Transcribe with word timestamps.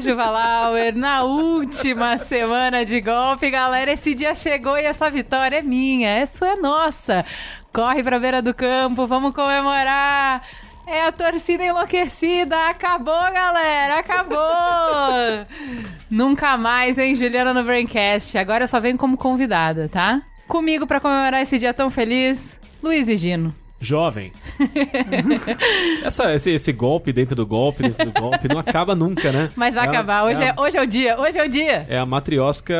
Aqui 0.00 0.08
é 0.08 0.12
a 0.12 0.14
Juva 0.14 0.30
Lauer, 0.30 0.96
na 0.96 1.22
última 1.22 2.16
semana 2.16 2.86
de 2.86 3.02
golpe, 3.02 3.50
galera. 3.50 3.92
Esse 3.92 4.14
dia 4.14 4.34
chegou 4.34 4.78
e 4.78 4.84
essa 4.84 5.10
vitória 5.10 5.58
é 5.58 5.62
minha, 5.62 6.08
essa 6.08 6.46
é 6.46 6.56
nossa. 6.56 7.24
Corre 7.70 8.02
pra 8.02 8.18
beira 8.18 8.40
do 8.40 8.54
campo, 8.54 9.06
vamos 9.06 9.34
comemorar. 9.34 10.42
É 10.86 11.06
a 11.06 11.12
torcida 11.12 11.64
enlouquecida. 11.64 12.68
Acabou, 12.68 13.14
galera. 13.14 13.98
Acabou. 13.98 15.46
Nunca 16.10 16.56
mais, 16.56 16.96
hein, 16.96 17.14
Juliana 17.14 17.52
no 17.52 17.62
Braincast. 17.62 18.38
Agora 18.38 18.64
eu 18.64 18.68
só 18.68 18.80
venho 18.80 18.96
como 18.96 19.18
convidada, 19.18 19.88
tá? 19.88 20.22
Comigo 20.48 20.86
pra 20.86 20.98
comemorar 20.98 21.42
esse 21.42 21.58
dia 21.58 21.74
tão 21.74 21.90
feliz, 21.90 22.58
Luiz 22.82 23.06
e 23.06 23.16
Gino. 23.16 23.54
Jovem. 23.80 24.30
Essa, 26.04 26.34
esse, 26.34 26.50
esse 26.52 26.72
golpe 26.72 27.12
dentro 27.12 27.34
do 27.34 27.46
golpe, 27.46 27.82
dentro 27.82 28.10
do 28.10 28.20
golpe, 28.20 28.46
não 28.46 28.58
acaba 28.58 28.94
nunca, 28.94 29.32
né? 29.32 29.50
Mas 29.56 29.74
vai 29.74 29.86
É 29.86 29.88
acabar. 29.88 30.24
Hoje 30.24 30.42
é 30.42 30.48
é, 30.48 30.54
hoje 30.56 30.76
é 30.76 30.82
o 30.82 30.86
dia. 30.86 31.18
Hoje 31.18 31.38
é 31.38 31.44
o 31.44 31.48
dia. 31.48 31.86
É 31.88 31.98
a 31.98 32.04
matriosca 32.04 32.74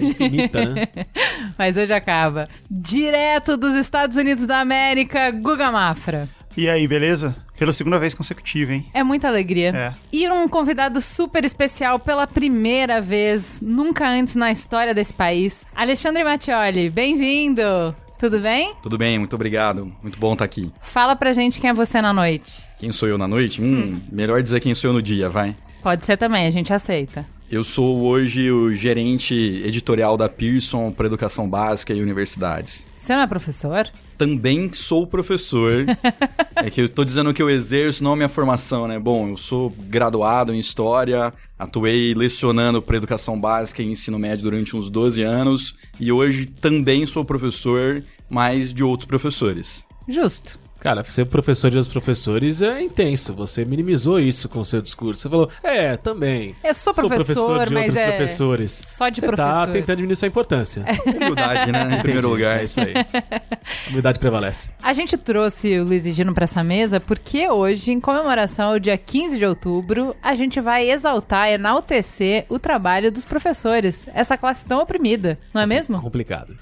infinita, 0.00 0.64
né? 0.64 0.88
Mas 1.58 1.76
hoje 1.76 1.92
acaba. 1.92 2.48
Direto 2.70 3.56
dos 3.56 3.74
Estados 3.74 4.16
Unidos 4.16 4.46
da 4.46 4.60
América, 4.60 5.30
Guga 5.30 5.72
Mafra. 5.72 6.28
E 6.56 6.68
aí, 6.68 6.86
beleza? 6.86 7.34
Pela 7.58 7.72
segunda 7.72 7.98
vez 7.98 8.14
consecutiva, 8.14 8.72
hein? 8.72 8.86
É 8.94 9.02
muita 9.02 9.26
alegria. 9.26 9.70
É. 9.74 9.92
E 10.12 10.28
um 10.28 10.48
convidado 10.48 11.00
super 11.00 11.44
especial 11.44 11.98
pela 11.98 12.26
primeira 12.26 13.00
vez, 13.00 13.60
nunca 13.60 14.08
antes 14.08 14.36
na 14.36 14.52
história 14.52 14.94
desse 14.94 15.12
país. 15.12 15.66
Alexandre 15.74 16.22
Mattioli, 16.22 16.90
bem-vindo! 16.90 17.94
Tudo 18.18 18.38
bem? 18.40 18.74
Tudo 18.82 18.96
bem, 18.96 19.18
muito 19.18 19.34
obrigado. 19.34 19.92
Muito 20.02 20.18
bom 20.18 20.32
estar 20.32 20.44
aqui. 20.44 20.72
Fala 20.80 21.14
pra 21.16 21.32
gente 21.32 21.60
quem 21.60 21.70
é 21.70 21.74
você 21.74 22.00
na 22.00 22.12
noite. 22.12 22.62
Quem 22.78 22.92
sou 22.92 23.08
eu 23.08 23.18
na 23.18 23.26
noite? 23.28 23.60
Hum, 23.60 24.00
melhor 24.10 24.42
dizer 24.42 24.60
quem 24.60 24.74
sou 24.74 24.90
eu 24.90 24.94
no 24.94 25.02
dia, 25.02 25.28
vai. 25.28 25.54
Pode 25.82 26.04
ser 26.04 26.16
também, 26.16 26.46
a 26.46 26.50
gente 26.50 26.72
aceita. 26.72 27.26
Eu 27.50 27.62
sou 27.62 28.02
hoje 28.02 28.50
o 28.50 28.72
gerente 28.74 29.34
editorial 29.64 30.16
da 30.16 30.28
Pearson 30.28 30.90
para 30.90 31.06
Educação 31.06 31.48
Básica 31.48 31.92
e 31.92 32.00
Universidades. 32.00 32.86
Você 32.98 33.14
não 33.14 33.22
é 33.22 33.26
professor? 33.26 33.86
Também 34.16 34.72
sou 34.72 35.06
professor. 35.06 35.84
é 36.56 36.70
que 36.70 36.82
eu 36.82 36.88
tô 36.88 37.04
dizendo 37.04 37.32
que 37.32 37.42
eu 37.42 37.50
exerço, 37.50 38.02
não 38.02 38.12
a 38.12 38.16
minha 38.16 38.28
formação, 38.28 38.86
né? 38.88 38.98
Bom, 38.98 39.30
eu 39.30 39.36
sou 39.36 39.70
graduado 39.70 40.54
em 40.54 40.58
História, 40.58 41.32
atuei 41.58 42.14
lecionando 42.14 42.80
para 42.80 42.96
Educação 42.96 43.38
Básica 43.38 43.82
e 43.82 43.86
Ensino 43.86 44.18
Médio 44.18 44.44
durante 44.44 44.76
uns 44.76 44.90
12 44.90 45.22
anos. 45.22 45.74
E 45.98 46.10
hoje 46.10 46.46
também 46.46 47.06
sou 47.06 47.24
professor, 47.24 48.02
mas 48.28 48.72
de 48.72 48.82
outros 48.82 49.06
professores. 49.06 49.84
Justo. 50.08 50.63
Cara, 50.84 51.02
ser 51.02 51.24
professor 51.24 51.70
de 51.70 51.78
outros 51.78 51.90
professores 51.90 52.60
é 52.60 52.82
intenso. 52.82 53.32
Você 53.32 53.64
minimizou 53.64 54.20
isso 54.20 54.50
com 54.50 54.60
o 54.60 54.66
seu 54.66 54.82
discurso. 54.82 55.22
Você 55.22 55.28
falou, 55.30 55.50
é, 55.62 55.96
também. 55.96 56.54
Eu 56.62 56.74
sou 56.74 56.92
professor, 56.92 57.66
de 57.66 57.72
mas 57.72 57.84
outros 57.84 57.96
é 57.96 58.08
professores. 58.08 58.84
só 58.86 59.08
de 59.08 59.20
Você 59.20 59.26
tá 59.28 59.34
professor. 59.34 59.72
tentando 59.72 59.96
diminuir 59.96 60.16
sua 60.16 60.28
importância. 60.28 60.84
Humildade, 61.06 61.72
né? 61.72 61.96
Em 61.98 62.02
primeiro 62.02 62.28
lugar. 62.28 62.60
É 62.60 62.64
isso 62.64 62.80
aí. 62.82 62.92
A 62.96 63.88
humildade 63.88 64.18
prevalece. 64.18 64.72
A 64.82 64.92
gente 64.92 65.16
trouxe 65.16 65.78
o 65.78 65.84
Luiz 65.84 66.04
e 66.04 66.12
Gino 66.12 66.34
pra 66.34 66.44
essa 66.44 66.62
mesa 66.62 67.00
porque 67.00 67.48
hoje, 67.48 67.90
em 67.90 67.98
comemoração 67.98 68.72
ao 68.72 68.78
dia 68.78 68.98
15 68.98 69.38
de 69.38 69.46
outubro, 69.46 70.14
a 70.22 70.34
gente 70.34 70.60
vai 70.60 70.90
exaltar, 70.90 71.48
enaltecer 71.48 72.44
o 72.50 72.58
trabalho 72.58 73.10
dos 73.10 73.24
professores. 73.24 74.06
Essa 74.12 74.36
classe 74.36 74.66
tão 74.66 74.82
oprimida, 74.82 75.38
não 75.54 75.62
é 75.62 75.66
mesmo? 75.66 75.98
Complicado. 75.98 76.54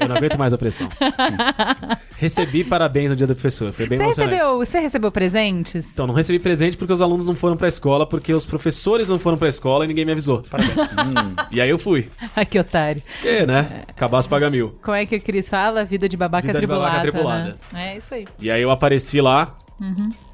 Eu 0.00 0.08
não 0.08 0.16
aguento 0.16 0.38
mais 0.38 0.52
a 0.52 0.58
pressão. 0.58 0.88
Recebi 2.16 2.64
parabéns 2.64 3.10
no 3.10 3.16
dia 3.16 3.26
do 3.26 3.34
professor. 3.34 3.72
Foi 3.72 3.86
bem 3.86 3.98
Você 3.98 4.04
emocionante. 4.04 4.34
recebeu, 4.34 4.58
você 4.58 4.80
recebeu 4.80 5.12
presentes? 5.12 5.88
Então, 5.92 6.06
não 6.06 6.14
recebi 6.14 6.38
presente 6.38 6.76
porque 6.76 6.92
os 6.92 7.00
alunos 7.02 7.26
não 7.26 7.34
foram 7.34 7.56
pra 7.56 7.68
escola, 7.68 8.06
porque 8.06 8.32
os 8.32 8.44
professores 8.46 9.08
não 9.08 9.18
foram 9.18 9.38
pra 9.38 9.48
escola 9.48 9.84
e 9.84 9.88
ninguém 9.88 10.04
me 10.04 10.12
avisou. 10.12 10.42
Parabéns. 10.50 10.94
E 11.50 11.60
aí 11.60 11.70
eu 11.70 11.78
fui. 11.78 12.08
Ai, 12.36 12.44
que 12.46 12.58
otário. 12.58 13.02
Porque, 13.20 13.46
né? 13.46 13.82
Acabasse 13.88 14.28
paga 14.28 14.50
mil. 14.50 14.78
Como 14.82 14.96
é 14.96 15.06
que 15.06 15.16
o 15.16 15.20
Cris 15.20 15.48
fala? 15.48 15.84
Vida 15.84 16.08
de 16.08 16.16
babaca 16.16 16.46
Vida 16.46 16.60
de 16.60 16.66
tribulada. 16.66 16.90
babaca 16.90 17.10
tribulada. 17.10 17.58
Né? 17.72 17.92
É 17.92 17.96
isso 17.96 18.14
aí. 18.14 18.26
E 18.40 18.50
aí 18.50 18.60
eu 18.62 18.70
apareci 18.70 19.20
lá. 19.20 19.54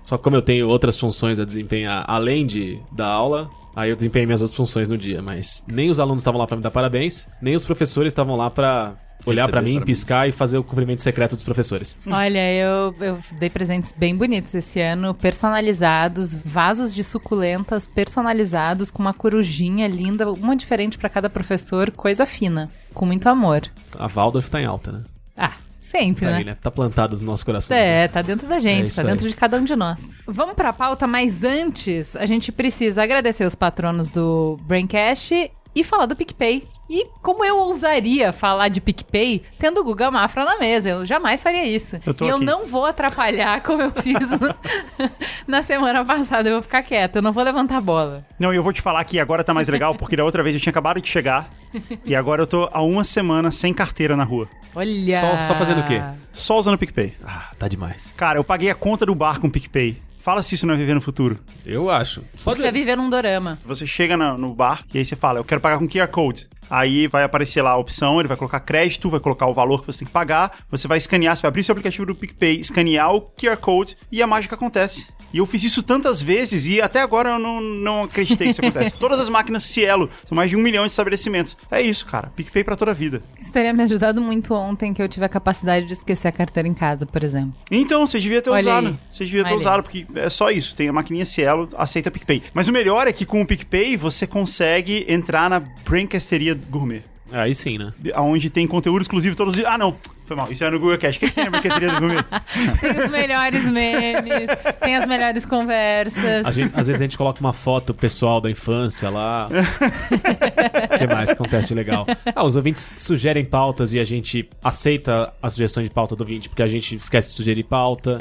Só 0.06 0.16
que 0.16 0.24
como 0.24 0.36
eu 0.36 0.42
tenho 0.42 0.68
outras 0.68 0.98
funções 0.98 1.38
a 1.40 1.44
desempenhar 1.44 2.04
além 2.06 2.46
de 2.46 2.78
da 2.92 3.06
aula, 3.06 3.50
aí 3.74 3.90
eu 3.90 3.96
desempenhei 3.96 4.26
minhas 4.26 4.40
outras 4.40 4.56
funções 4.56 4.88
no 4.88 4.98
dia. 4.98 5.22
Mas 5.22 5.64
nem 5.66 5.88
os 5.90 5.98
alunos 6.00 6.22
estavam 6.22 6.40
lá 6.40 6.46
pra 6.46 6.56
me 6.56 6.62
dar 6.62 6.70
parabéns, 6.70 7.28
nem 7.40 7.54
os 7.54 7.64
professores 7.64 8.12
estavam 8.12 8.36
lá 8.36 8.50
pra 8.50 8.94
olhar 9.26 9.48
pra 9.48 9.62
mim, 9.62 9.74
parabéns. 9.74 10.00
piscar 10.00 10.28
e 10.28 10.32
fazer 10.32 10.58
o 10.58 10.64
cumprimento 10.64 11.02
secreto 11.02 11.34
dos 11.34 11.44
professores. 11.44 11.96
Olha, 12.06 12.52
eu, 12.52 12.94
eu 13.00 13.18
dei 13.38 13.48
presentes 13.48 13.94
bem 13.96 14.14
bonitos 14.14 14.54
esse 14.54 14.80
ano, 14.80 15.14
personalizados, 15.14 16.34
vasos 16.34 16.94
de 16.94 17.02
suculentas 17.02 17.86
personalizados 17.86 18.90
com 18.90 19.00
uma 19.00 19.14
corujinha 19.14 19.86
linda, 19.86 20.30
uma 20.30 20.54
diferente 20.54 20.98
pra 20.98 21.08
cada 21.08 21.30
professor, 21.30 21.90
coisa 21.90 22.26
fina, 22.26 22.70
com 22.92 23.06
muito 23.06 23.26
amor. 23.28 23.62
A 23.98 24.08
Waldorf 24.08 24.50
tá 24.50 24.60
em 24.60 24.66
alta, 24.66 24.92
né? 24.92 25.04
Ah, 25.38 25.52
sempre, 25.84 26.24
Tá 26.26 26.32
né? 26.32 26.38
aí, 26.38 26.44
né? 26.44 26.56
Tá 26.60 26.70
plantado 26.70 27.12
nos 27.12 27.20
nossos 27.20 27.44
corações. 27.44 27.78
né? 27.78 28.04
É, 28.04 28.08
tá 28.08 28.22
dentro 28.22 28.46
da 28.48 28.56
É 28.56 28.60
gente, 28.60 28.86
isso 28.88 28.96
tá 28.96 29.02
dentro 29.02 29.26
aí. 29.26 29.30
de 29.32 29.36
cada 29.36 29.56
um 29.58 29.64
de 29.64 29.76
nós. 29.76 30.00
Vamos 30.26 30.54
pra 30.54 30.72
pauta, 30.72 31.06
mas 31.06 31.44
antes 31.44 32.16
a 32.16 32.26
gente 32.26 32.50
precisa 32.50 33.02
agradecer 33.02 33.44
os 33.44 33.54
patronos 33.54 34.08
do 34.08 34.56
Braincast 34.62 35.50
e 35.74 35.84
falar 35.84 36.06
do 36.06 36.16
PicPay. 36.16 36.66
E 36.88 37.06
como 37.22 37.44
eu 37.44 37.56
ousaria 37.58 38.32
falar 38.32 38.68
de 38.68 38.80
PicPay 38.80 39.42
tendo 39.58 39.80
o 39.80 39.84
Guga 39.84 40.10
Mafra 40.10 40.44
na 40.44 40.58
mesa? 40.58 40.90
Eu 40.90 41.06
jamais 41.06 41.42
faria 41.42 41.64
isso. 41.66 41.98
Eu 42.04 42.12
tô 42.12 42.26
e 42.26 42.28
eu 42.28 42.36
aqui. 42.36 42.44
não 42.44 42.66
vou 42.66 42.84
atrapalhar 42.84 43.62
como 43.62 43.80
eu 43.82 43.90
fiz 43.90 44.30
no- 44.30 44.54
na 45.48 45.62
semana 45.62 46.04
passada. 46.04 46.48
Eu 46.48 46.54
vou 46.56 46.62
ficar 46.62 46.82
quieta, 46.82 47.18
eu 47.18 47.22
não 47.22 47.32
vou 47.32 47.42
levantar 47.42 47.78
a 47.78 47.80
bola. 47.80 48.24
Não, 48.38 48.52
e 48.52 48.56
eu 48.56 48.62
vou 48.62 48.72
te 48.72 48.82
falar 48.82 49.02
que 49.04 49.18
agora 49.18 49.42
tá 49.42 49.54
mais 49.54 49.68
legal, 49.68 49.94
porque 49.94 50.14
da 50.16 50.24
outra 50.24 50.42
vez 50.42 50.54
eu 50.54 50.60
tinha 50.60 50.70
acabado 50.70 51.00
de 51.00 51.08
chegar. 51.08 51.48
E 52.04 52.14
agora 52.14 52.42
eu 52.42 52.46
tô 52.46 52.68
há 52.72 52.80
uma 52.82 53.02
semana 53.02 53.50
sem 53.50 53.72
carteira 53.74 54.14
na 54.16 54.22
rua. 54.22 54.48
Olha. 54.76 55.20
Só- 55.20 55.42
só 55.42 55.54
fazendo 55.56 55.80
o 55.80 55.84
quê? 55.84 56.00
Só 56.32 56.56
usando 56.58 56.74
o 56.74 56.78
PicPay. 56.78 57.14
Ah, 57.24 57.50
tá 57.58 57.66
demais. 57.66 58.12
Cara, 58.16 58.38
eu 58.38 58.44
paguei 58.44 58.70
a 58.70 58.74
conta 58.76 59.04
do 59.04 59.14
bar 59.14 59.40
com 59.40 59.48
o 59.48 59.50
PicPay. 59.50 60.00
Fala 60.24 60.42
se 60.42 60.54
isso 60.54 60.66
não 60.66 60.72
é 60.72 60.76
viver 60.78 60.94
no 60.94 61.02
futuro. 61.02 61.36
Eu 61.66 61.90
acho. 61.90 62.22
Só 62.34 62.54
Você 62.54 62.72
viver 62.72 62.96
num 62.96 63.10
dorama. 63.10 63.58
Você 63.62 63.86
chega 63.86 64.16
na- 64.16 64.38
no 64.38 64.54
bar 64.54 64.82
e 64.94 64.96
aí 64.96 65.04
você 65.04 65.14
fala, 65.14 65.38
eu 65.38 65.44
quero 65.44 65.60
pagar 65.60 65.78
com 65.78 65.86
QR 65.86 66.08
Code. 66.08 66.48
Aí 66.70 67.06
vai 67.06 67.24
aparecer 67.24 67.60
lá 67.60 67.72
a 67.72 67.76
opção, 67.76 68.20
ele 68.20 68.28
vai 68.28 68.36
colocar 68.38 68.58
crédito, 68.60 69.10
vai 69.10 69.20
colocar 69.20 69.44
o 69.46 69.52
valor 69.52 69.82
que 69.82 69.86
você 69.86 69.98
tem 69.98 70.06
que 70.06 70.12
pagar, 70.14 70.60
você 70.70 70.88
vai 70.88 70.96
escanear, 70.96 71.36
você 71.36 71.42
vai 71.42 71.50
abrir 71.50 71.62
seu 71.62 71.74
aplicativo 71.74 72.06
do 72.06 72.14
PicPay, 72.14 72.58
escanear 72.58 73.12
o 73.14 73.20
QR 73.20 73.58
Code 73.58 73.98
e 74.10 74.22
a 74.22 74.26
mágica 74.26 74.54
acontece. 74.54 75.08
E 75.34 75.38
eu 75.38 75.46
fiz 75.46 75.64
isso 75.64 75.82
tantas 75.82 76.22
vezes 76.22 76.68
e 76.68 76.80
até 76.80 77.00
agora 77.00 77.30
eu 77.30 77.38
não, 77.40 77.60
não 77.60 78.04
acreditei 78.04 78.46
que 78.46 78.50
isso 78.52 78.60
acontece. 78.60 78.94
Todas 78.96 79.18
as 79.18 79.28
máquinas 79.28 79.64
Cielo, 79.64 80.08
são 80.24 80.36
mais 80.36 80.48
de 80.48 80.56
um 80.56 80.60
milhão 80.60 80.84
de 80.84 80.92
estabelecimentos. 80.92 81.56
É 81.68 81.82
isso, 81.82 82.06
cara. 82.06 82.32
PicPay 82.36 82.62
pra 82.62 82.76
toda 82.76 82.92
a 82.92 82.94
vida. 82.94 83.20
Isso 83.36 83.52
teria 83.52 83.74
me 83.74 83.82
ajudado 83.82 84.20
muito 84.20 84.54
ontem 84.54 84.94
que 84.94 85.02
eu 85.02 85.08
tive 85.08 85.26
a 85.26 85.28
capacidade 85.28 85.86
de 85.86 85.92
esquecer 85.94 86.28
a 86.28 86.32
carteira 86.32 86.68
em 86.68 86.74
casa, 86.74 87.04
por 87.04 87.24
exemplo. 87.24 87.52
Então, 87.68 88.06
você 88.06 88.20
devia 88.20 88.40
ter 88.40 88.50
Olha 88.50 88.60
usado. 88.60 88.86
aí. 88.86 88.94
Você 89.10 89.24
devia 89.24 89.42
ter 89.42 89.48
Olha 89.48 89.56
aí. 89.56 89.60
usado, 89.60 89.82
porque 89.82 90.06
é 90.14 90.30
só 90.30 90.52
isso. 90.52 90.76
Tem 90.76 90.88
a 90.88 90.92
maquininha 90.92 91.26
Cielo, 91.26 91.68
aceita 91.76 92.12
PicPay. 92.12 92.44
Mas 92.54 92.68
o 92.68 92.72
melhor 92.72 93.08
é 93.08 93.12
que 93.12 93.26
com 93.26 93.42
o 93.42 93.46
PicPay 93.46 93.96
você 93.96 94.28
consegue 94.28 95.04
entrar 95.08 95.50
na 95.50 95.58
Brancasteria 95.58 96.54
Gourmet. 96.54 97.02
Aí 97.32 97.54
sim, 97.54 97.78
né? 97.78 97.92
onde 98.16 98.50
tem 98.50 98.66
conteúdo 98.66 99.00
exclusivo 99.02 99.34
todos 99.34 99.52
os 99.52 99.56
dias. 99.58 99.68
Ah, 99.70 99.78
não. 99.78 99.96
Foi 100.26 100.34
mal. 100.36 100.50
Isso 100.50 100.64
é 100.64 100.70
no 100.70 100.78
Google 100.78 100.96
Cash. 100.96 101.16
O 101.16 101.20
que, 101.20 101.30
que 101.30 101.50
Brancasteria 101.50 101.90
do 101.90 102.00
Gourmet? 102.00 102.24
Tem 102.80 103.04
os 103.04 103.10
melhores 103.10 103.64
memes, 103.64 104.46
tem 104.80 104.96
as 104.96 105.06
melhores 105.06 105.44
conversas. 105.44 106.46
A 106.46 106.50
gente- 106.50 106.72
às 106.74 106.86
vezes 106.86 107.02
a 107.02 107.04
gente 107.04 107.18
coloca 107.18 107.40
uma 107.40 107.52
foto 107.52 107.92
pessoal 107.92 108.40
da 108.40 108.50
infância 108.50 109.10
lá. 109.10 109.48
O 110.94 110.98
que 110.98 111.06
mais 111.06 111.28
acontece 111.30 111.74
legal? 111.74 112.06
Ah, 112.34 112.44
os 112.44 112.56
ouvintes 112.56 112.94
sugerem 112.96 113.44
pautas 113.44 113.92
e 113.92 114.00
a 114.00 114.04
gente 114.04 114.48
aceita 114.62 115.32
a 115.42 115.50
sugestão 115.50 115.82
de 115.82 115.90
pauta 115.90 116.14
do 116.16 116.22
ouvinte, 116.22 116.48
porque 116.48 116.62
a 116.62 116.66
gente 116.66 116.94
esquece 116.96 117.28
de 117.30 117.34
sugerir 117.34 117.64
pauta. 117.64 118.18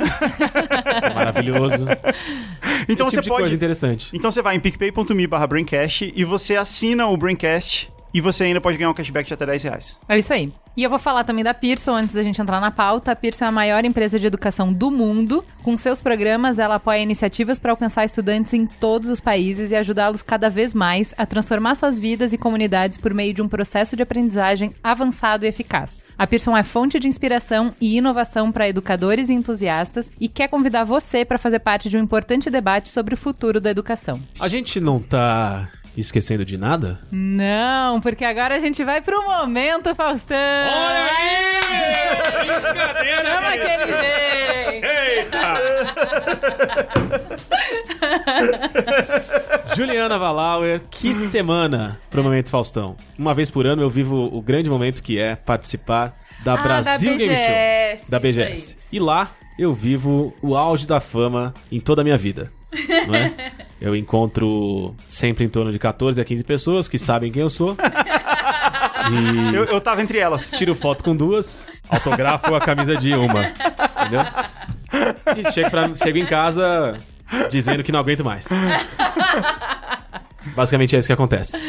É 1.09 1.13
maravilhoso. 1.13 1.85
Então 2.89 3.07
Esse 3.07 3.15
você 3.17 3.21
tipo 3.21 3.23
de 3.23 3.29
coisa 3.29 3.43
pode. 3.45 3.55
interessante. 3.55 4.09
Então 4.13 4.29
você 4.31 4.41
vai 4.41 4.55
em 4.55 4.59
picpay.me 4.59 5.27
barra 5.27 5.47
Braincast 5.47 6.11
e 6.15 6.23
você 6.25 6.55
assina 6.55 7.07
o 7.07 7.15
Braincast 7.15 7.89
E 8.13 8.21
você 8.21 8.43
ainda 8.43 8.61
pode 8.61 8.77
ganhar 8.77 8.91
um 8.91 8.93
cashback 8.93 9.27
de 9.27 9.33
até 9.33 9.45
10 9.45 9.63
reais. 9.63 9.97
É 10.07 10.19
isso 10.19 10.31
aí. 10.31 10.53
E 10.77 10.83
eu 10.83 10.89
vou 10.89 10.99
falar 10.99 11.23
também 11.23 11.43
da 11.43 11.53
Pearson 11.53 11.93
antes 11.93 12.13
da 12.13 12.21
gente 12.21 12.41
entrar 12.41 12.59
na 12.59 12.69
pauta. 12.69 13.11
A 13.11 13.15
Pearson 13.15 13.45
é 13.45 13.47
a 13.47 13.51
maior 13.51 13.83
empresa 13.85 14.19
de 14.19 14.27
educação 14.27 14.71
do 14.71 14.91
mundo. 14.91 15.43
Com 15.63 15.75
seus 15.77 16.01
programas, 16.01 16.59
ela 16.59 16.75
apoia 16.75 16.99
iniciativas 16.99 17.59
para 17.59 17.71
alcançar 17.71 18.05
estudantes 18.05 18.53
em 18.53 18.65
todos 18.65 19.09
os 19.09 19.19
países 19.19 19.71
e 19.71 19.75
ajudá-los 19.75 20.21
cada 20.21 20.49
vez 20.49 20.73
mais 20.73 21.13
a 21.17 21.25
transformar 21.25 21.75
suas 21.75 21.97
vidas 21.97 22.33
e 22.33 22.37
comunidades 22.37 22.97
por 22.97 23.13
meio 23.13 23.33
de 23.33 23.41
um 23.41 23.47
processo 23.47 23.95
de 23.95 24.03
aprendizagem 24.03 24.73
avançado 24.83 25.45
e 25.45 25.47
eficaz. 25.47 26.03
A 26.17 26.27
Pearson 26.27 26.55
é 26.55 26.63
fonte 26.63 26.99
de 26.99 27.07
inspiração 27.07 27.73
e 27.81 27.97
inovação 27.97 28.51
para 28.51 28.67
educadores 28.67 29.29
e 29.29 29.33
entusiastas 29.33 30.11
e 30.19 30.27
quer 30.27 30.47
convidar 30.47 30.83
você 30.83 31.25
para 31.25 31.37
fazer 31.37 31.59
parte 31.59 31.89
de 31.89 31.97
um 31.97 32.01
importante 32.01 32.49
debate 32.49 32.89
sobre 32.89 33.13
o 33.13 33.17
futuro 33.17 33.59
da 33.59 33.71
educação. 33.71 34.21
A 34.39 34.47
gente 34.47 34.79
não 34.79 34.99
tá 34.99 35.69
esquecendo 36.01 36.43
de 36.45 36.57
nada? 36.57 36.99
Não, 37.11 37.99
porque 38.01 38.25
agora 38.25 38.55
a 38.55 38.59
gente 38.59 38.83
vai 38.83 39.01
pro 39.01 39.21
momento, 39.23 39.93
Faustão. 39.95 40.37
Olha 40.37 41.11
aí! 41.11 41.53
Brincadeira! 42.47 43.25
Chama 43.25 43.51
que 43.51 43.71
ele 43.71 43.85
vem. 43.97 44.83
Juliana 49.75 50.17
Valauer, 50.17 50.81
que 50.89 51.13
semana 51.13 51.99
pro 52.09 52.23
Momento 52.23 52.49
Faustão. 52.49 52.95
Uma 53.17 53.33
vez 53.33 53.49
por 53.49 53.65
ano 53.65 53.81
eu 53.81 53.89
vivo 53.89 54.29
o 54.35 54.41
grande 54.41 54.69
momento 54.69 55.01
que 55.01 55.17
é 55.19 55.35
participar 55.35 56.15
da 56.43 56.53
Ah, 56.53 56.57
Brasil 56.57 57.11
da 57.11 57.17
Game 57.17 57.35
Show. 57.35 58.05
Da 58.09 58.19
BGS. 58.19 58.77
E 58.91 58.99
lá 58.99 59.31
eu 59.57 59.73
vivo 59.73 60.33
o 60.41 60.55
auge 60.55 60.85
da 60.87 60.99
fama 60.99 61.53
em 61.71 61.79
toda 61.79 62.01
a 62.01 62.03
minha 62.03 62.17
vida. 62.17 62.51
Não 63.07 63.15
é? 63.15 63.31
Eu 63.83 63.95
encontro 63.95 64.95
sempre 65.09 65.43
em 65.43 65.49
torno 65.49 65.71
de 65.71 65.77
14 65.77 66.19
a 66.19 66.23
15 66.25 66.43
pessoas 66.45 66.87
que 66.89 66.97
sabem 66.97 67.31
quem 67.31 67.41
eu 67.43 67.49
sou. 67.49 67.75
E 69.11 69.53
Eu, 69.53 69.65
eu 69.65 69.81
tava 69.81 70.01
entre 70.01 70.17
elas. 70.17 70.49
tiro 70.51 70.73
foto 70.73 71.03
com 71.03 71.13
duas, 71.13 71.69
autografo 71.89 72.55
a 72.55 72.59
camisa 72.61 72.95
de 72.95 73.13
uma. 73.13 73.47
Entendeu? 73.99 74.21
E 75.45 75.51
chego, 75.51 75.69
pra- 75.69 75.93
chego 75.93 76.17
em 76.19 76.25
casa 76.25 76.95
dizendo 77.51 77.83
que 77.83 77.91
não 77.91 77.99
aguento 77.99 78.23
mais. 78.23 78.47
Basicamente 80.55 80.95
é 80.95 80.99
isso 80.99 81.07
que 81.07 81.13
acontece. 81.13 81.61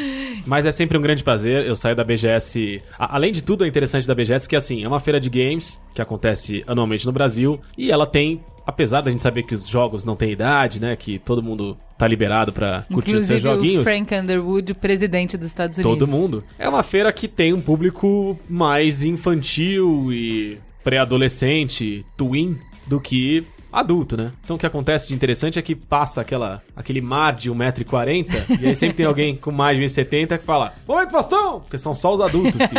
Mas 0.46 0.64
é 0.66 0.70
sempre 0.72 0.96
um 0.96 1.00
grande 1.00 1.24
prazer. 1.24 1.66
Eu 1.66 1.74
saio 1.74 1.96
da 1.96 2.04
BGS. 2.04 2.80
Além 2.98 3.32
de 3.32 3.42
tudo, 3.42 3.64
é 3.64 3.68
interessante 3.68 4.06
da 4.06 4.14
BGS 4.14 4.48
que 4.48 4.54
assim, 4.54 4.84
é 4.84 4.88
uma 4.88 5.00
feira 5.00 5.18
de 5.18 5.28
games 5.28 5.80
que 5.92 6.02
acontece 6.02 6.62
anualmente 6.68 7.04
no 7.06 7.10
Brasil. 7.12 7.60
E 7.76 7.90
ela 7.90 8.06
tem, 8.06 8.44
apesar 8.66 9.00
da 9.00 9.10
gente 9.10 9.22
saber 9.22 9.42
que 9.42 9.54
os 9.54 9.68
jogos 9.68 10.04
não 10.04 10.16
têm 10.16 10.30
idade, 10.30 10.80
né? 10.80 10.96
Que 10.96 11.18
todo 11.18 11.42
mundo 11.42 11.76
tá 11.98 12.06
liberado 12.06 12.52
pra 12.52 12.84
curtir 12.92 13.16
os 13.16 13.24
seus 13.24 13.40
Inclusive 13.40 13.48
o 13.48 13.56
joguinhos. 13.56 13.84
Frank 13.84 14.14
Underwood, 14.14 14.72
o 14.72 14.78
presidente 14.78 15.36
dos 15.36 15.48
Estados 15.48 15.78
Unidos. 15.78 15.98
Todo 15.98 16.10
mundo. 16.10 16.44
É 16.58 16.68
uma 16.68 16.82
feira 16.82 17.12
que 17.12 17.28
tem 17.28 17.52
um 17.52 17.60
público 17.60 18.38
mais 18.48 19.02
infantil 19.02 20.12
e 20.12 20.58
pré-adolescente, 20.82 22.04
twin, 22.16 22.58
do 22.86 23.00
que 23.00 23.46
adulto, 23.72 24.16
né? 24.16 24.30
Então 24.44 24.54
o 24.54 24.58
que 24.58 24.66
acontece 24.66 25.08
de 25.08 25.14
interessante 25.14 25.58
é 25.58 25.62
que 25.62 25.74
passa 25.74 26.20
aquela, 26.20 26.62
aquele 26.76 27.00
mar 27.00 27.34
de 27.34 27.50
1,40m 27.50 28.60
e 28.60 28.66
aí 28.68 28.74
sempre 28.74 28.98
tem 28.98 29.06
alguém 29.06 29.34
com 29.34 29.50
mais 29.50 29.76
de 29.76 29.84
1,70m 29.84 30.38
que 30.38 30.44
fala 30.44 30.74
Momento 30.86 31.10
Faustão! 31.10 31.60
Porque 31.60 31.76
são 31.76 31.94
só 31.94 32.14
os 32.14 32.20
adultos 32.20 32.54
que 32.54 32.74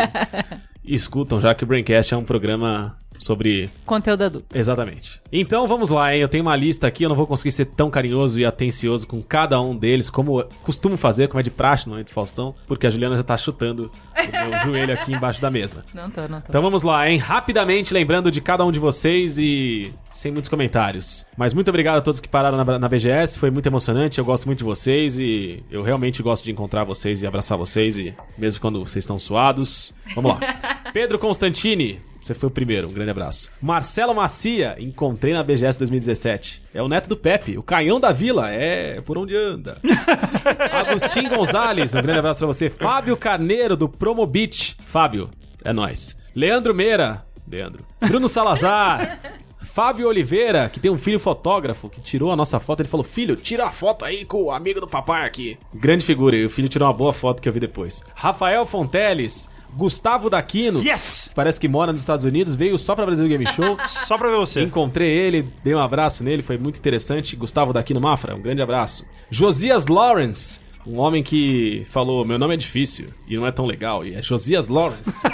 escutam, 0.86 1.42
já 1.42 1.54
que 1.54 1.66
o 1.66 1.68
Braincast 1.68 2.14
é 2.14 2.18
um 2.18 2.24
programa 2.24 2.98
sobre 3.20 3.70
Conteúdo 3.86 4.24
adulto. 4.24 4.58
Exatamente. 4.58 5.22
Então 5.32 5.68
vamos 5.68 5.90
lá, 5.90 6.14
hein? 6.14 6.22
Eu 6.22 6.28
tenho 6.28 6.44
uma 6.44 6.56
lista 6.56 6.88
aqui, 6.88 7.04
eu 7.04 7.10
não 7.10 7.16
vou 7.16 7.28
conseguir 7.28 7.52
ser 7.52 7.66
tão 7.66 7.90
carinhoso 7.90 8.40
e 8.40 8.46
atencioso 8.46 9.08
com 9.08 9.22
cada 9.22 9.60
um 9.62 9.76
deles, 9.76 10.10
como 10.10 10.44
costumo 10.64 10.98
fazer, 10.98 11.28
como 11.28 11.40
é 11.40 11.44
de 11.44 11.52
praxe 11.52 11.86
no 11.86 11.94
momento 11.94 12.12
Faustão, 12.12 12.56
porque 12.68 12.88
a 12.88 12.90
Juliana 12.90 13.18
já 13.18 13.24
tá 13.24 13.38
chutando 13.38 13.92
o 14.16 14.50
meu 14.50 14.60
joelho 14.64 14.94
aqui 14.94 15.14
embaixo 15.14 15.42
da 15.42 15.50
mesa. 15.50 15.84
Não 15.94 16.10
tô, 16.10 16.22
não 16.28 16.42
tô. 16.42 16.48
Então 16.50 16.62
vamos 16.62 16.84
lá, 16.84 17.10
hein? 17.10 17.18
Rapidamente 17.18 17.94
lembrando 17.94 18.32
de 18.32 18.42
cada 18.42 18.66
um 18.66 18.72
de 18.72 18.80
vocês 18.80 19.38
e 19.38 19.94
sem 20.12 20.32
muitos 20.32 20.50
comentários. 20.50 21.26
Mas 21.38 21.54
muito 21.54 21.68
obrigado 21.70 21.98
a 21.98 22.02
todos 22.02 22.20
que 22.20 22.30
pararam 22.30 22.58
na, 22.64 22.80
na 22.80 22.88
BGS, 22.88 23.38
foi 23.38 23.52
muito 23.52 23.66
emocionante, 23.66 24.20
eu 24.20 24.26
gosto 24.26 24.46
muito 24.46 24.60
de 24.60 24.64
vocês 24.64 25.20
e 25.20 25.64
eu 25.70 25.82
realmente 25.82 26.24
gosto 26.24 26.44
de 26.44 26.52
encontrar 26.52 26.84
vocês 26.84 27.22
e 27.22 27.28
abraçar 27.28 27.58
vocês, 27.58 27.98
e 27.98 28.14
mesmo 28.38 28.62
quando 28.62 28.80
vocês 28.80 29.04
estão 29.04 29.20
suados. 29.20 29.94
Vamos 30.14 30.32
lá. 30.32 30.40
Pedro 30.94 31.20
Constantini. 31.20 32.00
Você 32.26 32.34
foi 32.34 32.48
o 32.48 32.52
primeiro, 32.52 32.88
um 32.88 32.92
grande 32.92 33.12
abraço. 33.12 33.52
Marcelo 33.62 34.16
Macia, 34.16 34.76
encontrei 34.80 35.32
na 35.32 35.44
BGS 35.44 35.78
2017. 35.78 36.64
É 36.74 36.82
o 36.82 36.88
neto 36.88 37.08
do 37.08 37.16
Pepe, 37.16 37.56
o 37.56 37.62
canhão 37.62 38.00
da 38.00 38.12
vila, 38.12 38.50
é 38.50 39.00
por 39.02 39.16
onde 39.16 39.36
anda. 39.36 39.78
Agostinho 40.74 41.30
Gonzalez, 41.30 41.94
um 41.94 42.02
grande 42.02 42.18
abraço 42.18 42.40
pra 42.40 42.48
você. 42.48 42.68
Fábio 42.68 43.16
Carneiro, 43.16 43.78
do 43.78 43.88
Promobit. 43.88 44.76
Fábio, 44.88 45.30
é 45.64 45.72
nóis. 45.72 46.18
Leandro 46.34 46.74
Meira, 46.74 47.24
Leandro. 47.48 47.86
Bruno 48.02 48.28
Salazar. 48.28 49.20
Fábio 49.62 50.08
Oliveira, 50.08 50.68
que 50.68 50.80
tem 50.80 50.90
um 50.90 50.98
filho 50.98 51.20
fotógrafo, 51.20 51.90
que 51.90 52.02
tirou 52.02 52.32
a 52.32 52.36
nossa 52.36 52.60
foto. 52.60 52.80
Ele 52.80 52.90
falou: 52.90 53.04
Filho, 53.04 53.36
tira 53.36 53.68
a 53.68 53.72
foto 53.72 54.04
aí 54.04 54.26
com 54.26 54.46
o 54.46 54.52
amigo 54.52 54.80
do 54.80 54.88
papai 54.88 55.26
aqui. 55.26 55.60
Grande 55.74 56.04
figura, 56.04 56.36
e 56.36 56.46
o 56.46 56.50
filho 56.50 56.70
tirou 56.70 56.88
uma 56.88 56.94
boa 56.94 57.14
foto 57.14 57.40
que 57.40 57.48
eu 57.48 57.54
vi 57.54 57.60
depois. 57.60 58.04
Rafael 58.16 58.66
Fonteles, 58.66 59.50
Gustavo 59.76 60.30
Daquino. 60.30 60.82
Yes! 60.82 61.30
Parece 61.36 61.60
que 61.60 61.68
mora 61.68 61.92
nos 61.92 62.02
Estados 62.02 62.24
Unidos, 62.24 62.56
veio 62.56 62.78
só 62.78 62.96
pra 62.96 63.06
Brasil 63.06 63.28
Game 63.28 63.46
Show. 63.48 63.78
Só 63.86 64.18
pra 64.18 64.30
ver 64.30 64.38
você. 64.38 64.62
Encontrei 64.62 65.10
ele, 65.10 65.50
dei 65.64 65.74
um 65.74 65.80
abraço 65.80 66.24
nele, 66.24 66.42
foi 66.42 66.58
muito 66.58 66.78
interessante. 66.78 67.36
Gustavo 67.36 67.74
Daquino 67.74 68.00
Mafra, 68.00 68.36
um 68.36 68.42
grande 68.42 68.62
abraço. 68.62 69.06
Josias 69.30 69.88
Lawrence, 69.88 70.60
um 70.86 71.00
homem 71.00 71.24
que 71.24 71.84
falou: 71.90 72.24
Meu 72.24 72.38
nome 72.38 72.54
é 72.54 72.58
difícil 72.58 73.08
e 73.28 73.36
não 73.36 73.46
é 73.46 73.52
tão 73.52 73.66
legal. 73.66 74.06
E 74.06 74.14
é 74.14 74.22
Josias 74.22 74.68
Lawrence. 74.68 75.22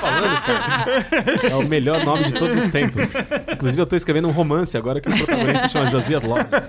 Falando, 0.00 0.42
cara. 0.42 0.84
É 1.50 1.54
o 1.54 1.68
melhor 1.68 2.04
nome 2.04 2.24
de 2.24 2.34
todos 2.34 2.56
os 2.56 2.68
tempos. 2.68 3.14
Inclusive, 3.52 3.82
eu 3.82 3.86
tô 3.86 3.94
escrevendo 3.94 4.26
um 4.26 4.32
romance 4.32 4.76
agora 4.76 5.00
que 5.00 5.08
o 5.08 5.16
protagonista 5.16 5.68
chama 5.68 5.86
Josias 5.86 6.22
Lawrence. 6.22 6.68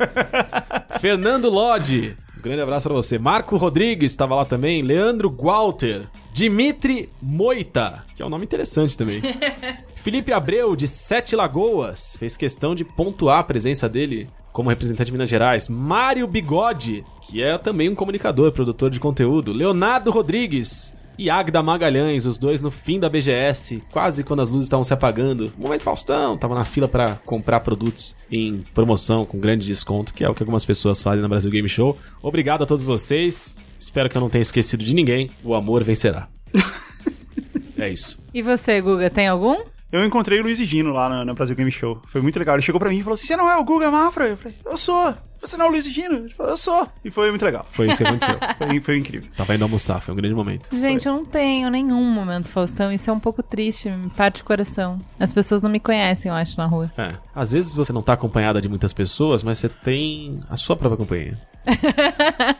Fernando 1.01 1.49
Lodge. 1.49 2.15
Grande 2.43 2.61
abraço 2.61 2.89
pra 2.89 2.95
você. 2.95 3.17
Marco 3.17 3.55
Rodrigues 3.55 4.11
estava 4.11 4.35
lá 4.35 4.43
também. 4.43 4.81
Leandro 4.81 5.33
Walter. 5.33 6.09
Dimitri 6.33 7.09
Moita, 7.21 8.03
que 8.13 8.21
é 8.21 8.25
um 8.25 8.29
nome 8.29 8.43
interessante 8.43 8.97
também. 8.97 9.21
Felipe 9.95 10.33
Abreu, 10.33 10.75
de 10.75 10.85
Sete 10.85 11.37
Lagoas, 11.37 12.17
fez 12.19 12.35
questão 12.35 12.75
de 12.75 12.83
pontuar 12.83 13.39
a 13.39 13.43
presença 13.45 13.87
dele 13.87 14.27
como 14.51 14.69
representante 14.69 15.05
de 15.05 15.13
Minas 15.13 15.29
Gerais. 15.29 15.69
Mário 15.69 16.27
Bigode, 16.27 17.05
que 17.21 17.41
é 17.41 17.57
também 17.57 17.87
um 17.87 17.95
comunicador, 17.95 18.51
produtor 18.51 18.89
de 18.89 18.99
conteúdo. 18.99 19.53
Leonardo 19.53 20.11
Rodrigues 20.11 20.93
e 21.17 21.29
Agda 21.29 21.61
Magalhães, 21.61 22.25
os 22.25 22.37
dois 22.37 22.61
no 22.61 22.71
fim 22.71 22.99
da 22.99 23.09
BGS, 23.09 23.83
quase 23.91 24.23
quando 24.23 24.41
as 24.41 24.49
luzes 24.49 24.65
estavam 24.65 24.83
se 24.83 24.93
apagando. 24.93 25.51
Momento 25.57 25.83
Faustão, 25.83 26.37
tava 26.37 26.55
na 26.55 26.65
fila 26.65 26.87
para 26.87 27.15
comprar 27.25 27.59
produtos 27.59 28.15
em 28.31 28.63
promoção 28.73 29.25
com 29.25 29.39
grande 29.39 29.65
desconto, 29.65 30.13
que 30.13 30.23
é 30.23 30.29
o 30.29 30.33
que 30.33 30.43
algumas 30.43 30.65
pessoas 30.65 31.01
fazem 31.01 31.21
na 31.21 31.27
Brasil 31.27 31.51
Game 31.51 31.69
Show. 31.69 31.97
Obrigado 32.21 32.63
a 32.63 32.65
todos 32.65 32.83
vocês. 32.83 33.55
Espero 33.79 34.09
que 34.09 34.17
eu 34.17 34.21
não 34.21 34.29
tenha 34.29 34.41
esquecido 34.41 34.83
de 34.83 34.93
ninguém. 34.95 35.29
O 35.43 35.53
amor 35.53 35.83
vencerá. 35.83 36.27
é 37.77 37.89
isso. 37.89 38.17
E 38.33 38.41
você, 38.41 38.81
Guga, 38.81 39.09
tem 39.09 39.27
algum? 39.27 39.63
Eu 39.91 40.03
encontrei 40.03 40.39
o 40.39 40.43
Luiz 40.43 40.59
e 40.59 40.65
Gino 40.65 40.91
lá 40.91 41.07
na, 41.07 41.23
na 41.23 41.33
Brasil 41.35 41.55
Game 41.55 41.69
Show. 41.69 42.01
Foi 42.07 42.19
muito 42.19 42.39
legal. 42.39 42.55
Ele 42.55 42.63
chegou 42.63 42.79
pra 42.79 42.89
mim 42.89 42.97
e 42.97 43.03
falou 43.03 43.13
assim: 43.13 43.27
Você 43.27 43.37
não 43.37 43.47
é 43.47 43.55
o 43.57 43.63
Guga 43.63 43.91
Mafra? 43.91 44.25
Eu 44.25 44.37
falei: 44.37 44.57
Eu 44.65 44.75
sou. 44.75 45.13
Você 45.43 45.57
não 45.57 45.65
é 45.65 45.67
o 45.67 45.71
Luiz 45.71 45.85
e 45.85 45.91
Gino? 45.91 46.15
Ele 46.15 46.29
falou: 46.29 46.53
Eu 46.53 46.57
sou. 46.57 46.87
E 47.03 47.11
foi 47.11 47.29
muito 47.29 47.43
legal. 47.43 47.65
Foi 47.69 47.89
isso 47.89 47.97
que 47.97 48.03
aconteceu. 48.03 48.37
Foi, 48.57 48.79
foi 48.79 48.97
incrível. 48.97 49.29
Tava 49.35 49.55
indo 49.55 49.63
almoçar, 49.63 49.99
foi 49.99 50.13
um 50.13 50.17
grande 50.17 50.33
momento. 50.33 50.69
Gente, 50.77 51.07
eu 51.07 51.13
não 51.13 51.23
tenho 51.23 51.69
nenhum 51.69 52.03
momento, 52.03 52.47
Faustão. 52.47 52.91
Isso 52.91 53.09
é 53.09 53.13
um 53.13 53.19
pouco 53.19 53.43
triste, 53.43 53.89
me 53.89 54.09
parte 54.09 54.41
o 54.41 54.45
coração. 54.45 54.99
As 55.19 55.33
pessoas 55.33 55.61
não 55.61 55.69
me 55.69 55.79
conhecem, 55.79 56.29
eu 56.29 56.35
acho, 56.35 56.57
na 56.57 56.65
rua. 56.65 56.91
É. 56.97 57.13
Às 57.35 57.51
vezes 57.51 57.73
você 57.73 57.91
não 57.91 58.01
tá 58.01 58.13
acompanhada 58.13 58.61
de 58.61 58.69
muitas 58.69 58.93
pessoas, 58.93 59.43
mas 59.43 59.59
você 59.59 59.67
tem 59.67 60.39
a 60.49 60.55
sua 60.55 60.75
própria 60.75 60.97
companhia. 60.97 61.37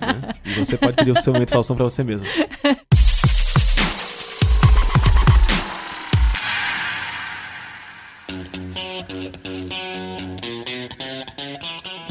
Né? 0.03 0.33
E 0.45 0.65
você 0.65 0.77
pode 0.77 0.95
pedir 0.95 1.11
o 1.11 1.21
seu 1.21 1.33
momento 1.33 1.49
de 1.49 1.53
falsão 1.53 1.75
pra 1.75 1.83
você 1.83 2.03
mesmo. 2.03 2.27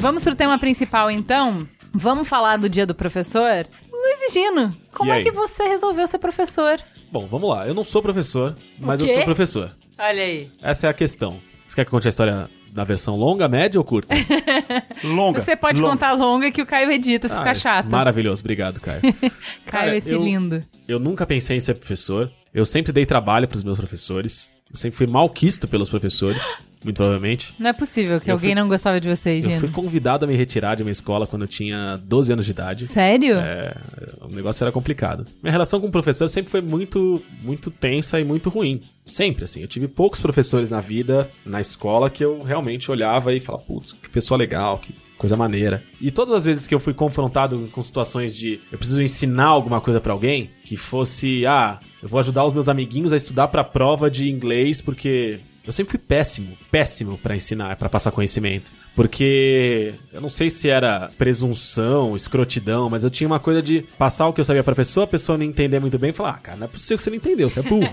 Vamos 0.03 0.25
pro 0.25 0.35
tema 0.35 0.59
principal, 0.59 1.11
então? 1.13 1.67
Vamos 1.95 2.27
falar 2.29 2.57
do 2.57 2.69
dia 2.69 2.85
do 2.85 2.93
professor? 2.95 3.65
Luiz 3.93 4.21
e 4.29 4.33
Gino, 4.33 4.77
como 4.93 5.15
E 5.15 5.21
é 5.21 5.23
que 5.23 5.31
você 5.31 5.63
resolveu 5.69 6.07
ser 6.09 6.19
professor? 6.19 6.81
Bom, 7.13 7.25
vamos 7.27 7.49
lá. 7.49 7.69
Eu 7.69 7.75
não 7.75 7.85
sou 7.85 8.03
professor, 8.03 8.53
mas 8.81 9.01
eu 9.01 9.07
sou 9.07 9.23
professor. 9.23 9.71
Olha 9.97 10.23
aí. 10.25 10.51
Essa 10.61 10.89
é 10.89 10.91
a 10.91 10.93
questão. 10.93 11.39
Você 11.69 11.77
quer 11.77 11.85
que 11.85 11.89
eu 11.89 11.93
conte 11.93 12.09
a 12.09 12.11
história 12.11 12.51
da 12.73 12.83
versão 12.83 13.15
longa, 13.15 13.47
média 13.49 13.79
ou 13.79 13.85
curta? 13.85 14.13
Longa. 15.05 15.41
Você 15.41 15.55
pode 15.55 15.81
longa. 15.81 15.93
contar 15.95 16.13
longa 16.15 16.51
que 16.51 16.61
o 16.63 16.67
Caio 16.67 16.91
edita 16.91 17.29
se 17.29 17.35
Ah, 17.35 17.39
ficar 17.39 17.55
chato. 17.55 17.87
Maravilhoso, 17.87 18.43
obrigado, 18.43 18.81
Caio. 18.81 19.01
Caio, 19.23 19.33
Cara, 19.67 19.97
esse 19.97 20.11
eu- 20.13 20.23
lindo. 20.23 20.63
Eu 20.89 20.99
nunca 20.99 21.25
pensei 21.27 21.57
em 21.59 21.61
ser 21.61 21.75
professor. 21.75 22.31
Eu 22.53 22.65
sempre 22.67 22.93
dei 22.93 23.05
trabalho 23.07 23.47
pros 23.47 23.63
meus 23.63 23.79
professores. 23.79 24.51
Eu 24.71 24.77
sempre 24.77 24.97
fui 24.97 25.07
malquisto 25.07 25.69
pelos 25.69 25.89
professores. 25.89 26.43
muito 26.85 26.97
provavelmente. 26.97 27.55
Não 27.59 27.71
é 27.71 27.73
possível 27.73 28.21
que 28.21 28.31
Eu 28.31 28.35
alguém 28.35 28.51
fui- 28.53 28.61
não 28.61 28.69
gostava 28.69 29.01
de 29.01 29.09
você, 29.09 29.39
Eu 29.39 29.43
fui 29.43 29.53
Gino. 29.53 29.69
convidado 29.73 30.25
a 30.25 30.29
me 30.29 30.37
retirar 30.37 30.75
de 30.75 30.83
uma 30.83 30.91
escola 30.91 31.27
quando 31.27 31.43
eu 31.43 31.49
tinha 31.49 31.99
12 32.05 32.33
anos 32.33 32.45
de 32.45 32.51
idade. 32.53 32.87
Sério? 32.87 33.37
É, 33.39 33.75
o 34.21 34.29
negócio 34.29 34.65
era 34.65 34.73
complicado. 34.73 35.25
Minha 35.43 35.53
relação 35.53 35.81
com 35.81 35.87
o 35.87 35.93
professor 35.93 36.29
sempre 36.29 36.51
foi 36.51 36.61
muito, 36.61 37.23
muito 37.43 37.71
tensa 37.71 38.19
e 38.21 38.25
muito 38.25 38.49
ruim. 38.51 38.83
Sempre, 39.05 39.45
assim. 39.45 39.61
Eu 39.61 39.69
tive 39.69 39.89
poucos 39.89 40.21
professores 40.21 40.71
na 40.71 40.81
vida, 40.81 41.31
na 41.45 41.61
escola, 41.61 42.09
que 42.09 42.25
eu 42.25 42.43
realmente 42.43 42.91
olhava 42.91 43.35
e 43.35 43.41
falava, 43.41 43.65
putz, 43.65 43.93
que 43.93 44.09
pessoa 44.09 44.39
legal, 44.39 44.79
que 44.79 44.95
coisa 45.19 45.37
maneira. 45.37 45.83
E 46.01 46.11
todas 46.11 46.35
as 46.35 46.45
vezes 46.45 46.67
que 46.67 46.75
eu 46.75 46.81
fui 46.81 46.93
confrontado 46.93 47.69
com 47.73 47.81
situações 47.83 48.37
de 48.37 48.61
eu 48.73 48.79
preciso 48.79 49.01
ensinar 49.03 49.47
alguma 49.47 49.81
coisa 49.81 50.01
pra 50.01 50.13
alguém, 50.13 50.51
que 50.65 50.77
fosse, 50.77 51.47
ah, 51.47 51.79
eu 52.03 52.09
vou 52.09 52.19
ajudar 52.19 52.45
os 52.45 52.53
meus 52.53 52.69
amiguinhos 52.69 53.13
a 53.13 53.17
estudar 53.17 53.47
pra 53.49 53.63
prova 53.63 54.11
de 54.11 54.29
inglês 54.29 54.81
porque 54.81 55.39
eu 55.65 55.73
sempre 55.73 55.93
fui 55.93 55.99
péssimo, 55.99 56.57
péssimo 56.71 57.17
pra 57.19 57.37
ensinar, 57.37 57.77
pra 57.77 57.89
passar 57.89 58.11
conhecimento. 58.11 58.73
Porque 58.97 59.95
eu 60.13 60.21
não 60.21 60.29
sei 60.29 60.51
se 60.51 60.69
era 60.69 61.11
presunção, 61.17 62.17
escrotidão, 62.17 62.91
mas 62.91 63.05
eu 63.05 63.11
tinha 63.11 63.27
uma 63.27 63.39
coisa 63.39 63.63
de 63.63 63.83
passar 63.97 64.27
o 64.27 64.33
que 64.33 64.41
eu 64.41 64.45
sabia 64.45 64.65
pra 64.65 64.75
pessoa, 64.75 65.05
a 65.05 65.09
pessoa 65.09 65.39
não 65.39 65.45
entender 65.45 65.79
muito 65.81 65.99
bem 65.99 66.11
e 66.11 66.13
falar: 66.13 66.31
ah, 66.31 66.39
cara, 66.39 66.57
não 66.59 66.65
é 66.65 66.69
possível 66.69 66.97
que 66.97 67.03
você 67.05 67.11
não 67.11 67.17
entendeu, 67.17 67.49
você 67.49 67.61
é 67.61 67.63
burro. 67.63 67.93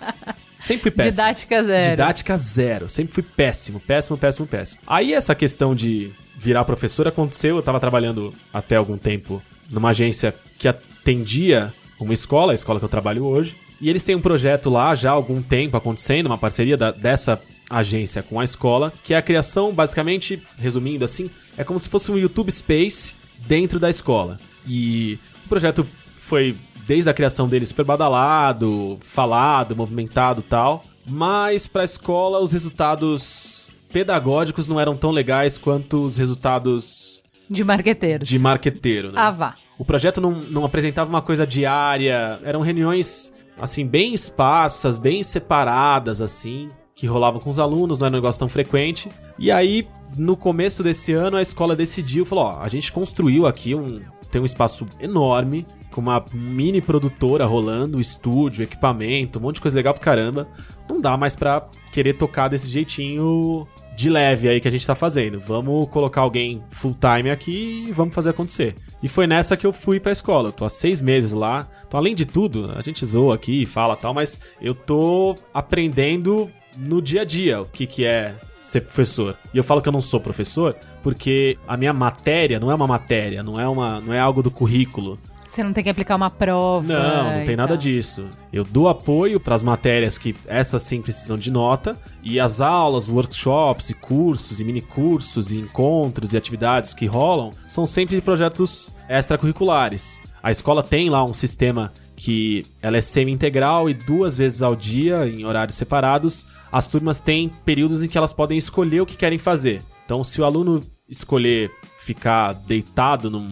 sempre 0.60 0.82
fui 0.82 0.90
péssimo. 0.92 1.10
Didática 1.10 1.64
zero. 1.64 1.90
Didática 1.90 2.38
zero. 2.38 2.88
Sempre 2.88 3.12
fui 3.14 3.22
péssimo, 3.22 3.80
péssimo, 3.80 4.16
péssimo, 4.16 4.46
péssimo. 4.46 4.80
Aí 4.86 5.12
essa 5.12 5.34
questão 5.34 5.74
de 5.74 6.10
virar 6.38 6.64
professor 6.64 7.08
aconteceu. 7.08 7.56
Eu 7.56 7.62
tava 7.62 7.80
trabalhando 7.80 8.32
até 8.52 8.76
algum 8.76 8.96
tempo 8.96 9.42
numa 9.68 9.90
agência 9.90 10.34
que 10.58 10.68
atendia 10.68 11.72
uma 11.98 12.14
escola, 12.14 12.52
a 12.52 12.54
escola 12.54 12.78
que 12.78 12.84
eu 12.84 12.88
trabalho 12.88 13.24
hoje. 13.24 13.56
E 13.80 13.88
eles 13.88 14.02
têm 14.02 14.14
um 14.14 14.20
projeto 14.20 14.68
lá 14.68 14.94
já 14.94 15.10
há 15.10 15.14
algum 15.14 15.40
tempo 15.40 15.76
acontecendo, 15.76 16.26
uma 16.26 16.36
parceria 16.38 16.76
da- 16.76 16.90
dessa 16.90 17.40
agência 17.68 18.22
com 18.22 18.38
a 18.40 18.44
escola, 18.44 18.92
que 19.04 19.14
é 19.14 19.16
a 19.16 19.22
criação, 19.22 19.72
basicamente, 19.72 20.42
resumindo 20.58 21.04
assim, 21.04 21.30
é 21.56 21.64
como 21.64 21.78
se 21.78 21.88
fosse 21.88 22.10
um 22.10 22.18
YouTube 22.18 22.50
Space 22.50 23.14
dentro 23.46 23.78
da 23.78 23.88
escola. 23.88 24.38
E 24.66 25.18
o 25.46 25.48
projeto 25.48 25.86
foi 26.16 26.56
desde 26.86 27.08
a 27.08 27.14
criação 27.14 27.48
dele 27.48 27.64
super 27.64 27.84
badalado, 27.84 28.98
falado, 29.02 29.76
movimentado 29.76 30.40
e 30.40 30.44
tal. 30.44 30.84
Mas 31.06 31.66
pra 31.66 31.84
escola 31.84 32.38
os 32.40 32.52
resultados 32.52 33.68
pedagógicos 33.92 34.68
não 34.68 34.78
eram 34.78 34.96
tão 34.96 35.10
legais 35.10 35.56
quanto 35.56 36.04
os 36.04 36.16
resultados 36.18 37.20
De 37.48 37.64
marqueteiros. 37.64 38.28
de 38.28 38.38
marqueteiro, 38.38 39.12
né? 39.12 39.20
Ah, 39.20 39.30
vá. 39.30 39.54
O 39.78 39.84
projeto 39.84 40.20
não, 40.20 40.32
não 40.32 40.64
apresentava 40.64 41.08
uma 41.08 41.22
coisa 41.22 41.46
diária, 41.46 42.38
eram 42.44 42.60
reuniões, 42.60 43.32
assim, 43.60 43.86
bem 43.86 44.14
esparsas, 44.14 44.98
bem 44.98 45.22
separadas, 45.22 46.20
assim, 46.22 46.70
que 46.94 47.06
rolavam 47.06 47.40
com 47.40 47.50
os 47.50 47.58
alunos, 47.58 47.98
não 47.98 48.06
era 48.06 48.14
um 48.14 48.18
negócio 48.18 48.38
tão 48.38 48.48
frequente. 48.48 49.08
E 49.38 49.50
aí, 49.50 49.86
no 50.16 50.36
começo 50.36 50.82
desse 50.82 51.12
ano, 51.12 51.36
a 51.36 51.42
escola 51.42 51.76
decidiu, 51.76 52.24
falou, 52.26 52.44
ó, 52.44 52.60
a 52.60 52.68
gente 52.68 52.90
construiu 52.92 53.46
aqui 53.46 53.74
um... 53.74 54.00
tem 54.30 54.40
um 54.40 54.44
espaço 54.44 54.86
enorme, 55.00 55.66
com 55.90 56.00
uma 56.00 56.24
mini 56.32 56.80
produtora 56.80 57.44
rolando, 57.44 58.00
estúdio, 58.00 58.62
equipamento, 58.62 59.38
um 59.38 59.42
monte 59.42 59.56
de 59.56 59.60
coisa 59.60 59.76
legal 59.76 59.92
pra 59.92 60.02
caramba. 60.02 60.48
Não 60.88 61.00
dá 61.00 61.16
mais 61.16 61.34
pra 61.34 61.68
querer 61.92 62.14
tocar 62.14 62.48
desse 62.48 62.68
jeitinho 62.68 63.66
de 63.96 64.08
leve 64.08 64.48
aí 64.48 64.60
que 64.60 64.68
a 64.68 64.70
gente 64.70 64.86
tá 64.86 64.94
fazendo. 64.94 65.40
Vamos 65.40 65.88
colocar 65.88 66.22
alguém 66.22 66.62
full 66.70 66.94
time 66.94 67.30
aqui 67.30 67.84
e 67.88 67.92
vamos 67.92 68.14
fazer 68.14 68.30
acontecer. 68.30 68.74
E 69.02 69.08
foi 69.08 69.26
nessa 69.26 69.56
que 69.56 69.66
eu 69.66 69.72
fui 69.72 69.98
pra 69.98 70.12
escola. 70.12 70.48
Eu 70.48 70.52
tô 70.52 70.64
há 70.64 70.70
seis 70.70 71.00
meses 71.00 71.32
lá. 71.32 71.68
Então, 71.86 71.98
além 71.98 72.14
de 72.14 72.24
tudo, 72.24 72.72
a 72.76 72.82
gente 72.82 73.04
zoa 73.04 73.34
aqui 73.34 73.62
e 73.62 73.66
fala 73.66 73.96
tal, 73.96 74.14
mas 74.14 74.40
eu 74.60 74.74
tô 74.74 75.34
aprendendo 75.52 76.50
no 76.78 77.02
dia 77.02 77.22
a 77.22 77.24
dia 77.24 77.60
o 77.62 77.66
que, 77.66 77.86
que 77.86 78.04
é 78.04 78.34
ser 78.62 78.82
professor. 78.82 79.36
E 79.52 79.58
eu 79.58 79.64
falo 79.64 79.82
que 79.82 79.88
eu 79.88 79.92
não 79.92 80.00
sou 80.00 80.20
professor 80.20 80.76
porque 81.02 81.58
a 81.66 81.76
minha 81.76 81.92
matéria 81.92 82.60
não 82.60 82.70
é 82.70 82.74
uma 82.74 82.86
matéria, 82.86 83.42
não 83.42 83.58
é, 83.58 83.66
uma, 83.66 84.00
não 84.00 84.12
é 84.12 84.20
algo 84.20 84.42
do 84.42 84.50
currículo. 84.50 85.18
Você 85.50 85.64
não 85.64 85.72
tem 85.72 85.82
que 85.82 85.90
aplicar 85.90 86.14
uma 86.14 86.30
prova. 86.30 86.86
Não, 86.86 87.38
não 87.38 87.44
tem 87.44 87.56
nada 87.56 87.70
tal. 87.70 87.76
disso. 87.76 88.28
Eu 88.52 88.62
dou 88.62 88.88
apoio 88.88 89.40
para 89.40 89.52
as 89.52 89.64
matérias 89.64 90.16
que 90.16 90.32
essas 90.46 90.84
sim 90.84 91.02
precisam 91.02 91.36
de 91.36 91.50
nota 91.50 91.98
e 92.22 92.38
as 92.38 92.60
aulas, 92.60 93.08
workshops 93.08 93.90
e 93.90 93.94
cursos 93.94 94.60
e 94.60 94.64
mini 94.64 94.80
cursos 94.80 95.50
e 95.50 95.58
encontros 95.58 96.34
e 96.34 96.36
atividades 96.36 96.94
que 96.94 97.04
rolam 97.04 97.50
são 97.66 97.84
sempre 97.84 98.14
de 98.14 98.22
projetos 98.22 98.94
extracurriculares. 99.08 100.20
A 100.40 100.52
escola 100.52 100.84
tem 100.84 101.10
lá 101.10 101.24
um 101.24 101.34
sistema 101.34 101.92
que 102.14 102.64
ela 102.80 102.98
é 102.98 103.00
semi-integral 103.00 103.90
e 103.90 103.94
duas 103.94 104.38
vezes 104.38 104.62
ao 104.62 104.76
dia, 104.76 105.26
em 105.26 105.44
horários 105.44 105.76
separados, 105.76 106.46
as 106.70 106.86
turmas 106.86 107.18
têm 107.18 107.48
períodos 107.64 108.04
em 108.04 108.08
que 108.08 108.16
elas 108.16 108.32
podem 108.32 108.56
escolher 108.56 109.00
o 109.00 109.06
que 109.06 109.16
querem 109.16 109.38
fazer. 109.38 109.82
Então, 110.04 110.22
se 110.22 110.40
o 110.40 110.44
aluno 110.44 110.80
escolher 111.08 111.72
ficar 111.98 112.52
deitado 112.52 113.28
num 113.28 113.50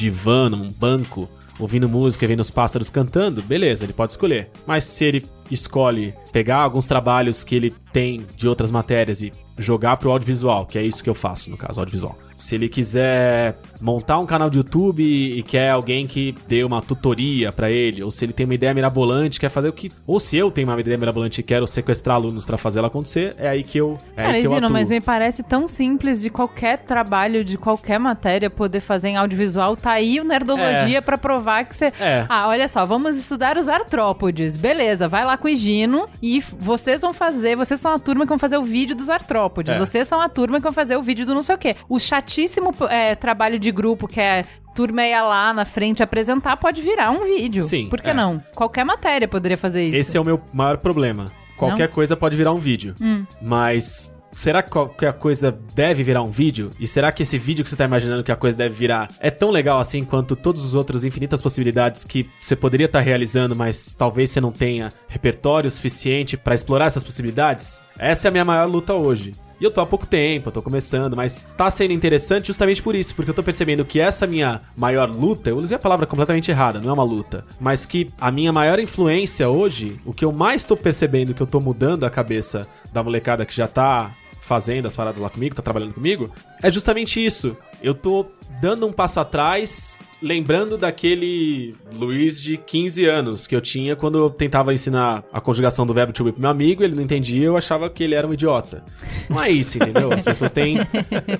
divã, 0.00 0.48
num 0.48 0.70
banco, 0.70 1.28
ouvindo 1.58 1.88
música 1.88 2.24
e 2.24 2.28
vendo 2.28 2.40
os 2.40 2.50
pássaros 2.50 2.88
cantando, 2.88 3.42
beleza, 3.42 3.84
ele 3.84 3.92
pode 3.92 4.12
escolher. 4.12 4.50
Mas 4.66 4.84
se 4.84 5.04
ele 5.04 5.26
escolhe 5.50 6.14
pegar 6.32 6.58
alguns 6.58 6.86
trabalhos 6.86 7.42
que 7.44 7.54
ele 7.54 7.74
tem 7.92 8.24
de 8.36 8.46
outras 8.48 8.70
matérias 8.70 9.20
e 9.20 9.32
jogar 9.58 9.96
pro 9.98 10.10
audiovisual, 10.10 10.64
que 10.64 10.78
é 10.78 10.82
isso 10.82 11.04
que 11.04 11.10
eu 11.10 11.14
faço 11.14 11.50
no 11.50 11.56
caso, 11.56 11.80
audiovisual. 11.80 12.16
Se 12.34 12.54
ele 12.54 12.70
quiser 12.70 13.58
montar 13.78 14.18
um 14.18 14.24
canal 14.24 14.48
de 14.48 14.56
YouTube 14.56 15.02
e 15.02 15.42
quer 15.42 15.70
alguém 15.70 16.06
que 16.06 16.34
dê 16.48 16.64
uma 16.64 16.80
tutoria 16.80 17.52
pra 17.52 17.70
ele, 17.70 18.02
ou 18.02 18.10
se 18.10 18.24
ele 18.24 18.32
tem 18.32 18.46
uma 18.46 18.54
ideia 18.54 18.72
mirabolante, 18.72 19.38
quer 19.38 19.50
fazer 19.50 19.68
o 19.68 19.72
que, 19.74 19.92
ou 20.06 20.18
se 20.18 20.38
eu 20.38 20.50
tenho 20.50 20.66
uma 20.66 20.80
ideia 20.80 20.96
mirabolante 20.96 21.40
e 21.42 21.44
quero 21.44 21.66
sequestrar 21.66 22.16
alunos 22.16 22.46
pra 22.46 22.56
fazer 22.56 22.78
ela 22.78 22.88
acontecer, 22.88 23.34
é 23.36 23.48
aí 23.48 23.62
que 23.62 23.76
eu, 23.76 23.98
é 24.16 24.22
Cara, 24.22 24.34
aí 24.36 24.40
que 24.40 24.46
eu 24.46 24.52
Gino, 24.52 24.66
atuo. 24.66 24.72
mas 24.72 24.88
me 24.88 25.00
parece 25.02 25.42
tão 25.42 25.68
simples 25.68 26.22
de 26.22 26.30
qualquer 26.30 26.78
trabalho, 26.78 27.44
de 27.44 27.58
qualquer 27.58 27.98
matéria 28.00 28.48
poder 28.48 28.80
fazer 28.80 29.08
em 29.08 29.16
audiovisual. 29.18 29.76
Tá 29.76 29.90
aí 29.90 30.18
o 30.18 30.24
Nerdologia 30.24 31.02
pra 31.02 31.18
provar 31.18 31.66
que 31.66 31.76
você. 31.76 31.92
É. 32.00 32.24
Ah, 32.26 32.48
olha 32.48 32.66
só, 32.68 32.86
vamos 32.86 33.18
estudar 33.18 33.58
os 33.58 33.68
artrópodes. 33.68 34.56
Beleza, 34.56 35.06
vai 35.08 35.26
lá 35.26 35.36
com 35.40 35.48
o 35.48 35.56
Gino 35.56 36.08
e 36.22 36.40
vocês 36.58 37.00
vão 37.00 37.12
fazer. 37.12 37.56
Vocês 37.56 37.80
são 37.80 37.92
a 37.92 37.98
turma 37.98 38.24
que 38.24 38.28
vão 38.28 38.38
fazer 38.38 38.58
o 38.58 38.62
vídeo 38.62 38.94
dos 38.94 39.10
artrópodes. 39.10 39.74
É. 39.74 39.78
Vocês 39.78 40.06
são 40.06 40.20
a 40.20 40.28
turma 40.28 40.58
que 40.58 40.62
vão 40.62 40.72
fazer 40.72 40.96
o 40.96 41.02
vídeo 41.02 41.26
do 41.26 41.34
não 41.34 41.42
sei 41.42 41.54
o 41.54 41.58
quê. 41.58 41.74
O 41.88 41.98
chatíssimo 41.98 42.72
é, 42.88 43.14
trabalho 43.14 43.58
de 43.58 43.72
grupo 43.72 44.06
que 44.06 44.20
é. 44.20 44.44
Turma 44.72 45.04
ia 45.04 45.20
lá 45.22 45.52
na 45.52 45.64
frente 45.64 46.00
apresentar, 46.00 46.56
pode 46.56 46.80
virar 46.80 47.10
um 47.10 47.24
vídeo. 47.24 47.60
Sim, 47.60 47.88
Por 47.88 48.00
que 48.00 48.10
é. 48.10 48.14
não? 48.14 48.40
Qualquer 48.54 48.84
matéria 48.84 49.26
poderia 49.26 49.58
fazer 49.58 49.84
isso. 49.86 49.96
Esse 49.96 50.16
é 50.16 50.20
o 50.20 50.24
meu 50.24 50.40
maior 50.52 50.78
problema. 50.78 51.32
Qualquer 51.56 51.88
coisa 51.88 52.16
pode 52.16 52.36
virar 52.36 52.52
um 52.52 52.58
vídeo. 52.58 52.94
Hum. 53.00 53.24
Mas 53.42 54.14
será 54.32 54.62
que 54.62 54.70
qualquer 54.70 55.12
coisa 55.14 55.56
deve 55.74 56.02
virar 56.02 56.22
um 56.22 56.30
vídeo? 56.30 56.70
E 56.78 56.86
será 56.86 57.12
que 57.12 57.22
esse 57.22 57.38
vídeo 57.38 57.64
que 57.64 57.70
você 57.70 57.76
tá 57.76 57.84
imaginando 57.84 58.22
que 58.22 58.32
a 58.32 58.36
coisa 58.36 58.56
deve 58.56 58.74
virar 58.74 59.08
é 59.20 59.30
tão 59.30 59.50
legal 59.50 59.78
assim 59.78 60.04
quanto 60.04 60.36
todos 60.36 60.64
os 60.64 60.74
outros 60.74 61.04
infinitas 61.04 61.42
possibilidades 61.42 62.04
que 62.04 62.28
você 62.40 62.56
poderia 62.56 62.86
estar 62.86 63.00
realizando, 63.00 63.56
mas 63.56 63.92
talvez 63.92 64.30
você 64.30 64.40
não 64.40 64.52
tenha 64.52 64.92
repertório 65.08 65.70
suficiente 65.70 66.36
pra 66.36 66.54
explorar 66.54 66.86
essas 66.86 67.04
possibilidades? 67.04 67.82
Essa 67.98 68.28
é 68.28 68.30
a 68.30 68.32
minha 68.32 68.44
maior 68.44 68.66
luta 68.66 68.94
hoje. 68.94 69.34
E 69.60 69.64
eu 69.64 69.70
tô 69.70 69.82
há 69.82 69.86
pouco 69.86 70.06
tempo, 70.06 70.48
eu 70.48 70.52
tô 70.52 70.62
começando, 70.62 71.14
mas 71.14 71.44
tá 71.54 71.70
sendo 71.70 71.92
interessante 71.92 72.46
justamente 72.46 72.82
por 72.82 72.94
isso, 72.94 73.14
porque 73.14 73.30
eu 73.30 73.34
tô 73.34 73.42
percebendo 73.42 73.84
que 73.84 74.00
essa 74.00 74.26
minha 74.26 74.62
maior 74.74 75.10
luta, 75.10 75.50
eu 75.50 75.58
usei 75.58 75.76
a 75.76 75.78
palavra 75.78 76.06
completamente 76.06 76.50
errada, 76.50 76.80
não 76.80 76.88
é 76.88 76.92
uma 76.94 77.04
luta, 77.04 77.44
mas 77.60 77.84
que 77.84 78.10
a 78.18 78.30
minha 78.30 78.54
maior 78.54 78.78
influência 78.78 79.50
hoje, 79.50 80.00
o 80.06 80.14
que 80.14 80.24
eu 80.24 80.32
mais 80.32 80.64
tô 80.64 80.74
percebendo 80.78 81.34
que 81.34 81.42
eu 81.42 81.46
tô 81.46 81.60
mudando 81.60 82.04
a 82.04 82.10
cabeça 82.10 82.66
da 82.90 83.02
molecada 83.02 83.44
que 83.44 83.54
já 83.54 83.68
tá 83.68 84.10
fazendo 84.40 84.86
as 84.86 84.96
paradas 84.96 85.20
lá 85.20 85.28
comigo, 85.28 85.54
tá 85.54 85.62
trabalhando 85.62 85.94
comigo, 85.94 86.32
é 86.62 86.70
justamente 86.70 87.24
isso. 87.24 87.56
Eu 87.82 87.94
tô 87.94 88.26
dando 88.60 88.86
um 88.86 88.92
passo 88.92 89.20
atrás, 89.20 90.00
lembrando 90.22 90.76
daquele 90.76 91.74
Luiz 91.94 92.40
de 92.40 92.56
15 92.56 93.06
anos 93.06 93.46
que 93.46 93.56
eu 93.56 93.60
tinha 93.60 93.96
quando 93.96 94.18
eu 94.18 94.30
tentava 94.30 94.72
ensinar 94.74 95.24
a 95.32 95.40
conjugação 95.40 95.86
do 95.86 95.94
verbo 95.94 96.12
to 96.12 96.24
be 96.24 96.32
pro 96.32 96.40
meu 96.40 96.50
amigo, 96.50 96.82
ele 96.82 96.94
não 96.94 97.02
entendia, 97.02 97.46
eu 97.46 97.56
achava 97.56 97.88
que 97.88 98.04
ele 98.04 98.14
era 98.14 98.26
um 98.26 98.32
idiota. 98.32 98.84
Não 99.28 99.42
é 99.42 99.50
isso, 99.50 99.78
entendeu? 99.78 100.12
As 100.12 100.24
pessoas 100.24 100.52
têm. 100.52 100.78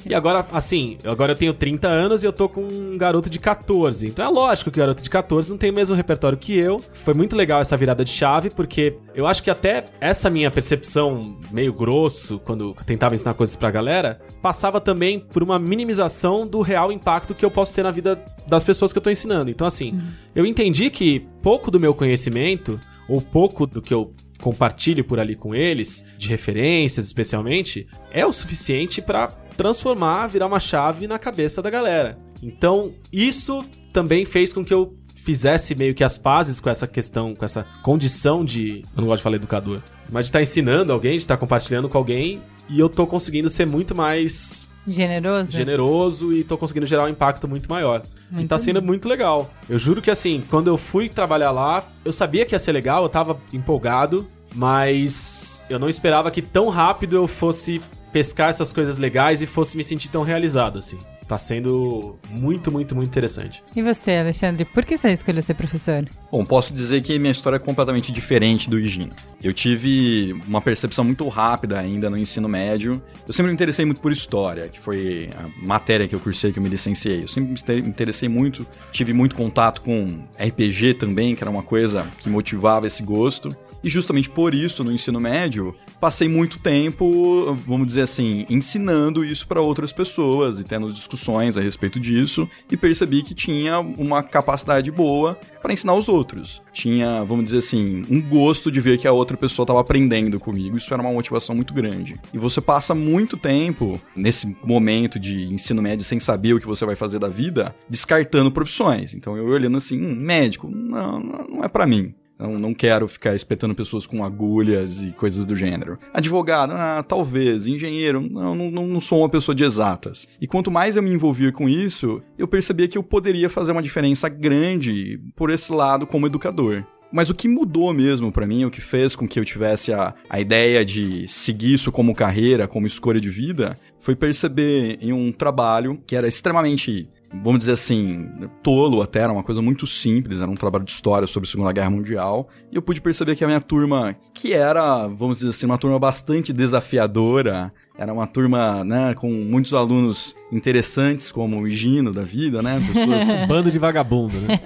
E 0.06 0.14
agora, 0.14 0.46
assim, 0.52 0.96
agora 1.04 1.32
eu 1.32 1.36
tenho 1.36 1.52
30 1.52 1.88
anos 1.88 2.22
e 2.22 2.26
eu 2.26 2.32
tô 2.32 2.48
com 2.48 2.62
um 2.62 2.96
garoto 2.96 3.28
de 3.28 3.38
14. 3.38 4.06
Então 4.06 4.24
é 4.24 4.28
lógico 4.28 4.70
que 4.70 4.78
o 4.78 4.80
garoto 4.80 5.02
de 5.02 5.10
14 5.10 5.50
não 5.50 5.58
tem 5.58 5.70
o 5.70 5.74
mesmo 5.74 5.94
repertório 5.94 6.38
que 6.38 6.56
eu. 6.56 6.82
Foi 6.92 7.14
muito 7.14 7.36
legal 7.36 7.60
essa 7.60 7.76
virada 7.76 8.04
de 8.04 8.10
chave, 8.10 8.50
porque 8.50 8.96
eu 9.14 9.26
acho 9.26 9.42
que 9.42 9.50
até 9.50 9.84
essa 10.00 10.30
minha 10.30 10.50
percepção 10.50 11.38
meio 11.50 11.72
grosso, 11.72 12.38
quando 12.38 12.70
eu 12.70 12.84
tentava 12.84 13.14
ensinar 13.14 13.34
coisas 13.34 13.56
pra 13.56 13.70
galera, 13.70 14.20
passava 14.40 14.80
também 14.80 15.18
por 15.18 15.42
uma 15.42 15.58
minimização 15.58 16.46
do 16.46 16.60
real 16.60 16.90
impacto 17.00 17.34
que 17.34 17.44
eu 17.44 17.50
posso 17.50 17.72
ter 17.72 17.82
na 17.82 17.90
vida 17.90 18.22
das 18.46 18.62
pessoas 18.62 18.92
que 18.92 18.98
eu 18.98 19.02
tô 19.02 19.10
ensinando. 19.10 19.50
Então, 19.50 19.66
assim, 19.66 20.00
eu 20.34 20.44
entendi 20.44 20.90
que 20.90 21.26
pouco 21.42 21.70
do 21.70 21.80
meu 21.80 21.94
conhecimento, 21.94 22.78
ou 23.08 23.20
pouco 23.20 23.66
do 23.66 23.80
que 23.80 23.92
eu 23.92 24.14
compartilho 24.40 25.04
por 25.04 25.18
ali 25.18 25.34
com 25.34 25.54
eles, 25.54 26.06
de 26.16 26.28
referências 26.28 27.06
especialmente, 27.06 27.86
é 28.10 28.24
o 28.24 28.32
suficiente 28.32 29.02
pra 29.02 29.28
transformar, 29.56 30.28
virar 30.28 30.46
uma 30.46 30.60
chave 30.60 31.06
na 31.06 31.18
cabeça 31.18 31.60
da 31.60 31.70
galera. 31.70 32.18
Então, 32.42 32.92
isso 33.12 33.64
também 33.92 34.24
fez 34.24 34.52
com 34.52 34.64
que 34.64 34.72
eu 34.72 34.96
fizesse 35.14 35.74
meio 35.74 35.94
que 35.94 36.02
as 36.02 36.16
pazes 36.16 36.60
com 36.60 36.70
essa 36.70 36.86
questão, 36.86 37.34
com 37.34 37.44
essa 37.44 37.66
condição 37.82 38.44
de. 38.44 38.84
Eu 38.96 39.02
não 39.02 39.06
gosto 39.06 39.18
de 39.18 39.24
falar 39.24 39.36
educador, 39.36 39.82
mas 40.10 40.24
de 40.24 40.28
estar 40.30 40.40
ensinando 40.40 40.92
alguém, 40.92 41.12
de 41.12 41.18
estar 41.18 41.36
compartilhando 41.36 41.88
com 41.88 41.98
alguém, 41.98 42.40
e 42.68 42.78
eu 42.78 42.88
tô 42.88 43.06
conseguindo 43.06 43.50
ser 43.50 43.66
muito 43.66 43.94
mais 43.94 44.66
Generoso? 44.90 45.52
generoso 45.52 46.32
e 46.32 46.44
tô 46.44 46.58
conseguindo 46.58 46.86
gerar 46.86 47.04
um 47.04 47.08
impacto 47.08 47.46
muito 47.46 47.68
maior. 47.70 48.02
e 48.30 48.34
Muito 48.34 48.48
tá 48.48 48.58
sendo 48.58 48.82
muito 48.82 49.08
legal. 49.08 49.50
Eu 49.68 49.78
juro 49.78 50.02
que 50.02 50.10
assim, 50.10 50.42
quando 50.48 50.68
eu 50.68 50.76
fui 50.76 51.08
trabalhar 51.08 51.50
lá, 51.50 51.84
eu 52.04 52.12
sabia 52.12 52.44
que 52.44 52.54
ia 52.54 52.58
ser 52.58 52.72
legal, 52.72 53.02
eu 53.02 53.08
tava 53.08 53.38
empolgado, 53.52 54.26
mas 54.54 55.62
eu 55.68 55.78
não 55.78 55.88
esperava 55.88 56.30
que 56.30 56.42
tão 56.42 56.68
rápido 56.68 57.16
eu 57.16 57.26
fosse 57.26 57.80
pescar 58.12 58.48
essas 58.50 58.72
coisas 58.72 58.98
legais 58.98 59.40
e 59.40 59.46
fosse 59.46 59.76
me 59.76 59.84
sentir 59.84 60.08
tão 60.08 60.22
realizado 60.22 60.78
assim. 60.78 60.98
Tá 61.30 61.38
sendo 61.38 62.18
muito, 62.28 62.72
muito, 62.72 62.92
muito 62.92 63.06
interessante. 63.06 63.62
E 63.76 63.80
você, 63.80 64.16
Alexandre, 64.16 64.64
por 64.64 64.84
que 64.84 64.98
você 64.98 65.10
escolheu 65.10 65.40
ser 65.40 65.54
professor? 65.54 66.04
Bom, 66.28 66.44
posso 66.44 66.74
dizer 66.74 67.02
que 67.02 67.16
minha 67.20 67.30
história 67.30 67.54
é 67.54 67.58
completamente 67.60 68.10
diferente 68.10 68.68
do 68.68 68.76
Higino. 68.76 69.12
Eu 69.40 69.54
tive 69.54 70.32
uma 70.48 70.60
percepção 70.60 71.04
muito 71.04 71.28
rápida 71.28 71.78
ainda 71.78 72.10
no 72.10 72.18
ensino 72.18 72.48
médio. 72.48 73.00
Eu 73.28 73.32
sempre 73.32 73.50
me 73.50 73.54
interessei 73.54 73.84
muito 73.84 74.00
por 74.00 74.10
história, 74.10 74.68
que 74.68 74.80
foi 74.80 75.30
a 75.38 75.64
matéria 75.64 76.08
que 76.08 76.16
eu 76.16 76.18
cursei, 76.18 76.50
que 76.50 76.58
eu 76.58 76.62
me 76.64 76.68
licenciei. 76.68 77.22
Eu 77.22 77.28
sempre 77.28 77.80
me 77.80 77.88
interessei 77.88 78.28
muito, 78.28 78.66
tive 78.90 79.12
muito 79.12 79.36
contato 79.36 79.82
com 79.82 80.24
RPG 80.36 80.94
também, 80.94 81.36
que 81.36 81.44
era 81.44 81.50
uma 81.50 81.62
coisa 81.62 82.08
que 82.18 82.28
motivava 82.28 82.88
esse 82.88 83.04
gosto. 83.04 83.56
E 83.82 83.88
justamente 83.88 84.28
por 84.28 84.54
isso, 84.54 84.84
no 84.84 84.92
ensino 84.92 85.20
médio, 85.20 85.74
passei 86.00 86.28
muito 86.28 86.58
tempo, 86.58 87.56
vamos 87.66 87.86
dizer 87.86 88.02
assim, 88.02 88.44
ensinando 88.48 89.24
isso 89.24 89.46
para 89.46 89.60
outras 89.60 89.92
pessoas 89.92 90.58
e 90.58 90.64
tendo 90.64 90.92
discussões 90.92 91.56
a 91.56 91.60
respeito 91.60 91.98
disso 91.98 92.48
e 92.70 92.76
percebi 92.76 93.22
que 93.22 93.34
tinha 93.34 93.78
uma 93.80 94.22
capacidade 94.22 94.90
boa 94.90 95.38
para 95.62 95.72
ensinar 95.72 95.94
os 95.94 96.08
outros. 96.08 96.62
Tinha, 96.72 97.24
vamos 97.24 97.46
dizer 97.46 97.58
assim, 97.58 98.04
um 98.10 98.20
gosto 98.20 98.70
de 98.70 98.80
ver 98.80 98.98
que 98.98 99.08
a 99.08 99.12
outra 99.12 99.36
pessoa 99.36 99.64
estava 99.64 99.80
aprendendo 99.80 100.38
comigo. 100.38 100.76
Isso 100.76 100.92
era 100.92 101.02
uma 101.02 101.12
motivação 101.12 101.54
muito 101.54 101.72
grande. 101.74 102.20
E 102.32 102.38
você 102.38 102.60
passa 102.60 102.94
muito 102.94 103.36
tempo 103.36 104.00
nesse 104.14 104.56
momento 104.62 105.18
de 105.18 105.52
ensino 105.52 105.82
médio 105.82 106.04
sem 106.04 106.20
saber 106.20 106.54
o 106.54 106.60
que 106.60 106.66
você 106.66 106.84
vai 106.84 106.96
fazer 106.96 107.18
da 107.18 107.28
vida, 107.28 107.74
descartando 107.88 108.50
profissões. 108.50 109.14
Então 109.14 109.36
eu 109.36 109.46
olhando 109.46 109.76
assim, 109.76 110.00
hum, 110.00 110.14
médico, 110.14 110.70
não, 110.70 111.20
não 111.20 111.64
é 111.64 111.68
para 111.68 111.86
mim. 111.86 112.14
Não, 112.40 112.58
não 112.58 112.74
quero 112.74 113.06
ficar 113.06 113.34
espetando 113.34 113.74
pessoas 113.74 114.06
com 114.06 114.24
agulhas 114.24 115.02
e 115.02 115.12
coisas 115.12 115.46
do 115.46 115.54
gênero. 115.54 115.98
Advogado, 116.12 116.72
ah, 116.72 117.04
talvez. 117.06 117.66
Engenheiro, 117.66 118.20
não, 118.20 118.54
não, 118.54 118.86
não 118.86 119.00
sou 119.00 119.18
uma 119.20 119.28
pessoa 119.28 119.54
de 119.54 119.64
exatas. 119.64 120.26
E 120.40 120.46
quanto 120.46 120.70
mais 120.70 120.96
eu 120.96 121.02
me 121.02 121.12
envolvia 121.12 121.52
com 121.52 121.68
isso, 121.68 122.22
eu 122.38 122.48
percebia 122.48 122.88
que 122.88 122.96
eu 122.96 123.02
poderia 123.02 123.50
fazer 123.50 123.72
uma 123.72 123.82
diferença 123.82 124.28
grande 124.28 125.20
por 125.36 125.50
esse 125.50 125.72
lado 125.72 126.06
como 126.06 126.26
educador. 126.26 126.84
Mas 127.12 127.28
o 127.28 127.34
que 127.34 127.48
mudou 127.48 127.92
mesmo 127.92 128.30
para 128.30 128.46
mim, 128.46 128.64
o 128.64 128.70
que 128.70 128.80
fez 128.80 129.16
com 129.16 129.26
que 129.26 129.38
eu 129.40 129.44
tivesse 129.44 129.92
a, 129.92 130.14
a 130.28 130.40
ideia 130.40 130.84
de 130.84 131.26
seguir 131.26 131.74
isso 131.74 131.90
como 131.90 132.14
carreira, 132.14 132.68
como 132.68 132.86
escolha 132.86 133.20
de 133.20 133.28
vida, 133.28 133.76
foi 133.98 134.14
perceber 134.14 134.96
em 135.00 135.12
um 135.12 135.32
trabalho 135.32 136.00
que 136.06 136.14
era 136.14 136.28
extremamente 136.28 137.10
vamos 137.32 137.60
dizer 137.60 137.72
assim, 137.72 138.28
tolo 138.62 139.02
até, 139.02 139.20
era 139.20 139.32
uma 139.32 139.42
coisa 139.42 139.62
muito 139.62 139.86
simples, 139.86 140.40
era 140.40 140.50
um 140.50 140.56
trabalho 140.56 140.84
de 140.84 140.90
história 140.90 141.26
sobre 141.26 141.48
a 141.48 141.50
Segunda 141.50 141.72
Guerra 141.72 141.90
Mundial, 141.90 142.48
e 142.70 142.76
eu 142.76 142.82
pude 142.82 143.00
perceber 143.00 143.36
que 143.36 143.44
a 143.44 143.46
minha 143.46 143.60
turma, 143.60 144.16
que 144.34 144.52
era, 144.52 145.06
vamos 145.06 145.38
dizer 145.38 145.50
assim, 145.50 145.66
uma 145.66 145.78
turma 145.78 145.98
bastante 145.98 146.52
desafiadora, 146.52 147.72
era 147.96 148.12
uma 148.12 148.26
turma, 148.26 148.84
né, 148.84 149.14
com 149.14 149.30
muitos 149.30 149.74
alunos 149.74 150.34
interessantes, 150.50 151.30
como 151.30 151.60
o 151.60 151.68
Higino 151.68 152.12
da 152.12 152.22
vida, 152.22 152.62
né, 152.62 152.80
pessoas... 152.92 153.28
Bando 153.46 153.70
de 153.70 153.78
vagabundo, 153.78 154.40
né? 154.40 154.58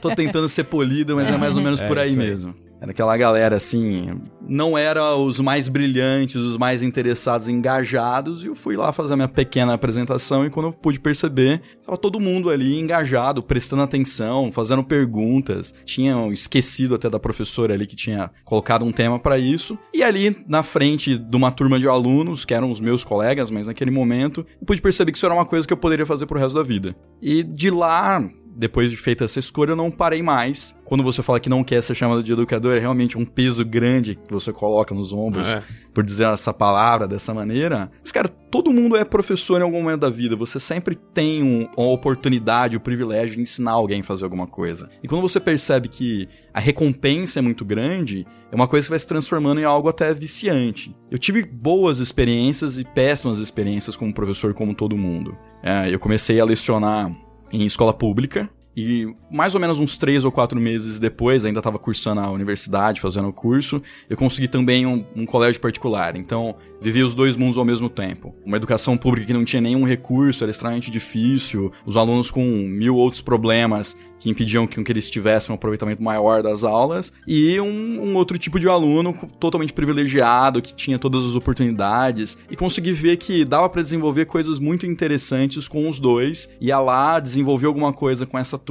Tô 0.00 0.14
tentando 0.14 0.48
ser 0.48 0.64
polido, 0.64 1.14
mas 1.16 1.28
é 1.28 1.36
mais 1.36 1.56
ou 1.56 1.62
menos 1.62 1.80
É, 1.80 1.86
por 1.86 1.98
aí 1.98 2.10
isso 2.10 2.20
aí. 2.20 2.69
Era 2.80 2.92
aquela 2.92 3.16
galera 3.16 3.56
assim, 3.56 4.10
não 4.48 4.76
era 4.76 5.14
os 5.14 5.38
mais 5.38 5.68
brilhantes, 5.68 6.36
os 6.36 6.56
mais 6.56 6.82
interessados, 6.82 7.46
engajados, 7.46 8.42
e 8.42 8.46
eu 8.46 8.54
fui 8.54 8.74
lá 8.74 8.90
fazer 8.90 9.12
a 9.12 9.16
minha 9.16 9.28
pequena 9.28 9.74
apresentação 9.74 10.46
e 10.46 10.50
quando 10.50 10.66
eu 10.66 10.72
pude 10.72 10.98
perceber, 10.98 11.60
tava 11.84 11.98
todo 11.98 12.18
mundo 12.18 12.48
ali 12.48 12.78
engajado, 12.80 13.42
prestando 13.42 13.82
atenção, 13.82 14.50
fazendo 14.50 14.82
perguntas. 14.82 15.74
Tinham 15.84 16.32
esquecido 16.32 16.94
até 16.94 17.10
da 17.10 17.18
professora 17.18 17.74
ali 17.74 17.86
que 17.86 17.94
tinha 17.94 18.30
colocado 18.44 18.84
um 18.84 18.92
tema 18.92 19.18
para 19.18 19.38
isso. 19.38 19.78
E 19.92 20.02
ali 20.02 20.36
na 20.48 20.62
frente 20.62 21.18
de 21.18 21.36
uma 21.36 21.50
turma 21.50 21.78
de 21.78 21.86
alunos, 21.86 22.46
que 22.46 22.54
eram 22.54 22.70
os 22.70 22.80
meus 22.80 23.04
colegas, 23.04 23.50
mas 23.50 23.66
naquele 23.66 23.90
momento, 23.90 24.46
eu 24.58 24.66
pude 24.66 24.80
perceber 24.80 25.12
que 25.12 25.18
isso 25.18 25.26
era 25.26 25.34
uma 25.34 25.44
coisa 25.44 25.66
que 25.66 25.72
eu 25.72 25.76
poderia 25.76 26.06
fazer 26.06 26.24
pro 26.24 26.38
resto 26.38 26.54
da 26.54 26.62
vida. 26.62 26.96
E 27.20 27.42
de 27.42 27.70
lá, 27.70 28.26
depois 28.56 28.90
de 28.90 28.96
feita 28.96 29.24
essa 29.24 29.38
escolha, 29.38 29.70
eu 29.72 29.76
não 29.76 29.90
parei 29.90 30.22
mais. 30.22 30.74
Quando 30.84 31.04
você 31.04 31.22
fala 31.22 31.38
que 31.38 31.48
não 31.48 31.62
quer 31.62 31.80
ser 31.82 31.94
chamado 31.94 32.22
de 32.22 32.32
educador, 32.32 32.76
é 32.76 32.78
realmente 32.80 33.16
um 33.16 33.24
peso 33.24 33.64
grande 33.64 34.16
que 34.16 34.32
você 34.32 34.52
coloca 34.52 34.92
nos 34.94 35.12
ombros 35.12 35.48
É. 35.48 35.62
por 35.94 36.04
dizer 36.04 36.26
essa 36.26 36.52
palavra 36.52 37.06
dessa 37.06 37.32
maneira. 37.32 37.90
Mas, 38.00 38.10
cara, 38.10 38.28
todo 38.28 38.72
mundo 38.72 38.96
é 38.96 39.04
professor 39.04 39.60
em 39.60 39.64
algum 39.64 39.82
momento 39.82 40.00
da 40.00 40.10
vida. 40.10 40.34
Você 40.34 40.58
sempre 40.58 40.96
tem 40.96 41.42
um- 41.42 41.68
uma 41.76 41.90
oportunidade, 41.92 42.76
o 42.76 42.80
privilégio 42.80 43.36
de 43.36 43.42
ensinar 43.42 43.70
alguém 43.72 44.00
a 44.00 44.04
fazer 44.04 44.24
alguma 44.24 44.46
coisa. 44.48 44.88
E 45.02 45.06
quando 45.06 45.22
você 45.22 45.38
percebe 45.38 45.88
que 45.88 46.28
a 46.52 46.58
recompensa 46.58 47.38
é 47.38 47.42
muito 47.42 47.64
grande, 47.64 48.26
é 48.50 48.54
uma 48.56 48.66
coisa 48.66 48.86
que 48.86 48.90
vai 48.90 48.98
se 48.98 49.06
transformando 49.06 49.60
em 49.60 49.64
algo 49.64 49.88
até 49.88 50.12
viciante. 50.12 50.94
Eu 51.08 51.18
tive 51.18 51.44
boas 51.44 52.00
experiências 52.00 52.78
e 52.78 52.84
péssimas 52.84 53.38
experiências 53.38 53.94
como 53.94 54.12
professor, 54.12 54.52
como 54.54 54.74
todo 54.74 54.96
mundo. 54.96 55.36
É, 55.62 55.88
eu 55.88 56.00
comecei 56.00 56.40
a 56.40 56.44
lecionar 56.44 57.14
em 57.52 57.64
escola 57.64 57.92
pública. 57.92 58.48
E 58.80 59.14
mais 59.30 59.54
ou 59.54 59.60
menos 59.60 59.78
uns 59.78 59.98
três 59.98 60.24
ou 60.24 60.32
quatro 60.32 60.58
meses 60.58 60.98
depois, 60.98 61.44
ainda 61.44 61.60
estava 61.60 61.78
cursando 61.78 62.22
a 62.22 62.30
universidade, 62.30 63.00
fazendo 63.00 63.28
o 63.28 63.32
curso, 63.32 63.82
eu 64.08 64.16
consegui 64.16 64.48
também 64.48 64.86
um, 64.86 65.04
um 65.14 65.26
colégio 65.26 65.60
particular. 65.60 66.16
Então, 66.16 66.56
vivi 66.80 67.02
os 67.02 67.14
dois 67.14 67.36
mundos 67.36 67.58
ao 67.58 67.64
mesmo 67.64 67.90
tempo. 67.90 68.34
Uma 68.44 68.56
educação 68.56 68.96
pública 68.96 69.26
que 69.26 69.32
não 69.34 69.44
tinha 69.44 69.60
nenhum 69.60 69.84
recurso, 69.84 70.42
era 70.42 70.50
extremamente 70.50 70.90
difícil, 70.90 71.70
os 71.84 71.96
alunos 71.96 72.30
com 72.30 72.42
mil 72.42 72.96
outros 72.96 73.20
problemas 73.20 73.94
que 74.18 74.28
impediam 74.28 74.66
que, 74.66 74.82
que 74.82 74.92
eles 74.92 75.10
tivessem 75.10 75.50
um 75.50 75.54
aproveitamento 75.54 76.02
maior 76.02 76.42
das 76.42 76.62
aulas, 76.62 77.10
e 77.26 77.58
um, 77.58 78.02
um 78.02 78.16
outro 78.16 78.36
tipo 78.38 78.60
de 78.60 78.68
aluno 78.68 79.14
totalmente 79.38 79.72
privilegiado, 79.72 80.60
que 80.60 80.74
tinha 80.74 80.98
todas 80.98 81.24
as 81.24 81.34
oportunidades, 81.34 82.36
e 82.50 82.54
consegui 82.54 82.92
ver 82.92 83.16
que 83.16 83.44
dava 83.44 83.68
para 83.68 83.82
desenvolver 83.82 84.26
coisas 84.26 84.58
muito 84.58 84.86
interessantes 84.86 85.66
com 85.66 85.88
os 85.88 85.98
dois, 85.98 86.50
ia 86.60 86.78
lá, 86.78 87.18
desenvolver 87.18 87.66
alguma 87.66 87.92
coisa 87.92 88.26
com 88.26 88.38
essa 88.38 88.58
turma 88.58 88.69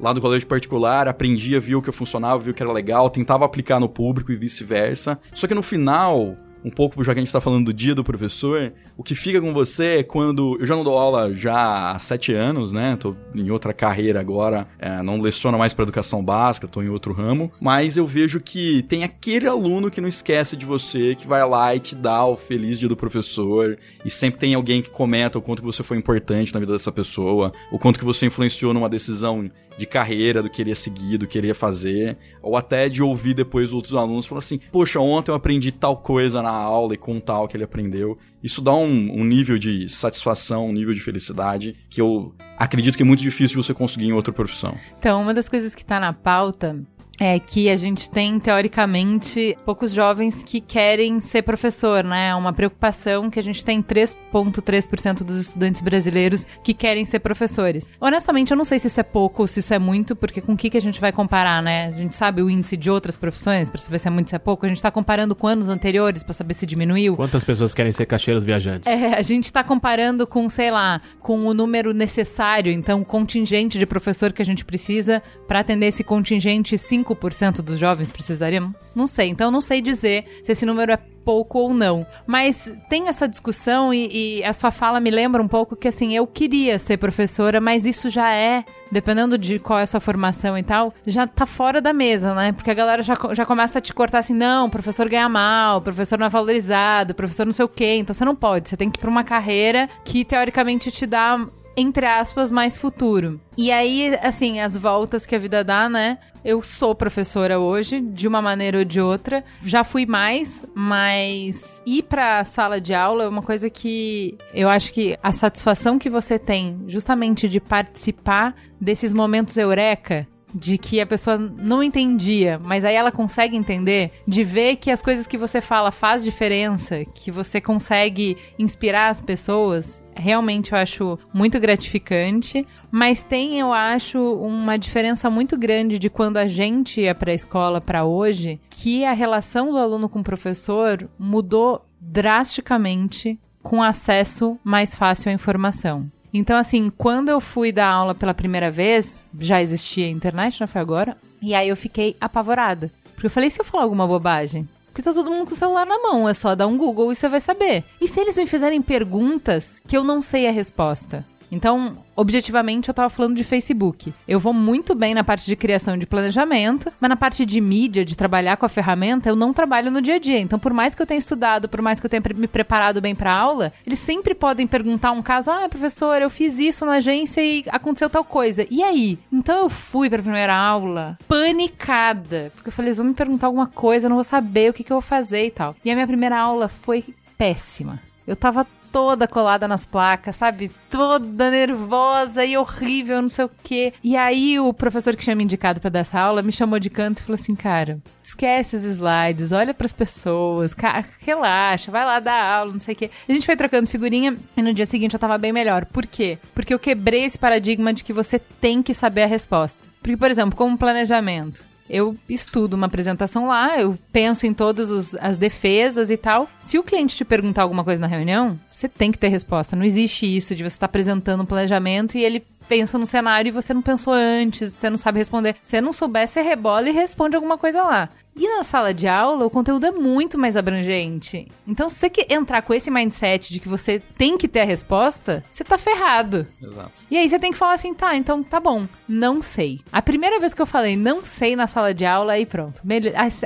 lá 0.00 0.12
do 0.12 0.20
colégio 0.20 0.46
particular, 0.46 1.08
aprendia, 1.08 1.60
viu 1.60 1.82
que 1.82 1.90
funcionava, 1.92 2.42
viu 2.42 2.54
que 2.54 2.62
era 2.62 2.72
legal, 2.72 3.10
tentava 3.10 3.44
aplicar 3.44 3.80
no 3.80 3.88
público 3.88 4.32
e 4.32 4.36
vice-versa. 4.36 5.18
Só 5.32 5.46
que 5.46 5.54
no 5.54 5.62
final, 5.62 6.36
um 6.64 6.70
pouco, 6.70 7.02
já 7.04 7.12
que 7.12 7.20
a 7.20 7.22
gente 7.22 7.32
tá 7.32 7.40
falando 7.40 7.66
do 7.66 7.72
dia 7.72 7.94
do 7.94 8.04
professor, 8.04 8.72
o 8.98 9.04
que 9.04 9.14
fica 9.14 9.40
com 9.40 9.54
você 9.54 9.98
é 9.98 10.02
quando. 10.02 10.56
Eu 10.58 10.66
já 10.66 10.74
não 10.74 10.82
dou 10.82 10.98
aula 10.98 11.32
já 11.32 11.92
há 11.92 11.98
sete 12.00 12.34
anos, 12.34 12.72
né? 12.72 12.96
Tô 12.96 13.14
em 13.32 13.48
outra 13.48 13.72
carreira 13.72 14.18
agora, 14.18 14.66
é, 14.76 15.00
não 15.02 15.20
leciono 15.20 15.56
mais 15.56 15.72
para 15.72 15.84
educação 15.84 16.22
básica, 16.22 16.66
tô 16.66 16.82
em 16.82 16.88
outro 16.88 17.12
ramo, 17.12 17.52
mas 17.60 17.96
eu 17.96 18.04
vejo 18.04 18.40
que 18.40 18.82
tem 18.82 19.04
aquele 19.04 19.46
aluno 19.46 19.88
que 19.88 20.00
não 20.00 20.08
esquece 20.08 20.56
de 20.56 20.66
você, 20.66 21.14
que 21.14 21.28
vai 21.28 21.48
lá 21.48 21.76
e 21.76 21.78
te 21.78 21.94
dá 21.94 22.24
o 22.24 22.36
feliz 22.36 22.76
dia 22.80 22.88
do 22.88 22.96
professor, 22.96 23.78
e 24.04 24.10
sempre 24.10 24.40
tem 24.40 24.54
alguém 24.54 24.82
que 24.82 24.90
comenta 24.90 25.38
o 25.38 25.42
quanto 25.42 25.62
que 25.62 25.66
você 25.66 25.84
foi 25.84 25.96
importante 25.96 26.52
na 26.52 26.58
vida 26.58 26.72
dessa 26.72 26.90
pessoa, 26.90 27.52
o 27.70 27.78
quanto 27.78 28.00
que 28.00 28.04
você 28.04 28.26
influenciou 28.26 28.74
numa 28.74 28.88
decisão 28.88 29.48
de 29.78 29.86
carreira, 29.86 30.42
do 30.42 30.50
que 30.50 30.60
ele 30.60 30.70
ia 30.70 30.76
seguir, 30.76 31.18
do 31.18 31.26
que 31.26 31.38
ele 31.38 31.46
ia 31.46 31.54
fazer, 31.54 32.18
ou 32.42 32.56
até 32.56 32.88
de 32.88 33.00
ouvir 33.00 33.32
depois 33.32 33.72
outros 33.72 33.94
alunos 33.94 34.26
falar 34.26 34.40
assim: 34.40 34.58
Poxa, 34.72 34.98
ontem 34.98 35.30
eu 35.30 35.36
aprendi 35.36 35.70
tal 35.70 35.96
coisa 35.96 36.42
na 36.42 36.50
aula 36.50 36.94
e 36.94 36.96
com 36.96 37.20
tal 37.20 37.46
que 37.46 37.56
ele 37.56 37.64
aprendeu. 37.64 38.18
Isso 38.42 38.60
dá 38.60 38.74
um, 38.74 39.20
um 39.20 39.24
nível 39.24 39.58
de 39.58 39.88
satisfação, 39.88 40.66
um 40.66 40.72
nível 40.72 40.94
de 40.94 41.00
felicidade 41.00 41.76
que 41.90 42.00
eu 42.00 42.34
acredito 42.56 42.96
que 42.96 43.02
é 43.02 43.06
muito 43.06 43.20
difícil 43.20 43.60
de 43.60 43.66
você 43.66 43.74
conseguir 43.74 44.06
em 44.06 44.12
outra 44.12 44.32
profissão. 44.32 44.76
Então, 44.98 45.22
uma 45.22 45.34
das 45.34 45.48
coisas 45.48 45.74
que 45.74 45.84
tá 45.84 45.98
na 45.98 46.12
pauta 46.12 46.80
é 47.20 47.38
que 47.38 47.68
a 47.68 47.76
gente 47.76 48.08
tem, 48.08 48.38
teoricamente, 48.38 49.56
poucos 49.64 49.92
jovens 49.92 50.42
que 50.42 50.60
querem 50.60 51.20
ser 51.20 51.42
professor, 51.42 52.04
né? 52.04 52.28
É 52.28 52.34
uma 52.34 52.52
preocupação 52.52 53.28
que 53.28 53.38
a 53.38 53.42
gente 53.42 53.64
tem 53.64 53.82
3,3% 53.82 55.24
dos 55.24 55.36
estudantes 55.38 55.82
brasileiros 55.82 56.46
que 56.62 56.72
querem 56.72 57.04
ser 57.04 57.18
professores. 57.18 57.88
Honestamente, 58.00 58.52
eu 58.52 58.56
não 58.56 58.64
sei 58.64 58.78
se 58.78 58.86
isso 58.86 59.00
é 59.00 59.02
pouco 59.02 59.42
ou 59.42 59.46
se 59.46 59.60
isso 59.60 59.74
é 59.74 59.78
muito, 59.78 60.14
porque 60.14 60.40
com 60.40 60.52
o 60.52 60.56
que, 60.56 60.70
que 60.70 60.76
a 60.76 60.80
gente 60.80 61.00
vai 61.00 61.12
comparar, 61.12 61.62
né? 61.62 61.86
A 61.86 61.90
gente 61.90 62.14
sabe 62.14 62.40
o 62.42 62.48
índice 62.48 62.76
de 62.76 62.90
outras 62.90 63.16
profissões 63.16 63.68
pra 63.68 63.78
saber 63.78 63.98
se 63.98 64.06
é 64.06 64.10
muito 64.10 64.26
ou 64.26 64.30
se 64.30 64.36
é 64.36 64.38
pouco. 64.38 64.64
A 64.64 64.68
gente 64.68 64.80
tá 64.80 64.90
comparando 64.90 65.34
com 65.34 65.46
anos 65.46 65.68
anteriores 65.68 66.22
pra 66.22 66.32
saber 66.32 66.54
se 66.54 66.66
diminuiu. 66.66 67.16
Quantas 67.16 67.44
pessoas 67.44 67.74
querem 67.74 67.90
ser 67.90 68.06
caixeiros 68.06 68.44
viajantes? 68.44 68.88
É, 68.88 69.14
a 69.14 69.22
gente 69.22 69.52
tá 69.52 69.64
comparando 69.64 70.26
com, 70.26 70.48
sei 70.48 70.70
lá, 70.70 71.00
com 71.20 71.46
o 71.46 71.54
número 71.54 71.92
necessário, 71.92 72.70
então 72.70 73.00
o 73.00 73.04
contingente 73.04 73.78
de 73.78 73.86
professor 73.86 74.32
que 74.32 74.42
a 74.42 74.44
gente 74.44 74.64
precisa 74.64 75.22
para 75.46 75.60
atender 75.60 75.86
esse 75.86 76.04
contingente, 76.04 76.76
5 76.78 77.07
5% 77.14 77.62
dos 77.62 77.78
jovens 77.78 78.10
precisariam? 78.10 78.74
Não 78.94 79.06
sei. 79.06 79.28
Então, 79.28 79.50
não 79.50 79.60
sei 79.60 79.80
dizer 79.80 80.24
se 80.42 80.52
esse 80.52 80.66
número 80.66 80.92
é 80.92 80.98
pouco 81.28 81.58
ou 81.58 81.74
não. 81.74 82.06
Mas 82.26 82.72
tem 82.88 83.08
essa 83.08 83.28
discussão 83.28 83.92
e, 83.92 84.38
e, 84.40 84.44
a 84.44 84.52
sua 84.54 84.70
fala 84.70 84.98
me 84.98 85.10
lembra 85.10 85.42
um 85.42 85.46
pouco 85.46 85.76
que, 85.76 85.86
assim, 85.86 86.16
eu 86.16 86.26
queria 86.26 86.78
ser 86.78 86.96
professora, 86.96 87.60
mas 87.60 87.84
isso 87.84 88.08
já 88.08 88.32
é, 88.32 88.64
dependendo 88.90 89.36
de 89.36 89.58
qual 89.58 89.78
é 89.78 89.82
a 89.82 89.86
sua 89.86 90.00
formação 90.00 90.56
e 90.56 90.62
tal, 90.62 90.94
já 91.06 91.26
tá 91.26 91.44
fora 91.44 91.82
da 91.82 91.92
mesa, 91.92 92.34
né? 92.34 92.52
Porque 92.52 92.70
a 92.70 92.74
galera 92.74 93.02
já, 93.02 93.14
já 93.32 93.44
começa 93.44 93.78
a 93.78 93.82
te 93.82 93.92
cortar 93.92 94.20
assim, 94.20 94.32
não, 94.32 94.70
professor 94.70 95.06
ganha 95.06 95.28
mal, 95.28 95.82
professor 95.82 96.18
não 96.18 96.26
é 96.26 96.30
valorizado, 96.30 97.14
professor 97.14 97.44
não 97.44 97.52
sei 97.52 97.66
o 97.66 97.68
quê. 97.68 97.96
Então, 97.98 98.14
você 98.14 98.24
não 98.24 98.34
pode. 98.34 98.70
Você 98.70 98.76
tem 98.78 98.90
que 98.90 98.98
ir 98.98 99.00
pra 99.00 99.10
uma 99.10 99.22
carreira 99.22 99.86
que, 100.06 100.24
teoricamente, 100.24 100.90
te 100.90 101.04
dá 101.04 101.46
entre 101.78 102.06
aspas, 102.06 102.50
mais 102.50 102.76
futuro. 102.76 103.40
E 103.56 103.70
aí, 103.70 104.18
assim, 104.20 104.60
as 104.60 104.76
voltas 104.76 105.24
que 105.24 105.36
a 105.36 105.38
vida 105.38 105.62
dá, 105.62 105.88
né? 105.88 106.18
Eu 106.44 106.60
sou 106.60 106.94
professora 106.94 107.58
hoje, 107.60 108.00
de 108.00 108.26
uma 108.26 108.42
maneira 108.42 108.78
ou 108.78 108.84
de 108.84 109.00
outra. 109.00 109.44
Já 109.62 109.84
fui 109.84 110.04
mais, 110.04 110.66
mas 110.74 111.80
ir 111.86 112.02
para 112.02 112.40
a 112.40 112.44
sala 112.44 112.80
de 112.80 112.94
aula 112.94 113.24
é 113.24 113.28
uma 113.28 113.42
coisa 113.42 113.70
que 113.70 114.36
eu 114.52 114.68
acho 114.68 114.92
que 114.92 115.16
a 115.22 115.30
satisfação 115.30 115.98
que 115.98 116.10
você 116.10 116.38
tem 116.38 116.84
justamente 116.88 117.48
de 117.48 117.60
participar 117.60 118.54
desses 118.80 119.12
momentos 119.12 119.56
eureka 119.56 120.26
de 120.54 120.78
que 120.78 121.00
a 121.00 121.06
pessoa 121.06 121.38
não 121.38 121.82
entendia, 121.82 122.58
mas 122.58 122.84
aí 122.84 122.94
ela 122.94 123.12
consegue 123.12 123.56
entender, 123.56 124.10
de 124.26 124.42
ver 124.42 124.76
que 124.76 124.90
as 124.90 125.02
coisas 125.02 125.26
que 125.26 125.36
você 125.36 125.60
fala 125.60 125.90
faz 125.90 126.24
diferença, 126.24 127.04
que 127.04 127.30
você 127.30 127.60
consegue 127.60 128.36
inspirar 128.58 129.08
as 129.08 129.20
pessoas, 129.20 130.02
realmente 130.14 130.72
eu 130.72 130.78
acho 130.78 131.18
muito 131.32 131.60
gratificante, 131.60 132.66
mas 132.90 133.22
tem, 133.22 133.58
eu 133.58 133.72
acho, 133.72 134.18
uma 134.36 134.76
diferença 134.78 135.28
muito 135.30 135.56
grande 135.56 135.98
de 135.98 136.10
quando 136.10 136.36
a 136.36 136.46
gente 136.46 137.00
ia 137.00 137.14
para 137.14 137.30
a 137.30 137.34
escola 137.34 137.80
para 137.80 138.04
hoje, 138.04 138.60
que 138.70 139.04
a 139.04 139.12
relação 139.12 139.70
do 139.70 139.78
aluno 139.78 140.08
com 140.08 140.20
o 140.20 140.24
professor 140.24 141.08
mudou 141.18 141.84
drasticamente 142.00 143.38
com 143.62 143.82
acesso 143.82 144.58
mais 144.64 144.94
fácil 144.94 145.30
à 145.30 145.32
informação. 145.32 146.10
Então, 146.32 146.56
assim, 146.56 146.90
quando 146.96 147.28
eu 147.28 147.40
fui 147.40 147.72
dar 147.72 147.88
aula 147.88 148.14
pela 148.14 148.34
primeira 148.34 148.70
vez, 148.70 149.24
já 149.38 149.62
existia 149.62 150.06
a 150.06 150.10
internet, 150.10 150.60
não 150.60 150.68
foi 150.68 150.80
agora? 150.80 151.16
E 151.40 151.54
aí 151.54 151.68
eu 151.68 151.76
fiquei 151.76 152.16
apavorada. 152.20 152.90
Porque 153.14 153.26
eu 153.26 153.30
falei, 153.30 153.50
se 153.50 153.60
eu 153.60 153.64
falar 153.64 153.84
alguma 153.84 154.06
bobagem? 154.06 154.68
Porque 154.86 155.02
tá 155.02 155.12
todo 155.12 155.30
mundo 155.30 155.46
com 155.46 155.54
o 155.54 155.56
celular 155.56 155.86
na 155.86 155.98
mão, 155.98 156.28
é 156.28 156.34
só 156.34 156.54
dar 156.54 156.66
um 156.66 156.76
Google 156.76 157.12
e 157.12 157.14
você 157.14 157.28
vai 157.28 157.40
saber. 157.40 157.84
E 158.00 158.08
se 158.08 158.20
eles 158.20 158.36
me 158.36 158.46
fizerem 158.46 158.82
perguntas 158.82 159.80
que 159.86 159.96
eu 159.96 160.02
não 160.02 160.20
sei 160.20 160.46
a 160.46 160.50
resposta? 160.50 161.24
Então, 161.50 161.98
objetivamente, 162.18 162.88
eu 162.88 162.94
tava 162.94 163.08
falando 163.08 163.36
de 163.36 163.44
Facebook. 163.44 164.12
Eu 164.26 164.40
vou 164.40 164.52
muito 164.52 164.92
bem 164.92 165.14
na 165.14 165.22
parte 165.22 165.46
de 165.46 165.54
criação 165.54 165.96
de 165.96 166.04
planejamento, 166.04 166.92
mas 167.00 167.08
na 167.08 167.14
parte 167.14 167.46
de 167.46 167.60
mídia, 167.60 168.04
de 168.04 168.16
trabalhar 168.16 168.56
com 168.56 168.66
a 168.66 168.68
ferramenta, 168.68 169.28
eu 169.28 169.36
não 169.36 169.52
trabalho 169.52 169.88
no 169.88 170.02
dia 170.02 170.16
a 170.16 170.18
dia. 170.18 170.40
Então, 170.40 170.58
por 170.58 170.72
mais 170.72 170.96
que 170.96 171.00
eu 171.00 171.06
tenha 171.06 171.18
estudado, 171.18 171.68
por 171.68 171.80
mais 171.80 172.00
que 172.00 172.06
eu 172.06 172.10
tenha 172.10 172.20
me 172.34 172.48
preparado 172.48 173.00
bem 173.00 173.14
pra 173.14 173.32
aula, 173.32 173.72
eles 173.86 174.00
sempre 174.00 174.34
podem 174.34 174.66
perguntar 174.66 175.12
um 175.12 175.22
caso: 175.22 175.48
ah, 175.52 175.68
professor, 175.68 176.20
eu 176.20 176.28
fiz 176.28 176.58
isso 176.58 176.84
na 176.84 176.94
agência 176.94 177.40
e 177.40 177.64
aconteceu 177.68 178.10
tal 178.10 178.24
coisa. 178.24 178.66
E 178.68 178.82
aí? 178.82 179.16
Então, 179.32 179.62
eu 179.62 179.68
fui 179.68 180.10
pra 180.10 180.20
primeira 180.20 180.56
aula 180.56 181.16
panicada, 181.28 182.50
porque 182.56 182.70
eu 182.70 182.72
falei: 182.72 182.88
eles 182.88 182.98
vão 182.98 183.06
me 183.06 183.14
perguntar 183.14 183.46
alguma 183.46 183.68
coisa, 183.68 184.06
eu 184.06 184.10
não 184.10 184.16
vou 184.16 184.24
saber 184.24 184.70
o 184.70 184.74
que, 184.74 184.82
que 184.82 184.92
eu 184.92 184.96
vou 184.96 185.02
fazer 185.02 185.46
e 185.46 185.50
tal. 185.52 185.76
E 185.84 185.90
a 185.90 185.94
minha 185.94 186.06
primeira 186.06 186.36
aula 186.36 186.68
foi 186.68 187.04
péssima. 187.36 188.00
Eu 188.26 188.34
tava 188.34 188.66
toda 188.92 189.28
colada 189.28 189.68
nas 189.68 189.86
placas, 189.86 190.36
sabe? 190.36 190.70
Toda 190.90 191.50
nervosa 191.50 192.44
e 192.44 192.56
horrível, 192.56 193.22
não 193.22 193.28
sei 193.28 193.44
o 193.44 193.50
quê. 193.62 193.92
E 194.02 194.16
aí 194.16 194.58
o 194.58 194.72
professor 194.72 195.14
que 195.14 195.22
tinha 195.22 195.36
me 195.36 195.44
indicado 195.44 195.80
para 195.80 195.90
dar 195.90 196.00
essa 196.00 196.18
aula 196.18 196.42
me 196.42 196.52
chamou 196.52 196.78
de 196.78 196.90
canto 196.90 197.18
e 197.18 197.22
falou 197.22 197.34
assim: 197.34 197.54
"Cara, 197.54 197.98
esquece 198.22 198.76
os 198.76 198.84
slides, 198.84 199.52
olha 199.52 199.74
para 199.74 199.86
as 199.86 199.92
pessoas, 199.92 200.74
cara, 200.74 201.04
relaxa, 201.20 201.90
vai 201.90 202.04
lá 202.04 202.20
dar 202.20 202.58
aula, 202.58 202.72
não 202.72 202.80
sei 202.80 202.94
o 202.94 202.96
quê". 202.96 203.10
A 203.28 203.32
gente 203.32 203.46
foi 203.46 203.56
trocando 203.56 203.88
figurinha 203.88 204.36
e 204.56 204.62
no 204.62 204.74
dia 204.74 204.86
seguinte 204.86 205.14
eu 205.14 205.20
tava 205.20 205.38
bem 205.38 205.52
melhor. 205.52 205.84
Por 205.86 206.06
quê? 206.06 206.38
Porque 206.54 206.72
eu 206.72 206.78
quebrei 206.78 207.24
esse 207.24 207.38
paradigma 207.38 207.92
de 207.92 208.04
que 208.04 208.12
você 208.12 208.38
tem 208.38 208.82
que 208.82 208.94
saber 208.94 209.22
a 209.24 209.26
resposta. 209.26 209.88
Porque, 210.00 210.16
por 210.16 210.30
exemplo, 210.30 210.56
como 210.56 210.78
planejamento 210.78 211.66
eu 211.88 212.16
estudo 212.28 212.74
uma 212.74 212.86
apresentação 212.86 213.48
lá, 213.48 213.80
eu 213.80 213.98
penso 214.12 214.46
em 214.46 214.54
todas 214.54 215.14
as 215.16 215.36
defesas 215.36 216.10
e 216.10 216.16
tal. 216.16 216.48
Se 216.60 216.78
o 216.78 216.82
cliente 216.82 217.16
te 217.16 217.24
perguntar 217.24 217.62
alguma 217.62 217.84
coisa 217.84 218.00
na 218.00 218.06
reunião, 218.06 218.58
você 218.70 218.88
tem 218.88 219.10
que 219.10 219.18
ter 219.18 219.28
resposta. 219.28 219.76
Não 219.76 219.84
existe 219.84 220.26
isso 220.26 220.54
de 220.54 220.62
você 220.62 220.76
estar 220.76 220.86
apresentando 220.86 221.42
um 221.42 221.46
planejamento 221.46 222.16
e 222.16 222.24
ele 222.24 222.42
pensa 222.68 222.98
no 222.98 223.06
cenário 223.06 223.48
e 223.48 223.52
você 223.52 223.72
não 223.72 223.82
pensou 223.82 224.12
antes, 224.12 224.74
você 224.74 224.90
não 224.90 224.98
sabe 224.98 225.18
responder. 225.18 225.54
Se 225.62 225.70
você 225.70 225.80
não 225.80 225.92
souber, 225.92 226.28
você 226.28 226.42
rebola 226.42 226.88
e 226.88 226.92
responde 226.92 227.34
alguma 227.34 227.56
coisa 227.56 227.82
lá. 227.82 228.08
E 228.36 228.48
na 228.48 228.62
sala 228.62 228.94
de 228.94 229.08
aula, 229.08 229.44
o 229.44 229.50
conteúdo 229.50 229.84
é 229.84 229.90
muito 229.90 230.38
mais 230.38 230.56
abrangente. 230.56 231.48
Então, 231.66 231.88
se 231.88 231.96
você 231.96 232.08
quer 232.08 232.32
entrar 232.32 232.62
com 232.62 232.72
esse 232.72 232.88
mindset 232.88 233.52
de 233.52 233.58
que 233.58 233.68
você 233.68 234.00
tem 234.16 234.38
que 234.38 234.46
ter 234.46 234.60
a 234.60 234.64
resposta, 234.64 235.42
você 235.50 235.64
tá 235.64 235.76
ferrado. 235.76 236.46
Exato. 236.62 236.92
E 237.10 237.16
aí 237.16 237.28
você 237.28 237.36
tem 237.36 237.50
que 237.50 237.58
falar 237.58 237.72
assim, 237.72 237.92
tá, 237.92 238.14
então 238.14 238.40
tá 238.44 238.60
bom, 238.60 238.86
não 239.08 239.42
sei. 239.42 239.80
A 239.90 240.00
primeira 240.00 240.38
vez 240.38 240.54
que 240.54 240.62
eu 240.62 240.66
falei 240.66 240.96
não 240.96 241.24
sei 241.24 241.56
na 241.56 241.66
sala 241.66 241.92
de 241.92 242.06
aula, 242.06 242.34
aí 242.34 242.46
pronto. 242.46 242.80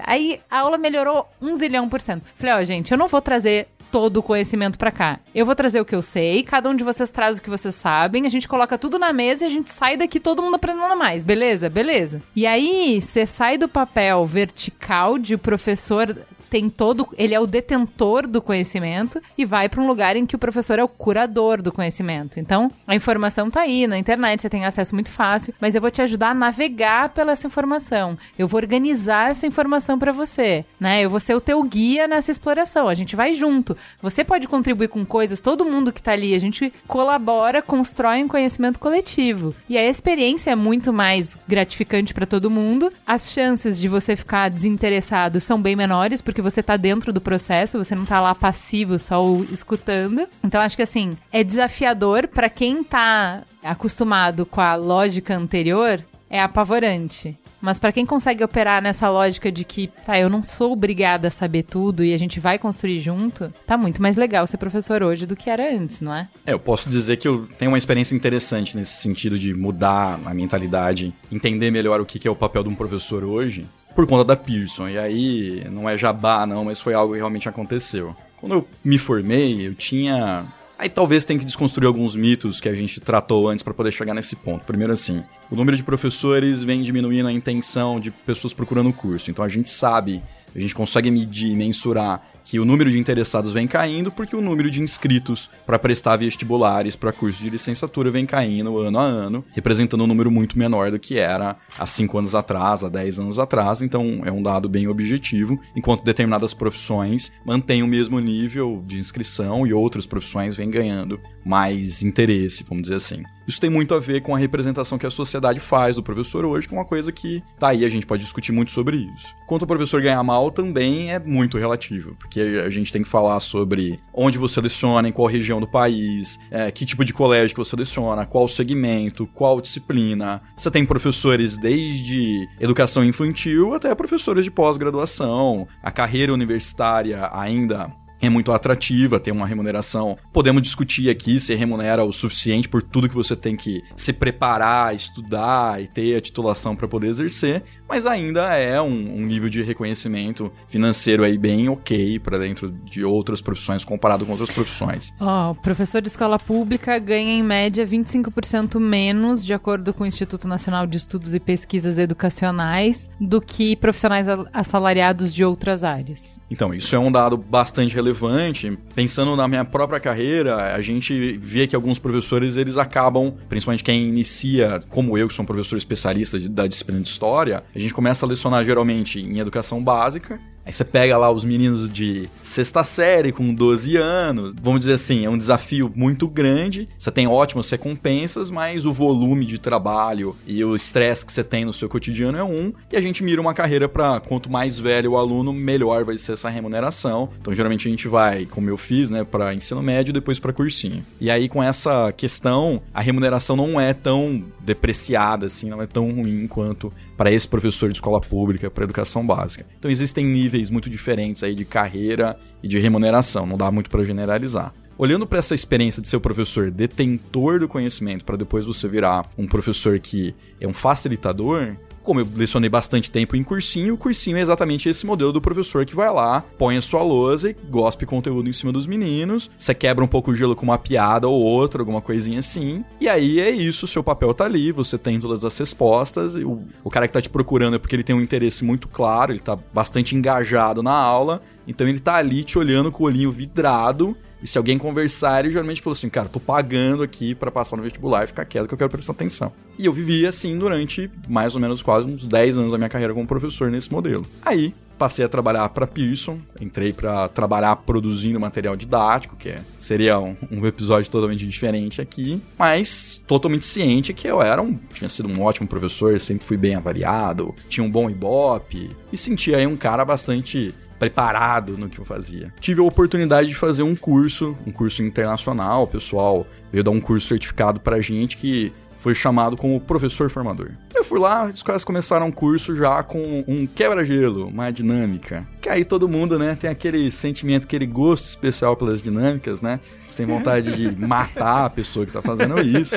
Aí 0.04 0.40
a 0.50 0.60
aula 0.60 0.76
melhorou 0.76 1.26
um 1.40 1.56
zilhão 1.56 1.88
por 1.88 2.02
cento. 2.02 2.26
Falei, 2.36 2.54
ó, 2.54 2.58
oh, 2.58 2.64
gente, 2.64 2.92
eu 2.92 2.98
não 2.98 3.08
vou 3.08 3.22
trazer 3.22 3.68
todo 3.92 4.16
o 4.16 4.22
conhecimento 4.22 4.78
para 4.78 4.90
cá. 4.90 5.20
Eu 5.34 5.44
vou 5.44 5.54
trazer 5.54 5.80
o 5.80 5.84
que 5.84 5.94
eu 5.94 6.02
sei, 6.02 6.42
cada 6.42 6.68
um 6.70 6.74
de 6.74 6.82
vocês 6.82 7.10
traz 7.10 7.38
o 7.38 7.42
que 7.42 7.50
vocês 7.50 7.74
sabem, 7.74 8.26
a 8.26 8.30
gente 8.30 8.48
coloca 8.48 8.78
tudo 8.78 8.98
na 8.98 9.12
mesa 9.12 9.44
e 9.44 9.46
a 9.46 9.50
gente 9.50 9.70
sai 9.70 9.96
daqui 9.98 10.18
todo 10.18 10.42
mundo 10.42 10.54
aprendendo 10.54 10.96
mais, 10.96 11.22
beleza? 11.22 11.68
Beleza. 11.68 12.22
E 12.34 12.46
aí, 12.46 13.00
você 13.00 13.26
sai 13.26 13.58
do 13.58 13.68
papel 13.68 14.24
vertical 14.24 15.18
de 15.18 15.36
professor 15.36 16.16
tem 16.52 16.68
todo, 16.68 17.08
ele 17.16 17.34
é 17.34 17.40
o 17.40 17.46
detentor 17.46 18.26
do 18.26 18.42
conhecimento 18.42 19.18
e 19.38 19.44
vai 19.46 19.70
para 19.70 19.80
um 19.80 19.86
lugar 19.86 20.16
em 20.16 20.26
que 20.26 20.36
o 20.36 20.38
professor 20.38 20.78
é 20.78 20.84
o 20.84 20.88
curador 20.88 21.62
do 21.62 21.72
conhecimento. 21.72 22.38
Então, 22.38 22.70
a 22.86 22.94
informação 22.94 23.50
tá 23.50 23.62
aí 23.62 23.86
na 23.86 23.96
internet, 23.96 24.42
você 24.42 24.50
tem 24.50 24.66
acesso 24.66 24.94
muito 24.94 25.08
fácil, 25.08 25.54
mas 25.58 25.74
eu 25.74 25.80
vou 25.80 25.90
te 25.90 26.02
ajudar 26.02 26.32
a 26.32 26.34
navegar 26.34 27.08
pela 27.08 27.32
essa 27.32 27.46
informação. 27.46 28.18
Eu 28.38 28.46
vou 28.46 28.60
organizar 28.60 29.30
essa 29.30 29.46
informação 29.46 29.98
para 29.98 30.12
você, 30.12 30.62
né? 30.78 31.02
Eu 31.02 31.08
vou 31.08 31.20
ser 31.20 31.34
o 31.34 31.40
teu 31.40 31.62
guia 31.62 32.06
nessa 32.06 32.30
exploração. 32.30 32.86
A 32.86 32.92
gente 32.92 33.16
vai 33.16 33.32
junto. 33.32 33.74
Você 34.02 34.22
pode 34.22 34.46
contribuir 34.46 34.88
com 34.88 35.06
coisas, 35.06 35.40
todo 35.40 35.64
mundo 35.64 35.90
que 35.90 36.02
tá 36.02 36.12
ali, 36.12 36.34
a 36.34 36.38
gente 36.38 36.70
colabora, 36.86 37.62
constrói 37.62 38.22
um 38.22 38.28
conhecimento 38.28 38.78
coletivo. 38.78 39.54
E 39.70 39.78
a 39.78 39.88
experiência 39.88 40.50
é 40.50 40.54
muito 40.54 40.92
mais 40.92 41.34
gratificante 41.48 42.12
para 42.12 42.26
todo 42.26 42.50
mundo. 42.50 42.92
As 43.06 43.32
chances 43.32 43.80
de 43.80 43.88
você 43.88 44.14
ficar 44.14 44.50
desinteressado 44.50 45.40
são 45.40 45.62
bem 45.62 45.74
menores, 45.74 46.20
porque 46.20 46.41
porque 46.42 46.50
você 46.50 46.62
tá 46.62 46.76
dentro 46.76 47.12
do 47.12 47.20
processo, 47.20 47.78
você 47.78 47.94
não 47.94 48.04
tá 48.04 48.20
lá 48.20 48.34
passivo, 48.34 48.98
só 48.98 49.22
escutando. 49.52 50.26
Então 50.42 50.60
acho 50.60 50.76
que 50.76 50.82
assim, 50.82 51.16
é 51.30 51.44
desafiador 51.44 52.26
para 52.26 52.50
quem 52.50 52.82
tá 52.82 53.44
acostumado 53.62 54.44
com 54.44 54.60
a 54.60 54.74
lógica 54.74 55.36
anterior, 55.36 56.04
é 56.28 56.40
apavorante. 56.40 57.38
Mas 57.60 57.78
para 57.78 57.92
quem 57.92 58.04
consegue 58.04 58.42
operar 58.42 58.82
nessa 58.82 59.08
lógica 59.08 59.52
de 59.52 59.64
que, 59.64 59.86
tá, 59.86 60.18
eu 60.18 60.28
não 60.28 60.42
sou 60.42 60.72
obrigada 60.72 61.28
a 61.28 61.30
saber 61.30 61.62
tudo 61.62 62.04
e 62.04 62.12
a 62.12 62.16
gente 62.16 62.40
vai 62.40 62.58
construir 62.58 62.98
junto, 62.98 63.54
tá 63.64 63.76
muito 63.76 64.02
mais 64.02 64.16
legal 64.16 64.44
ser 64.48 64.56
professor 64.56 65.00
hoje 65.00 65.26
do 65.26 65.36
que 65.36 65.48
era 65.48 65.72
antes, 65.72 66.00
não 66.00 66.12
é? 66.12 66.28
É, 66.44 66.52
eu 66.52 66.58
posso 66.58 66.90
dizer 66.90 67.18
que 67.18 67.28
eu 67.28 67.46
tenho 67.56 67.70
uma 67.70 67.78
experiência 67.78 68.16
interessante 68.16 68.76
nesse 68.76 69.00
sentido 69.00 69.38
de 69.38 69.54
mudar 69.54 70.18
a 70.24 70.34
mentalidade, 70.34 71.14
entender 71.30 71.70
melhor 71.70 72.00
o 72.00 72.04
que 72.04 72.26
é 72.26 72.30
o 72.30 72.34
papel 72.34 72.64
de 72.64 72.68
um 72.68 72.74
professor 72.74 73.22
hoje 73.22 73.64
por 73.94 74.06
conta 74.06 74.24
da 74.24 74.36
Pearson. 74.36 74.88
E 74.88 74.98
aí, 74.98 75.64
não 75.70 75.88
é 75.88 75.96
jabá 75.96 76.46
não, 76.46 76.64
mas 76.64 76.80
foi 76.80 76.94
algo 76.94 77.12
que 77.12 77.18
realmente 77.18 77.48
aconteceu. 77.48 78.16
Quando 78.36 78.52
eu 78.52 78.68
me 78.84 78.98
formei, 78.98 79.66
eu 79.66 79.74
tinha 79.74 80.46
Aí 80.82 80.88
talvez 80.88 81.24
tenha 81.24 81.38
que 81.38 81.44
desconstruir 81.44 81.86
alguns 81.86 82.16
mitos 82.16 82.60
que 82.60 82.68
a 82.68 82.74
gente 82.74 82.98
tratou 82.98 83.48
antes 83.48 83.62
para 83.62 83.72
poder 83.72 83.92
chegar 83.92 84.14
nesse 84.14 84.34
ponto. 84.34 84.64
Primeiro 84.64 84.92
assim, 84.92 85.22
o 85.48 85.54
número 85.54 85.76
de 85.76 85.84
professores 85.84 86.64
vem 86.64 86.82
diminuindo 86.82 87.28
a 87.28 87.32
intenção 87.32 88.00
de 88.00 88.10
pessoas 88.10 88.52
procurando 88.52 88.88
o 88.88 88.92
curso. 88.92 89.30
Então 89.30 89.44
a 89.44 89.48
gente 89.48 89.70
sabe 89.70 90.20
a 90.54 90.58
gente 90.60 90.74
consegue 90.74 91.10
medir, 91.10 91.56
mensurar 91.56 92.22
que 92.44 92.58
o 92.58 92.64
número 92.64 92.90
de 92.90 92.98
interessados 92.98 93.52
vem 93.52 93.66
caindo 93.66 94.10
porque 94.10 94.36
o 94.36 94.40
número 94.40 94.70
de 94.70 94.80
inscritos 94.80 95.48
para 95.66 95.78
prestar 95.78 96.16
vestibulares 96.16 96.96
para 96.96 97.12
cursos 97.12 97.42
de 97.42 97.50
licenciatura 97.50 98.10
vem 98.10 98.26
caindo 98.26 98.78
ano 98.78 98.98
a 98.98 99.04
ano, 99.04 99.44
representando 99.52 100.04
um 100.04 100.06
número 100.06 100.30
muito 100.30 100.58
menor 100.58 100.90
do 100.90 100.98
que 100.98 101.18
era 101.18 101.56
há 101.78 101.86
5 101.86 102.18
anos 102.18 102.34
atrás, 102.34 102.84
há 102.84 102.88
10 102.88 103.20
anos 103.20 103.38
atrás. 103.38 103.80
Então 103.80 104.22
é 104.24 104.32
um 104.32 104.42
dado 104.42 104.68
bem 104.68 104.88
objetivo, 104.88 105.60
enquanto 105.76 106.04
determinadas 106.04 106.54
profissões 106.54 107.32
mantêm 107.44 107.82
o 107.82 107.86
mesmo 107.86 108.18
nível 108.20 108.82
de 108.86 108.98
inscrição 108.98 109.66
e 109.66 109.72
outras 109.72 110.06
profissões 110.06 110.56
vêm 110.56 110.70
ganhando 110.70 111.20
mais 111.44 112.02
interesse, 112.02 112.64
vamos 112.68 112.82
dizer 112.82 112.96
assim. 112.96 113.22
Isso 113.46 113.60
tem 113.60 113.70
muito 113.70 113.94
a 113.94 113.98
ver 113.98 114.22
com 114.22 114.34
a 114.34 114.38
representação 114.38 114.96
que 114.96 115.06
a 115.06 115.10
sociedade 115.10 115.58
faz 115.58 115.96
do 115.96 116.02
professor 116.02 116.44
hoje, 116.44 116.68
que 116.68 116.74
é 116.74 116.78
uma 116.78 116.84
coisa 116.84 117.10
que 117.10 117.42
tá 117.58 117.68
aí, 117.68 117.84
a 117.84 117.88
gente 117.88 118.06
pode 118.06 118.22
discutir 118.22 118.52
muito 118.52 118.70
sobre 118.70 118.96
isso. 118.96 119.34
Quanto 119.46 119.64
o 119.64 119.66
professor 119.66 120.00
ganhar 120.00 120.22
mal 120.22 120.50
também 120.50 121.12
é 121.12 121.18
muito 121.18 121.58
relativo, 121.58 122.14
porque 122.18 122.31
a 122.40 122.70
gente 122.70 122.92
tem 122.92 123.02
que 123.02 123.08
falar 123.08 123.40
sobre 123.40 123.98
onde 124.12 124.38
você 124.38 124.60
leciona, 124.60 125.08
em 125.08 125.12
qual 125.12 125.28
região 125.28 125.60
do 125.60 125.68
país, 125.68 126.38
é, 126.50 126.70
que 126.70 126.84
tipo 126.84 127.04
de 127.04 127.12
colégio 127.12 127.54
que 127.54 127.64
você 127.64 127.76
leciona, 127.76 128.26
qual 128.26 128.46
segmento, 128.48 129.26
qual 129.34 129.60
disciplina. 129.60 130.40
Você 130.56 130.70
tem 130.70 130.84
professores 130.84 131.56
desde 131.56 132.48
educação 132.60 133.04
infantil 133.04 133.74
até 133.74 133.94
professores 133.94 134.44
de 134.44 134.50
pós-graduação. 134.50 135.66
A 135.82 135.90
carreira 135.90 136.32
universitária 136.32 137.28
ainda 137.32 137.90
é 138.22 138.30
muito 138.30 138.52
atrativa, 138.52 139.18
tem 139.18 139.32
uma 139.32 139.46
remuneração. 139.46 140.16
Podemos 140.32 140.62
discutir 140.62 141.10
aqui 141.10 141.40
se 141.40 141.54
remunera 141.56 142.04
o 142.04 142.12
suficiente 142.12 142.68
por 142.68 142.80
tudo 142.80 143.08
que 143.08 143.14
você 143.16 143.34
tem 143.34 143.56
que 143.56 143.82
se 143.96 144.12
preparar, 144.12 144.94
estudar 144.94 145.82
e 145.82 145.88
ter 145.88 146.16
a 146.16 146.20
titulação 146.20 146.76
para 146.76 146.86
poder 146.86 147.08
exercer, 147.08 147.64
mas 147.88 148.06
ainda 148.06 148.56
é 148.56 148.80
um, 148.80 149.16
um, 149.16 149.26
nível 149.26 149.48
de 149.48 149.60
reconhecimento 149.62 150.52
financeiro 150.68 151.24
aí 151.24 151.36
bem 151.36 151.68
ok 151.68 152.20
para 152.20 152.38
dentro 152.38 152.70
de 152.70 153.04
outras 153.04 153.40
profissões 153.40 153.84
comparado 153.84 154.24
com 154.24 154.30
outras 154.30 154.50
profissões. 154.50 155.12
Ó, 155.20 155.50
oh, 155.50 155.54
professor 155.56 156.00
de 156.00 156.08
escola 156.08 156.38
pública 156.38 156.96
ganha 157.00 157.32
em 157.32 157.42
média 157.42 157.84
25% 157.84 158.78
menos, 158.78 159.44
de 159.44 159.52
acordo 159.52 159.92
com 159.92 160.04
o 160.04 160.06
Instituto 160.06 160.46
Nacional 160.46 160.86
de 160.86 160.96
Estudos 160.96 161.34
e 161.34 161.40
Pesquisas 161.40 161.98
Educacionais, 161.98 163.10
do 163.20 163.40
que 163.40 163.74
profissionais 163.74 164.28
assalariados 164.52 165.34
de 165.34 165.44
outras 165.44 165.82
áreas. 165.82 166.38
Então, 166.48 166.72
isso 166.72 166.94
é 166.94 166.98
um 166.98 167.10
dado 167.10 167.36
bastante 167.36 167.92
relevante 167.94 168.11
relevante. 168.12 168.78
Pensando 168.94 169.34
na 169.34 169.48
minha 169.48 169.64
própria 169.64 169.98
carreira, 169.98 170.74
a 170.74 170.80
gente 170.80 171.36
vê 171.38 171.66
que 171.66 171.74
alguns 171.74 171.98
professores 171.98 172.56
eles 172.56 172.76
acabam, 172.76 173.34
principalmente 173.48 173.82
quem 173.82 174.08
inicia, 174.08 174.82
como 174.88 175.16
eu, 175.16 175.26
que 175.26 175.34
sou 175.34 175.42
um 175.42 175.46
professor 175.46 175.76
especialista 175.76 176.38
da 176.48 176.66
disciplina 176.66 177.00
de 177.00 177.08
história, 177.08 177.64
a 177.74 177.78
gente 177.78 177.94
começa 177.94 178.24
a 178.24 178.28
lecionar 178.28 178.64
geralmente 178.64 179.20
em 179.20 179.38
educação 179.38 179.82
básica 179.82 180.38
Aí 180.64 180.72
você 180.72 180.84
pega 180.84 181.16
lá 181.16 181.30
os 181.30 181.44
meninos 181.44 181.90
de 181.90 182.28
sexta 182.42 182.84
série 182.84 183.32
com 183.32 183.52
12 183.52 183.96
anos. 183.96 184.54
Vamos 184.62 184.80
dizer 184.80 184.94
assim, 184.94 185.24
é 185.24 185.30
um 185.30 185.38
desafio 185.38 185.90
muito 185.94 186.28
grande. 186.28 186.88
Você 186.98 187.10
tem 187.10 187.26
ótimas 187.26 187.68
recompensas, 187.70 188.50
mas 188.50 188.86
o 188.86 188.92
volume 188.92 189.44
de 189.44 189.58
trabalho 189.58 190.36
e 190.46 190.64
o 190.64 190.76
estresse 190.76 191.26
que 191.26 191.32
você 191.32 191.42
tem 191.42 191.64
no 191.64 191.72
seu 191.72 191.88
cotidiano 191.88 192.38
é 192.38 192.44
um. 192.44 192.72
E 192.92 192.96
a 192.96 193.00
gente 193.00 193.22
mira 193.22 193.40
uma 193.40 193.54
carreira 193.54 193.88
para 193.88 194.20
quanto 194.20 194.50
mais 194.50 194.78
velho 194.78 195.12
o 195.12 195.16
aluno, 195.16 195.52
melhor 195.52 196.04
vai 196.04 196.16
ser 196.18 196.32
essa 196.32 196.48
remuneração. 196.48 197.28
Então, 197.40 197.54
geralmente 197.54 197.88
a 197.88 197.90
gente 197.90 198.06
vai, 198.08 198.46
como 198.46 198.68
eu 198.68 198.76
fiz, 198.76 199.10
né, 199.10 199.24
para 199.24 199.54
ensino 199.54 199.82
médio, 199.82 200.12
depois 200.12 200.38
para 200.38 200.52
cursinho. 200.52 201.04
E 201.20 201.30
aí 201.30 201.48
com 201.48 201.62
essa 201.62 202.12
questão, 202.12 202.80
a 202.94 203.00
remuneração 203.00 203.56
não 203.56 203.80
é 203.80 203.92
tão 203.92 204.44
depreciada 204.60 205.46
assim, 205.46 205.68
não 205.68 205.82
é 205.82 205.86
tão 205.86 206.10
ruim 206.10 206.46
quanto 206.46 206.92
para 207.16 207.32
esse 207.32 207.46
professor 207.46 207.88
de 207.88 207.96
escola 207.96 208.20
pública, 208.20 208.70
para 208.70 208.84
educação 208.84 209.26
básica. 209.26 209.66
Então 209.78 209.90
existem 209.90 210.24
níveis 210.24 210.51
níveis 210.52 210.68
muito 210.68 210.90
diferentes 210.90 211.42
aí 211.42 211.54
de 211.54 211.64
carreira 211.64 212.36
e 212.62 212.68
de 212.68 212.78
remuneração, 212.78 213.46
não 213.46 213.56
dá 213.56 213.70
muito 213.70 213.88
para 213.88 214.04
generalizar. 214.04 214.72
Olhando 214.98 215.26
para 215.26 215.38
essa 215.38 215.54
experiência 215.54 216.02
de 216.02 216.08
ser 216.08 216.16
o 216.16 216.20
professor 216.20 216.70
detentor 216.70 217.58
do 217.58 217.66
conhecimento 217.66 218.24
para 218.24 218.36
depois 218.36 218.66
você 218.66 218.86
virar 218.86 219.28
um 219.38 219.46
professor 219.46 219.98
que 219.98 220.34
é 220.60 220.68
um 220.68 220.74
facilitador, 220.74 221.76
como 222.02 222.20
eu 222.20 222.28
lecionei 222.34 222.68
bastante 222.68 223.10
tempo 223.10 223.36
em 223.36 223.42
cursinho, 223.42 223.94
o 223.94 223.96
cursinho 223.96 224.36
é 224.36 224.40
exatamente 224.40 224.88
esse 224.88 225.06
modelo 225.06 225.32
do 225.32 225.40
professor 225.40 225.84
que 225.84 225.94
vai 225.94 226.12
lá, 226.12 226.44
põe 226.58 226.76
a 226.76 226.82
sua 226.82 227.02
lousa 227.02 227.50
e 227.50 227.56
gospe 227.70 228.04
conteúdo 228.04 228.48
em 228.48 228.52
cima 228.52 228.72
dos 228.72 228.86
meninos. 228.86 229.50
Você 229.56 229.74
quebra 229.74 230.04
um 230.04 230.08
pouco 230.08 230.30
o 230.30 230.34
gelo 230.34 230.56
com 230.56 230.64
uma 230.64 230.78
piada 230.78 231.28
ou 231.28 231.40
outra, 231.40 231.80
alguma 231.80 232.00
coisinha 232.00 232.40
assim. 232.40 232.84
E 233.00 233.08
aí 233.08 233.40
é 233.40 233.50
isso, 233.50 233.86
seu 233.86 234.02
papel 234.02 234.34
tá 234.34 234.44
ali, 234.44 234.72
você 234.72 234.98
tem 234.98 235.18
todas 235.20 235.44
as 235.44 235.56
respostas. 235.56 236.34
O, 236.34 236.62
o 236.82 236.90
cara 236.90 237.06
que 237.06 237.12
tá 237.12 237.22
te 237.22 237.30
procurando 237.30 237.76
é 237.76 237.78
porque 237.78 237.94
ele 237.94 238.02
tem 238.02 238.14
um 238.14 238.20
interesse 238.20 238.64
muito 238.64 238.88
claro, 238.88 239.32
ele 239.32 239.40
tá 239.40 239.56
bastante 239.72 240.16
engajado 240.16 240.82
na 240.82 240.92
aula. 240.92 241.40
Então 241.66 241.86
ele 241.86 242.00
tá 242.00 242.16
ali 242.16 242.42
te 242.42 242.58
olhando 242.58 242.90
com 242.90 243.04
o 243.04 243.06
olhinho 243.06 243.30
vidrado 243.30 244.16
e 244.42 244.46
se 244.46 244.58
alguém 244.58 244.76
conversar, 244.76 245.40
ele 245.40 245.52
geralmente 245.52 245.80
falou 245.80 245.92
assim: 245.92 246.08
cara, 246.08 246.28
tô 246.28 246.40
pagando 246.40 247.02
aqui 247.02 247.34
para 247.34 247.50
passar 247.50 247.76
no 247.76 247.82
vestibular 247.82 248.24
e 248.24 248.26
ficar 248.26 248.44
quieto 248.44 248.66
que 248.66 248.74
eu 248.74 248.78
quero 248.78 248.90
prestar 248.90 249.12
atenção. 249.12 249.52
E 249.78 249.86
eu 249.86 249.92
vivi 249.92 250.26
assim 250.26 250.58
durante 250.58 251.10
mais 251.28 251.54
ou 251.54 251.60
menos 251.60 251.82
quase 251.82 252.06
uns 252.06 252.26
10 252.26 252.58
anos 252.58 252.72
da 252.72 252.78
minha 252.78 252.90
carreira 252.90 253.14
como 253.14 253.26
professor 253.26 253.70
nesse 253.70 253.90
modelo. 253.90 254.26
Aí, 254.44 254.74
passei 254.98 255.24
a 255.24 255.28
trabalhar 255.28 255.68
para 255.70 255.86
Pearson, 255.86 256.38
entrei 256.60 256.92
para 256.92 257.28
trabalhar 257.28 257.74
produzindo 257.76 258.38
material 258.38 258.76
didático, 258.76 259.34
que 259.36 259.48
é, 259.48 259.60
seria 259.78 260.18
um, 260.18 260.36
um, 260.50 260.64
episódio 260.64 261.10
totalmente 261.10 261.44
diferente 261.46 262.00
aqui, 262.00 262.40
mas 262.56 263.20
totalmente 263.26 263.64
ciente 263.64 264.12
que 264.12 264.28
eu 264.28 264.40
era 264.40 264.62
um, 264.62 264.78
tinha 264.94 265.08
sido 265.08 265.28
um 265.28 265.42
ótimo 265.42 265.66
professor, 265.66 266.20
sempre 266.20 266.44
fui 266.44 266.56
bem 266.56 266.76
avaliado, 266.76 267.54
tinha 267.68 267.84
um 267.84 267.90
bom 267.90 268.08
ibope 268.08 268.90
e 269.12 269.18
sentia 269.18 269.56
aí 269.56 269.66
um 269.66 269.76
cara 269.76 270.04
bastante 270.04 270.72
preparado 271.02 271.76
no 271.76 271.88
que 271.88 271.98
eu 271.98 272.04
fazia. 272.04 272.54
Tive 272.60 272.80
a 272.80 272.84
oportunidade 272.84 273.48
de 273.48 273.54
fazer 273.56 273.82
um 273.82 273.96
curso, 273.96 274.56
um 274.64 274.70
curso 274.70 275.02
internacional, 275.02 275.82
o 275.82 275.86
pessoal 275.88 276.46
veio 276.70 276.84
dar 276.84 276.92
um 276.92 277.00
curso 277.00 277.26
certificado 277.26 277.80
pra 277.80 278.00
gente 278.00 278.36
que 278.36 278.72
foi 279.02 279.16
chamado 279.16 279.56
como 279.56 279.80
professor 279.80 280.30
formador. 280.30 280.70
Eu 280.94 281.02
fui 281.02 281.18
lá, 281.18 281.46
os 281.46 281.62
caras 281.64 281.82
começaram 281.82 282.26
um 282.26 282.30
curso 282.30 282.76
já 282.76 283.02
com 283.02 283.44
um 283.48 283.66
quebra-gelo, 283.66 284.46
uma 284.46 284.70
dinâmica. 284.70 285.44
Que 285.60 285.68
aí 285.68 285.84
todo 285.84 286.08
mundo, 286.08 286.38
né, 286.38 286.54
tem 286.54 286.70
aquele 286.70 287.10
sentimento, 287.10 287.64
aquele 287.64 287.84
gosto 287.84 288.28
especial 288.28 288.76
pelas 288.76 289.02
dinâmicas, 289.02 289.60
né? 289.60 289.80
Você 290.08 290.18
tem 290.18 290.26
vontade 290.26 290.76
de 290.76 290.94
matar 291.04 291.64
a 291.64 291.70
pessoa 291.70 292.06
que 292.06 292.12
tá 292.12 292.22
fazendo 292.22 292.60
isso. 292.60 292.94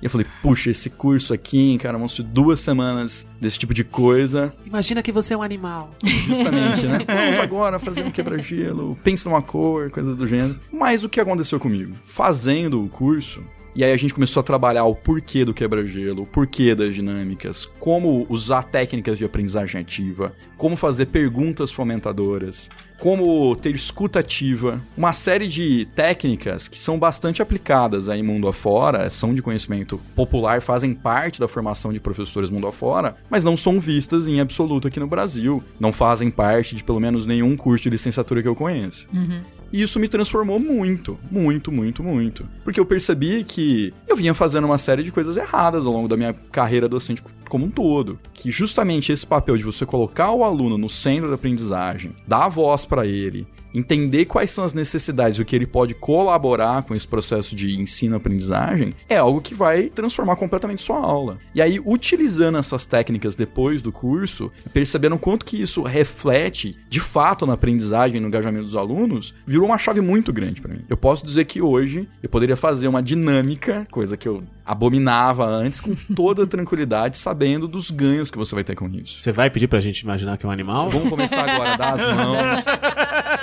E 0.00 0.06
eu 0.06 0.08
falei, 0.08 0.26
puxa, 0.40 0.70
esse 0.70 0.88
curso 0.88 1.34
aqui, 1.34 1.76
cara, 1.76 1.98
vão 1.98 2.08
ser 2.08 2.22
duas 2.22 2.58
semanas 2.60 3.26
desse 3.38 3.58
tipo 3.58 3.74
de 3.74 3.84
coisa. 3.84 4.54
Imagina 4.64 5.02
que 5.02 5.12
você 5.12 5.34
é 5.34 5.36
um 5.36 5.42
animal. 5.42 5.90
Justamente, 6.02 6.86
né? 6.86 7.00
Vamos 7.06 7.38
agora 7.38 7.78
fazer 7.78 8.04
um 8.04 8.10
quebra-gelo, 8.10 8.96
pensa 9.04 9.28
numa 9.28 9.42
cor, 9.42 9.90
coisas 9.90 10.16
do 10.16 10.26
gênero. 10.26 10.58
Mas 10.72 11.04
o 11.04 11.10
que 11.10 11.20
aconteceu 11.20 11.60
comigo? 11.60 11.94
Fazendo 12.06 12.82
o 12.82 12.88
curso, 12.88 13.42
e 13.76 13.84
aí 13.84 13.92
a 13.92 13.96
gente 13.98 14.14
começou 14.14 14.40
a 14.40 14.44
trabalhar 14.44 14.84
o 14.84 14.94
porquê 14.94 15.44
do 15.44 15.52
quebra-gelo, 15.52 16.22
o 16.22 16.26
porquê 16.26 16.74
das 16.74 16.94
dinâmicas, 16.94 17.66
como 17.78 18.26
usar 18.30 18.62
técnicas 18.62 19.18
de 19.18 19.24
aprendizagem 19.26 19.78
ativa, 19.78 20.32
como 20.56 20.76
fazer 20.76 21.06
perguntas 21.06 21.70
fomentadoras, 21.70 22.70
como 22.98 23.54
ter 23.54 23.74
escuta 23.74 24.20
ativa, 24.20 24.80
uma 24.96 25.12
série 25.12 25.46
de 25.46 25.84
técnicas 25.94 26.68
que 26.68 26.78
são 26.78 26.98
bastante 26.98 27.42
aplicadas 27.42 28.08
aí 28.08 28.22
mundo 28.22 28.48
afora, 28.48 29.10
são 29.10 29.34
de 29.34 29.42
conhecimento 29.42 30.00
popular, 30.14 30.62
fazem 30.62 30.94
parte 30.94 31.38
da 31.38 31.46
formação 31.46 31.92
de 31.92 32.00
professores 32.00 32.48
mundo 32.48 32.66
afora, 32.66 33.14
mas 33.28 33.44
não 33.44 33.58
são 33.58 33.78
vistas 33.78 34.26
em 34.26 34.40
absoluto 34.40 34.88
aqui 34.88 34.98
no 34.98 35.06
Brasil, 35.06 35.62
não 35.78 35.92
fazem 35.92 36.30
parte 36.30 36.74
de 36.74 36.82
pelo 36.82 36.98
menos 36.98 37.26
nenhum 37.26 37.54
curso 37.58 37.84
de 37.84 37.90
licenciatura 37.90 38.40
que 38.40 38.48
eu 38.48 38.56
conheço. 38.56 39.06
Uhum. 39.12 39.42
E 39.72 39.82
isso 39.82 39.98
me 39.98 40.08
transformou 40.08 40.58
muito, 40.58 41.18
muito, 41.30 41.72
muito, 41.72 42.02
muito. 42.02 42.48
Porque 42.64 42.78
eu 42.78 42.86
percebi 42.86 43.44
que 43.44 43.92
eu 44.06 44.16
vinha 44.16 44.34
fazendo 44.34 44.64
uma 44.64 44.78
série 44.78 45.02
de 45.02 45.12
coisas 45.12 45.36
erradas 45.36 45.86
ao 45.86 45.92
longo 45.92 46.08
da 46.08 46.16
minha 46.16 46.32
carreira 46.32 46.88
docente 46.88 47.22
como 47.48 47.66
um 47.66 47.70
todo. 47.70 48.18
Que 48.32 48.50
justamente 48.50 49.12
esse 49.12 49.26
papel 49.26 49.56
de 49.56 49.64
você 49.64 49.84
colocar 49.84 50.30
o 50.30 50.44
aluno 50.44 50.78
no 50.78 50.88
centro 50.88 51.28
da 51.28 51.34
aprendizagem, 51.34 52.14
dar 52.26 52.48
voz 52.48 52.86
para 52.86 53.06
ele, 53.06 53.46
entender 53.76 54.24
quais 54.24 54.50
são 54.50 54.64
as 54.64 54.72
necessidades 54.72 55.38
e 55.38 55.42
o 55.42 55.44
que 55.44 55.54
ele 55.54 55.66
pode 55.66 55.94
colaborar 55.94 56.82
com 56.82 56.94
esse 56.94 57.06
processo 57.06 57.54
de 57.54 57.78
ensino-aprendizagem 57.78 58.94
é 59.08 59.16
algo 59.16 59.40
que 59.40 59.54
vai 59.54 59.90
transformar 59.90 60.36
completamente 60.36 60.82
sua 60.82 60.98
aula. 60.98 61.38
E 61.54 61.60
aí, 61.60 61.78
utilizando 61.84 62.56
essas 62.56 62.86
técnicas 62.86 63.36
depois 63.36 63.82
do 63.82 63.92
curso, 63.92 64.50
percebendo 64.72 65.18
quanto 65.18 65.44
que 65.44 65.60
isso 65.60 65.82
reflete 65.82 66.78
de 66.88 67.00
fato 67.00 67.46
na 67.46 67.52
aprendizagem 67.52 68.16
e 68.16 68.20
no 68.20 68.28
engajamento 68.28 68.64
dos 68.64 68.74
alunos, 68.74 69.34
virou 69.46 69.66
uma 69.66 69.78
chave 69.78 70.00
muito 70.00 70.32
grande 70.32 70.60
para 70.60 70.72
mim. 70.72 70.80
Eu 70.88 70.96
posso 70.96 71.26
dizer 71.26 71.44
que 71.44 71.60
hoje 71.60 72.08
eu 72.22 72.28
poderia 72.28 72.56
fazer 72.56 72.88
uma 72.88 73.02
dinâmica, 73.02 73.86
coisa 73.90 74.16
que 74.16 74.28
eu 74.28 74.42
abominava 74.64 75.44
antes, 75.44 75.80
com 75.80 75.94
toda 76.14 76.46
tranquilidade, 76.48 77.18
sabendo 77.18 77.68
dos 77.68 77.90
ganhos 77.90 78.30
que 78.30 78.38
você 78.38 78.54
vai 78.54 78.64
ter 78.64 78.74
com 78.74 78.88
isso. 78.88 79.20
Você 79.20 79.32
vai 79.32 79.50
pedir 79.50 79.68
pra 79.68 79.80
gente 79.80 80.00
imaginar 80.00 80.36
que 80.38 80.46
é 80.46 80.48
um 80.48 80.52
animal? 80.52 80.88
Vamos 80.88 81.08
começar 81.08 81.48
agora 81.48 81.74
a 81.74 81.76
dar 81.76 81.92
as 81.94 82.00
mãos. 82.00 82.64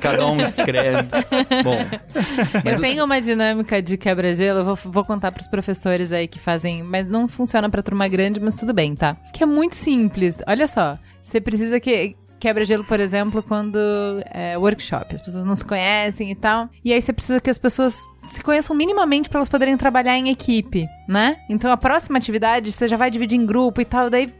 Cada 0.00 0.26
um 0.26 0.40
escreve. 0.40 1.08
Bom. 1.62 1.78
eu 2.64 2.80
tenho 2.80 3.04
uma 3.04 3.20
dinâmica 3.20 3.80
de 3.80 3.96
quebra-gelo, 3.96 4.60
eu 4.60 4.64
vou, 4.64 4.76
vou 4.76 5.04
contar 5.04 5.32
pros 5.32 5.48
professores 5.48 6.12
aí 6.12 6.28
que 6.28 6.38
fazem, 6.38 6.82
mas 6.82 7.08
não 7.08 7.28
funciona 7.28 7.68
pra 7.68 7.82
turma 7.82 8.08
grande, 8.08 8.40
mas 8.40 8.56
tudo 8.56 8.72
bem, 8.72 8.94
tá? 8.94 9.16
Que 9.32 9.42
é 9.42 9.46
muito 9.46 9.76
simples. 9.76 10.38
Olha 10.46 10.66
só, 10.68 10.98
você 11.22 11.40
precisa 11.40 11.80
que 11.80 12.16
quebra-gelo, 12.44 12.84
por 12.84 13.00
exemplo, 13.00 13.42
quando 13.42 13.78
é 14.30 14.58
workshop. 14.58 15.14
As 15.14 15.22
pessoas 15.22 15.46
não 15.46 15.56
se 15.56 15.64
conhecem 15.64 16.30
e 16.30 16.34
tal. 16.34 16.68
E 16.84 16.92
aí 16.92 17.00
você 17.00 17.10
precisa 17.10 17.40
que 17.40 17.48
as 17.48 17.58
pessoas 17.58 17.96
se 18.28 18.42
conheçam 18.42 18.76
minimamente 18.76 19.30
para 19.30 19.38
elas 19.38 19.48
poderem 19.48 19.76
trabalhar 19.78 20.18
em 20.18 20.28
equipe, 20.28 20.86
né? 21.08 21.38
Então 21.48 21.70
a 21.70 21.76
próxima 21.76 22.18
atividade 22.18 22.70
você 22.70 22.86
já 22.86 22.98
vai 22.98 23.10
dividir 23.10 23.38
em 23.38 23.46
grupo 23.46 23.80
e 23.80 23.84
tal, 23.84 24.10
daí 24.10 24.32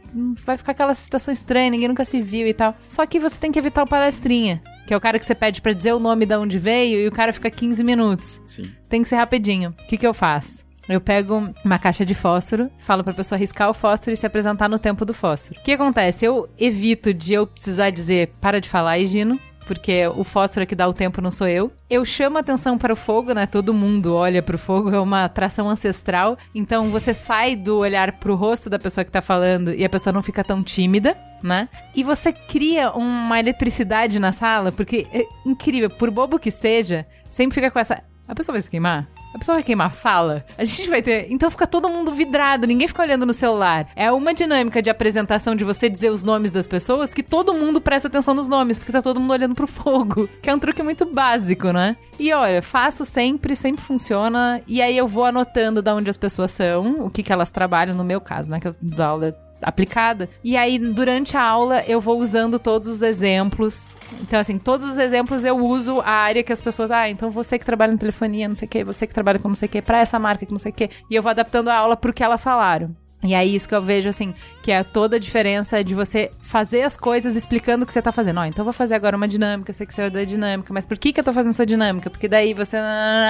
vai 0.45 0.55
ficar 0.55 0.73
aquela 0.73 0.93
situação 0.93 1.31
estranha, 1.31 1.71
ninguém 1.71 1.87
nunca 1.87 2.05
se 2.05 2.21
viu 2.21 2.47
e 2.47 2.53
tal. 2.53 2.75
Só 2.87 3.05
que 3.07 3.19
você 3.19 3.39
tem 3.39 3.51
que 3.51 3.57
evitar 3.57 3.81
o 3.81 3.87
palestrinha. 3.87 4.61
Que 4.85 4.93
é 4.93 4.97
o 4.97 5.01
cara 5.01 5.17
que 5.17 5.25
você 5.25 5.35
pede 5.35 5.61
para 5.61 5.73
dizer 5.73 5.93
o 5.93 5.99
nome 5.99 6.25
de 6.25 6.35
onde 6.35 6.59
veio 6.59 6.99
e 6.99 7.07
o 7.07 7.11
cara 7.11 7.33
fica 7.33 7.49
15 7.49 7.83
minutos. 7.83 8.41
Sim. 8.45 8.71
Tem 8.87 9.01
que 9.01 9.07
ser 9.07 9.15
rapidinho. 9.15 9.71
O 9.71 9.87
que, 9.87 9.97
que 9.97 10.05
eu 10.05 10.13
faço? 10.13 10.65
Eu 10.87 11.01
pego 11.01 11.51
uma 11.63 11.79
caixa 11.79 12.05
de 12.05 12.13
fósforo, 12.13 12.69
falo 12.77 13.03
pra 13.03 13.13
pessoa 13.13 13.39
riscar 13.39 13.69
o 13.69 13.73
fósforo 13.73 14.11
e 14.11 14.15
se 14.15 14.25
apresentar 14.25 14.69
no 14.69 14.77
tempo 14.77 15.03
do 15.03 15.15
fósforo. 15.15 15.59
O 15.59 15.63
que 15.63 15.71
acontece? 15.71 16.25
Eu 16.25 16.47
evito 16.59 17.11
de 17.11 17.33
eu 17.33 17.47
precisar 17.47 17.89
dizer 17.89 18.33
para 18.39 18.61
de 18.61 18.69
falar, 18.69 18.99
Higino, 18.99 19.39
porque 19.65 20.07
o 20.07 20.23
fósforo 20.23 20.63
é 20.63 20.65
que 20.65 20.75
dá 20.75 20.87
o 20.87 20.93
tempo 20.93 21.21
não 21.21 21.31
sou 21.31 21.47
eu. 21.47 21.71
Eu 21.89 22.05
chamo 22.05 22.37
atenção 22.37 22.77
para 22.77 22.93
o 22.93 22.95
fogo, 22.95 23.33
né? 23.33 23.45
Todo 23.45 23.73
mundo 23.73 24.15
olha 24.15 24.41
para 24.41 24.55
o 24.55 24.59
fogo, 24.59 24.93
é 24.93 24.99
uma 24.99 25.25
atração 25.25 25.69
ancestral. 25.69 26.37
Então 26.53 26.89
você 26.89 27.13
sai 27.13 27.55
do 27.55 27.77
olhar 27.77 28.13
para 28.13 28.31
o 28.31 28.35
rosto 28.35 28.69
da 28.69 28.79
pessoa 28.79 29.03
que 29.03 29.11
tá 29.11 29.21
falando 29.21 29.73
e 29.73 29.83
a 29.83 29.89
pessoa 29.89 30.13
não 30.13 30.23
fica 30.23 30.43
tão 30.43 30.63
tímida, 30.63 31.17
né? 31.41 31.67
E 31.95 32.03
você 32.03 32.31
cria 32.31 32.91
uma 32.91 33.39
eletricidade 33.39 34.19
na 34.19 34.31
sala, 34.31 34.71
porque 34.71 35.07
é 35.11 35.25
incrível, 35.45 35.89
por 35.89 36.09
bobo 36.11 36.39
que 36.39 36.51
seja, 36.51 37.05
sempre 37.29 37.55
fica 37.55 37.71
com 37.71 37.79
essa. 37.79 38.03
A 38.27 38.33
pessoa 38.33 38.53
vai 38.53 38.61
se 38.61 38.69
queimar? 38.69 39.07
A 39.35 39.37
pessoa 39.37 39.57
vai 39.57 39.63
queimar 39.63 39.87
a 39.87 39.91
sala? 39.91 40.45
A 40.57 40.63
gente 40.63 40.89
vai 40.89 41.01
ter. 41.01 41.27
Então 41.29 41.49
fica 41.49 41.67
todo 41.67 41.89
mundo 41.89 42.13
vidrado, 42.13 42.65
ninguém 42.65 42.87
fica 42.87 43.01
olhando 43.01 43.25
no 43.25 43.33
celular. 43.33 43.85
É 43.93 44.09
uma 44.09 44.33
dinâmica 44.33 44.81
de 44.81 44.89
apresentação 44.89 45.57
de 45.57 45.65
você 45.65 45.89
dizer 45.89 46.09
os 46.09 46.23
nomes 46.23 46.53
das 46.53 46.65
pessoas 46.65 47.13
que 47.13 47.21
todo 47.21 47.53
mundo 47.53 47.81
presta 47.81 48.07
atenção 48.07 48.33
nos 48.33 48.47
nomes, 48.47 48.79
porque 48.79 48.93
tá 48.93 49.01
todo 49.01 49.19
mundo 49.19 49.31
olhando 49.31 49.53
pro 49.53 49.67
fogo. 49.67 50.29
Que 50.45 50.49
é 50.51 50.55
um 50.55 50.59
truque 50.59 50.83
muito 50.83 51.05
básico, 51.05 51.71
né? 51.71 51.97
E 52.19 52.31
olha, 52.31 52.61
faço 52.61 53.03
sempre, 53.03 53.55
sempre 53.55 53.81
funciona. 53.83 54.61
E 54.67 54.79
aí 54.81 54.95
eu 54.95 55.07
vou 55.07 55.25
anotando 55.25 55.81
de 55.81 55.91
onde 55.91 56.09
as 56.09 56.17
pessoas 56.17 56.51
são, 56.51 57.03
o 57.03 57.09
que, 57.09 57.23
que 57.23 57.33
elas 57.33 57.51
trabalham, 57.51 57.95
no 57.95 58.03
meu 58.03 58.21
caso, 58.21 58.51
né? 58.51 58.59
Que 58.59 58.67
eu 58.67 58.75
dou 58.79 59.03
aula 59.03 59.44
aplicada. 59.65 60.29
E 60.43 60.55
aí, 60.55 60.77
durante 60.77 61.35
a 61.35 61.41
aula, 61.41 61.83
eu 61.87 61.99
vou 61.99 62.19
usando 62.19 62.59
todos 62.59 62.87
os 62.87 63.01
exemplos. 63.01 63.89
Então, 64.21 64.39
assim, 64.39 64.59
todos 64.59 64.85
os 64.85 64.99
exemplos 64.99 65.43
eu 65.43 65.57
uso 65.57 65.99
a 66.01 66.11
área 66.11 66.43
que 66.43 66.53
as 66.53 66.61
pessoas. 66.61 66.91
Ah, 66.91 67.09
então 67.09 67.31
você 67.31 67.57
que 67.57 67.65
trabalha 67.65 67.91
em 67.91 67.97
telefonia, 67.97 68.47
não 68.47 68.55
sei 68.55 68.67
o 68.67 68.69
quê, 68.69 68.83
você 68.83 69.07
que 69.07 69.13
trabalha 69.13 69.39
com 69.39 69.47
não 69.47 69.55
sei 69.55 69.67
o 69.67 69.69
quê, 69.69 69.81
pra 69.81 69.99
essa 69.99 70.19
marca 70.19 70.45
que 70.45 70.51
não 70.51 70.59
sei 70.59 70.71
o 70.71 70.75
quê. 70.75 70.89
E 71.09 71.15
eu 71.15 71.23
vou 71.23 71.31
adaptando 71.31 71.69
a 71.69 71.75
aula 71.75 71.97
pro 71.97 72.13
que 72.13 72.23
elas 72.23 72.43
falaram. 72.43 72.95
E 73.23 73.33
é 73.33 73.43
isso 73.43 73.67
que 73.67 73.73
eu 73.73 73.81
vejo, 73.81 74.07
assim, 74.07 74.35
que 74.61 74.71
é 74.71 74.83
toda 74.83 75.15
a 75.15 75.19
diferença 75.19 75.83
de 75.83 75.95
você 75.95 76.31
fazer 76.43 76.83
as 76.83 76.95
coisas 76.95 77.35
explicando 77.35 77.83
o 77.83 77.87
que 77.87 77.91
você 77.93 78.01
tá 78.01 78.11
fazendo. 78.11 78.39
Ó, 78.39 78.45
então 78.45 78.61
eu 78.61 78.65
vou 78.65 78.73
fazer 78.73 78.93
agora 78.93 79.17
uma 79.17 79.27
dinâmica, 79.27 79.71
eu 79.71 79.73
sei 79.73 79.87
que 79.87 79.93
você 79.93 80.01
vai 80.01 80.11
dar 80.11 80.25
dinâmica, 80.25 80.71
mas 80.71 80.85
por 80.85 80.97
que 80.97 81.11
que 81.11 81.19
eu 81.19 81.23
tô 81.23 81.33
fazendo 81.33 81.49
essa 81.49 81.65
dinâmica? 81.65 82.09
Porque 82.09 82.27
daí 82.27 82.53
você... 82.53 82.77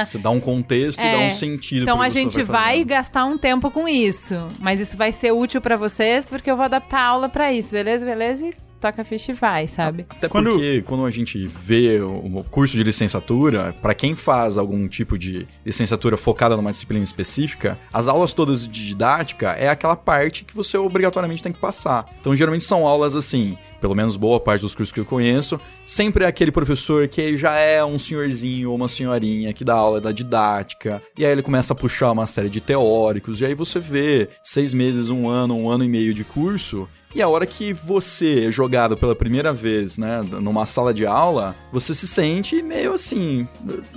Você 0.04 0.17
dá 0.17 0.30
um 0.32 0.39
contexto 0.41 1.00
e 1.00 1.12
dá 1.12 1.17
um 1.19 1.30
sentido 1.30 1.84
Então 1.84 2.02
a 2.02 2.10
gente 2.10 2.43
vai 2.43 2.71
fazendo. 2.74 2.88
gastar 2.88 3.26
um 3.26 3.38
tempo 3.38 3.71
com 3.71 3.88
isso, 3.88 4.36
mas 4.60 4.82
isso 4.82 4.98
vai 4.98 5.13
ser 5.13 5.32
útil 5.32 5.62
pra 5.62 5.78
vocês, 5.78 6.30
porque 6.30 6.52
eu 6.52 6.58
vou 6.58 6.65
adaptar 6.65 7.00
a 7.00 7.06
aula 7.06 7.30
pra 7.30 7.54
isso, 7.54 7.71
beleza? 7.71 8.06
Beleza? 8.06 8.48
E 8.48 8.64
toca 8.91 9.06
e 9.15 9.34
vai, 9.34 9.67
sabe? 9.67 10.04
Até 10.10 10.28
Quando- 10.28 10.52
porque 10.52 10.82
quando 10.84 11.06
a 11.06 11.12
gente 11.12 11.48
vê 11.48 12.00
o 12.02 12.36
o 12.36 12.43
curso 12.43 12.76
de 12.76 12.84
licenciatura, 12.84 13.74
para 13.82 13.93
quem 13.93 14.13
faz 14.15 14.58
algum 14.58 14.88
tipo 14.88 15.17
de 15.17 15.48
licenciatura 15.65 16.17
focada 16.17 16.56
numa 16.58 16.71
disciplina 16.71 17.04
específica, 17.04 17.78
as 17.93 18.08
aulas 18.08 18.34
todas 18.34 18.67
de 18.67 18.88
didática 18.88 19.52
é 19.52 19.69
aquela 19.69 19.95
parte 19.95 20.43
que 20.43 20.54
você 20.54 20.78
obrigatoriamente 20.78 21.41
tem 21.41 21.54
que 21.54 21.60
passar. 21.60 22.06
Então, 22.19 22.36
geralmente 22.36 22.65
são 22.65 22.86
aulas 22.86 23.15
assim, 23.15 23.58
pelo 23.80 23.95
menos 23.95 24.17
boa 24.17 24.39
parte 24.39 24.62
dos 24.62 24.76
cursos 24.76 24.91
que 24.91 25.00
eu 25.00 25.06
conheço, 25.06 25.60
sempre 25.86 26.26
é 26.26 26.28
aquele 26.28 26.52
professor 26.52 27.08
que 27.08 27.38
já 27.38 27.54
é 27.58 27.84
um 27.86 27.98
senhorzinho 27.98 28.69
ou 28.69 28.76
uma 28.76 28.89
senhorinha 28.89 29.54
que 29.54 29.63
dá 29.63 29.76
aula 29.76 30.02
da 30.02 30.12
didática, 30.12 31.02
e 31.17 31.26
aí 31.26 31.32
ele 31.32 31.41
começa 31.41 31.74
a 31.74 31.76
puxar 31.76 32.12
uma 32.12 32.28
série 32.28 32.50
de 32.50 32.60
teóricos, 32.60 33.39
e 33.41 33.45
aí 33.45 33.56
você 33.56 33.80
vê 33.80 34.28
seis 34.43 34.74
meses, 34.74 35.10
um 35.10 35.28
ano, 35.30 35.56
um 35.56 35.69
ano 35.69 35.84
e 35.84 35.88
meio 35.89 36.13
de 36.13 36.24
curso, 36.24 36.88
e 37.15 37.21
a 37.21 37.30
hora 37.30 37.45
que 37.45 37.71
você 37.71 38.47
é 38.47 38.51
jogado 38.51 38.97
pela 38.97 39.15
primeira 39.15 39.54
vez, 39.54 39.97
né, 39.97 40.21
numa 40.41 40.65
sala 40.65 40.93
de 40.93 41.06
aula, 41.06 41.56
você 41.71 41.93
se 41.93 42.06
sente 42.10 42.62
meio 42.62 42.93
assim: 42.93 43.47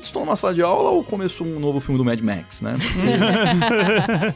estou 0.00 0.24
numa 0.24 0.36
sala 0.36 0.54
de 0.54 0.62
aula 0.62 0.90
ou 0.90 1.02
começou 1.02 1.44
um 1.44 1.58
novo 1.58 1.80
filme 1.80 1.98
do 1.98 2.04
Mad 2.04 2.20
Max, 2.20 2.60
né? 2.60 2.76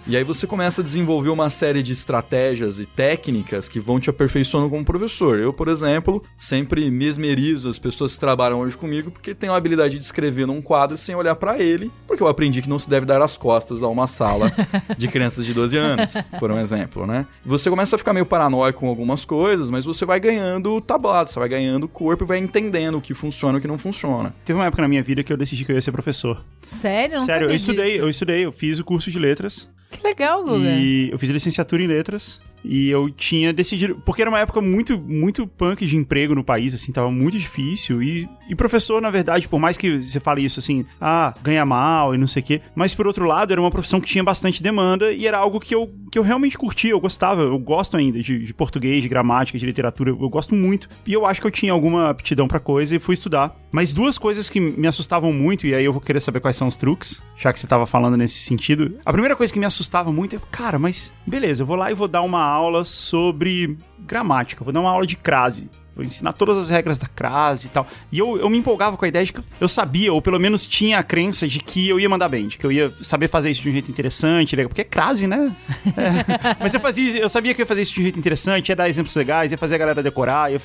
E 0.07 0.17
aí 0.17 0.25
você 0.25 0.47
começa 0.47 0.81
a 0.81 0.85
desenvolver 0.85 1.29
uma 1.29 1.49
série 1.49 1.83
de 1.83 1.93
estratégias 1.93 2.81
e 2.81 2.87
técnicas 2.87 3.69
que 3.69 3.79
vão 3.79 4.01
te 4.01 4.11
aperfeiçoando 4.11 4.69
como 4.69 4.85
professor. 4.85 5.39
Eu, 5.39 5.53
por 5.53 5.69
exemplo, 5.69 6.23
sempre 6.37 6.91
mesmerizo 6.91 7.69
as 7.69 7.79
pessoas 7.79 8.15
que 8.15 8.21
trabalham 8.21 8.59
hoje 8.61 8.77
comigo 8.77 9.11
porque 9.11 9.35
tenho 9.35 9.53
a 9.53 9.57
habilidade 9.57 9.97
de 9.99 10.05
escrever 10.05 10.47
num 10.47 10.61
quadro 10.61 10.97
sem 10.97 11.15
olhar 11.15 11.37
pra 11.37 11.59
ele, 11.59 11.91
porque 12.07 12.23
eu 12.23 12.27
aprendi 12.27 12.61
que 12.61 12.69
não 12.69 12.79
se 12.79 12.91
deve 12.91 13.07
dar 13.07 13.23
as 13.23 13.37
costas 13.37 13.83
a 13.83 13.89
uma 13.89 14.07
sala 14.07 14.53
de 14.99 15.07
crianças 15.07 15.47
de 15.47 15.55
12 15.55 15.77
anos, 15.77 16.15
por 16.41 16.51
um 16.51 16.59
exemplo, 16.59 17.07
né? 17.07 17.27
Você 17.45 17.71
começa 17.71 17.95
a 17.95 17.99
ficar 17.99 18.13
meio 18.13 18.27
paranoico 18.27 18.72
com 18.73 18.89
algumas 18.89 19.25
coisas, 19.25 19.71
mas 19.71 19.85
você 19.85 20.05
vai 20.05 20.19
ganhando 20.21 20.81
tablado, 20.81 21.31
você 21.31 21.39
vai 21.39 21.49
ganhando 21.49 21.87
corpo 21.89 22.25
e 22.25 22.27
vai 22.27 22.39
entendendo 22.39 22.99
o 22.99 23.01
que 23.01 23.15
funciona 23.15 23.57
e 23.57 23.59
o 23.59 23.63
que 23.63 23.69
não 23.69 23.79
funciona. 23.79 24.35
Teve 24.45 24.59
uma 24.59 24.67
época 24.67 24.83
na 24.83 24.89
minha 24.89 25.03
vida 25.03 25.23
que 25.23 25.33
eu 25.33 25.37
decidi 25.37 25.65
que 25.65 25.73
eu 25.73 25.77
ia 25.77 25.83
ser 25.83 25.93
professor. 25.93 26.43
Sério? 26.61 27.17
Não 27.19 27.25
Sério, 27.25 27.49
eu 27.51 27.55
estudei, 27.55 27.93
disso. 27.93 28.03
eu 28.05 28.09
estudei, 28.09 28.45
eu 28.47 28.53
fiz 28.53 28.79
o 28.79 28.85
curso 28.85 29.11
de 29.11 29.19
letras 29.19 29.69
Que 29.91 30.03
legal, 30.07 30.43
Guga. 30.43 30.59
e 30.59 31.11
eu 31.11 31.19
fiz 31.19 31.31
licenciatura 31.31 31.83
em 31.83 31.87
letras. 31.87 32.41
E 32.65 32.89
eu 32.89 33.11
tinha 33.11 33.53
decidido. 33.53 34.01
Porque 34.05 34.23
era 34.23 34.31
uma 34.31 34.39
época 34.39 34.61
muito, 34.61 34.99
muito 34.99 35.47
punk 35.47 35.85
de 35.87 35.97
emprego 35.97 36.35
no 36.35 36.45
país, 36.45 36.75
assim, 36.75 36.93
tava 36.93 37.11
muito 37.11 37.39
difícil. 37.39 38.03
E, 38.03 38.29
e 38.49 38.55
professor, 38.55 39.01
na 39.01 39.11
verdade, 39.11 39.49
por 39.49 39.59
mais 39.59 39.77
que 39.77 40.01
você 40.01 40.21
fale 40.21 40.45
isso 40.45 40.61
assim, 40.61 40.85
ah, 41.01 41.35
ganha 41.43 41.65
mal 41.65 42.15
e 42.15 42.19
não 42.19 42.27
sei 42.27 42.43
o 42.43 42.45
quê. 42.45 42.61
Mas 42.75 42.95
por 42.95 43.07
outro 43.07 43.25
lado, 43.25 43.53
era 43.53 43.61
uma 43.61 43.71
profissão 43.71 44.01
que 44.01 44.09
tinha 44.09 44.25
bastante 44.25 44.63
demanda 44.63 45.13
e 45.13 45.27
era 45.27 45.39
algo 45.39 45.61
que 45.61 45.75
eu, 45.75 45.91
que 46.11 46.19
eu 46.19 46.23
realmente 46.23 46.57
curtia, 46.57 46.93
eu 46.93 47.01
gostava, 47.01 47.43
eu 47.43 47.59
gosto 47.59 47.97
ainda 47.97 48.21
de, 48.21 48.39
de 48.39 48.55
português, 48.55 49.03
de 49.03 49.09
gramática, 49.09 49.59
de 49.59 49.67
literatura, 49.67 50.11
eu 50.11 50.29
gosto 50.29 50.55
muito. 50.55 50.89
E 51.07 51.13
eu 51.13 51.27
acho 51.27 51.41
que 51.41 51.47
eu 51.47 51.51
tinha 51.51 51.73
alguma 51.73 52.11
aptidão 52.11 52.47
pra 52.47 52.61
coisa 52.61 52.95
e 52.95 52.99
fui 52.99 53.15
estudar. 53.15 53.57
Mas 53.71 53.95
duas 53.95 54.19
coisas 54.19 54.51
que 54.51 54.61
me 54.61 54.87
assustavam 54.87 55.33
muito, 55.33 55.67
e 55.67 55.75
aí 55.75 55.85
eu 55.85 55.93
vou 55.93 56.01
querer 56.01 56.21
saber 56.21 56.41
quais 56.41 56.57
são 56.57 56.69
os 56.69 56.77
truques, 56.77 57.23
já 57.39 57.53
que 57.53 57.59
você 57.59 57.67
tava 57.67 57.87
falando 57.87 58.17
nesse 58.17 58.41
sentido. 58.41 58.99
A 59.05 59.13
primeira 59.13 59.35
coisa 59.35 59.53
que 59.53 59.59
me 59.59 59.65
assustava 59.65 60.13
muito 60.13 60.37
é, 60.37 60.41
cara, 60.51 60.79
mas 60.79 61.13
beleza, 61.27 61.63
eu 61.63 61.67
vou 61.67 61.77
lá 61.77 61.91
e 61.91 61.95
vou 61.95 62.07
dar 62.07 62.21
uma 62.21 62.52
aula 62.53 62.85
sobre 62.85 63.79
gramática, 63.99 64.65
vou 64.65 64.73
dar 64.73 64.81
uma 64.81 64.91
aula 64.91 65.07
de 65.07 65.17
crase. 65.17 65.71
Vou 65.95 66.05
ensinar 66.05 66.33
todas 66.33 66.57
as 66.57 66.71
regras 66.71 66.99
da 66.99 67.07
crase 67.07 67.67
e 67.67 67.71
tal. 67.71 67.87
E 68.11 68.19
eu, 68.19 68.39
eu 68.39 68.49
me 68.49 68.57
empolgava 68.59 68.97
com 68.97 69.05
a 69.05 69.09
ideia 69.09 69.25
de 69.25 69.33
que 69.33 69.41
eu 69.61 69.69
sabia, 69.69 70.13
ou 70.13 70.23
pelo 70.23 70.39
menos 70.41 70.67
tinha 70.67 70.99
a 70.99 71.03
crença 71.03 71.47
de 71.47 71.61
que 71.61 71.89
eu 71.89 72.01
ia 72.01 72.09
mandar 72.09 72.29
bem, 72.29 72.49
de 72.49 72.57
que 72.59 72.65
eu 72.65 72.73
ia 72.73 72.93
saber 73.03 73.29
fazer 73.29 73.51
isso 73.51 73.63
de 73.63 73.69
um 73.69 73.73
jeito 73.73 73.91
interessante, 73.91 74.57
legal. 74.57 74.69
Porque 74.71 74.81
é 74.81 74.85
crase, 74.85 75.27
né? 75.27 75.55
É. 75.97 76.57
Mas 76.61 76.73
eu 76.75 76.81
fazia, 76.81 77.19
eu 77.21 77.29
sabia 77.29 77.53
que 77.55 77.61
eu 77.61 77.65
ia 77.65 77.67
fazer 77.67 77.83
isso 77.83 77.93
de 77.95 78.01
um 78.01 78.03
jeito 78.05 78.19
interessante, 78.19 78.69
ia 78.71 78.77
dar 78.77 78.89
exemplos 78.89 79.15
legais, 79.17 79.53
ia 79.53 79.59
fazer 79.59 79.75
a 79.75 79.79
galera 79.79 80.03
decorar, 80.03 80.51
ia, 80.51 80.61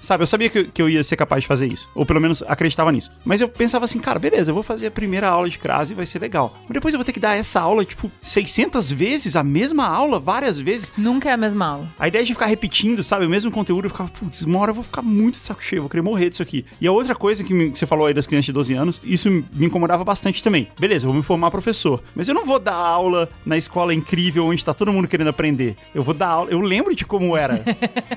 sabe? 0.00 0.22
Eu 0.22 0.26
sabia 0.26 0.48
que, 0.48 0.58
eu- 0.58 0.66
que 0.72 0.82
eu 0.82 0.88
ia 0.88 1.02
ser 1.02 1.16
capaz 1.16 1.42
de 1.42 1.48
fazer 1.48 1.66
isso. 1.66 1.88
Ou 1.94 2.06
pelo 2.06 2.20
menos 2.20 2.42
acreditava 2.46 2.90
nisso. 2.92 3.10
Mas 3.24 3.40
eu 3.40 3.48
pensava 3.48 3.84
assim, 3.84 3.98
cara, 3.98 4.18
beleza, 4.18 4.50
eu 4.50 4.54
vou 4.54 4.62
fazer 4.62 4.86
a 4.86 4.90
primeira 4.90 5.28
aula 5.28 5.48
de 5.48 5.58
crase 5.58 5.92
e 5.92 5.96
vai 5.96 6.06
ser 6.06 6.18
legal. 6.20 6.56
Mas 6.64 6.74
depois 6.74 6.94
eu 6.94 6.98
vou 6.98 7.04
ter 7.04 7.12
que 7.12 7.20
dar 7.20 7.34
essa 7.36 7.60
aula, 7.60 7.84
tipo, 7.84 8.10
600 8.20 8.90
vezes, 8.92 9.36
a 9.36 9.42
mesma 9.42 9.86
aula, 9.86 10.18
várias 10.18 10.58
vezes. 10.60 10.92
Nunca 10.96 11.28
é 11.28 11.32
a 11.32 11.36
mesma 11.36 11.66
aula. 11.66 11.88
A 11.98 12.08
ideia 12.08 12.24
de 12.24 12.32
ficar 12.32 12.46
repetindo, 12.46 13.02
sabe, 13.02 13.26
o 13.26 13.30
mesmo 13.30 13.50
conteúdo, 13.50 13.86
eu 13.86 13.90
ficava, 13.90 14.08
putz, 14.10 14.42
uma 14.52 14.60
hora 14.60 14.70
eu 14.70 14.74
vou 14.74 14.84
ficar 14.84 15.02
muito 15.02 15.38
de 15.38 15.44
saco 15.44 15.62
cheio, 15.62 15.82
vou 15.82 15.88
querer 15.90 16.02
morrer 16.02 16.28
disso 16.30 16.42
aqui. 16.42 16.64
E 16.80 16.86
a 16.86 16.92
outra 16.92 17.14
coisa 17.14 17.42
que, 17.42 17.52
me- 17.54 17.70
que 17.70 17.78
você 17.78 17.86
falou 17.86 18.06
aí 18.06 18.14
das 18.14 18.26
crianças 18.26 18.46
de 18.46 18.52
12 18.52 18.74
anos, 18.74 19.00
isso 19.04 19.30
me 19.30 19.66
incomodava 19.66 20.04
bastante 20.04 20.42
também. 20.42 20.68
Beleza, 20.78 21.06
eu 21.06 21.10
vou 21.10 21.16
me 21.16 21.22
formar 21.22 21.50
professor, 21.50 22.02
mas 22.14 22.28
eu 22.28 22.34
não 22.34 22.44
vou 22.44 22.58
dar 22.58 22.74
aula 22.74 23.28
na 23.44 23.56
escola 23.56 23.94
incrível 23.94 24.46
onde 24.46 24.64
tá 24.64 24.72
todo 24.74 24.92
mundo 24.92 25.08
querendo 25.08 25.28
aprender. 25.28 25.76
Eu 25.94 26.02
vou 26.02 26.14
dar 26.14 26.28
aula, 26.28 26.50
eu 26.50 26.60
lembro 26.60 26.94
de 26.94 27.04
como 27.04 27.36
era. 27.36 27.62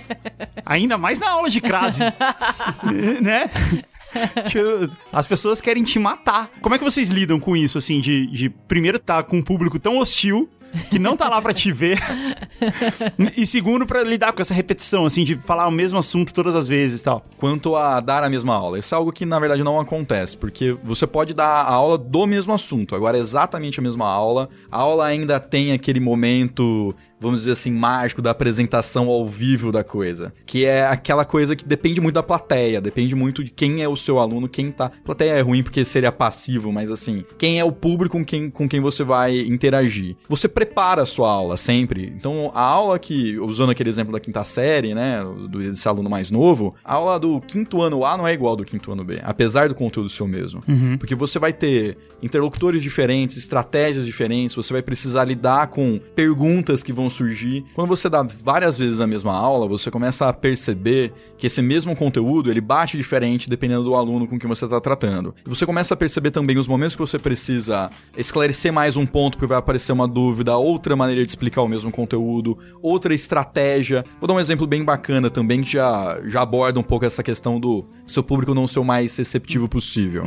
Ainda 0.65 0.97
mais 0.97 1.19
na 1.19 1.29
aula 1.29 1.49
de 1.49 1.61
crase. 1.61 2.01
né? 3.21 3.49
As 5.11 5.27
pessoas 5.27 5.59
querem 5.61 5.83
te 5.83 5.99
matar. 5.99 6.49
Como 6.61 6.73
é 6.73 6.77
que 6.77 6.83
vocês 6.83 7.09
lidam 7.09 7.39
com 7.39 7.55
isso, 7.55 7.77
assim, 7.77 7.99
de, 7.99 8.25
de 8.27 8.49
primeiro 8.49 8.97
tá 8.97 9.21
com 9.23 9.37
um 9.37 9.41
público 9.41 9.77
tão 9.79 9.97
hostil 9.97 10.49
que 10.89 10.99
não 10.99 11.15
tá 11.15 11.29
lá 11.29 11.41
pra 11.41 11.53
te 11.53 11.71
ver. 11.71 11.99
e 13.35 13.45
segundo, 13.45 13.85
pra 13.85 14.03
lidar 14.03 14.33
com 14.33 14.41
essa 14.41 14.53
repetição, 14.53 15.05
assim, 15.05 15.23
de 15.23 15.35
falar 15.37 15.67
o 15.67 15.71
mesmo 15.71 15.97
assunto 15.97 16.33
todas 16.33 16.55
as 16.55 16.67
vezes 16.67 17.01
e 17.01 17.03
tal. 17.03 17.23
Quanto 17.37 17.75
a 17.75 17.99
dar 17.99 18.23
a 18.23 18.29
mesma 18.29 18.55
aula, 18.55 18.79
isso 18.79 18.93
é 18.93 18.97
algo 18.97 19.11
que 19.11 19.25
na 19.25 19.39
verdade 19.39 19.63
não 19.63 19.79
acontece, 19.79 20.37
porque 20.37 20.75
você 20.83 21.07
pode 21.07 21.33
dar 21.33 21.47
a 21.47 21.71
aula 21.71 21.97
do 21.97 22.25
mesmo 22.25 22.53
assunto, 22.53 22.95
agora 22.95 23.17
exatamente 23.17 23.79
a 23.79 23.83
mesma 23.83 24.07
aula, 24.07 24.49
a 24.71 24.77
aula 24.77 25.05
ainda 25.05 25.39
tem 25.39 25.71
aquele 25.71 25.99
momento, 25.99 26.95
vamos 27.25 27.39
dizer 27.39 27.53
assim, 27.53 27.71
mágico 27.71 28.21
da 28.21 28.31
apresentação 28.31 29.09
ao 29.09 29.27
vivo 29.27 29.71
da 29.71 29.83
coisa, 29.83 30.33
que 30.45 30.65
é 30.65 30.85
aquela 30.85 31.25
coisa 31.25 31.55
que 31.55 31.65
depende 31.65 31.99
muito 31.99 32.15
da 32.15 32.23
plateia, 32.23 32.79
depende 32.79 33.15
muito 33.15 33.43
de 33.43 33.51
quem 33.51 33.81
é 33.81 33.89
o 33.89 33.95
seu 33.95 34.19
aluno, 34.19 34.47
quem 34.47 34.71
tá. 34.71 34.91
Plateia 35.03 35.31
é 35.31 35.41
ruim 35.41 35.63
porque 35.63 35.83
seria 35.83 36.11
passivo, 36.11 36.71
mas 36.71 36.91
assim, 36.91 37.25
quem 37.37 37.59
é 37.59 37.63
o 37.63 37.71
público 37.71 38.15
com 38.15 38.23
quem, 38.23 38.49
com 38.49 38.69
quem 38.69 38.79
você 38.79 39.03
vai 39.03 39.39
interagir. 39.39 40.15
Você 40.29 40.47
prepara 40.47 41.01
a 41.01 41.05
sua 41.05 41.29
aula 41.29 41.57
sempre. 41.57 42.13
Então, 42.15 42.51
a 42.53 42.61
aula 42.61 42.97
que, 42.99 43.37
usando 43.39 43.71
aquele 43.71 43.89
exemplo 43.89 44.13
da 44.13 44.19
quinta 44.19 44.43
série, 44.43 44.93
né, 44.93 45.21
do 45.49 45.59
desse 45.59 45.87
aluno 45.87 46.09
mais 46.09 46.31
novo, 46.31 46.75
a 46.83 46.93
aula 46.93 47.19
do 47.19 47.41
quinto 47.41 47.81
ano 47.81 48.05
A 48.05 48.15
não 48.15 48.27
é 48.27 48.33
igual 48.33 48.51
ao 48.51 48.57
do 48.57 48.63
quinto 48.63 48.91
ano 48.91 49.03
B, 49.03 49.19
apesar 49.23 49.67
do 49.67 49.75
conteúdo 49.75 50.09
ser 50.09 50.23
o 50.23 50.27
mesmo. 50.27 50.63
Porque 50.99 51.15
você 51.15 51.39
vai 51.39 51.51
ter 51.51 51.97
interlocutores 52.21 52.81
diferentes, 52.81 53.37
estratégias 53.37 54.05
diferentes, 54.05 54.55
você 54.55 54.71
vai 54.71 54.81
precisar 54.81 55.25
lidar 55.25 55.67
com 55.67 55.99
perguntas 56.15 56.83
que 56.83 56.93
vão 56.93 57.09
surgir. 57.15 57.65
Quando 57.73 57.87
você 57.87 58.09
dá 58.09 58.21
várias 58.21 58.77
vezes 58.77 58.99
a 58.99 59.07
mesma 59.07 59.33
aula, 59.33 59.67
você 59.67 59.89
começa 59.89 60.27
a 60.27 60.33
perceber 60.33 61.13
que 61.37 61.47
esse 61.47 61.61
mesmo 61.61 61.95
conteúdo, 61.95 62.49
ele 62.49 62.61
bate 62.61 62.97
diferente 62.97 63.49
dependendo 63.49 63.83
do 63.83 63.95
aluno 63.95 64.27
com 64.27 64.37
quem 64.37 64.47
você 64.47 64.65
está 64.65 64.79
tratando. 64.79 65.33
E 65.45 65.49
você 65.49 65.65
começa 65.65 65.93
a 65.93 65.97
perceber 65.97 66.31
também 66.31 66.57
os 66.57 66.67
momentos 66.67 66.95
que 66.95 67.01
você 67.01 67.17
precisa 67.17 67.89
esclarecer 68.17 68.71
mais 68.71 68.95
um 68.95 69.05
ponto 69.05 69.37
porque 69.37 69.47
vai 69.47 69.57
aparecer 69.57 69.91
uma 69.91 70.07
dúvida, 70.07 70.55
outra 70.55 70.95
maneira 70.95 71.23
de 71.23 71.29
explicar 71.29 71.61
o 71.61 71.67
mesmo 71.67 71.91
conteúdo, 71.91 72.57
outra 72.81 73.13
estratégia. 73.13 74.05
Vou 74.19 74.27
dar 74.27 74.33
um 74.33 74.39
exemplo 74.39 74.67
bem 74.67 74.83
bacana 74.83 75.29
também 75.29 75.61
que 75.61 75.71
já, 75.71 76.19
já 76.25 76.41
aborda 76.41 76.79
um 76.79 76.83
pouco 76.83 77.05
essa 77.05 77.23
questão 77.23 77.59
do 77.59 77.85
seu 78.05 78.23
público 78.23 78.53
não 78.53 78.67
ser 78.67 78.79
o 78.79 78.83
mais 78.83 79.15
receptivo 79.17 79.67
possível. 79.67 80.23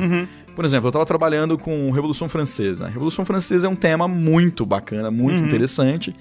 Por 0.55 0.65
exemplo, 0.65 0.87
eu 0.87 0.91
estava 0.91 1.07
trabalhando 1.07 1.57
com 1.57 1.89
Revolução 1.93 2.29
Francesa. 2.29 2.87
A 2.87 2.89
Revolução 2.89 3.25
Francesa 3.25 3.69
é 3.69 3.71
um 3.71 3.77
tema 3.77 4.09
muito 4.09 4.67
bacana, 4.67 5.09
muito 5.09 5.41
interessante, 5.41 6.13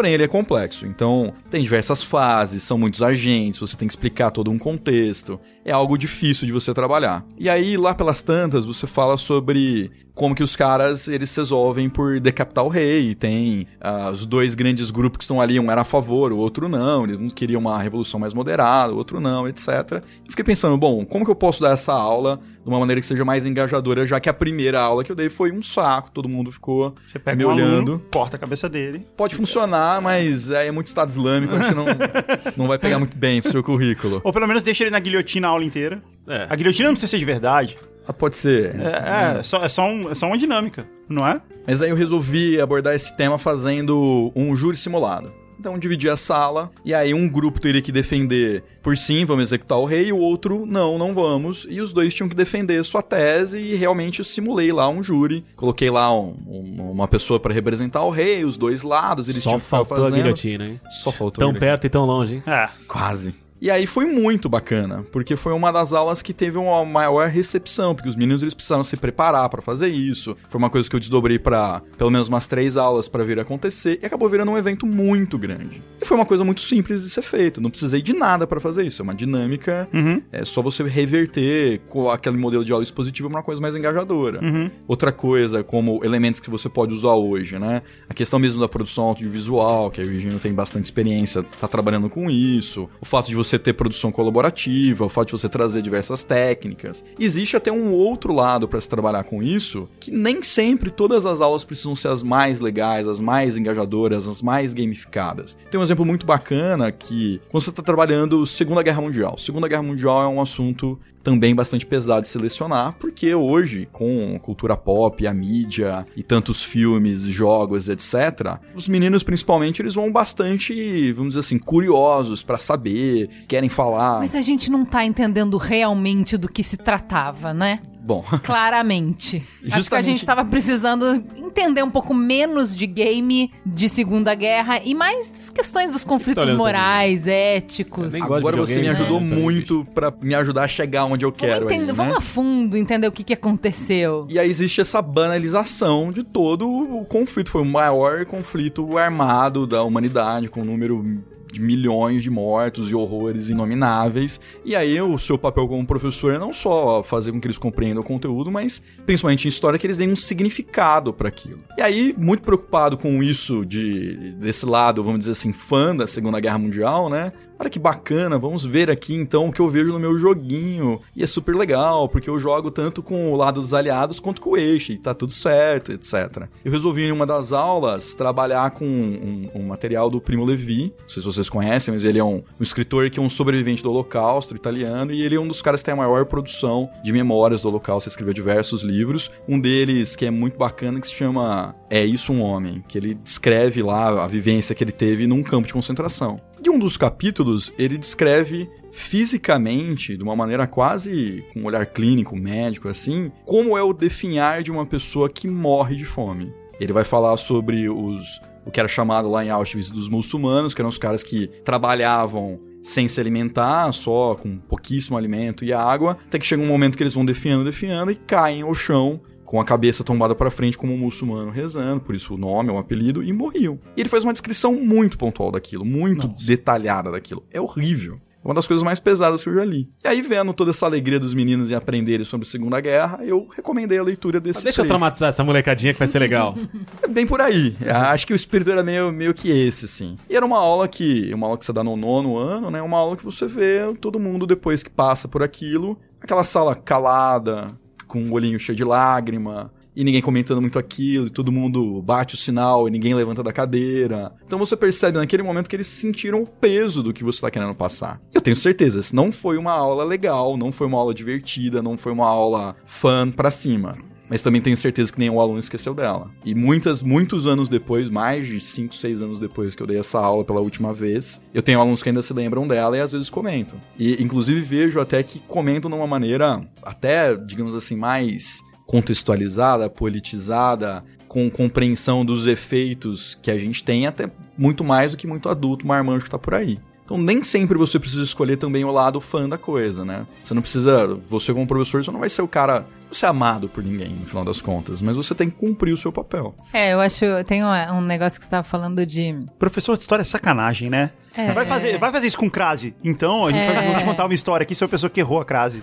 porém 0.00 0.14
ele 0.14 0.22
é 0.22 0.28
complexo. 0.28 0.86
Então, 0.86 1.30
tem 1.50 1.60
diversas 1.60 2.02
fases, 2.02 2.62
são 2.62 2.78
muitos 2.78 3.02
agentes, 3.02 3.60
você 3.60 3.76
tem 3.76 3.86
que 3.86 3.92
explicar 3.92 4.30
todo 4.30 4.50
um 4.50 4.58
contexto. 4.58 5.38
É 5.62 5.72
algo 5.72 5.98
difícil 5.98 6.46
de 6.46 6.52
você 6.54 6.72
trabalhar. 6.72 7.22
E 7.38 7.50
aí, 7.50 7.76
lá 7.76 7.94
pelas 7.94 8.22
tantas, 8.22 8.64
você 8.64 8.86
fala 8.86 9.18
sobre 9.18 9.90
como 10.20 10.34
que 10.34 10.42
os 10.42 10.54
caras 10.54 11.08
eles 11.08 11.30
se 11.30 11.40
resolvem 11.40 11.88
por 11.88 12.20
decapitar 12.20 12.62
o 12.62 12.68
rei. 12.68 13.14
Tem 13.14 13.66
ah, 13.80 14.10
os 14.10 14.26
dois 14.26 14.54
grandes 14.54 14.90
grupos 14.90 15.18
que 15.18 15.24
estão 15.24 15.40
ali, 15.40 15.58
um 15.58 15.70
era 15.70 15.80
a 15.80 15.84
favor, 15.84 16.30
o 16.30 16.36
outro 16.36 16.68
não. 16.68 17.04
Eles 17.04 17.16
um 17.16 17.28
queriam 17.28 17.58
uma 17.58 17.80
revolução 17.80 18.20
mais 18.20 18.34
moderada, 18.34 18.92
o 18.92 18.96
outro 18.96 19.18
não, 19.18 19.48
etc. 19.48 20.02
E 20.26 20.30
fiquei 20.30 20.44
pensando, 20.44 20.76
bom, 20.76 21.06
como 21.06 21.24
que 21.24 21.30
eu 21.30 21.34
posso 21.34 21.62
dar 21.62 21.72
essa 21.72 21.94
aula 21.94 22.38
de 22.62 22.68
uma 22.68 22.78
maneira 22.78 23.00
que 23.00 23.06
seja 23.06 23.24
mais 23.24 23.46
engajadora, 23.46 24.06
já 24.06 24.20
que 24.20 24.28
a 24.28 24.34
primeira 24.34 24.80
aula 24.80 25.02
que 25.02 25.10
eu 25.10 25.16
dei 25.16 25.30
foi 25.30 25.52
um 25.52 25.62
saco, 25.62 26.10
todo 26.10 26.28
mundo 26.28 26.52
ficou 26.52 26.94
Você 27.02 27.18
pega 27.18 27.36
me 27.38 27.44
um 27.46 27.48
olhando. 27.48 27.92
aluno, 27.92 28.02
corta 28.12 28.36
a 28.36 28.38
cabeça 28.38 28.68
dele. 28.68 29.06
Pode 29.16 29.34
funcionar, 29.34 29.89
mas 29.98 30.50
é, 30.50 30.66
é 30.66 30.70
muito 30.70 30.88
Estado 30.88 31.08
Islâmico, 31.08 31.54
acho 31.56 31.70
que 31.70 31.74
não, 31.74 31.86
não 32.54 32.68
vai 32.68 32.78
pegar 32.78 32.98
muito 32.98 33.16
bem 33.16 33.40
pro 33.40 33.50
seu 33.50 33.62
currículo. 33.62 34.20
Ou 34.22 34.30
pelo 34.32 34.46
menos 34.46 34.62
deixa 34.62 34.84
ele 34.84 34.90
na 34.90 34.98
guilhotina 35.00 35.48
a 35.48 35.50
aula 35.52 35.64
inteira. 35.64 36.02
É. 36.28 36.46
A 36.50 36.54
guilhotina 36.54 36.88
não 36.88 36.94
precisa 36.94 37.10
ser 37.10 37.18
de 37.18 37.24
verdade. 37.24 37.78
Ah, 38.06 38.12
pode 38.12 38.36
ser. 38.36 38.74
É, 38.78 39.38
é, 39.38 39.42
só, 39.42 39.64
é, 39.64 39.68
só 39.68 39.84
um- 39.88 40.10
é 40.10 40.14
só 40.14 40.26
uma 40.26 40.36
dinâmica, 40.36 40.86
não 41.08 41.26
é? 41.26 41.40
Mas 41.66 41.80
aí 41.80 41.88
eu 41.90 41.96
resolvi 41.96 42.60
abordar 42.60 42.94
esse 42.94 43.16
tema 43.16 43.38
fazendo 43.38 44.30
um 44.36 44.54
júri 44.56 44.76
simulado. 44.76 45.32
Então 45.60 45.78
dividi 45.78 46.08
a 46.08 46.16
sala, 46.16 46.70
e 46.82 46.94
aí 46.94 47.12
um 47.12 47.28
grupo 47.28 47.60
teria 47.60 47.82
que 47.82 47.92
defender 47.92 48.64
por 48.82 48.96
sim, 48.96 49.26
vamos 49.26 49.42
executar 49.42 49.76
o 49.78 49.84
rei, 49.84 50.06
e 50.06 50.12
o 50.12 50.16
outro, 50.16 50.64
não, 50.64 50.96
não 50.96 51.12
vamos. 51.14 51.66
E 51.68 51.82
os 51.82 51.92
dois 51.92 52.14
tinham 52.14 52.30
que 52.30 52.34
defender 52.34 52.82
sua 52.82 53.02
tese, 53.02 53.58
e 53.58 53.74
realmente 53.74 54.20
eu 54.20 54.24
simulei 54.24 54.72
lá 54.72 54.88
um 54.88 55.02
júri. 55.02 55.44
Coloquei 55.54 55.90
lá 55.90 56.10
um- 56.18 56.34
um- 56.46 56.90
uma 56.92 57.06
pessoa 57.06 57.38
para 57.38 57.52
representar 57.52 58.02
o 58.02 58.08
rei, 58.10 58.42
os 58.42 58.56
dois 58.56 58.82
lados, 58.82 59.28
eles 59.28 59.42
Só 59.42 59.50
tinham 59.50 59.60
que 59.60 59.66
faltou 59.66 60.02
a 60.06 60.10
guilhotina, 60.10 60.64
hein? 60.66 60.80
Só 60.90 61.12
faltou 61.12 61.44
Tão 61.44 61.52
perto 61.52 61.86
e 61.86 61.90
tão 61.90 62.06
longe, 62.06 62.36
hein? 62.36 62.42
É. 62.46 62.70
Quase. 62.88 63.34
E 63.60 63.70
aí 63.70 63.86
foi 63.86 64.06
muito 64.06 64.48
bacana, 64.48 65.04
porque 65.12 65.36
foi 65.36 65.52
uma 65.52 65.70
das 65.70 65.92
aulas 65.92 66.22
que 66.22 66.32
teve 66.32 66.56
uma 66.56 66.82
maior 66.84 67.28
recepção, 67.28 67.94
porque 67.94 68.08
os 68.08 68.16
meninos 68.16 68.42
eles 68.42 68.54
precisaram 68.54 68.82
se 68.82 68.96
preparar 68.96 69.48
pra 69.50 69.60
fazer 69.60 69.88
isso. 69.88 70.34
Foi 70.48 70.58
uma 70.58 70.70
coisa 70.70 70.88
que 70.88 70.96
eu 70.96 71.00
desdobrei 71.00 71.38
pra 71.38 71.82
pelo 71.98 72.10
menos 72.10 72.28
umas 72.28 72.48
três 72.48 72.78
aulas 72.78 73.06
pra 73.06 73.22
vir 73.22 73.38
acontecer 73.38 73.98
e 74.02 74.06
acabou 74.06 74.28
virando 74.30 74.50
um 74.50 74.56
evento 74.56 74.86
muito 74.86 75.36
grande. 75.36 75.82
E 76.00 76.06
foi 76.06 76.16
uma 76.16 76.24
coisa 76.24 76.42
muito 76.42 76.62
simples 76.62 77.02
de 77.02 77.10
ser 77.10 77.20
feito, 77.20 77.60
não 77.60 77.68
precisei 77.68 78.00
de 78.00 78.14
nada 78.14 78.46
pra 78.46 78.60
fazer 78.60 78.86
isso, 78.86 79.02
é 79.02 79.04
uma 79.04 79.14
dinâmica, 79.14 79.86
é 80.32 80.44
só 80.44 80.62
você 80.62 80.82
reverter 80.82 81.80
com 81.88 82.10
aquele 82.10 82.38
modelo 82.38 82.64
de 82.64 82.72
aula 82.72 82.82
expositiva 82.82 83.28
uma 83.28 83.42
coisa 83.42 83.60
mais 83.60 83.76
engajadora. 83.76 84.40
Outra 84.88 85.12
coisa, 85.12 85.62
como 85.62 86.02
elementos 86.02 86.40
que 86.40 86.48
você 86.48 86.68
pode 86.68 86.94
usar 86.94 87.12
hoje, 87.12 87.58
né? 87.58 87.82
A 88.08 88.14
questão 88.14 88.38
mesmo 88.38 88.60
da 88.60 88.68
produção 88.68 89.04
audiovisual, 89.04 89.90
que 89.90 90.00
a 90.00 90.04
Virginia 90.04 90.38
tem 90.38 90.54
bastante 90.54 90.84
experiência, 90.84 91.42
tá 91.60 91.68
trabalhando 91.68 92.08
com 92.08 92.30
isso. 92.30 92.88
O 93.00 93.04
fato 93.04 93.26
de 93.26 93.34
você 93.34 93.49
ter 93.58 93.72
produção 93.72 94.12
colaborativa, 94.12 95.04
o 95.04 95.08
fato 95.08 95.28
de 95.28 95.32
você 95.32 95.48
trazer 95.48 95.82
diversas 95.82 96.24
técnicas. 96.24 97.04
Existe 97.18 97.56
até 97.56 97.70
um 97.70 97.92
outro 97.92 98.32
lado 98.32 98.68
para 98.68 98.80
se 98.80 98.88
trabalhar 98.88 99.24
com 99.24 99.42
isso, 99.42 99.88
que 99.98 100.10
nem 100.10 100.42
sempre 100.42 100.90
todas 100.90 101.26
as 101.26 101.40
aulas 101.40 101.64
precisam 101.64 101.96
ser 101.96 102.08
as 102.08 102.22
mais 102.22 102.60
legais, 102.60 103.06
as 103.08 103.20
mais 103.20 103.56
engajadoras, 103.56 104.26
as 104.26 104.42
mais 104.42 104.72
gamificadas. 104.72 105.56
Tem 105.70 105.80
um 105.80 105.82
exemplo 105.82 106.04
muito 106.04 106.26
bacana 106.26 106.90
que 106.92 107.40
quando 107.48 107.64
você 107.64 107.70
está 107.70 107.82
trabalhando 107.82 108.46
Segunda 108.46 108.82
Guerra 108.82 109.00
Mundial. 109.00 109.38
Segunda 109.38 109.68
Guerra 109.68 109.82
Mundial 109.82 110.22
é 110.22 110.28
um 110.28 110.40
assunto 110.40 110.98
também 111.22 111.54
bastante 111.54 111.86
pesado 111.86 112.22
de 112.22 112.28
selecionar, 112.28 112.94
porque 112.98 113.34
hoje, 113.34 113.88
com 113.92 114.38
cultura 114.40 114.76
pop, 114.76 115.26
a 115.26 115.34
mídia 115.34 116.06
e 116.16 116.22
tantos 116.22 116.62
filmes, 116.62 117.22
jogos, 117.22 117.88
etc., 117.88 118.58
os 118.74 118.88
meninos, 118.88 119.22
principalmente, 119.22 119.82
eles 119.82 119.94
vão 119.94 120.10
bastante, 120.10 121.12
vamos 121.12 121.30
dizer 121.30 121.40
assim, 121.40 121.58
curiosos 121.58 122.42
pra 122.42 122.58
saber, 122.58 123.28
querem 123.46 123.68
falar. 123.68 124.20
Mas 124.20 124.34
a 124.34 124.42
gente 124.42 124.70
não 124.70 124.84
tá 124.84 125.04
entendendo 125.04 125.56
realmente 125.56 126.36
do 126.36 126.48
que 126.48 126.62
se 126.62 126.76
tratava, 126.76 127.52
né? 127.52 127.80
Bom, 128.02 128.24
Claramente. 128.42 129.36
Acho 129.36 129.60
que 129.66 129.72
a 129.72 129.76
Justamente- 129.76 130.04
gente 130.06 130.26
tava 130.26 130.44
precisando 130.44 131.22
entender 131.36 131.82
um 131.82 131.90
pouco 131.90 132.14
menos 132.14 132.74
de 132.74 132.86
game 132.86 133.52
de 133.64 133.88
Segunda 133.88 134.34
Guerra 134.34 134.80
e 134.84 134.94
mais 134.94 135.28
das 135.30 135.50
questões 135.50 135.92
dos 135.92 136.04
conflitos 136.04 136.42
olhando 136.44 136.58
morais, 136.58 137.26
éticos. 137.26 138.14
Agora 138.14 138.56
você 138.56 138.80
me 138.80 138.88
ajudou 138.88 139.20
né? 139.20 139.26
muito 139.36 139.86
pra 139.94 140.12
me 140.20 140.34
ajudar 140.34 140.62
a 140.64 140.68
chegar 140.68 141.04
onde 141.04 141.24
eu 141.24 141.32
quero 141.32 141.66
Vamos, 141.66 141.68
aí, 141.70 141.76
entender- 141.76 141.92
né? 141.92 141.96
vamos 141.96 142.16
a 142.16 142.20
fundo 142.20 142.76
entender 142.76 143.06
o 143.06 143.12
que, 143.12 143.22
que 143.22 143.34
aconteceu. 143.34 144.26
E 144.30 144.38
aí 144.38 144.48
existe 144.48 144.80
essa 144.80 145.02
banalização 145.02 146.10
de 146.12 146.22
todo 146.24 146.68
o 146.68 147.04
conflito. 147.04 147.50
Foi 147.50 147.62
o 147.62 147.66
maior 147.66 148.24
conflito 148.26 148.96
armado 148.96 149.66
da 149.66 149.82
humanidade, 149.82 150.48
com 150.48 150.62
um 150.62 150.64
número 150.64 151.22
de 151.52 151.60
milhões 151.60 152.22
de 152.22 152.30
mortos 152.30 152.90
e 152.90 152.94
horrores 152.94 153.48
inomináveis. 153.48 154.40
E 154.64 154.74
aí 154.74 155.00
o 155.00 155.18
seu 155.18 155.38
papel 155.38 155.66
como 155.68 155.86
professor 155.86 156.34
é 156.34 156.38
não 156.38 156.52
só 156.52 157.02
fazer 157.02 157.32
com 157.32 157.40
que 157.40 157.46
eles 157.46 157.58
compreendam 157.58 158.02
o 158.02 158.06
conteúdo, 158.06 158.50
mas 158.50 158.82
principalmente 159.04 159.46
em 159.46 159.48
história 159.48 159.78
que 159.78 159.86
eles 159.86 159.96
deem 159.96 160.12
um 160.12 160.16
significado 160.16 161.12
para 161.12 161.28
aquilo. 161.28 161.60
E 161.76 161.82
aí, 161.82 162.14
muito 162.16 162.42
preocupado 162.42 162.96
com 162.96 163.22
isso 163.22 163.64
de 163.64 164.32
desse 164.32 164.66
lado, 164.66 165.02
vamos 165.02 165.20
dizer 165.20 165.32
assim, 165.32 165.52
fã 165.52 165.94
da 165.94 166.06
Segunda 166.06 166.40
Guerra 166.40 166.58
Mundial, 166.58 167.08
né? 167.08 167.32
Olha 167.58 167.68
que 167.68 167.78
bacana, 167.78 168.38
vamos 168.38 168.64
ver 168.64 168.90
aqui 168.90 169.14
então 169.14 169.48
o 169.48 169.52
que 169.52 169.60
eu 169.60 169.68
vejo 169.68 169.92
no 169.92 169.98
meu 169.98 170.18
joguinho. 170.18 171.00
E 171.14 171.22
é 171.22 171.26
super 171.26 171.54
legal, 171.54 172.08
porque 172.08 172.30
eu 172.30 172.38
jogo 172.40 172.70
tanto 172.70 173.02
com 173.02 173.32
o 173.32 173.36
lado 173.36 173.60
dos 173.60 173.74
aliados 173.74 174.18
quanto 174.18 174.40
com 174.40 174.50
o 174.50 174.56
eixo, 174.56 174.92
e 174.92 174.98
tá 174.98 175.12
tudo 175.12 175.32
certo, 175.32 175.92
etc. 175.92 176.48
Eu 176.64 176.72
resolvi 176.72 177.04
em 177.04 177.12
uma 177.12 177.26
das 177.26 177.52
aulas 177.52 178.14
trabalhar 178.14 178.70
com 178.70 178.86
um, 178.86 179.50
um 179.54 179.62
material 179.66 180.08
do 180.08 180.20
Primo 180.20 180.44
Levi, 180.44 180.92
não 181.00 181.08
sei 181.08 181.22
se 181.22 181.28
vocês 181.40 181.48
conhecem, 181.48 181.92
mas 181.92 182.04
ele 182.04 182.18
é 182.18 182.24
um, 182.24 182.42
um 182.58 182.62
escritor 182.62 183.08
que 183.10 183.18
é 183.18 183.22
um 183.22 183.30
sobrevivente 183.30 183.82
do 183.82 183.90
Holocausto 183.90 184.54
italiano, 184.54 185.12
e 185.12 185.22
ele 185.22 185.34
é 185.34 185.40
um 185.40 185.48
dos 185.48 185.62
caras 185.62 185.80
que 185.80 185.86
tem 185.86 185.94
a 185.94 185.96
maior 185.96 186.26
produção 186.26 186.90
de 187.02 187.12
memórias 187.12 187.62
do 187.62 187.68
Holocausto, 187.68 188.08
escreveu 188.08 188.34
diversos 188.34 188.82
livros. 188.82 189.30
Um 189.48 189.58
deles, 189.58 190.14
que 190.14 190.26
é 190.26 190.30
muito 190.30 190.58
bacana, 190.58 191.00
que 191.00 191.08
se 191.08 191.14
chama 191.14 191.74
É 191.88 192.04
Isso 192.04 192.32
um 192.32 192.42
Homem, 192.42 192.84
que 192.86 192.98
ele 192.98 193.14
descreve 193.14 193.82
lá 193.82 194.24
a 194.24 194.26
vivência 194.26 194.74
que 194.74 194.84
ele 194.84 194.92
teve 194.92 195.26
num 195.26 195.42
campo 195.42 195.66
de 195.66 195.72
concentração. 195.72 196.38
De 196.60 196.68
um 196.68 196.78
dos 196.78 196.96
capítulos, 196.96 197.72
ele 197.78 197.96
descreve 197.96 198.68
fisicamente, 198.92 200.16
de 200.16 200.22
uma 200.22 200.36
maneira 200.36 200.66
quase 200.66 201.44
com 201.52 201.60
um 201.60 201.64
olhar 201.64 201.86
clínico, 201.86 202.36
médico, 202.36 202.88
assim, 202.88 203.30
como 203.44 203.78
é 203.78 203.82
o 203.82 203.92
definhar 203.92 204.62
de 204.62 204.70
uma 204.70 204.84
pessoa 204.84 205.28
que 205.28 205.48
morre 205.48 205.96
de 205.96 206.04
fome. 206.04 206.52
Ele 206.78 206.92
vai 206.92 207.04
falar 207.04 207.36
sobre 207.36 207.88
os 207.88 208.40
o 208.64 208.70
que 208.70 208.80
era 208.80 208.88
chamado 208.88 209.30
lá 209.30 209.44
em 209.44 209.50
Auschwitz 209.50 209.90
dos 209.90 210.08
muçulmanos, 210.08 210.74
que 210.74 210.80
eram 210.80 210.90
os 210.90 210.98
caras 210.98 211.22
que 211.22 211.48
trabalhavam 211.64 212.60
sem 212.82 213.08
se 213.08 213.20
alimentar, 213.20 213.92
só 213.92 214.34
com 214.34 214.56
pouquíssimo 214.56 215.16
alimento 215.16 215.64
e 215.64 215.72
água, 215.72 216.16
até 216.26 216.38
que 216.38 216.46
chega 216.46 216.62
um 216.62 216.66
momento 216.66 216.96
que 216.96 217.02
eles 217.02 217.14
vão 217.14 217.24
definhando, 217.24 217.64
definhando 217.64 218.10
e 218.10 218.14
caem 218.14 218.62
ao 218.62 218.74
chão 218.74 219.20
com 219.44 219.60
a 219.60 219.64
cabeça 219.64 220.04
tombada 220.04 220.32
para 220.32 220.48
frente 220.48 220.78
como 220.78 220.94
um 220.94 220.96
muçulmano 220.96 221.50
rezando, 221.50 222.00
por 222.00 222.14
isso 222.14 222.34
o 222.34 222.38
nome 222.38 222.70
é 222.70 222.72
um 222.72 222.78
apelido, 222.78 223.20
e 223.20 223.32
morriam. 223.32 223.80
E 223.96 224.00
ele 224.00 224.08
faz 224.08 224.22
uma 224.22 224.32
descrição 224.32 224.74
muito 224.74 225.18
pontual 225.18 225.50
daquilo, 225.50 225.84
muito 225.84 226.28
detalhada 226.28 227.10
daquilo. 227.10 227.44
É 227.50 227.60
horrível. 227.60 228.20
É 228.42 228.48
uma 228.48 228.54
das 228.54 228.66
coisas 228.66 228.82
mais 228.82 228.98
pesadas 228.98 229.42
que 229.42 229.50
eu 229.50 229.54
já 229.54 229.64
li. 229.64 229.88
E 230.02 230.08
aí, 230.08 230.22
vendo 230.22 230.54
toda 230.54 230.70
essa 230.70 230.86
alegria 230.86 231.20
dos 231.20 231.34
meninos 231.34 231.70
em 231.70 231.74
aprenderem 231.74 232.24
sobre 232.24 232.46
a 232.46 232.50
Segunda 232.50 232.80
Guerra, 232.80 233.20
eu 233.22 233.46
recomendei 233.54 233.98
a 233.98 234.02
leitura 234.02 234.40
desse 234.40 234.58
Mas 234.58 234.64
deixa 234.64 234.80
eu 234.80 234.84
trecho. 234.84 234.88
traumatizar 234.88 235.28
essa 235.28 235.44
molecadinha 235.44 235.92
que 235.92 235.98
vai 235.98 236.08
ser 236.08 236.18
legal. 236.20 236.54
É 237.02 237.08
bem 237.08 237.26
por 237.26 237.40
aí. 237.40 237.76
Acho 238.10 238.26
que 238.26 238.32
o 238.32 238.36
espírito 238.36 238.70
era 238.70 238.82
meio, 238.82 239.12
meio 239.12 239.34
que 239.34 239.50
esse, 239.50 239.84
assim. 239.84 240.16
E 240.28 240.36
era 240.36 240.44
uma 240.44 240.58
aula 240.58 240.86
que. 240.88 241.30
Uma 241.34 241.46
aula 241.48 241.58
que 241.58 241.64
você 241.64 241.72
dá 241.72 241.82
no 241.84 241.96
nono 241.96 242.36
ano, 242.36 242.70
né? 242.70 242.80
Uma 242.80 242.98
aula 242.98 243.16
que 243.16 243.24
você 243.24 243.46
vê 243.46 243.80
todo 244.00 244.18
mundo 244.18 244.46
depois 244.46 244.82
que 244.82 244.90
passa 244.90 245.26
por 245.28 245.42
aquilo. 245.42 245.98
Aquela 246.20 246.44
sala 246.44 246.74
calada, 246.74 247.72
com 248.06 248.22
o 248.22 248.32
olhinho 248.32 248.58
cheio 248.60 248.76
de 248.76 248.84
lágrima. 248.84 249.72
E 249.94 250.04
ninguém 250.04 250.22
comentando 250.22 250.60
muito 250.60 250.78
aquilo, 250.78 251.26
e 251.26 251.30
todo 251.30 251.50
mundo 251.52 252.00
bate 252.02 252.34
o 252.34 252.38
sinal 252.38 252.86
e 252.86 252.90
ninguém 252.90 253.14
levanta 253.14 253.42
da 253.42 253.52
cadeira. 253.52 254.32
Então 254.46 254.58
você 254.58 254.76
percebe 254.76 255.18
naquele 255.18 255.42
momento 255.42 255.68
que 255.68 255.76
eles 255.76 255.86
sentiram 255.86 256.42
o 256.42 256.46
peso 256.46 257.02
do 257.02 257.12
que 257.12 257.24
você 257.24 257.38
está 257.38 257.50
querendo 257.50 257.74
passar. 257.74 258.20
Eu 258.32 258.40
tenho 258.40 258.56
certeza, 258.56 259.00
não 259.12 259.32
foi 259.32 259.58
uma 259.58 259.72
aula 259.72 260.04
legal, 260.04 260.56
não 260.56 260.70
foi 260.72 260.86
uma 260.86 260.98
aula 260.98 261.12
divertida, 261.14 261.82
não 261.82 261.98
foi 261.98 262.12
uma 262.12 262.26
aula 262.26 262.76
fã 262.86 263.30
pra 263.30 263.50
cima. 263.50 263.96
mas 264.30 264.42
também 264.42 264.60
tenho 264.62 264.76
certeza 264.76 265.12
que 265.12 265.18
nenhum 265.18 265.40
aluno 265.40 265.58
esqueceu 265.58 265.92
dela. 265.92 266.30
E 266.44 266.54
muitas, 266.54 267.02
muitos 267.02 267.48
anos 267.48 267.68
depois, 267.68 268.08
mais 268.08 268.46
de 268.46 268.60
5, 268.60 268.94
6 268.94 269.22
anos 269.22 269.40
depois 269.40 269.74
que 269.74 269.82
eu 269.82 269.86
dei 269.88 269.98
essa 269.98 270.20
aula 270.20 270.44
pela 270.44 270.60
última 270.60 270.94
vez, 270.94 271.40
eu 271.52 271.60
tenho 271.60 271.80
alunos 271.80 272.00
que 272.00 272.08
ainda 272.08 272.22
se 272.22 272.32
lembram 272.32 272.68
dela 272.68 272.96
e 272.96 273.00
às 273.00 273.10
vezes 273.10 273.28
comentam. 273.28 273.80
E 273.98 274.22
inclusive 274.22 274.60
vejo 274.60 275.00
até 275.00 275.20
que 275.24 275.40
comentam 275.40 275.90
de 275.90 275.96
uma 275.96 276.06
maneira 276.06 276.60
até, 276.80 277.34
digamos 277.34 277.74
assim, 277.74 277.96
mais 277.96 278.60
contextualizada, 278.90 279.88
politizada, 279.88 281.04
com 281.28 281.48
compreensão 281.48 282.24
dos 282.24 282.44
efeitos 282.44 283.38
que 283.40 283.48
a 283.48 283.56
gente 283.56 283.84
tem, 283.84 284.04
até 284.04 284.28
muito 284.58 284.82
mais 284.82 285.12
do 285.12 285.16
que 285.16 285.28
muito 285.28 285.48
adulto 285.48 285.86
marmanjo 285.86 286.24
que 286.24 286.30
tá 286.30 286.38
por 286.40 286.54
aí. 286.54 286.80
Então 287.04 287.16
nem 287.16 287.44
sempre 287.44 287.78
você 287.78 288.00
precisa 288.00 288.24
escolher 288.24 288.56
também 288.56 288.84
o 288.84 288.90
lado 288.90 289.20
fã 289.20 289.48
da 289.48 289.56
coisa, 289.56 290.04
né? 290.04 290.26
Você 290.42 290.54
não 290.54 290.60
precisa, 290.60 291.14
você 291.14 291.54
como 291.54 291.68
professor, 291.68 292.02
você 292.02 292.10
não 292.10 292.18
vai 292.18 292.28
ser 292.28 292.42
o 292.42 292.48
cara, 292.48 292.84
você 293.10 293.26
é 293.26 293.28
amado 293.28 293.68
por 293.68 293.84
ninguém, 293.84 294.08
no 294.08 294.26
final 294.26 294.44
das 294.44 294.60
contas, 294.60 295.00
mas 295.00 295.14
você 295.14 295.36
tem 295.36 295.48
que 295.48 295.56
cumprir 295.56 295.92
o 295.92 295.96
seu 295.96 296.10
papel. 296.10 296.52
É, 296.72 296.92
eu 296.92 297.00
acho, 297.00 297.24
tem 297.46 297.62
um, 297.64 297.68
um 297.68 298.00
negócio 298.00 298.40
que 298.40 298.46
você 298.46 298.50
tava 298.50 298.64
falando 298.64 299.06
de... 299.06 299.44
Professor 299.56 299.96
de 299.96 300.02
história 300.02 300.22
é 300.22 300.24
sacanagem, 300.24 300.90
né? 300.90 301.12
É. 301.36 301.52
Vai, 301.52 301.64
fazer, 301.64 301.96
vai 301.98 302.10
fazer 302.10 302.26
isso 302.26 302.36
com 302.38 302.50
crase. 302.50 302.94
Então, 303.04 303.46
a 303.46 303.52
gente 303.52 303.64
vai 303.66 303.86
vou 303.86 303.96
te 303.96 304.04
contar 304.04 304.24
uma 304.24 304.34
história 304.34 304.64
aqui 304.64 304.74
sobre 304.74 304.90
a 304.90 304.94
pessoa 304.96 305.08
que 305.10 305.20
errou 305.20 305.40
a 305.40 305.44
crase. 305.44 305.82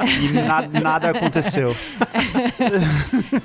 e 0.00 0.32
na- 0.32 0.80
nada 0.80 1.10
aconteceu. 1.10 1.76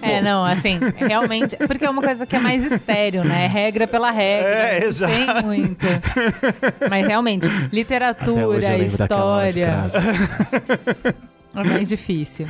É, 0.01 0.21
não, 0.21 0.45
assim, 0.45 0.80
realmente. 0.95 1.55
Porque 1.57 1.86
é 1.86 1.89
uma 1.89 2.01
coisa 2.01 2.25
que 2.25 2.36
é 2.36 2.39
mais 2.39 2.63
estéreo, 2.71 3.23
né? 3.23 3.45
É 3.45 3.47
regra 3.47 3.88
pela 3.88 4.11
regra. 4.11 4.49
É, 4.49 4.84
exato. 4.86 5.13
Tem 5.13 5.43
muito. 5.43 5.86
Mas 6.89 7.05
realmente, 7.07 7.47
literatura, 7.71 8.78
história. 8.80 9.84
É 11.55 11.63
mais 11.63 11.88
difícil. 11.89 12.45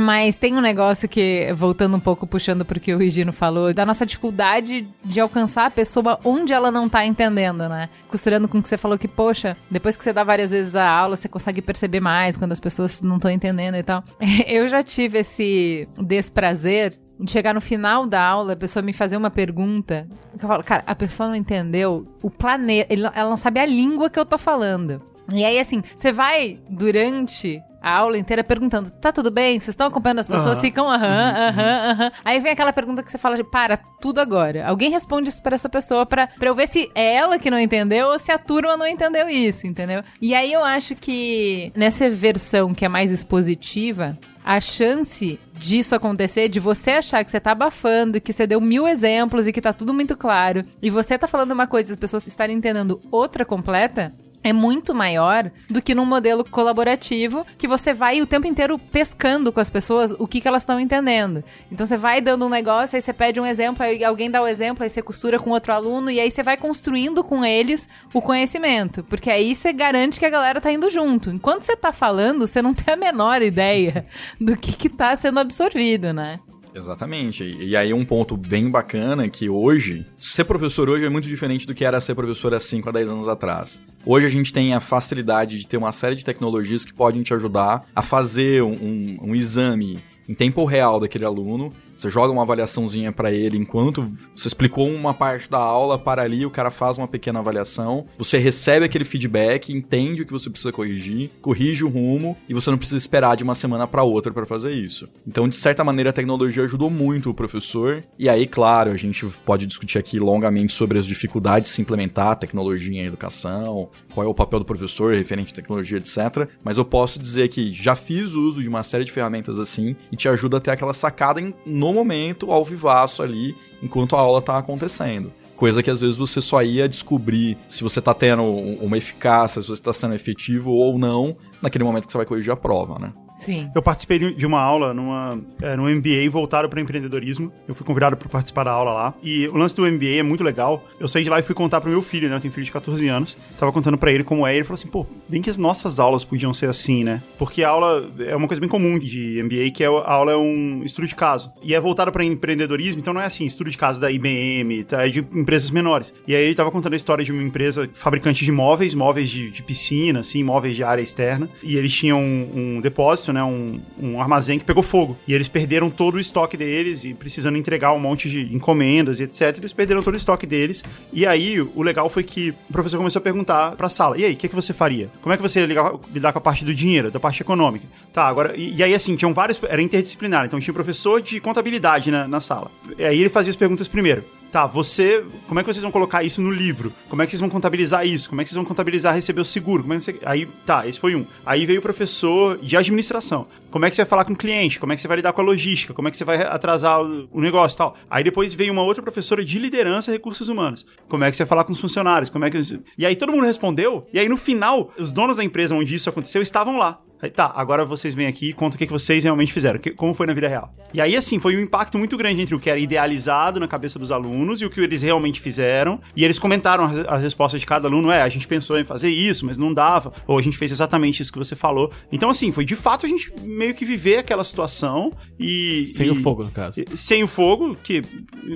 Mas 0.00 0.36
tem 0.36 0.56
um 0.56 0.60
negócio 0.60 1.08
que, 1.08 1.52
voltando 1.54 1.96
um 1.96 2.00
pouco, 2.00 2.26
puxando 2.26 2.64
pro 2.64 2.80
que 2.80 2.92
o 2.92 2.98
Regino 2.98 3.32
falou, 3.32 3.72
da 3.72 3.86
nossa 3.86 4.04
dificuldade 4.04 4.88
de 5.04 5.20
alcançar 5.20 5.66
a 5.66 5.70
pessoa 5.70 6.18
onde 6.24 6.52
ela 6.52 6.70
não 6.70 6.88
tá 6.88 7.06
entendendo, 7.06 7.68
né? 7.68 7.88
Costurando 8.08 8.48
com 8.48 8.58
o 8.58 8.62
que 8.62 8.68
você 8.68 8.76
falou 8.76 8.98
que, 8.98 9.06
poxa, 9.06 9.56
depois 9.70 9.96
que 9.96 10.02
você 10.02 10.12
dá 10.12 10.24
várias 10.24 10.50
vezes 10.50 10.74
a 10.74 10.88
aula, 10.88 11.16
você 11.16 11.28
consegue 11.28 11.62
perceber 11.62 12.00
mais 12.00 12.36
quando 12.36 12.52
as 12.52 12.60
pessoas 12.60 13.00
não 13.02 13.16
estão 13.16 13.30
entendendo 13.30 13.76
e 13.76 13.82
tal. 13.82 14.02
Eu 14.46 14.66
já 14.66 14.82
tive 14.82 15.18
esse 15.18 15.88
desprazer 15.98 16.98
de 17.18 17.30
chegar 17.30 17.54
no 17.54 17.60
final 17.60 18.06
da 18.06 18.20
aula, 18.20 18.54
a 18.54 18.56
pessoa 18.56 18.82
me 18.82 18.92
fazer 18.92 19.16
uma 19.16 19.30
pergunta. 19.30 20.08
que 20.36 20.44
Eu 20.44 20.48
falo, 20.48 20.64
cara, 20.64 20.82
a 20.86 20.94
pessoa 20.94 21.28
não 21.28 21.36
entendeu 21.36 22.04
o 22.20 22.28
planeta, 22.30 22.92
ela 22.92 23.30
não 23.30 23.36
sabe 23.36 23.60
a 23.60 23.66
língua 23.66 24.10
que 24.10 24.18
eu 24.18 24.26
tô 24.26 24.36
falando. 24.36 25.00
E 25.32 25.44
aí, 25.44 25.58
assim, 25.58 25.82
você 25.96 26.12
vai 26.12 26.58
durante 26.68 27.62
a 27.84 27.98
aula 27.98 28.16
inteira 28.16 28.42
perguntando: 28.42 28.90
tá 28.90 29.12
tudo 29.12 29.30
bem? 29.30 29.60
Vocês 29.60 29.68
estão 29.68 29.88
acompanhando 29.88 30.20
as 30.20 30.28
pessoas? 30.28 30.56
Aham. 30.56 30.60
Ficam 30.62 30.90
aham, 30.90 31.34
aham, 31.50 31.90
aham. 31.90 32.12
Aí 32.24 32.40
vem 32.40 32.52
aquela 32.52 32.72
pergunta 32.72 33.02
que 33.02 33.10
você 33.10 33.18
fala: 33.18 33.36
de, 33.36 33.44
para, 33.44 33.76
tudo 34.00 34.20
agora. 34.20 34.66
Alguém 34.66 34.90
responde 34.90 35.28
isso 35.28 35.42
pra 35.42 35.54
essa 35.54 35.68
pessoa 35.68 36.06
pra, 36.06 36.26
pra 36.26 36.48
eu 36.48 36.54
ver 36.54 36.66
se 36.66 36.90
é 36.94 37.14
ela 37.14 37.38
que 37.38 37.50
não 37.50 37.58
entendeu 37.60 38.08
ou 38.08 38.18
se 38.18 38.32
a 38.32 38.38
turma 38.38 38.74
não 38.74 38.86
entendeu 38.86 39.28
isso, 39.28 39.66
entendeu? 39.66 40.02
E 40.18 40.34
aí 40.34 40.50
eu 40.50 40.64
acho 40.64 40.94
que 40.94 41.70
nessa 41.76 42.08
versão 42.08 42.72
que 42.72 42.86
é 42.86 42.88
mais 42.88 43.12
expositiva, 43.12 44.16
a 44.42 44.60
chance 44.60 45.38
disso 45.54 45.94
acontecer, 45.94 46.48
de 46.48 46.60
você 46.60 46.92
achar 46.92 47.24
que 47.24 47.30
você 47.30 47.40
tá 47.40 47.52
abafando, 47.52 48.20
que 48.20 48.32
você 48.32 48.46
deu 48.46 48.60
mil 48.60 48.86
exemplos 48.88 49.46
e 49.46 49.52
que 49.52 49.60
tá 49.60 49.72
tudo 49.72 49.94
muito 49.94 50.16
claro, 50.16 50.64
e 50.82 50.90
você 50.90 51.16
tá 51.16 51.26
falando 51.26 51.52
uma 51.52 51.66
coisa 51.66 51.90
e 51.90 51.92
as 51.92 51.98
pessoas 51.98 52.26
estarem 52.26 52.56
entendendo 52.56 53.00
outra 53.10 53.44
completa, 53.44 54.12
é 54.44 54.52
muito 54.52 54.94
maior 54.94 55.50
do 55.68 55.82
que 55.82 55.94
num 55.94 56.04
modelo 56.04 56.44
colaborativo 56.44 57.46
que 57.58 57.66
você 57.66 57.94
vai 57.94 58.20
o 58.20 58.26
tempo 58.26 58.46
inteiro 58.46 58.78
pescando 58.78 59.50
com 59.50 59.58
as 59.58 59.70
pessoas 59.70 60.12
o 60.18 60.28
que, 60.28 60.40
que 60.40 60.46
elas 60.46 60.62
estão 60.62 60.78
entendendo. 60.78 61.42
Então 61.72 61.86
você 61.86 61.96
vai 61.96 62.20
dando 62.20 62.44
um 62.44 62.48
negócio, 62.50 62.94
aí 62.94 63.02
você 63.02 63.12
pede 63.12 63.40
um 63.40 63.46
exemplo, 63.46 63.82
aí 63.82 64.04
alguém 64.04 64.30
dá 64.30 64.42
o 64.42 64.46
exemplo, 64.46 64.84
aí 64.84 64.90
você 64.90 65.02
costura 65.02 65.38
com 65.38 65.50
outro 65.50 65.72
aluno 65.72 66.10
e 66.10 66.20
aí 66.20 66.30
você 66.30 66.42
vai 66.42 66.56
construindo 66.56 67.24
com 67.24 67.44
eles 67.44 67.88
o 68.12 68.20
conhecimento. 68.20 69.02
Porque 69.02 69.30
aí 69.30 69.54
você 69.54 69.72
garante 69.72 70.20
que 70.20 70.26
a 70.26 70.30
galera 70.30 70.60
tá 70.60 70.70
indo 70.70 70.90
junto. 70.90 71.30
Enquanto 71.30 71.62
você 71.62 71.74
tá 71.74 71.90
falando, 71.90 72.46
você 72.46 72.60
não 72.60 72.74
tem 72.74 72.92
a 72.92 72.96
menor 72.96 73.40
ideia 73.40 74.04
do 74.38 74.56
que, 74.56 74.72
que 74.72 74.88
tá 74.90 75.16
sendo 75.16 75.40
absorvido, 75.40 76.12
né? 76.12 76.38
Exatamente. 76.74 77.44
E 77.44 77.74
e 77.74 77.76
aí 77.76 77.92
um 77.92 78.04
ponto 78.04 78.36
bem 78.36 78.70
bacana 78.70 79.24
é 79.24 79.28
que 79.28 79.48
hoje, 79.48 80.06
ser 80.16 80.44
professor 80.44 80.88
hoje 80.88 81.04
é 81.04 81.08
muito 81.08 81.26
diferente 81.26 81.66
do 81.66 81.74
que 81.74 81.84
era 81.84 82.00
ser 82.00 82.14
professor 82.14 82.54
há 82.54 82.60
5 82.60 82.88
a 82.88 82.92
10 82.92 83.10
anos 83.10 83.28
atrás. 83.28 83.82
Hoje 84.06 84.26
a 84.26 84.28
gente 84.28 84.52
tem 84.52 84.74
a 84.74 84.80
facilidade 84.80 85.58
de 85.58 85.66
ter 85.66 85.76
uma 85.78 85.90
série 85.92 86.14
de 86.14 86.24
tecnologias 86.24 86.84
que 86.84 86.92
podem 86.92 87.22
te 87.22 87.32
ajudar 87.32 87.86
a 87.96 88.02
fazer 88.02 88.62
um, 88.62 88.72
um- 88.72 89.18
um 89.30 89.34
exame 89.34 89.98
em 90.28 90.34
tempo 90.34 90.64
real 90.64 91.00
daquele 91.00 91.24
aluno. 91.24 91.72
Você 91.96 92.10
joga 92.10 92.32
uma 92.32 92.42
avaliaçãozinha 92.42 93.12
pra 93.12 93.32
ele 93.32 93.56
enquanto 93.56 94.12
você 94.34 94.48
explicou 94.48 94.88
uma 94.88 95.14
parte 95.14 95.48
da 95.50 95.58
aula 95.58 95.98
para 95.98 96.22
ali, 96.22 96.44
o 96.44 96.50
cara 96.50 96.70
faz 96.70 96.98
uma 96.98 97.08
pequena 97.08 97.38
avaliação. 97.38 98.06
Você 98.18 98.38
recebe 98.38 98.84
aquele 98.84 99.04
feedback, 99.04 99.72
entende 99.72 100.22
o 100.22 100.26
que 100.26 100.32
você 100.32 100.50
precisa 100.50 100.72
corrigir, 100.72 101.30
corrige 101.40 101.84
o 101.84 101.88
rumo 101.88 102.36
e 102.48 102.54
você 102.54 102.70
não 102.70 102.78
precisa 102.78 102.98
esperar 102.98 103.36
de 103.36 103.44
uma 103.44 103.54
semana 103.54 103.86
para 103.86 104.02
outra 104.02 104.32
para 104.32 104.46
fazer 104.46 104.72
isso. 104.72 105.08
Então, 105.26 105.48
de 105.48 105.56
certa 105.56 105.84
maneira, 105.84 106.10
a 106.10 106.12
tecnologia 106.12 106.62
ajudou 106.64 106.90
muito 106.90 107.30
o 107.30 107.34
professor. 107.34 108.02
E 108.18 108.28
aí, 108.28 108.46
claro, 108.46 108.90
a 108.90 108.96
gente 108.96 109.24
pode 109.44 109.66
discutir 109.66 109.98
aqui 109.98 110.18
longamente 110.18 110.72
sobre 110.72 110.98
as 110.98 111.06
dificuldades 111.06 111.70
de 111.70 111.76
se 111.76 111.82
implementar 111.82 112.36
tecnologia 112.36 113.00
em 113.02 113.06
educação, 113.06 113.88
qual 114.12 114.26
é 114.26 114.28
o 114.28 114.34
papel 114.34 114.58
do 114.58 114.64
professor 114.64 115.14
referente 115.14 115.52
à 115.52 115.56
tecnologia, 115.56 115.98
etc. 115.98 116.48
Mas 116.62 116.76
eu 116.78 116.84
posso 116.84 117.18
dizer 117.18 117.48
que 117.48 117.72
já 117.72 117.94
fiz 117.94 118.34
uso 118.34 118.62
de 118.62 118.68
uma 118.68 118.82
série 118.82 119.04
de 119.04 119.12
ferramentas 119.12 119.58
assim 119.58 119.94
e 120.12 120.16
te 120.16 120.28
ajuda 120.28 120.56
a 120.56 120.60
ter 120.60 120.70
aquela 120.70 120.94
sacada 120.94 121.40
em- 121.40 121.54
no 121.84 121.92
momento, 121.92 122.50
ao 122.50 122.64
vivaço 122.64 123.22
ali, 123.22 123.54
enquanto 123.82 124.16
a 124.16 124.20
aula 124.20 124.40
tá 124.40 124.56
acontecendo. 124.58 125.32
Coisa 125.56 125.82
que 125.82 125.90
às 125.90 126.00
vezes 126.00 126.16
você 126.16 126.40
só 126.40 126.62
ia 126.62 126.88
descobrir 126.88 127.56
se 127.68 127.82
você 127.82 128.00
tá 128.00 128.12
tendo 128.12 128.42
um- 128.42 128.78
uma 128.82 128.96
eficácia, 128.98 129.60
se 129.62 129.68
você 129.68 129.82
tá 129.82 129.92
sendo 129.92 130.14
efetivo 130.14 130.72
ou 130.72 130.98
não, 130.98 131.36
naquele 131.62 131.84
momento 131.84 132.06
que 132.06 132.12
você 132.12 132.18
vai 132.18 132.26
corrigir 132.26 132.52
a 132.52 132.56
prova, 132.56 132.98
né? 132.98 133.12
Sim. 133.38 133.70
Eu 133.74 133.82
participei 133.82 134.18
de- 134.18 134.46
uma 134.46 134.60
aula 134.60 134.94
numa, 134.94 135.38
é, 135.60 135.76
no 135.76 135.88
MBA 135.88 136.28
voltado 136.30 136.68
para 136.68 136.80
empreendedorismo. 136.80 137.52
Eu 137.68 137.74
fui 137.74 137.84
convidado 137.86 138.16
para 138.16 138.28
participar 138.28 138.64
da 138.64 138.70
aula 138.70 138.92
lá. 138.92 139.14
E 139.22 139.46
o 139.48 139.56
lance 139.56 139.74
do 139.76 139.84
MBA 139.86 140.18
é 140.18 140.22
muito 140.22 140.42
legal. 140.44 140.84
Eu 141.00 141.08
saí 141.08 141.22
de 141.24 141.30
lá 141.30 141.38
e 141.38 141.42
fui 141.42 141.54
contar 141.54 141.80
pro 141.80 141.90
meu 141.90 142.00
filho, 142.02 142.28
né? 142.28 142.36
Eu 142.36 142.40
tenho 142.40 142.52
filho 142.52 142.64
de 142.64 142.72
14 142.72 143.06
anos. 143.08 143.36
Tava 143.58 143.72
contando 143.72 143.98
para 143.98 144.12
ele 144.12 144.24
como 144.24 144.46
é. 144.46 144.52
E 144.54 144.56
ele 144.58 144.64
falou 144.64 144.74
assim: 144.74 144.88
pô, 144.88 145.06
bem 145.28 145.42
que 145.42 145.50
as 145.50 145.58
nossas 145.58 145.98
aulas 145.98 146.24
podiam 146.24 146.54
ser 146.54 146.68
assim, 146.68 147.04
né? 147.04 147.22
Porque 147.38 147.62
a 147.62 147.68
aula 147.68 148.08
é 148.20 148.34
uma 148.36 148.46
coisa 148.46 148.60
bem 148.60 148.68
comum 148.68 148.98
de 148.98 149.42
MBA, 149.42 149.70
que 149.72 149.82
é, 149.84 149.86
a 149.88 150.12
aula 150.12 150.32
é 150.32 150.36
um 150.36 150.82
estudo 150.84 151.06
de 151.06 151.14
caso. 151.16 151.52
E 151.62 151.74
é 151.74 151.80
voltado 151.80 152.12
para 152.12 152.24
empreendedorismo, 152.24 153.00
então 153.00 153.12
não 153.12 153.20
é 153.20 153.26
assim, 153.26 153.44
estudo 153.44 153.68
de 153.70 153.76
caso 153.78 154.00
da 154.00 154.10
IBM, 154.10 154.84
tá? 154.84 155.06
é 155.06 155.08
de 155.10 155.20
empresas 155.20 155.70
menores. 155.70 156.12
E 156.26 156.34
aí 156.34 156.44
ele 156.44 156.54
tava 156.54 156.70
contando 156.70 156.92
a 156.92 156.96
história 156.96 157.24
de 157.24 157.32
uma 157.32 157.42
empresa 157.42 157.88
fabricante 157.94 158.44
de 158.44 158.52
móveis, 158.52 158.94
móveis 158.94 159.28
de, 159.28 159.50
de 159.50 159.62
piscina, 159.62 160.20
assim, 160.20 160.42
móveis 160.42 160.76
de 160.76 160.82
área 160.84 161.02
externa. 161.02 161.48
E 161.62 161.76
eles 161.76 161.92
tinham 161.92 162.20
um, 162.20 162.76
um 162.76 162.80
depósito, 162.80 163.23
né? 163.32 163.42
Um, 163.42 163.80
um 163.98 164.20
armazém 164.20 164.58
que 164.58 164.64
pegou 164.64 164.82
fogo. 164.82 165.16
E 165.26 165.34
eles 165.34 165.48
perderam 165.48 165.90
todo 165.90 166.14
o 166.16 166.20
estoque 166.20 166.56
deles 166.56 167.04
e 167.04 167.14
precisando 167.14 167.56
entregar 167.56 167.92
um 167.92 167.98
monte 167.98 168.28
de 168.28 168.54
encomendas 168.54 169.20
e 169.20 169.24
etc. 169.24 169.58
Eles 169.58 169.72
perderam 169.72 170.02
todo 170.02 170.14
o 170.14 170.16
estoque 170.16 170.46
deles. 170.46 170.82
E 171.12 171.26
aí 171.26 171.60
o 171.60 171.82
legal 171.82 172.08
foi 172.08 172.22
que 172.22 172.50
o 172.68 172.72
professor 172.72 172.96
começou 172.98 173.20
a 173.20 173.22
perguntar 173.22 173.72
pra 173.72 173.88
sala: 173.88 174.18
e 174.18 174.24
aí, 174.24 174.32
o 174.34 174.36
que, 174.36 174.48
que 174.48 174.54
você 174.54 174.72
faria? 174.72 175.08
Como 175.22 175.32
é 175.32 175.36
que 175.36 175.42
você 175.42 175.60
ia 175.60 175.66
ligar- 175.66 175.94
lidar 176.12 176.32
com 176.32 176.38
a 176.38 176.42
parte 176.42 176.64
do 176.64 176.74
dinheiro, 176.74 177.10
da 177.10 177.20
parte 177.20 177.42
econômica? 177.42 177.86
Tá, 178.12 178.26
agora. 178.26 178.54
E, 178.56 178.74
e 178.76 178.82
aí, 178.82 178.94
assim, 178.94 179.16
tinham 179.16 179.32
vários. 179.34 179.60
Era 179.64 179.82
interdisciplinar, 179.82 180.46
então 180.46 180.60
tinha 180.60 180.72
um 180.72 180.74
professor 180.74 181.20
de 181.20 181.40
contabilidade 181.40 182.10
na, 182.10 182.26
na 182.28 182.40
sala. 182.40 182.70
E 182.98 183.04
aí 183.04 183.20
ele 183.20 183.30
fazia 183.30 183.50
as 183.50 183.56
perguntas 183.56 183.88
primeiro. 183.88 184.24
Tá, 184.54 184.68
você. 184.68 185.24
Como 185.48 185.58
é 185.58 185.64
que 185.64 185.66
vocês 185.66 185.82
vão 185.82 185.90
colocar 185.90 186.22
isso 186.22 186.40
no 186.40 186.48
livro? 186.48 186.92
Como 187.10 187.20
é 187.20 187.24
que 187.24 187.32
vocês 187.32 187.40
vão 187.40 187.50
contabilizar 187.50 188.06
isso? 188.06 188.28
Como 188.28 188.40
é 188.40 188.44
que 188.44 188.50
vocês 188.50 188.54
vão 188.54 188.64
contabilizar 188.64 189.12
receber 189.12 189.40
o 189.40 189.44
seguro? 189.44 189.82
Como 189.82 189.94
é 189.94 189.98
que. 189.98 190.20
Aí, 190.24 190.46
tá, 190.64 190.86
esse 190.86 191.00
foi 191.00 191.16
um. 191.16 191.26
Aí 191.44 191.66
veio 191.66 191.80
o 191.80 191.82
professor 191.82 192.56
de 192.58 192.76
administração. 192.76 193.48
Como 193.68 193.84
é 193.84 193.90
que 193.90 193.96
você 193.96 194.02
vai 194.02 194.08
falar 194.08 194.24
com 194.24 194.32
o 194.32 194.36
cliente? 194.36 194.78
Como 194.78 194.92
é 194.92 194.94
que 194.94 195.02
você 195.02 195.08
vai 195.08 195.16
lidar 195.16 195.32
com 195.32 195.40
a 195.40 195.44
logística? 195.44 195.92
Como 195.92 196.06
é 196.06 196.10
que 196.12 196.16
você 196.16 196.22
vai 196.22 196.40
atrasar 196.40 197.02
o, 197.02 197.28
o 197.32 197.40
negócio 197.40 197.74
e 197.74 197.78
tal? 197.78 197.96
Aí 198.08 198.22
depois 198.22 198.54
veio 198.54 198.72
uma 198.72 198.82
outra 198.82 199.02
professora 199.02 199.44
de 199.44 199.58
liderança 199.58 200.12
e 200.12 200.14
recursos 200.14 200.46
humanos. 200.46 200.86
Como 201.08 201.24
é 201.24 201.30
que 201.32 201.36
você 201.36 201.42
vai 201.42 201.48
falar 201.48 201.64
com 201.64 201.72
os 201.72 201.80
funcionários? 201.80 202.30
Como 202.30 202.44
é 202.44 202.50
que. 202.50 202.60
E 202.96 203.04
aí 203.04 203.16
todo 203.16 203.32
mundo 203.32 203.46
respondeu. 203.46 204.06
E 204.12 204.20
aí 204.20 204.28
no 204.28 204.36
final, 204.36 204.92
os 204.96 205.10
donos 205.10 205.36
da 205.36 205.42
empresa 205.42 205.74
onde 205.74 205.96
isso 205.96 206.08
aconteceu 206.08 206.40
estavam 206.40 206.78
lá. 206.78 207.00
Aí, 207.24 207.30
tá, 207.30 207.50
agora 207.56 207.84
vocês 207.86 208.14
vêm 208.14 208.26
aqui 208.26 208.50
e 208.50 208.52
contam 208.52 208.76
o 208.76 208.78
que, 208.78 208.86
que 208.86 208.92
vocês 208.92 209.24
realmente 209.24 209.50
fizeram, 209.52 209.78
que- 209.78 209.92
como 209.92 210.12
foi 210.12 210.26
na 210.26 210.34
vida 210.34 210.46
real. 210.46 210.74
E 210.92 211.00
aí, 211.00 211.16
assim, 211.16 211.40
foi 211.40 211.56
um 211.56 211.60
impacto 211.60 211.96
muito 211.98 212.16
grande 212.18 212.42
entre 212.42 212.54
o 212.54 212.60
que 212.60 212.68
era 212.68 212.78
idealizado 212.78 213.58
na 213.58 213.66
cabeça 213.66 213.98
dos 213.98 214.10
alunos 214.12 214.60
e 214.60 214.66
o 214.66 214.70
que 214.70 214.78
eles 214.80 215.00
realmente 215.00 215.40
fizeram. 215.40 216.00
E 216.14 216.22
eles 216.24 216.38
comentaram 216.38 216.84
as, 216.84 216.98
as 216.98 217.22
respostas 217.22 217.60
de 217.60 217.66
cada 217.66 217.88
aluno: 217.88 218.10
é, 218.10 218.20
a 218.20 218.28
gente 218.28 218.46
pensou 218.46 218.78
em 218.78 218.84
fazer 218.84 219.08
isso, 219.08 219.46
mas 219.46 219.56
não 219.56 219.72
dava. 219.72 220.12
Ou 220.26 220.38
a 220.38 220.42
gente 220.42 220.58
fez 220.58 220.70
exatamente 220.70 221.22
isso 221.22 221.32
que 221.32 221.38
você 221.38 221.56
falou. 221.56 221.90
Então, 222.12 222.28
assim, 222.28 222.52
foi 222.52 222.64
de 222.64 222.76
fato 222.76 223.06
a 223.06 223.08
gente 223.08 223.32
meio 223.42 223.74
que 223.74 223.84
viver 223.84 224.18
aquela 224.18 224.44
situação 224.44 225.10
e. 225.40 225.84
Sem 225.86 226.08
e- 226.08 226.10
o 226.10 226.14
fogo, 226.16 226.44
no 226.44 226.50
caso. 226.50 226.80
e- 226.80 226.96
Sem 226.96 227.22
o 227.24 227.28
fogo, 227.28 227.74
que. 227.82 228.02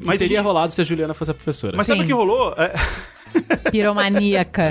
Mas 0.04 0.18
teria 0.18 0.36
gente- 0.36 0.44
rolado 0.44 0.72
se 0.72 0.80
a 0.80 0.84
Juliana 0.84 1.14
fosse 1.14 1.30
a 1.30 1.34
professora. 1.34 1.76
mas 1.76 1.86
sabe 1.86 2.00
Sim. 2.00 2.04
o 2.04 2.08
que 2.08 2.12
rolou? 2.12 2.54
É- 2.58 2.72
Piromaníaca. 3.70 4.70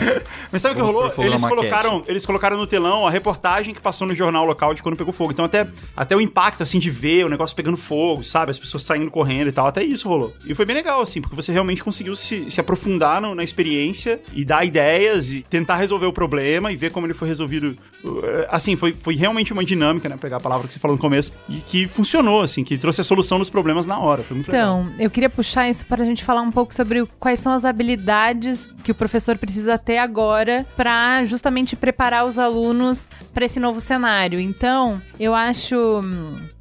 Mas 0.51 0.61
sabe 0.61 0.73
o 0.73 0.75
que 0.77 0.81
rolou? 0.81 1.11
Eles 1.17 1.41
maquete. 1.41 1.47
colocaram, 1.47 2.03
eles 2.07 2.25
colocaram 2.25 2.57
no 2.57 2.67
telão 2.67 3.07
a 3.07 3.09
reportagem 3.11 3.73
que 3.73 3.81
passou 3.81 4.07
no 4.07 4.15
jornal 4.15 4.45
local 4.45 4.73
de 4.73 4.81
quando 4.83 4.95
pegou 4.97 5.13
fogo. 5.13 5.31
Então 5.31 5.45
até, 5.45 5.67
até 5.95 6.15
o 6.15 6.21
impacto, 6.21 6.63
assim, 6.63 6.79
de 6.79 6.89
ver 6.89 7.25
o 7.25 7.29
negócio 7.29 7.55
pegando 7.55 7.77
fogo, 7.77 8.23
sabe? 8.23 8.51
As 8.51 8.59
pessoas 8.59 8.83
saindo 8.83 9.09
correndo 9.11 9.47
e 9.49 9.51
tal. 9.51 9.67
Até 9.67 9.83
isso 9.83 10.07
rolou. 10.07 10.33
E 10.45 10.53
foi 10.53 10.65
bem 10.65 10.75
legal, 10.75 11.01
assim, 11.01 11.21
porque 11.21 11.35
você 11.35 11.51
realmente 11.51 11.83
conseguiu 11.83 12.15
se, 12.15 12.49
se 12.49 12.59
aprofundar 12.59 13.21
no- 13.21 13.35
na 13.35 13.43
experiência 13.43 14.19
e 14.33 14.43
dar 14.43 14.65
ideias 14.65 15.33
e 15.33 15.41
tentar 15.41 15.75
resolver 15.75 16.05
o 16.05 16.13
problema 16.13 16.71
e 16.71 16.75
ver 16.75 16.91
como 16.91 17.05
ele 17.05 17.13
foi 17.13 17.27
resolvido. 17.27 17.75
Uh, 18.03 18.47
Assim, 18.49 18.75
foi, 18.75 18.93
foi 18.93 19.15
realmente 19.15 19.51
uma 19.51 19.63
dinâmica, 19.63 20.07
né? 20.07 20.15
Pegar 20.19 20.37
a 20.37 20.39
palavra 20.39 20.67
que 20.67 20.73
você 20.73 20.79
falou 20.79 20.95
no 20.95 21.01
começo. 21.01 21.31
E 21.49 21.55
que 21.55 21.87
funcionou, 21.87 22.41
assim, 22.41 22.63
que 22.63 22.77
trouxe 22.77 23.01
a 23.01 23.03
solução 23.03 23.39
dos 23.39 23.49
problemas 23.49 23.85
na 23.87 23.99
hora. 23.99 24.23
Foi 24.23 24.35
muito 24.35 24.51
legal. 24.51 24.81
Então, 24.81 24.93
eu 24.99 25.09
queria 25.09 25.29
puxar 25.29 25.67
isso 25.69 25.85
para 25.85 26.03
a 26.03 26.05
gente 26.05 26.23
falar 26.23 26.41
um 26.41 26.51
pouco 26.51 26.73
sobre 26.73 27.05
quais 27.19 27.39
são 27.39 27.51
as 27.51 27.65
habilidades 27.65 28.46
que 28.83 28.91
o 28.91 28.95
professor 28.95 29.37
precisa 29.37 29.77
ter 29.77 29.97
agora 29.97 30.65
para 30.75 31.23
justamente 31.25 31.75
preparar 31.75 32.25
os 32.25 32.37
alunos 32.37 33.09
para 33.33 33.45
esse 33.45 33.59
novo 33.59 33.79
cenário. 33.79 34.39
Então, 34.39 35.01
eu 35.19 35.33
acho 35.33 36.01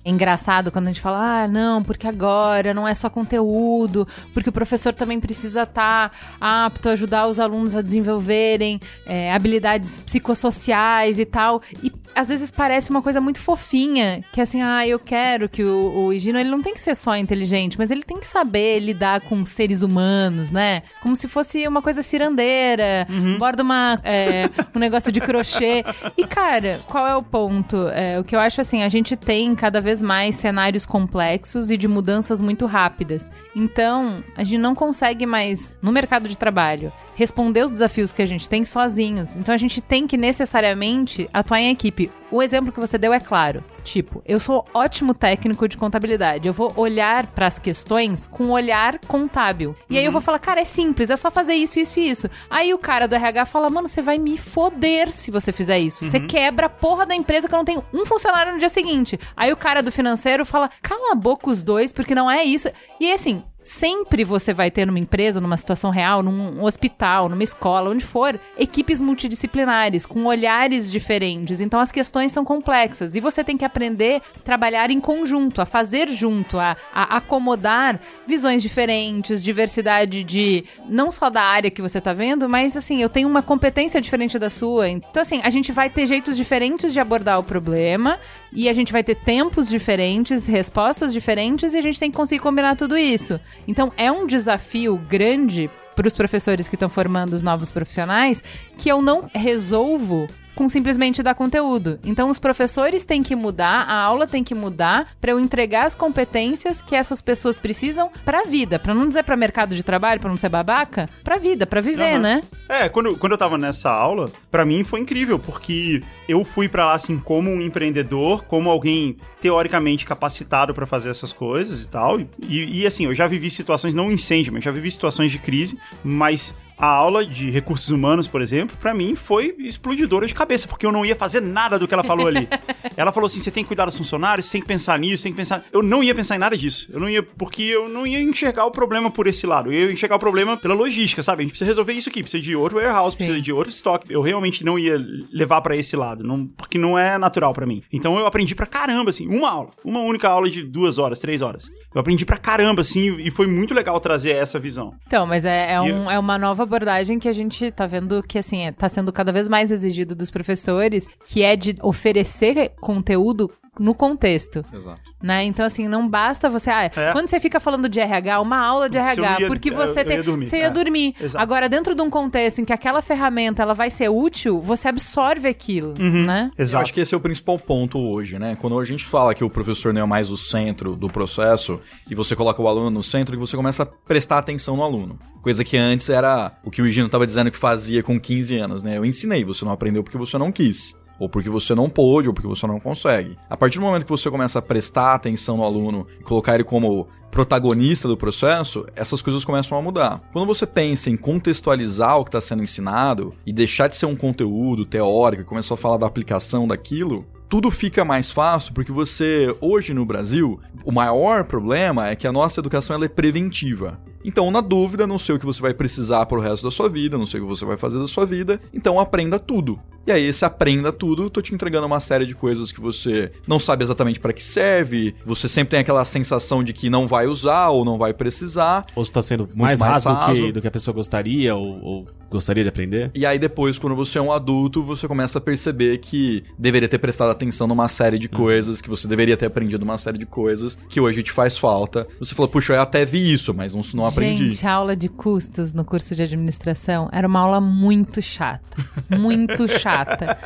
engraçado 0.06 0.70
quando 0.70 0.84
a 0.84 0.88
gente 0.88 1.00
fala, 1.00 1.42
ah, 1.42 1.48
não, 1.48 1.82
porque 1.82 2.06
agora 2.06 2.72
não 2.72 2.86
é 2.86 2.94
só 2.94 3.10
conteúdo, 3.10 4.06
porque 4.32 4.48
o 4.48 4.52
professor 4.52 4.92
também 4.92 5.18
precisa 5.18 5.62
estar 5.62 6.12
apto 6.40 6.88
a 6.88 6.92
ajudar 6.92 7.26
os 7.26 7.40
alunos 7.40 7.74
a 7.74 7.82
desenvolverem 7.82 8.80
é, 9.04 9.32
habilidades 9.32 9.98
psicossociais 9.98 11.18
e 11.18 11.24
tal. 11.24 11.60
E 11.82 11.92
às 12.14 12.28
vezes 12.28 12.50
parece 12.50 12.88
uma 12.88 13.02
coisa 13.02 13.20
muito 13.20 13.38
fofinha, 13.38 14.24
que 14.32 14.40
assim, 14.40 14.62
ah, 14.62 14.86
eu 14.86 14.98
quero 14.98 15.48
que 15.48 15.62
o, 15.62 16.06
o 16.06 16.12
Higino, 16.12 16.38
ele 16.38 16.48
não 16.48 16.62
tem 16.62 16.72
que 16.72 16.80
ser 16.80 16.94
só 16.94 17.16
inteligente, 17.16 17.76
mas 17.76 17.90
ele 17.90 18.02
tem 18.02 18.18
que 18.18 18.26
saber 18.26 18.78
lidar 18.78 19.20
com 19.22 19.44
seres 19.44 19.82
humanos, 19.82 20.50
né? 20.50 20.82
Como 21.02 21.16
se 21.16 21.28
fosse 21.28 21.66
uma 21.66 21.82
coisa 21.82 22.02
cirandeira, 22.02 23.06
borda 23.38 23.62
uma, 23.62 24.00
é, 24.02 24.48
um 24.74 24.78
negócio 24.78 25.12
de 25.12 25.20
crochê. 25.20 25.84
E, 26.16 26.26
cara, 26.26 26.80
qual 26.86 27.06
é 27.06 27.14
o 27.14 27.22
ponto? 27.22 27.88
É, 27.88 28.18
o 28.18 28.24
que 28.24 28.34
eu 28.34 28.40
acho 28.40 28.60
assim, 28.60 28.82
a 28.82 28.88
gente 28.88 29.16
tem 29.16 29.54
cada 29.54 29.80
vez 29.80 29.95
mais 30.02 30.36
cenários 30.36 30.86
complexos 30.86 31.70
e 31.70 31.76
de 31.76 31.88
mudanças 31.88 32.40
muito 32.40 32.66
rápidas. 32.66 33.30
Então, 33.54 34.22
a 34.36 34.44
gente 34.44 34.58
não 34.58 34.74
consegue 34.74 35.26
mais, 35.26 35.74
no 35.80 35.92
mercado 35.92 36.28
de 36.28 36.36
trabalho, 36.36 36.92
responder 37.16 37.64
os 37.64 37.72
desafios 37.72 38.12
que 38.12 38.20
a 38.20 38.26
gente 38.26 38.48
tem 38.48 38.64
sozinhos. 38.64 39.36
Então 39.38 39.54
a 39.54 39.58
gente 39.58 39.80
tem 39.80 40.06
que 40.06 40.18
necessariamente 40.18 41.28
atuar 41.32 41.60
em 41.60 41.70
equipe. 41.70 42.12
O 42.30 42.42
exemplo 42.42 42.70
que 42.70 42.78
você 42.78 42.98
deu 42.98 43.12
é 43.12 43.18
claro. 43.18 43.64
Tipo, 43.82 44.22
eu 44.26 44.38
sou 44.38 44.64
ótimo 44.74 45.14
técnico 45.14 45.66
de 45.66 45.76
contabilidade. 45.78 46.46
Eu 46.46 46.52
vou 46.52 46.72
olhar 46.76 47.26
para 47.28 47.46
as 47.46 47.58
questões 47.58 48.26
com 48.26 48.44
um 48.44 48.50
olhar 48.50 48.98
contábil. 49.06 49.74
E 49.88 49.96
aí 49.96 50.04
eu 50.04 50.12
vou 50.12 50.20
falar, 50.20 50.38
cara, 50.40 50.60
é 50.60 50.64
simples, 50.64 51.08
é 51.08 51.16
só 51.16 51.30
fazer 51.30 51.54
isso, 51.54 51.80
isso 51.80 51.98
e 52.00 52.10
isso. 52.10 52.28
Aí 52.50 52.74
o 52.74 52.78
cara 52.78 53.08
do 53.08 53.14
RH 53.14 53.46
fala, 53.46 53.70
mano, 53.70 53.88
você 53.88 54.02
vai 54.02 54.18
me 54.18 54.36
foder 54.36 55.10
se 55.10 55.30
você 55.30 55.52
fizer 55.52 55.78
isso. 55.78 56.04
Você 56.04 56.20
quebra 56.20 56.66
a 56.66 56.68
porra 56.70 57.06
da 57.06 57.14
empresa 57.14 57.48
que 57.48 57.54
eu 57.54 57.58
não 57.58 57.64
tenho 57.64 57.82
um 57.94 58.04
funcionário 58.04 58.52
no 58.52 58.58
dia 58.58 58.68
seguinte. 58.68 59.18
Aí 59.34 59.50
o 59.52 59.56
cara 59.56 59.82
do 59.82 59.90
financeiro 59.90 60.44
fala, 60.44 60.68
cala 60.82 61.12
a 61.12 61.14
boca 61.14 61.48
os 61.48 61.62
dois, 61.62 61.92
porque 61.92 62.14
não 62.14 62.30
é 62.30 62.44
isso. 62.44 62.68
E 63.00 63.10
assim, 63.10 63.42
sempre 63.66 64.22
você 64.22 64.52
vai 64.52 64.70
ter 64.70 64.86
numa 64.86 64.98
empresa, 64.98 65.40
numa 65.40 65.56
situação 65.56 65.90
real, 65.90 66.22
num 66.22 66.62
hospital, 66.62 67.28
numa 67.28 67.42
escola, 67.42 67.90
onde 67.90 68.04
for, 68.04 68.38
equipes 68.56 69.00
multidisciplinares, 69.00 70.06
com 70.06 70.24
olhares 70.24 70.90
diferentes. 70.90 71.60
Então 71.60 71.80
as 71.80 71.90
questões 71.90 72.30
são 72.30 72.44
complexas 72.44 73.16
e 73.16 73.20
você 73.20 73.42
tem 73.42 73.56
que 73.56 73.64
aprender 73.64 74.22
a 74.36 74.40
trabalhar 74.40 74.90
em 74.90 75.00
conjunto, 75.00 75.60
a 75.60 75.66
fazer 75.66 76.08
junto, 76.08 76.58
a, 76.58 76.76
a 76.94 77.16
acomodar 77.16 78.00
visões 78.26 78.62
diferentes, 78.62 79.42
diversidade 79.42 80.22
de 80.22 80.64
não 80.88 81.10
só 81.10 81.28
da 81.28 81.42
área 81.42 81.70
que 81.70 81.82
você 81.82 82.00
tá 82.00 82.12
vendo, 82.12 82.48
mas 82.48 82.76
assim, 82.76 83.02
eu 83.02 83.08
tenho 83.08 83.28
uma 83.28 83.42
competência 83.42 84.00
diferente 84.00 84.38
da 84.38 84.48
sua. 84.48 84.88
Então 84.88 85.20
assim, 85.20 85.40
a 85.42 85.50
gente 85.50 85.72
vai 85.72 85.90
ter 85.90 86.06
jeitos 86.06 86.36
diferentes 86.36 86.92
de 86.92 87.00
abordar 87.00 87.40
o 87.40 87.42
problema 87.42 88.20
e 88.52 88.68
a 88.68 88.72
gente 88.72 88.92
vai 88.92 89.02
ter 89.02 89.16
tempos 89.16 89.68
diferentes, 89.68 90.46
respostas 90.46 91.12
diferentes 91.12 91.74
e 91.74 91.78
a 91.78 91.80
gente 91.80 91.98
tem 91.98 92.12
que 92.12 92.16
conseguir 92.16 92.40
combinar 92.40 92.76
tudo 92.76 92.96
isso. 92.96 93.40
Então 93.66 93.92
é 93.96 94.10
um 94.10 94.26
desafio 94.26 94.96
grande 94.96 95.70
para 95.94 96.06
os 96.06 96.16
professores 96.16 96.68
que 96.68 96.76
estão 96.76 96.88
formando 96.88 97.32
os 97.32 97.42
novos 97.42 97.72
profissionais 97.72 98.42
que 98.76 98.88
eu 98.88 99.00
não 99.00 99.30
resolvo 99.34 100.28
com 100.56 100.68
simplesmente 100.68 101.22
dar 101.22 101.34
conteúdo. 101.34 102.00
Então 102.04 102.30
os 102.30 102.40
professores 102.40 103.04
têm 103.04 103.22
que 103.22 103.36
mudar, 103.36 103.82
a 103.82 104.00
aula 104.00 104.26
tem 104.26 104.42
que 104.42 104.54
mudar 104.54 105.14
para 105.20 105.30
eu 105.30 105.38
entregar 105.38 105.86
as 105.86 105.94
competências 105.94 106.80
que 106.80 106.96
essas 106.96 107.20
pessoas 107.20 107.58
precisam 107.58 108.10
para 108.24 108.40
a 108.40 108.44
vida, 108.44 108.78
para 108.78 108.94
não 108.94 109.06
dizer 109.06 109.22
para 109.22 109.36
mercado 109.36 109.76
de 109.76 109.82
trabalho, 109.82 110.20
para 110.20 110.30
não 110.30 110.36
ser 110.36 110.48
babaca, 110.48 111.08
para 111.22 111.36
vida, 111.36 111.66
para 111.66 111.80
viver, 111.80 112.14
Aham. 112.14 112.18
né? 112.18 112.40
É, 112.68 112.88
quando, 112.88 113.16
quando 113.18 113.32
eu 113.32 113.38
tava 113.38 113.58
nessa 113.58 113.90
aula, 113.90 114.30
pra 114.50 114.64
mim 114.64 114.82
foi 114.82 115.00
incrível, 115.00 115.38
porque 115.38 116.02
eu 116.26 116.42
fui 116.44 116.68
pra 116.68 116.86
lá 116.86 116.94
assim 116.94 117.18
como 117.18 117.50
um 117.50 117.60
empreendedor, 117.60 118.44
como 118.44 118.70
alguém 118.70 119.16
teoricamente 119.40 120.06
capacitado 120.06 120.72
pra 120.72 120.86
fazer 120.86 121.10
essas 121.10 121.32
coisas 121.32 121.84
e 121.84 121.88
tal. 121.88 122.18
E, 122.20 122.80
e, 122.80 122.86
assim, 122.86 123.04
eu 123.04 123.14
já 123.14 123.26
vivi 123.26 123.50
situações, 123.50 123.94
não 123.94 124.10
incêndio, 124.10 124.52
mas 124.52 124.64
já 124.64 124.70
vivi 124.70 124.90
situações 124.90 125.30
de 125.30 125.38
crise, 125.38 125.78
mas 126.02 126.54
a 126.78 126.86
aula 126.86 127.24
de 127.24 127.50
recursos 127.50 127.88
humanos, 127.90 128.26
por 128.28 128.42
exemplo, 128.42 128.76
pra 128.78 128.92
mim 128.94 129.14
foi 129.14 129.54
explodidora 129.58 130.26
de 130.26 130.34
cabeça, 130.34 130.66
porque 130.68 130.84
eu 130.86 130.92
não 130.92 131.04
ia 131.04 131.16
fazer 131.16 131.40
nada 131.40 131.78
do 131.78 131.86
que 131.88 131.94
ela 131.94 132.04
falou 132.04 132.26
ali. 132.26 132.48
ela 132.96 133.12
falou 133.12 133.26
assim: 133.26 133.40
você 133.40 133.50
tem 133.50 133.62
que 133.62 133.68
cuidar 133.68 133.84
dos 133.86 133.96
funcionários, 133.96 134.46
você 134.46 134.52
tem 134.52 134.60
que 134.60 134.66
pensar 134.68 134.98
nisso, 134.98 135.22
tem 135.22 135.32
que 135.32 135.36
pensar. 135.36 135.64
Eu 135.72 135.82
não 135.82 136.02
ia 136.02 136.14
pensar 136.14 136.36
em 136.36 136.38
nada 136.38 136.56
disso. 136.56 136.88
Eu 136.92 137.00
não 137.00 137.08
ia, 137.08 137.22
porque 137.22 137.62
eu 137.62 137.88
não 137.88 138.06
ia 138.06 138.20
enxergar 138.20 138.64
o 138.64 138.70
problema 138.70 139.10
por 139.10 139.26
esse 139.26 139.46
lado. 139.46 139.72
Eu 139.72 139.86
ia 139.86 139.92
enxergar 139.92 140.16
o 140.16 140.18
problema 140.18 140.56
pela 140.56 140.74
logística, 140.74 141.22
sabe? 141.22 141.40
A 141.40 141.44
gente 141.44 141.52
precisa 141.52 141.68
resolver 141.68 141.92
isso 141.92 142.08
aqui, 142.08 142.20
precisa 142.22 142.42
de 142.42 142.54
outro 142.56 142.78
warehouse, 142.78 143.12
Sim. 143.16 143.24
precisa 143.24 143.40
de 143.40 143.52
outro 143.52 143.70
estoque. 143.70 144.12
Eu 144.12 144.20
realmente 144.22 144.64
não 144.64 144.78
ia 144.78 144.96
levar 145.32 145.60
pra 145.60 145.76
esse 145.76 145.96
lado, 145.96 146.22
não, 146.24 146.46
porque 146.46 146.76
não 146.78 146.98
é 146.98 147.16
natural 147.16 147.52
pra 147.54 147.66
mim. 147.66 147.82
Então 147.92 148.18
eu 148.18 148.26
aprendi 148.26 148.54
pra 148.54 148.66
caramba, 148.66 149.10
assim, 149.10 149.26
uma 149.28 149.50
aula, 149.50 149.70
uma 149.84 150.00
única 150.00 150.28
aula 150.28 150.50
de 150.50 150.62
duas 150.62 150.98
horas, 150.98 151.20
três 151.20 151.40
horas. 151.42 151.70
Eu 151.94 152.00
aprendi 152.00 152.26
pra 152.26 152.36
caramba, 152.36 152.82
assim, 152.82 153.16
e 153.18 153.30
foi 153.30 153.46
muito 153.46 153.72
legal 153.72 153.98
trazer 154.00 154.32
essa 154.32 154.58
visão. 154.58 154.92
Então, 155.06 155.26
mas 155.26 155.44
é, 155.44 155.72
é, 155.72 155.80
um- 155.80 156.10
é 156.10 156.18
uma 156.18 156.36
nova 156.36 156.65
abordagem 156.66 157.18
que 157.18 157.28
a 157.28 157.32
gente 157.32 157.70
tá 157.70 157.86
vendo 157.86 158.22
que, 158.22 158.38
assim, 158.38 158.66
é, 158.66 158.72
tá 158.72 158.88
sendo 158.88 159.12
cada 159.12 159.32
vez 159.32 159.48
mais 159.48 159.70
exigido 159.70 160.14
dos 160.14 160.30
professores, 160.30 161.08
que 161.24 161.42
é 161.42 161.56
de 161.56 161.76
oferecer 161.82 162.72
conteúdo 162.80 163.50
no 163.78 163.94
contexto, 163.94 164.64
Exato. 164.72 165.00
né? 165.22 165.44
Então, 165.44 165.64
assim, 165.64 165.86
não 165.88 166.08
basta 166.08 166.48
você... 166.48 166.70
Ah, 166.70 166.84
É. 166.94 167.12
Quando 167.12 167.28
você 167.28 167.38
fica 167.40 167.58
falando 167.60 167.88
de 167.88 168.00
RH, 168.00 168.40
uma 168.40 168.58
aula 168.58 168.88
de 168.88 168.96
eu 168.98 169.02
RH, 169.02 169.40
ia- 169.40 169.46
porque 169.48 169.70
eu- 169.70 169.74
você 169.74 170.00
eu 170.00 170.04
tem... 170.04 170.16
ia 170.18 170.22
dormir, 170.22 170.44
Você 170.46 170.56
ia 170.58 170.64
é. 170.66 170.70
dormir. 170.70 171.14
Exato. 171.20 171.42
Agora, 171.42 171.68
dentro 171.68 171.94
de 171.94 172.02
um 172.02 172.10
contexto 172.10 172.60
em 172.60 172.64
que 172.64 172.72
aquela 172.72 173.02
ferramenta, 173.02 173.62
ela 173.62 173.74
vai 173.74 173.90
ser 173.90 174.08
útil, 174.08 174.60
você 174.60 174.88
absorve 174.88 175.48
aquilo, 175.48 175.94
Uhum. 175.98 176.24
né? 176.24 176.50
Eu 176.56 176.78
acho 176.78 176.92
que 176.92 177.00
esse 177.00 177.14
é 177.14 177.16
o 177.16 177.20
principal 177.20 177.58
ponto 177.58 177.98
hoje, 177.98 178.38
né? 178.38 178.56
Quando 178.60 178.78
a 178.78 178.84
gente 178.84 179.04
fala 179.04 179.34
que 179.34 179.44
o 179.44 179.50
professor 179.50 179.92
não 179.92 180.02
é 180.02 180.06
mais 180.06 180.30
o 180.30 180.36
centro 180.36 180.94
do 180.96 181.08
processo 181.08 181.80
e 182.10 182.14
você 182.14 182.34
coloca 182.36 182.60
o 182.62 182.68
aluno 182.68 182.90
no 182.90 183.02
centro 183.02 183.34
e 183.34 183.38
você 183.38 183.56
começa 183.56 183.82
a 183.82 183.86
prestar 183.86 184.38
atenção 184.38 184.76
no 184.76 184.82
aluno. 184.82 185.18
Coisa 185.42 185.64
que 185.64 185.76
antes 185.76 186.08
era 186.08 186.52
o 186.64 186.70
que 186.70 186.82
o 186.82 186.86
Higino 186.86 187.06
estava 187.06 187.24
dizendo 187.26 187.50
que 187.50 187.56
fazia 187.56 188.02
com 188.02 188.18
15 188.18 188.56
anos, 188.58 188.82
né? 188.82 188.96
Eu 188.96 189.04
ensinei, 189.04 189.44
você 189.44 189.64
não 189.64 189.72
aprendeu 189.72 190.02
porque 190.02 190.18
você 190.18 190.36
não 190.38 190.50
quis. 190.50 190.94
Ou 191.18 191.28
porque 191.28 191.48
você 191.48 191.74
não 191.74 191.88
pôde, 191.88 192.28
ou 192.28 192.34
porque 192.34 192.48
você 192.48 192.66
não 192.66 192.78
consegue. 192.78 193.36
A 193.48 193.56
partir 193.56 193.78
do 193.78 193.84
momento 193.84 194.04
que 194.04 194.10
você 194.10 194.30
começa 194.30 194.58
a 194.58 194.62
prestar 194.62 195.14
atenção 195.14 195.56
no 195.56 195.64
aluno 195.64 196.06
e 196.20 196.22
colocar 196.22 196.54
ele 196.54 196.64
como 196.64 197.08
protagonista 197.30 198.08
do 198.08 198.16
processo, 198.16 198.86
essas 198.96 199.20
coisas 199.20 199.44
começam 199.44 199.76
a 199.76 199.82
mudar. 199.82 200.22
Quando 200.32 200.46
você 200.46 200.66
pensa 200.66 201.10
em 201.10 201.16
contextualizar 201.16 202.18
o 202.18 202.24
que 202.24 202.30
está 202.30 202.40
sendo 202.40 202.62
ensinado 202.62 203.34
e 203.44 203.52
deixar 203.52 203.88
de 203.88 203.96
ser 203.96 204.06
um 204.06 204.16
conteúdo 204.16 204.86
teórico 204.86 205.42
e 205.42 205.44
começar 205.44 205.74
a 205.74 205.76
falar 205.76 205.98
da 205.98 206.06
aplicação 206.06 206.66
daquilo, 206.66 207.26
tudo 207.48 207.70
fica 207.70 208.04
mais 208.04 208.32
fácil 208.32 208.72
porque 208.72 208.90
você, 208.90 209.54
hoje 209.60 209.94
no 209.94 210.04
Brasil, 210.04 210.60
o 210.84 210.90
maior 210.90 211.44
problema 211.44 212.08
é 212.08 212.16
que 212.16 212.26
a 212.26 212.32
nossa 212.32 212.60
educação 212.60 212.96
ela 212.96 213.04
é 213.04 213.08
preventiva. 213.08 214.00
Então, 214.26 214.50
na 214.50 214.60
dúvida, 214.60 215.06
não 215.06 215.20
sei 215.20 215.36
o 215.36 215.38
que 215.38 215.46
você 215.46 215.62
vai 215.62 215.72
precisar 215.72 216.26
pro 216.26 216.40
resto 216.40 216.64
da 216.64 216.70
sua 216.72 216.88
vida, 216.88 217.16
não 217.16 217.26
sei 217.26 217.38
o 217.38 217.44
que 217.44 217.48
você 217.48 217.64
vai 217.64 217.76
fazer 217.76 218.00
da 218.00 218.08
sua 218.08 218.26
vida, 218.26 218.60
então 218.74 218.98
aprenda 218.98 219.38
tudo. 219.38 219.78
E 220.06 220.12
aí, 220.12 220.24
esse 220.24 220.44
aprenda 220.44 220.92
tudo, 220.92 221.24
eu 221.24 221.30
tô 221.30 221.42
te 221.42 221.52
entregando 221.52 221.84
uma 221.84 221.98
série 221.98 222.24
de 222.24 222.34
coisas 222.34 222.70
que 222.70 222.80
você 222.80 223.32
não 223.46 223.58
sabe 223.58 223.82
exatamente 223.82 224.20
para 224.20 224.32
que 224.32 224.42
serve, 224.42 225.16
você 225.24 225.48
sempre 225.48 225.70
tem 225.70 225.80
aquela 225.80 226.04
sensação 226.04 226.62
de 226.62 226.72
que 226.72 226.88
não 226.88 227.08
vai 227.08 227.26
usar 227.26 227.70
ou 227.70 227.84
não 227.84 227.98
vai 227.98 228.14
precisar, 228.14 228.86
Ou 228.94 229.04
se 229.04 229.10
tá 229.10 229.20
sendo 229.20 229.48
mais, 229.52 229.80
mais 229.80 230.04
raso, 230.04 230.08
do 230.08 230.34
que, 230.34 230.52
do 230.52 230.60
que 230.60 230.68
a 230.68 230.70
pessoa 230.70 230.94
gostaria 230.94 231.56
ou, 231.56 231.82
ou 231.82 232.06
gostaria 232.30 232.62
de 232.62 232.68
aprender. 232.68 233.10
E 233.16 233.26
aí 233.26 233.38
depois, 233.38 233.78
quando 233.78 233.96
você 233.96 234.18
é 234.18 234.22
um 234.22 234.30
adulto, 234.30 234.82
você 234.82 235.08
começa 235.08 235.38
a 235.38 235.40
perceber 235.40 235.98
que 235.98 236.44
deveria 236.58 236.88
ter 236.88 236.98
prestado 236.98 237.30
atenção 237.30 237.66
numa 237.66 237.88
série 237.88 238.18
de 238.18 238.28
coisas, 238.28 238.80
que 238.80 238.88
você 238.88 239.08
deveria 239.08 239.36
ter 239.36 239.46
aprendido 239.46 239.82
uma 239.82 239.98
série 239.98 240.18
de 240.18 240.26
coisas, 240.26 240.76
que 240.88 241.00
hoje 241.00 241.22
te 241.22 241.32
faz 241.32 241.58
falta. 241.58 242.06
Você 242.20 242.32
falou, 242.32 242.48
puxa, 242.48 242.74
eu 242.74 242.80
até 242.80 243.04
vi 243.04 243.32
isso, 243.32 243.52
mas 243.52 243.74
não, 243.74 243.82
não 243.94 244.06
aprendi. 244.18 244.52
Gente, 244.52 244.66
a 244.66 244.72
aula 244.72 244.96
de 244.96 245.08
custos 245.08 245.72
no 245.72 245.84
curso 245.84 246.14
de 246.14 246.22
administração 246.22 247.08
era 247.12 247.26
uma 247.26 247.40
aula 247.40 247.60
muito 247.60 248.20
chata. 248.20 248.76
Muito 249.18 249.68
chata. 249.78 250.36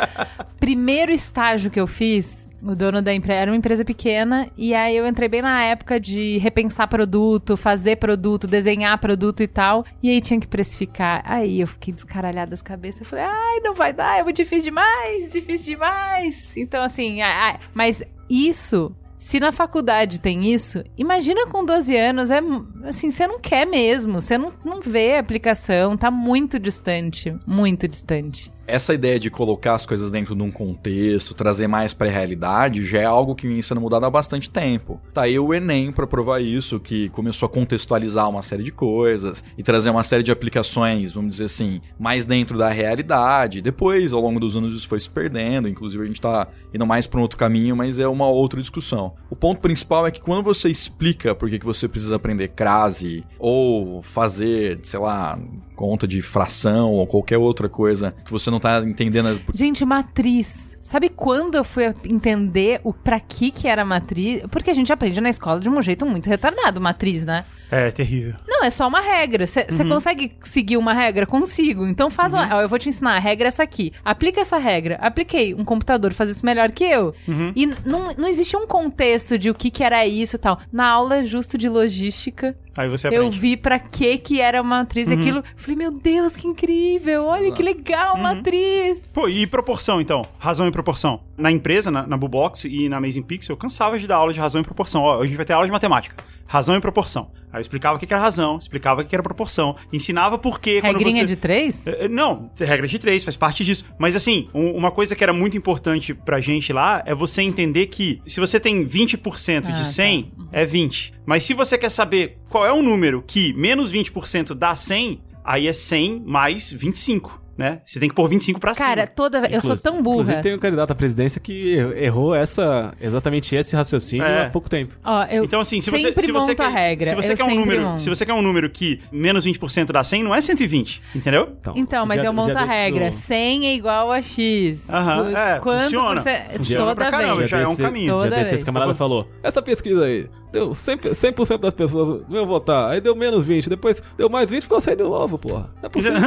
Primeiro 0.59 1.13
estágio 1.13 1.71
que 1.71 1.81
eu 1.81 1.87
fiz, 1.87 2.51
o 2.63 2.75
dono 2.75 3.01
da 3.01 3.15
empresa 3.15 3.41
era 3.41 3.51
uma 3.51 3.57
empresa 3.57 3.85
pequena 3.85 4.49
e 4.57 4.75
aí 4.75 4.97
eu 4.97 5.07
entrei 5.07 5.29
bem 5.29 5.43
na 5.43 5.63
época 5.63 5.99
de 5.99 6.39
repensar 6.39 6.87
produto, 6.89 7.57
fazer 7.57 7.97
produto, 7.97 8.47
desenhar 8.47 8.99
produto 8.99 9.43
e 9.43 9.49
tal. 9.49 9.85
E 10.03 10.11
aí 10.11 10.21
tinha 10.21 10.39
que 10.39 10.47
precificar. 10.47 11.23
Aí 11.25 11.61
eu 11.61 11.67
fiquei 11.67 11.95
descaralhada 11.95 12.51
das 12.51 12.63
cabeças. 12.63 13.01
Eu 13.01 13.07
falei, 13.07 13.25
ai, 13.25 13.61
não 13.61 13.75
vai 13.75 13.93
dar, 13.93 14.19
é 14.19 14.23
muito 14.23 14.37
difícil 14.37 14.65
demais, 14.65 15.33
difícil 15.33 15.75
demais. 15.75 16.57
Então, 16.57 16.83
assim, 16.83 17.23
ai, 17.23 17.53
ai, 17.53 17.61
mas 17.73 18.03
isso 18.29 18.95
se 19.21 19.39
na 19.39 19.53
faculdade 19.53 20.19
tem 20.19 20.51
isso, 20.51 20.83
imagina 20.97 21.47
com 21.47 21.63
12 21.63 21.95
anos, 21.95 22.31
é 22.31 22.41
assim, 22.85 23.11
você 23.11 23.27
não 23.27 23.39
quer 23.39 23.67
mesmo, 23.67 24.19
você 24.19 24.39
não, 24.39 24.51
não 24.65 24.81
vê 24.81 25.17
a 25.17 25.21
aplicação, 25.21 25.95
tá 25.95 26.11
muito 26.11 26.59
distante, 26.59 27.37
muito 27.47 27.87
distante 27.87 28.51
essa 28.71 28.95
ideia 28.95 29.19
de 29.19 29.31
colocar 29.31 29.75
as 29.75 29.85
coisas 29.85 30.11
dentro 30.11 30.35
de 30.35 30.43
um 30.43 30.51
contexto, 30.51 31.35
trazer 31.35 31.67
mais 31.67 31.93
para 31.93 32.09
a 32.09 32.11
realidade, 32.11 32.85
já 32.85 33.01
é 33.01 33.05
algo 33.05 33.35
que 33.35 33.47
vem 33.47 33.61
sendo 33.63 33.81
mudado 33.81 34.07
há 34.07 34.11
bastante 34.11 34.49
tempo. 34.49 35.01
Tá 35.13 35.23
aí 35.23 35.39
o 35.39 35.53
Enem 35.53 35.93
para 35.93 36.07
provar 36.07 36.41
isso, 36.41 36.81
que 36.81 37.09
começou 37.11 37.47
a 37.47 37.51
contextualizar 37.51 38.29
uma 38.29 38.43
série 38.43 38.63
de 38.63 38.73
coisas 38.73 39.43
e 39.57 39.63
trazer 39.63 39.91
uma 39.91 40.05
série 40.05 40.23
de 40.23 40.33
aplicações, 40.33 41.13
vamos 41.13 41.31
dizer 41.31 41.45
assim, 41.45 41.81
mais 41.99 42.25
dentro 42.25 42.57
da 42.57 42.69
realidade. 42.69 43.61
Depois, 43.61 44.13
ao 44.13 44.21
longo 44.21 44.41
dos 44.41 44.57
anos, 44.57 44.77
isso 44.77 44.89
foi 44.89 45.01
se 45.01 45.11
perdendo, 45.11 45.69
inclusive 45.69 46.03
a 46.03 46.07
gente 46.07 46.21
tá 46.21 46.49
indo 46.73 46.87
mais 46.87 47.07
para 47.07 47.19
um 47.19 47.23
outro 47.23 47.39
caminho, 47.39 47.77
mas 47.77 47.99
é 47.99 48.07
uma 48.07 48.29
outra 48.29 48.61
discussão. 48.61 49.15
O 49.29 49.37
ponto 49.37 49.61
principal 49.61 50.07
é 50.07 50.11
que 50.11 50.21
quando 50.21 50.43
você 50.43 50.69
explica 50.69 51.35
por 51.35 51.49
que, 51.49 51.59
que 51.59 51.67
você 51.67 51.89
precisa 51.89 52.17
aprender 52.17 52.49
crase 52.49 53.25
ou 53.39 54.03
fazer, 54.03 54.81
sei 54.83 55.01
lá, 55.01 55.39
conta 55.75 56.07
de 56.07 56.21
fração 56.21 56.93
ou 56.93 57.07
qualquer 57.07 57.39
outra 57.39 57.67
coisa 57.67 58.15
que 58.25 58.31
você 58.31 58.51
não 58.51 58.60
tá 58.61 58.81
entendendo. 58.81 59.41
Gente, 59.53 59.85
matriz. 59.85 60.71
Sabe 60.83 61.09
quando 61.09 61.57
eu 61.57 61.65
fui 61.65 61.95
entender 62.05 62.81
o 62.83 62.93
pra 62.93 63.21
que 63.21 63.51
que 63.51 63.69
era 63.69 63.85
matriz? 63.85 64.43
Porque 64.51 64.71
a 64.71 64.73
gente 64.73 64.93
aprende 64.93 65.21
na 65.21 65.29
escola 65.29 65.61
de 65.61 65.69
um 65.69 65.83
jeito 65.83 66.05
muito 66.07 66.29
retardado, 66.29 66.81
matriz, 66.81 67.23
né? 67.23 67.45
É, 67.71 67.91
terrível. 67.91 68.35
Não, 68.49 68.65
é 68.65 68.71
só 68.71 68.89
uma 68.89 69.01
regra. 69.01 69.47
Você 69.47 69.65
uhum. 69.71 69.89
consegue 69.89 70.33
seguir 70.43 70.77
uma 70.77 70.93
regra? 70.93 71.25
Consigo. 71.25 71.87
Então 71.87 72.11
faz 72.11 72.35
uhum. 72.35 72.41
uma. 72.41 72.57
Ó, 72.57 72.63
eu 72.63 72.69
vou 72.69 72.79
te 72.79 72.89
ensinar. 72.89 73.15
A 73.15 73.19
regra 73.21 73.47
é 73.47 73.49
essa 73.49 73.63
aqui. 73.63 73.93
Aplica 74.05 74.41
essa 74.41 74.59
regra. 74.59 74.97
Apliquei. 74.97 75.55
Um 75.55 75.65
computador 75.65 76.13
faz 76.13 76.31
isso 76.31 76.45
melhor 76.45 76.73
que 76.73 76.83
eu. 76.83 77.15
Uhum. 77.29 77.53
E 77.55 77.67
não, 77.67 78.13
não 78.19 78.29
existe 78.29 78.57
um 78.57 78.67
contexto 78.67 79.39
de 79.39 79.49
o 79.49 79.55
que, 79.55 79.71
que 79.71 79.85
era 79.85 80.05
isso 80.05 80.35
e 80.35 80.39
tal. 80.39 80.59
Na 80.73 80.89
aula 80.89 81.23
justo 81.23 81.57
de 81.57 81.69
logística. 81.69 82.57
Aí 82.77 82.89
você 82.89 83.09
aprende. 83.09 83.25
Eu 83.25 83.31
vi 83.31 83.57
pra 83.57 83.79
que 83.79 84.19
que 84.19 84.41
era 84.41 84.63
matriz 84.63 85.09
uhum. 85.09 85.21
aquilo. 85.21 85.45
Falei, 85.57 85.77
meu 85.77 85.93
Deus, 85.93 86.37
que 86.37 86.47
incrível. 86.47 87.27
Olha 87.27 87.53
que 87.53 87.63
legal, 87.63 88.17
uhum. 88.17 88.23
matriz. 88.23 89.07
Pô, 89.13 89.29
e 89.29 89.47
proporção, 89.47 90.01
então? 90.01 90.23
Razão 90.39 90.67
e 90.67 90.71
proporção. 90.71 91.21
Na 91.37 91.51
empresa, 91.51 91.91
na, 91.91 92.07
na 92.07 92.17
Bubox 92.17 92.65
e 92.65 92.89
na 92.89 92.99
Amazing 92.99 93.23
Pixel, 93.23 93.55
eu 93.55 93.57
cansava 93.57 93.99
de 93.99 94.07
dar 94.07 94.17
aula 94.17 94.33
de 94.33 94.41
razão 94.41 94.61
e 94.61 94.65
proporção. 94.65 95.03
Ó, 95.03 95.23
a 95.23 95.27
gente 95.27 95.37
vai 95.37 95.45
ter 95.45 95.53
aula 95.53 95.67
de 95.67 95.73
matemática. 95.73 96.17
Razão 96.47 96.77
e 96.77 96.81
proporção. 96.81 97.31
Aí 97.53 97.59
eu 97.59 97.63
explicava 97.63 97.97
o 97.97 97.99
que 97.99 98.13
era 98.13 98.23
razão, 98.23 98.59
explicava 98.59 99.03
o 99.03 99.05
que 99.05 99.15
era 99.15 99.23
proporção, 99.23 99.77
ensinava 99.93 100.39
por 100.39 100.61
quê. 100.61 100.81
Regrinha 100.81 101.23
você... 101.23 101.27
de 101.27 101.37
três? 101.37 101.87
É, 101.87 102.05
é, 102.05 102.09
não, 102.09 102.51
regra 102.59 102.87
de 102.87 102.99
três, 102.99 103.25
faz 103.25 103.37
parte 103.37 103.65
disso. 103.65 103.85
Mas 103.99 104.15
assim, 104.15 104.49
uma 104.55 104.91
coisa 104.91 105.17
que 105.17 105.23
era 105.23 105.33
muito 105.33 105.57
importante 105.57 106.15
pra 106.15 106.41
gente 106.41 106.73
lá 106.73 107.03
é 107.07 107.15
você 107.15 107.43
entender 107.43 107.87
que 107.87 108.21
se 108.27 108.39
você 108.39 108.61
tem 108.61 108.85
20% 108.85 109.67
ah, 109.67 109.71
de 109.71 109.85
100, 109.85 110.23
tá. 110.23 110.45
é 110.53 110.65
20. 110.65 111.15
Mas 111.27 111.43
se 111.43 111.55
você 111.55 111.77
quer 111.77 111.91
saber 111.91 112.39
qual 112.49 112.60
é 112.65 112.73
o 112.73 112.83
número 112.83 113.23
que 113.27 113.53
menos 113.55 113.93
20% 113.93 114.55
dá 114.55 114.75
100, 114.75 115.23
aí 115.45 115.69
é 115.69 115.73
100 115.73 116.23
mais 116.27 116.71
25 116.71 117.41
né? 117.61 117.81
Você 117.85 118.01
tem 118.01 118.09
que 118.09 118.15
pôr 118.15 118.27
25 118.27 118.59
pra 118.59 118.75
cima. 118.75 118.87
Cara, 118.87 119.07
toda 119.07 119.47
eu 119.51 119.61
sou 119.61 119.77
tão 119.77 120.03
burra. 120.03 120.23
Inclusive 120.23 120.43
tem 120.43 120.55
um 120.55 120.59
candidato 120.59 120.91
à 120.91 120.95
presidência 120.95 121.41
que 121.41 121.75
errou 121.97 122.35
essa 122.35 122.95
exatamente 123.01 123.55
esse 123.55 123.77
raciocínio 123.77 124.25
é. 124.25 124.47
há 124.47 124.51
pouco 124.51 124.69
tempo. 124.69 124.95
Ó, 125.05 125.25
eu 125.25 125.45
então 125.45 125.61
assim, 125.61 125.81
se 125.81 125.91
você 125.91 126.13
se 126.19 126.33
você 126.33 126.55
quer, 126.55 126.71
regra. 126.71 127.09
se 127.09 127.15
você 127.15 127.37
quer 127.37 127.45
um 127.45 127.55
número, 127.55 127.83
monto. 127.83 128.01
se 128.01 128.09
você 128.09 128.25
quer 128.25 128.33
um 128.33 128.43
número 128.43 128.71
que 128.71 129.01
menos 129.13 129.45
20% 129.45 129.93
dá 129.93 130.03
100, 130.03 130.23
não 130.23 130.35
é 130.35 130.41
120, 130.41 131.03
entendeu? 131.15 131.49
Então, 131.61 131.75
então 131.77 132.07
mas 132.07 132.21
dia, 132.21 132.29
eu 132.29 132.33
monto 132.33 132.57
a 132.57 132.65
regra. 132.65 133.13
100 133.13 133.67
é 133.67 133.75
igual 133.75 134.11
a 134.11 134.23
x. 134.23 134.89
Aham, 134.89 135.37
é, 135.37 135.59
Quanto 135.59 135.83
funciona. 135.83 136.21
Você... 136.21 136.45
Funciona 136.57 136.85
toda 136.85 136.95
pra 136.95 137.11
caramba, 137.11 137.37
vez. 137.37 137.51
já 137.51 137.61
é 137.61 137.69
um 137.69 137.77
caminho. 137.77 138.13
Toda 138.15 138.31
já 138.31 138.37
desse, 138.37 138.55
esse 138.55 138.65
camarada 138.65 138.95
falou, 138.95 139.29
essa 139.43 139.61
pesquisa 139.61 140.05
aí, 140.05 140.29
deu 140.53 140.71
100%, 140.71 141.15
100 141.15 141.59
das 141.59 141.75
pessoas 141.75 142.23
iam 142.31 142.47
votar, 142.47 142.91
aí 142.91 143.01
deu 143.01 143.15
menos 143.15 143.45
20, 143.47 143.69
depois 143.69 144.03
deu 144.17 144.29
mais 144.29 144.51
20 144.51 144.63
ficou 144.63 144.81
100 144.81 144.97
de 144.97 145.03
novo, 145.03 145.39
porra. 145.39 145.71
Não 145.81 145.87
é 145.87 145.89
possível, 145.89 146.21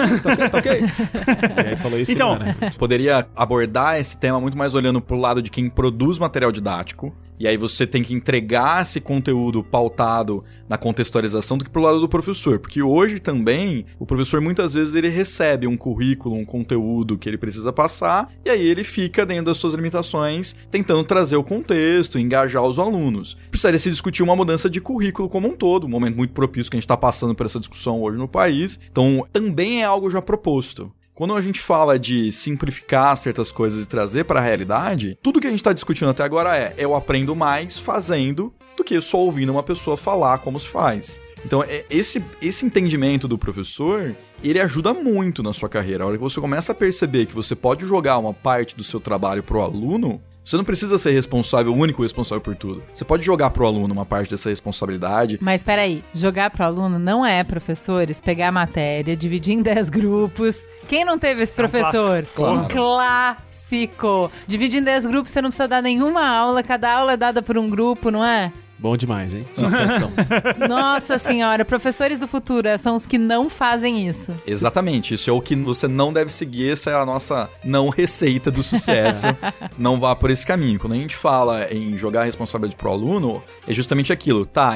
tá 0.52 0.58
ok? 0.58 0.82
E 1.64 1.68
aí 1.70 1.78
falou 1.78 2.00
isso 2.00 2.12
então, 2.12 2.38
né? 2.38 2.56
poderia 2.78 3.28
abordar 3.36 4.00
esse 4.00 4.18
tema 4.18 4.40
muito 4.40 4.58
mais 4.58 4.74
olhando 4.76 5.02
pro 5.02 5.18
lado 5.18 5.42
de 5.42 5.50
quem 5.50 5.70
produz 5.70 6.20
material 6.20 6.52
didático, 6.52 7.16
e 7.40 7.48
aí 7.48 7.58
você 7.58 7.86
tem 7.86 8.02
que 8.02 8.14
entregar 8.14 8.84
esse 8.84 9.02
conteúdo 9.02 9.64
pautado 9.64 10.44
na 10.70 10.78
contextualização 10.78 11.58
do 11.58 11.66
que 11.66 11.70
pro 11.70 11.82
lado 11.82 12.00
do 12.00 12.08
professor, 12.08 12.60
porque 12.60 12.82
hoje 12.82 13.20
também 13.20 13.86
o 14.00 14.06
professor 14.06 14.40
muitas 14.40 14.74
vezes 14.74 14.96
ele 14.96 15.10
recebe 15.10 15.68
um 15.68 15.76
currículo, 15.76 16.36
um 16.36 16.46
conteúdo 16.46 17.18
que 17.18 17.28
ele 17.28 17.38
precisa 17.38 17.74
passar, 17.74 18.30
e 18.46 18.50
aí 18.50 18.66
ele 18.66 18.84
fica 18.84 19.26
dentro 19.26 19.46
das 19.46 19.58
suas 19.58 19.74
limitações, 19.74 20.56
tentando 20.70 21.04
trazer 21.04 21.36
o 21.36 21.44
contexto, 21.44 22.20
engajar 22.20 22.64
os 22.64 22.80
alunos. 22.80 23.36
Precisaria 23.50 23.80
se 23.80 23.90
discutir 23.90 24.24
uma 24.24 24.36
mudança 24.36 24.70
de 24.70 24.80
currículo 24.80 25.28
como 25.28 25.48
um 25.48 25.56
todo, 25.56 25.86
um 25.86 25.90
momento 25.90 26.16
muito 26.16 26.34
propício 26.34 26.72
que 26.72 26.78
a 26.78 26.80
gente 26.80 26.86
está 26.86 26.98
passando 26.98 27.36
por 27.36 27.46
essa 27.46 27.60
discussão 27.60 28.02
hoje 28.02 28.18
no 28.18 28.28
país. 28.28 28.80
Então, 28.90 29.28
também 29.34 29.82
é 29.82 29.86
algo 29.86 30.10
já 30.10 30.22
proposto. 30.22 30.92
Quando 31.16 31.36
a 31.36 31.42
gente 31.42 31.60
fala 31.60 32.00
de 32.00 32.32
simplificar 32.32 33.16
certas 33.16 33.52
coisas 33.52 33.84
e 33.84 33.88
trazer 33.88 34.24
para 34.24 34.40
a 34.40 34.44
realidade, 34.44 35.16
tudo 35.22 35.40
que 35.40 35.46
a 35.46 35.50
gente 35.52 35.60
está 35.60 35.72
discutindo 35.72 36.10
até 36.10 36.24
agora 36.24 36.58
é 36.58 36.74
eu 36.76 36.96
aprendo 36.96 37.36
mais 37.36 37.78
fazendo 37.78 38.52
do 38.76 38.84
que 38.84 39.00
só 39.00 39.20
ouvindo 39.20 39.52
uma 39.52 39.62
pessoa 39.62 39.96
falar 39.96 40.40
como 40.40 40.60
se 40.60 40.68
faz. 40.68 41.20
Então, 41.46 41.64
é, 41.64 41.86
esse, 41.88 42.24
esse 42.42 42.66
entendimento 42.66 43.28
do 43.28 43.38
professor, 43.38 44.16
ele 44.44 44.60
ajuda 44.60 44.92
muito 44.92 45.44
na 45.44 45.54
sua 45.54 45.70
carreira. 45.70 46.04
A 46.04 46.08
hora 46.08 46.18
que 46.18 46.24
você 46.24 46.42
começa 46.42 46.72
a 46.72 46.76
perceber 46.76 47.28
que 47.28 47.36
você 47.36 47.56
pode 47.56 47.86
jogar 47.86 48.18
uma 48.18 48.34
parte 48.34 48.76
do 48.76 48.84
seu 48.84 49.00
trabalho 49.00 49.44
pro 49.44 49.62
aluno, 49.62 50.20
você 50.44 50.58
não 50.58 50.64
precisa 50.64 50.98
ser 50.98 51.12
responsável, 51.12 51.72
o 51.72 51.76
único 51.76 52.04
responsável 52.04 52.42
por 52.42 52.56
tudo. 52.56 52.84
Você 52.94 53.06
pode 53.06 53.24
jogar 53.24 53.50
pro 53.52 53.66
aluno 53.66 53.94
uma 53.94 54.06
parte 54.06 54.30
dessa 54.32 54.50
responsabilidade. 54.50 55.40
Mas 55.42 55.64
peraí, 55.64 56.04
jogar 56.14 56.50
pro 56.52 56.66
aluno 56.66 57.00
não 57.00 57.26
é, 57.26 57.44
professores, 57.44 58.20
pegar 58.20 58.50
a 58.50 58.52
matéria, 58.52 59.16
dividir 59.16 59.54
em 59.54 59.62
10 59.62 59.90
grupos. 59.90 60.58
Quem 60.90 61.06
não 61.06 61.18
teve 61.18 61.44
esse 61.44 61.56
professor? 61.56 62.18
É 62.18 62.22
um 62.22 62.26
clássico. 62.36 62.64
Um 62.64 62.68
clássico. 62.68 64.32
Dividir 64.46 64.82
em 64.82 64.84
10 64.84 65.06
grupos, 65.06 65.32
você 65.32 65.42
não 65.42 65.50
precisa 65.50 65.68
dar 65.68 65.82
nenhuma 65.82 66.28
aula, 66.28 66.62
cada 66.62 66.92
aula 66.92 67.14
é 67.14 67.18
dada 67.18 67.42
por 67.42 67.58
um 67.58 67.68
grupo, 67.68 68.12
não 68.12 68.24
é? 68.24 68.52
Bom 68.84 68.98
demais, 68.98 69.34
hein? 69.34 69.48
Sucessão. 69.50 70.12
Nossa 70.68 71.18
senhora, 71.18 71.64
professores 71.64 72.20
do 72.20 72.28
futuro 72.28 72.68
são 72.78 72.98
os 72.98 73.08
que 73.08 73.18
não 73.18 73.50
fazem 73.50 74.10
isso. 74.10 74.34
Exatamente, 74.46 75.14
isso 75.14 75.30
é 75.30 75.34
o 75.34 75.40
que 75.40 75.56
você 75.56 75.88
não 75.88 76.12
deve 76.12 76.30
seguir, 76.30 76.74
essa 76.74 76.92
é 76.92 76.94
a 76.94 77.06
nossa 77.06 77.50
não 77.64 77.88
receita 77.88 78.52
do 78.52 78.62
sucesso. 78.62 79.28
não 79.80 80.02
vá 80.02 80.14
por 80.18 80.30
esse 80.30 80.46
caminho. 80.46 80.82
Quando 80.82 80.94
a 80.94 80.98
gente 80.98 81.16
fala 81.16 81.74
em 81.74 81.98
jogar 81.98 82.24
a 82.24 82.26
responsabilidade 82.26 82.76
pro 82.76 82.92
aluno, 82.92 83.42
é 83.66 83.74
justamente 83.74 84.12
aquilo, 84.12 84.46
tá? 84.46 84.74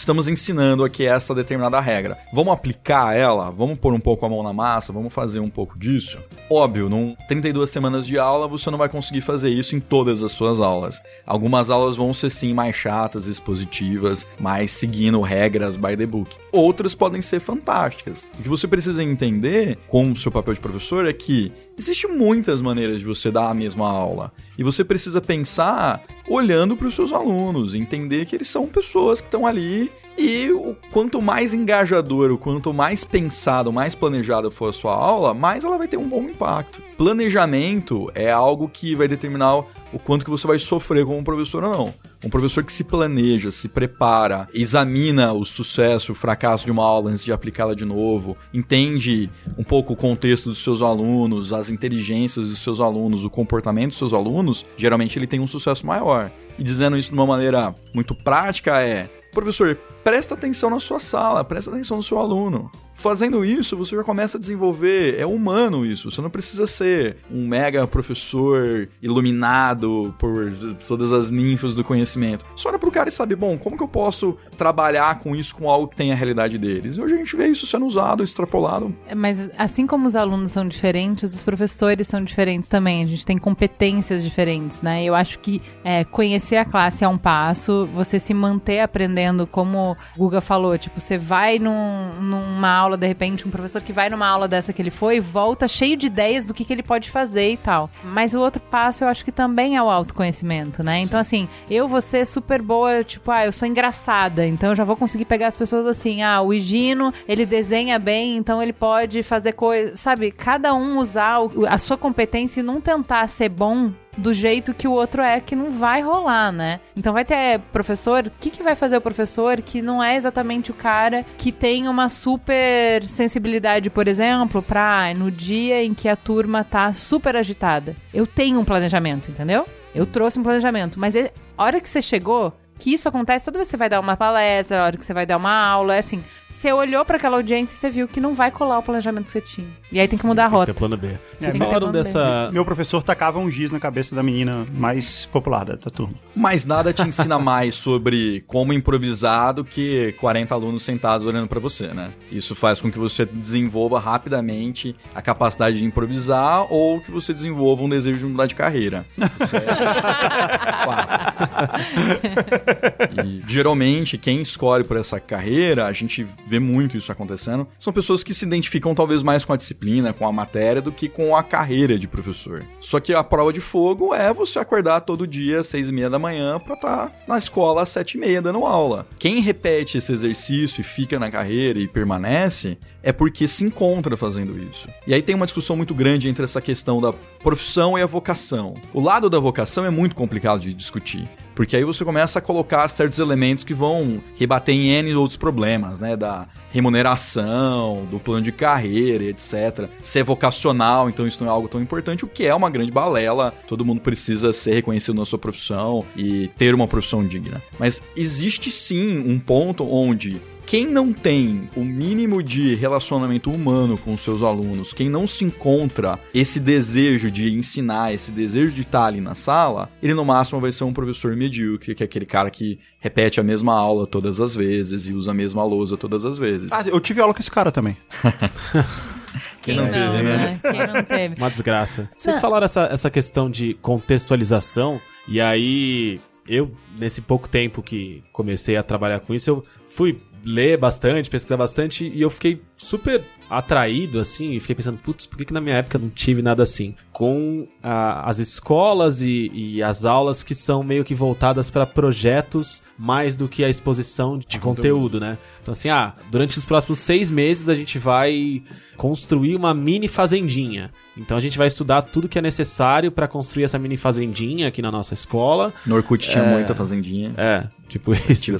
Estamos 0.00 0.28
ensinando 0.28 0.82
aqui 0.82 1.04
essa 1.04 1.34
determinada 1.34 1.78
regra. 1.78 2.16
Vamos 2.32 2.54
aplicar 2.54 3.14
ela? 3.14 3.50
Vamos 3.50 3.78
pôr 3.78 3.92
um 3.92 4.00
pouco 4.00 4.24
a 4.24 4.28
mão 4.30 4.42
na 4.42 4.52
massa? 4.52 4.94
Vamos 4.94 5.12
fazer 5.12 5.40
um 5.40 5.50
pouco 5.50 5.78
disso? 5.78 6.18
Óbvio, 6.50 6.88
num 6.88 7.14
32 7.28 7.68
semanas 7.68 8.06
de 8.06 8.18
aula 8.18 8.48
você 8.48 8.70
não 8.70 8.78
vai 8.78 8.88
conseguir 8.88 9.20
fazer 9.20 9.50
isso 9.50 9.76
em 9.76 9.80
todas 9.80 10.22
as 10.22 10.32
suas 10.32 10.58
aulas. 10.58 11.02
Algumas 11.26 11.70
aulas 11.70 11.96
vão 11.96 12.14
ser 12.14 12.30
sim 12.30 12.54
mais 12.54 12.74
chatas, 12.74 13.26
expositivas, 13.26 14.26
mais 14.38 14.70
seguindo 14.70 15.20
regras 15.20 15.76
by 15.76 15.94
the 15.96 16.06
book. 16.06 16.34
Outras 16.50 16.94
podem 16.94 17.20
ser 17.20 17.38
fantásticas. 17.38 18.26
O 18.38 18.42
que 18.42 18.48
você 18.48 18.66
precisa 18.66 19.04
entender, 19.04 19.78
como 19.86 20.16
seu 20.16 20.32
papel 20.32 20.54
de 20.54 20.60
professor, 20.60 21.06
é 21.06 21.12
que 21.12 21.52
Existem 21.80 22.14
muitas 22.14 22.60
maneiras 22.60 22.98
de 22.98 23.06
você 23.06 23.30
dar 23.30 23.48
a 23.48 23.54
mesma 23.54 23.88
aula. 23.88 24.30
E 24.58 24.62
você 24.62 24.84
precisa 24.84 25.18
pensar 25.18 26.02
olhando 26.30 26.76
para 26.76 26.86
os 26.86 26.94
seus 26.94 27.12
alunos, 27.12 27.74
entender 27.74 28.24
que 28.24 28.36
eles 28.36 28.48
são 28.48 28.68
pessoas 28.68 29.20
que 29.20 29.26
estão 29.26 29.44
ali 29.44 29.90
e 30.18 30.50
o 30.50 30.76
quanto 30.90 31.22
mais 31.22 31.54
engajador, 31.54 32.30
o 32.30 32.38
quanto 32.38 32.72
mais 32.72 33.04
pensado, 33.04 33.72
mais 33.72 33.94
planejada 33.94 34.50
for 34.50 34.70
a 34.70 34.72
sua 34.72 34.94
aula, 34.94 35.32
mais 35.32 35.64
ela 35.64 35.78
vai 35.78 35.88
ter 35.88 35.96
um 35.96 36.08
bom 36.08 36.22
impacto. 36.22 36.82
Planejamento 36.96 38.10
é 38.14 38.30
algo 38.30 38.68
que 38.68 38.94
vai 38.94 39.08
determinar 39.08 39.56
o 39.56 39.98
quanto 39.98 40.24
que 40.24 40.30
você 40.30 40.46
vai 40.46 40.58
sofrer 40.58 41.06
como 41.06 41.24
professor 41.24 41.64
ou 41.64 41.70
não. 41.70 41.94
Um 42.22 42.28
professor 42.28 42.62
que 42.62 42.72
se 42.72 42.84
planeja, 42.84 43.50
se 43.50 43.66
prepara, 43.66 44.46
examina 44.52 45.32
o 45.32 45.44
sucesso, 45.44 46.12
o 46.12 46.14
fracasso 46.14 46.66
de 46.66 46.70
uma 46.70 46.84
aula 46.84 47.10
antes 47.10 47.24
de 47.24 47.32
aplicá-la 47.32 47.74
de 47.74 47.86
novo, 47.86 48.36
entende 48.52 49.30
um 49.56 49.64
pouco 49.64 49.94
o 49.94 49.96
contexto 49.96 50.50
dos 50.50 50.62
seus 50.62 50.82
alunos, 50.82 51.52
as 51.52 51.70
inteligências 51.70 52.50
dos 52.50 52.58
seus 52.58 52.78
alunos, 52.80 53.24
o 53.24 53.30
comportamento 53.30 53.88
dos 53.88 53.98
seus 53.98 54.12
alunos, 54.12 54.66
geralmente 54.76 55.18
ele 55.18 55.26
tem 55.26 55.40
um 55.40 55.46
sucesso 55.46 55.86
maior. 55.86 56.30
E 56.58 56.62
dizendo 56.62 56.98
isso 56.98 57.10
de 57.10 57.14
uma 57.14 57.26
maneira 57.26 57.74
muito 57.94 58.14
prática 58.14 58.82
é, 58.82 59.08
professor, 59.32 59.78
presta 60.04 60.34
atenção 60.34 60.70
na 60.70 60.80
sua 60.80 60.98
sala, 60.98 61.44
presta 61.44 61.70
atenção 61.70 61.96
no 61.96 62.02
seu 62.02 62.18
aluno. 62.18 62.70
Fazendo 63.00 63.42
isso, 63.42 63.78
você 63.78 63.96
já 63.96 64.04
começa 64.04 64.36
a 64.36 64.40
desenvolver. 64.40 65.18
É 65.18 65.24
humano 65.24 65.86
isso. 65.86 66.10
Você 66.10 66.20
não 66.20 66.28
precisa 66.28 66.66
ser 66.66 67.16
um 67.30 67.48
mega 67.48 67.86
professor 67.86 68.90
iluminado 69.00 70.14
por 70.18 70.52
todas 70.86 71.10
as 71.10 71.30
ninfas 71.30 71.74
do 71.74 71.82
conhecimento. 71.82 72.44
Só 72.54 72.68
olha 72.68 72.78
pro 72.78 72.90
cara 72.90 73.08
e 73.08 73.12
sabe, 73.12 73.34
bom, 73.34 73.56
como 73.56 73.74
que 73.74 73.82
eu 73.82 73.88
posso 73.88 74.36
trabalhar 74.54 75.18
com 75.20 75.34
isso 75.34 75.54
com 75.54 75.70
algo 75.70 75.88
que 75.88 75.96
tem 75.96 76.12
a 76.12 76.14
realidade 76.14 76.58
deles? 76.58 76.98
E 76.98 77.00
hoje 77.00 77.14
a 77.14 77.16
gente 77.16 77.34
vê 77.34 77.46
isso 77.46 77.66
sendo 77.66 77.86
usado, 77.86 78.22
extrapolado. 78.22 78.94
Mas 79.16 79.48
assim 79.56 79.86
como 79.86 80.06
os 80.06 80.14
alunos 80.14 80.52
são 80.52 80.68
diferentes, 80.68 81.32
os 81.32 81.42
professores 81.42 82.06
são 82.06 82.22
diferentes 82.22 82.68
também. 82.68 83.02
A 83.02 83.06
gente 83.06 83.24
tem 83.24 83.38
competências 83.38 84.22
diferentes, 84.22 84.82
né? 84.82 85.02
Eu 85.02 85.14
acho 85.14 85.38
que 85.38 85.62
é, 85.82 86.04
conhecer 86.04 86.56
a 86.56 86.66
classe 86.66 87.02
é 87.02 87.08
um 87.08 87.16
passo, 87.16 87.88
você 87.94 88.20
se 88.20 88.34
manter 88.34 88.80
aprendendo, 88.80 89.46
como 89.46 89.89
o 90.16 90.18
Guga 90.18 90.40
falou, 90.40 90.76
tipo, 90.78 91.00
você 91.00 91.16
vai 91.16 91.58
num, 91.58 92.14
numa 92.20 92.70
aula 92.70 92.96
de 92.96 93.06
repente, 93.06 93.46
um 93.46 93.50
professor 93.50 93.82
que 93.82 93.92
vai 93.92 94.08
numa 94.08 94.26
aula 94.26 94.48
dessa 94.48 94.72
que 94.72 94.82
ele 94.82 94.90
foi, 94.90 95.20
volta 95.20 95.68
cheio 95.68 95.96
de 95.96 96.06
ideias 96.06 96.44
do 96.44 96.54
que, 96.54 96.64
que 96.64 96.72
ele 96.72 96.82
pode 96.82 97.10
fazer 97.10 97.52
e 97.52 97.56
tal. 97.56 97.90
Mas 98.04 98.34
o 98.34 98.40
outro 98.40 98.60
passo 98.60 99.04
eu 99.04 99.08
acho 99.08 99.24
que 99.24 99.32
também 99.32 99.76
é 99.76 99.82
o 99.82 99.90
autoconhecimento, 99.90 100.82
né? 100.82 101.00
Então, 101.00 101.18
assim, 101.18 101.48
eu 101.70 101.88
vou 101.88 102.00
ser 102.00 102.26
super 102.26 102.62
boa, 102.62 103.02
tipo, 103.04 103.30
ah, 103.30 103.46
eu 103.46 103.52
sou 103.52 103.66
engraçada, 103.66 104.46
então 104.46 104.70
eu 104.70 104.74
já 104.74 104.84
vou 104.84 104.96
conseguir 104.96 105.24
pegar 105.24 105.48
as 105.48 105.56
pessoas 105.56 105.86
assim, 105.86 106.22
ah, 106.22 106.40
o 106.40 106.52
Higino, 106.52 107.12
ele 107.26 107.46
desenha 107.46 107.98
bem, 107.98 108.36
então 108.36 108.62
ele 108.62 108.72
pode 108.72 109.22
fazer 109.22 109.52
coisa, 109.52 109.96
sabe? 109.96 110.30
Cada 110.30 110.74
um 110.74 110.98
usar 110.98 111.38
a 111.68 111.78
sua 111.78 111.96
competência 111.96 112.60
e 112.60 112.62
não 112.62 112.80
tentar 112.80 113.26
ser 113.26 113.48
bom 113.48 113.92
do 114.16 114.32
jeito 114.32 114.74
que 114.74 114.88
o 114.88 114.92
outro 114.92 115.22
é, 115.22 115.40
que 115.40 115.56
não 115.56 115.70
vai 115.70 116.02
rolar, 116.02 116.52
né? 116.52 116.80
Então 116.96 117.12
vai 117.12 117.24
ter 117.24 117.60
professor, 117.72 118.26
o 118.26 118.30
que, 118.40 118.50
que 118.50 118.62
vai 118.62 118.74
fazer 118.74 118.96
o 118.96 119.00
professor 119.00 119.60
que 119.62 119.80
não 119.80 120.02
é 120.02 120.16
exatamente 120.16 120.70
o 120.70 120.74
cara 120.74 121.24
que 121.36 121.52
tem 121.52 121.88
uma 121.88 122.08
super 122.08 123.06
sensibilidade, 123.06 123.90
por 123.90 124.08
exemplo, 124.08 124.62
pra 124.62 125.12
no 125.14 125.30
dia 125.30 125.82
em 125.82 125.94
que 125.94 126.08
a 126.08 126.16
turma 126.16 126.64
tá 126.64 126.92
super 126.92 127.36
agitada. 127.36 127.96
Eu 128.12 128.26
tenho 128.26 128.60
um 128.60 128.64
planejamento, 128.64 129.30
entendeu? 129.30 129.66
Eu 129.94 130.06
trouxe 130.06 130.38
um 130.38 130.42
planejamento, 130.42 130.98
mas 130.98 131.14
a 131.16 131.30
hora 131.56 131.80
que 131.80 131.88
você 131.88 132.00
chegou, 132.00 132.52
que 132.78 132.92
isso 132.92 133.08
acontece 133.08 133.44
toda 133.44 133.58
vez 133.58 133.68
que 133.68 133.72
você 133.72 133.76
vai 133.76 133.88
dar 133.88 134.00
uma 134.00 134.16
palestra, 134.16 134.80
a 134.80 134.84
hora 134.84 134.96
que 134.96 135.04
você 135.04 135.12
vai 135.12 135.26
dar 135.26 135.36
uma 135.36 135.52
aula, 135.52 135.94
é 135.94 135.98
assim, 135.98 136.22
você 136.50 136.72
olhou 136.72 137.04
para 137.04 137.16
aquela 137.16 137.36
audiência 137.36 137.74
e 137.74 137.78
você 137.78 137.90
viu 137.90 138.08
que 138.08 138.20
não 138.20 138.34
vai 138.34 138.50
colar 138.50 138.78
o 138.78 138.82
planejamento 138.82 139.24
que 139.24 139.30
você 139.30 139.40
tinha. 139.40 139.66
E 139.92 140.00
aí 140.00 140.08
tem 140.08 140.18
que 140.18 140.26
mudar 140.26 140.44
a 140.44 140.46
Tem 140.46 140.52
que 140.52 140.56
rota. 140.60 140.72
ter 140.74 140.78
plano 140.78 140.96
B. 140.96 141.08
Vocês 141.38 141.54
É, 141.54 141.58
falaram 141.58 141.78
plano 141.80 141.92
B. 141.92 141.98
dessa. 141.98 142.48
Meu 142.52 142.64
professor 142.64 143.02
tacava 143.02 143.38
um 143.38 143.50
giz 143.50 143.72
na 143.72 143.80
cabeça 143.80 144.14
da 144.14 144.22
menina 144.22 144.66
mais 144.72 145.26
popular 145.26 145.64
da, 145.64 145.76
turma. 145.76 146.14
Mas 146.34 146.64
nada 146.64 146.92
te 146.92 147.02
ensina 147.02 147.38
mais 147.38 147.74
sobre 147.74 148.42
como 148.46 148.72
improvisar 148.72 149.54
do 149.54 149.64
que 149.64 150.12
40 150.20 150.54
alunos 150.54 150.82
sentados 150.82 151.26
olhando 151.26 151.48
pra 151.48 151.60
você, 151.60 151.88
né? 151.88 152.10
Isso 152.30 152.54
faz 152.54 152.80
com 152.80 152.90
que 152.90 152.98
você 152.98 153.24
desenvolva 153.24 153.98
rapidamente 153.98 154.94
a 155.14 155.22
capacidade 155.22 155.78
de 155.78 155.84
improvisar 155.84 156.66
ou 156.72 157.00
que 157.00 157.10
você 157.10 157.32
desenvolva 157.32 157.82
um 157.82 157.88
desejo 157.88 158.18
de 158.18 158.24
mudar 158.24 158.46
de 158.46 158.54
carreira. 158.54 159.04
Isso 159.18 159.56
é. 159.56 159.60
E 163.24 163.42
geralmente 163.46 164.16
quem 164.18 164.40
escolhe 164.42 164.84
por 164.84 164.96
essa 164.96 165.18
carreira, 165.20 165.86
a 165.86 165.92
gente 165.92 166.26
vê 166.46 166.58
muito 166.58 166.96
isso 166.96 167.12
acontecendo, 167.12 167.66
são 167.78 167.92
pessoas 167.92 168.22
que 168.22 168.34
se 168.34 168.44
identificam 168.44 168.94
talvez 168.94 169.22
mais 169.22 169.44
com 169.44 169.52
a 169.52 169.56
disciplina, 169.56 170.12
com 170.12 170.26
a 170.26 170.32
matéria, 170.32 170.82
do 170.82 170.92
que 170.92 171.08
com 171.08 171.36
a 171.36 171.42
carreira 171.42 171.98
de 171.98 172.08
professor. 172.08 172.64
Só 172.80 173.00
que 173.00 173.14
a 173.14 173.22
prova 173.22 173.52
de 173.52 173.60
fogo 173.60 174.14
é 174.14 174.32
você 174.32 174.58
acordar 174.58 175.00
todo 175.02 175.26
dia 175.26 175.60
às 175.60 175.66
seis 175.66 175.88
e 175.88 175.92
meia 175.92 176.10
da 176.10 176.18
manhã 176.18 176.58
pra 176.58 176.74
estar 176.74 177.12
na 177.26 177.36
escola 177.36 177.82
às 177.82 177.88
sete 177.88 178.16
e 178.16 178.20
meia 178.20 178.42
dando 178.42 178.64
aula. 178.64 179.06
Quem 179.18 179.40
repete 179.40 179.98
esse 179.98 180.12
exercício 180.12 180.80
e 180.80 180.84
fica 180.84 181.18
na 181.18 181.30
carreira 181.30 181.78
e 181.78 181.88
permanece 181.88 182.78
é 183.02 183.12
porque 183.12 183.48
se 183.48 183.64
encontra 183.64 184.16
fazendo 184.16 184.58
isso. 184.58 184.88
E 185.06 185.14
aí 185.14 185.22
tem 185.22 185.34
uma 185.34 185.46
discussão 185.46 185.76
muito 185.76 185.94
grande 185.94 186.28
entre 186.28 186.44
essa 186.44 186.60
questão 186.60 187.00
da 187.00 187.12
profissão 187.42 187.98
e 187.98 188.02
a 188.02 188.06
vocação. 188.06 188.74
O 188.92 189.00
lado 189.00 189.30
da 189.30 189.38
vocação 189.38 189.84
é 189.84 189.90
muito 189.90 190.14
complicado 190.14 190.60
de 190.60 190.74
discutir. 190.74 191.28
Porque 191.54 191.76
aí 191.76 191.84
você 191.84 192.04
começa 192.06 192.38
a 192.38 192.42
colocar 192.42 192.88
certos 192.88 193.18
elementos 193.18 193.64
que 193.64 193.74
vão 193.74 194.22
rebater 194.38 194.74
em 194.74 194.88
N 194.92 195.14
outros 195.14 195.36
problemas, 195.36 196.00
né? 196.00 196.16
Da 196.16 196.48
remuneração, 196.72 198.06
do 198.10 198.18
plano 198.18 198.40
de 198.40 198.50
carreira, 198.50 199.24
etc. 199.24 199.88
Se 200.00 200.20
é 200.20 200.22
vocacional, 200.22 201.10
então 201.10 201.26
isso 201.26 201.42
não 201.42 201.50
é 201.50 201.54
algo 201.54 201.68
tão 201.68 201.82
importante, 201.82 202.24
o 202.24 202.28
que 202.28 202.46
é 202.46 202.54
uma 202.54 202.70
grande 202.70 202.90
balela. 202.90 203.52
Todo 203.68 203.84
mundo 203.84 204.00
precisa 204.00 204.54
ser 204.54 204.72
reconhecido 204.72 205.16
na 205.16 205.26
sua 205.26 205.38
profissão 205.38 206.02
e 206.16 206.48
ter 206.56 206.74
uma 206.74 206.88
profissão 206.88 207.22
digna. 207.26 207.60
Mas 207.78 208.02
existe 208.16 208.70
sim 208.70 209.18
um 209.18 209.38
ponto 209.38 209.84
onde 209.84 210.40
quem 210.70 210.86
não 210.86 211.12
tem 211.12 211.68
o 211.74 211.84
mínimo 211.84 212.40
de 212.44 212.76
relacionamento 212.76 213.50
humano 213.50 213.98
com 213.98 214.14
os 214.14 214.20
seus 214.20 214.40
alunos, 214.40 214.92
quem 214.92 215.10
não 215.10 215.26
se 215.26 215.42
encontra 215.42 216.16
esse 216.32 216.60
desejo 216.60 217.28
de 217.28 217.52
ensinar, 217.52 218.14
esse 218.14 218.30
desejo 218.30 218.72
de 218.72 218.82
estar 218.82 219.06
ali 219.06 219.20
na 219.20 219.34
sala, 219.34 219.90
ele 220.00 220.14
no 220.14 220.24
máximo 220.24 220.60
vai 220.60 220.70
ser 220.70 220.84
um 220.84 220.92
professor 220.92 221.34
medíocre, 221.34 221.92
que 221.92 222.04
é 222.04 222.06
aquele 222.06 222.24
cara 222.24 222.52
que 222.52 222.78
repete 223.00 223.40
a 223.40 223.42
mesma 223.42 223.74
aula 223.74 224.06
todas 224.06 224.40
as 224.40 224.54
vezes 224.54 225.08
e 225.08 225.12
usa 225.12 225.32
a 225.32 225.34
mesma 225.34 225.64
lousa 225.64 225.96
todas 225.96 226.24
as 226.24 226.38
vezes. 226.38 226.70
Ah, 226.70 226.84
eu 226.86 227.00
tive 227.00 227.20
aula 227.20 227.34
com 227.34 227.40
esse 227.40 227.50
cara 227.50 227.72
também. 227.72 227.96
Quem 229.60 229.74
não 229.74 229.86
teve, 229.86 230.22
né? 230.22 230.60
Quem 230.62 230.86
não 230.86 231.02
teve. 231.02 231.34
Uma 231.34 231.50
desgraça. 231.50 232.08
Vocês 232.16 232.36
Não. 232.36 232.42
falaram 232.42 232.64
essa, 232.64 232.82
essa 232.92 233.10
questão 233.10 233.50
de 233.50 233.74
contextualização, 233.74 235.00
e 235.26 235.40
aí 235.40 236.20
eu, 236.50 236.70
nesse 236.98 237.20
pouco 237.20 237.48
tempo 237.48 237.82
que 237.82 238.24
comecei 238.32 238.76
a 238.76 238.82
trabalhar 238.82 239.20
com 239.20 239.34
isso, 239.34 239.50
eu 239.50 239.64
fui 239.88 240.20
ler 240.44 240.76
bastante, 240.76 241.30
pesquisar 241.30 241.56
bastante, 241.56 242.06
e 242.08 242.20
eu 242.20 242.30
fiquei 242.30 242.62
super 242.82 243.22
atraído, 243.48 244.20
assim, 244.20 244.52
e 244.52 244.60
fiquei 244.60 244.76
pensando, 244.76 244.96
putz, 244.98 245.26
por 245.26 245.36
que, 245.36 245.44
que 245.46 245.52
na 245.52 245.60
minha 245.60 245.74
época 245.76 245.98
não 245.98 246.08
tive 246.08 246.40
nada 246.40 246.62
assim? 246.62 246.94
Com 247.12 247.66
a- 247.82 248.28
as 248.30 248.38
escolas 248.38 249.20
e, 249.22 249.50
e 249.52 249.82
as 249.82 250.04
aulas 250.04 250.42
que 250.44 250.54
são 250.54 250.82
meio 250.82 251.04
que 251.04 251.14
voltadas 251.14 251.68
para 251.68 251.84
projetos 251.84 252.82
mais 252.96 253.34
do 253.34 253.48
que 253.48 253.64
a 253.64 253.68
exposição 253.68 254.38
de 254.38 254.58
conteúdo, 254.60 255.18
né? 255.20 255.36
Então, 255.60 255.72
assim, 255.72 255.88
ah, 255.88 256.14
durante 256.30 256.56
os 256.58 256.64
próximos 256.64 257.00
seis 257.00 257.30
meses 257.30 257.68
a 257.68 257.74
gente 257.74 257.98
vai 257.98 258.62
construir 258.96 259.56
uma 259.56 259.74
mini 259.74 260.06
fazendinha. 260.08 260.90
Então 261.16 261.36
a 261.36 261.40
gente 261.40 261.58
vai 261.58 261.66
estudar 261.66 262.02
tudo 262.02 262.28
que 262.28 262.38
é 262.38 262.42
necessário 262.42 263.10
para 263.10 263.26
construir 263.26 263.64
essa 263.64 263.78
mini 263.78 263.96
fazendinha 263.96 264.68
aqui 264.68 264.80
na 264.80 264.90
nossa 264.90 265.12
escola. 265.12 265.72
No 265.84 265.96
Orkut 265.96 266.26
tinha 266.28 266.44
muita 266.44 266.74
fazendinha. 266.74 267.32
É, 267.36 267.66
tipo 267.88 268.12
isso. 268.14 268.52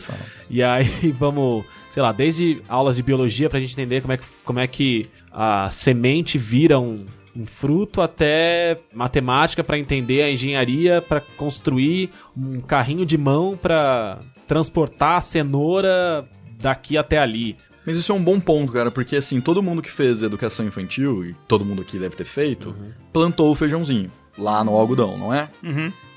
E 0.49 0.62
aí 0.62 0.89
vamos, 1.18 1.64
sei 1.91 2.03
lá, 2.03 2.12
desde 2.12 2.62
aulas 2.68 2.97
de 2.97 3.03
biologia 3.03 3.51
pra 3.51 3.61
gente 3.61 3.72
entender 3.72 4.01
como 4.01 4.12
é 4.12 4.16
que, 4.16 4.24
como 4.45 4.59
é 4.59 4.66
que 4.66 5.11
a 5.32 5.70
semente 5.70 6.38
vira 6.38 6.78
um, 6.78 7.05
um 7.36 7.45
fruto 7.45 8.01
até 8.01 8.78
matemática 8.95 9.62
pra 9.62 9.78
entender 9.78 10.22
a 10.22 10.30
engenharia 10.30 11.03
pra 11.03 11.20
construir 11.20 12.11
um 12.36 12.61
carrinho 12.61 13.05
de 13.05 13.18
mão 13.18 13.59
pra 13.61 14.20
transportar 14.47 15.18
a 15.18 15.20
cenoura 15.20 16.26
daqui 16.61 16.97
até 16.97 17.18
ali. 17.18 17.57
Mas 17.84 17.97
isso 17.97 18.12
é 18.12 18.14
um 18.14 18.22
bom 18.22 18.38
ponto, 18.38 18.72
cara, 18.72 18.91
porque 18.91 19.16
assim, 19.16 19.41
todo 19.41 19.62
mundo 19.62 19.82
que 19.82 19.91
fez 19.91 20.22
educação 20.22 20.66
infantil, 20.66 21.24
e 21.24 21.34
todo 21.49 21.64
mundo 21.64 21.82
aqui 21.82 21.99
deve 21.99 22.14
ter 22.14 22.24
feito, 22.26 22.74
plantou 23.12 23.51
o 23.51 23.55
feijãozinho 23.55 24.12
lá 24.38 24.62
no 24.62 24.76
algodão, 24.76 25.18
não 25.18 25.34
é? 25.34 25.49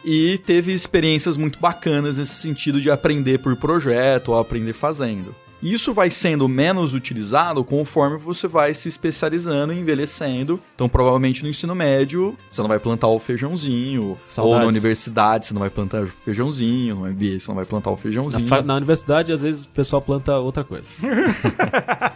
E 0.06 0.38
teve 0.40 0.74
experiências 0.74 1.38
muito 1.38 1.60
bacanas 1.60 2.18
nesse 2.18 2.34
sentido 2.34 2.82
de 2.82 2.92
aprender 2.92 3.40
por 3.40 3.56
projeto 3.56 4.30
ou 4.30 4.40
aprender 4.40 4.74
fazendo. 4.74 5.34
E 5.64 5.74
Isso 5.74 5.94
vai 5.94 6.12
sendo 6.12 6.48
menos 6.48 6.94
utilizado 6.94 7.64
conforme 7.64 8.18
você 8.18 8.48
vai 8.48 8.74
se 8.74 8.90
especializando 8.90 9.72
e 9.74 9.80
envelhecendo. 9.80 10.60
Então, 10.76 10.90
provavelmente 10.90 11.42
no 11.42 11.50
ensino 11.50 11.74
médio, 11.74 12.36
você 12.52 12.62
não 12.62 12.68
vai 12.68 12.80
plantar 12.80 13.08
o 13.08 13.18
feijãozinho. 13.18 14.04
Ou 14.10 14.18
Saudades. 14.26 14.60
na 14.62 14.68
universidade, 14.68 15.46
você 15.48 15.54
não 15.54 15.62
vai 15.62 15.70
plantar 15.70 16.02
o 16.04 16.08
feijãozinho. 16.08 16.96
No 16.96 17.06
MBA, 17.08 17.40
você 17.40 17.48
não 17.48 17.56
vai 17.56 17.66
plantar 17.66 17.90
o 17.90 17.94
Na, 17.94 17.98
feijãozinho. 17.98 18.48
fa- 18.48 18.62
na 18.62 18.76
universidade, 18.76 19.32
às 19.32 19.42
vezes, 19.42 19.64
o 19.66 19.70
pessoal 19.70 20.02
planta 20.02 20.38
outra 20.38 20.64
coisa. 20.64 20.88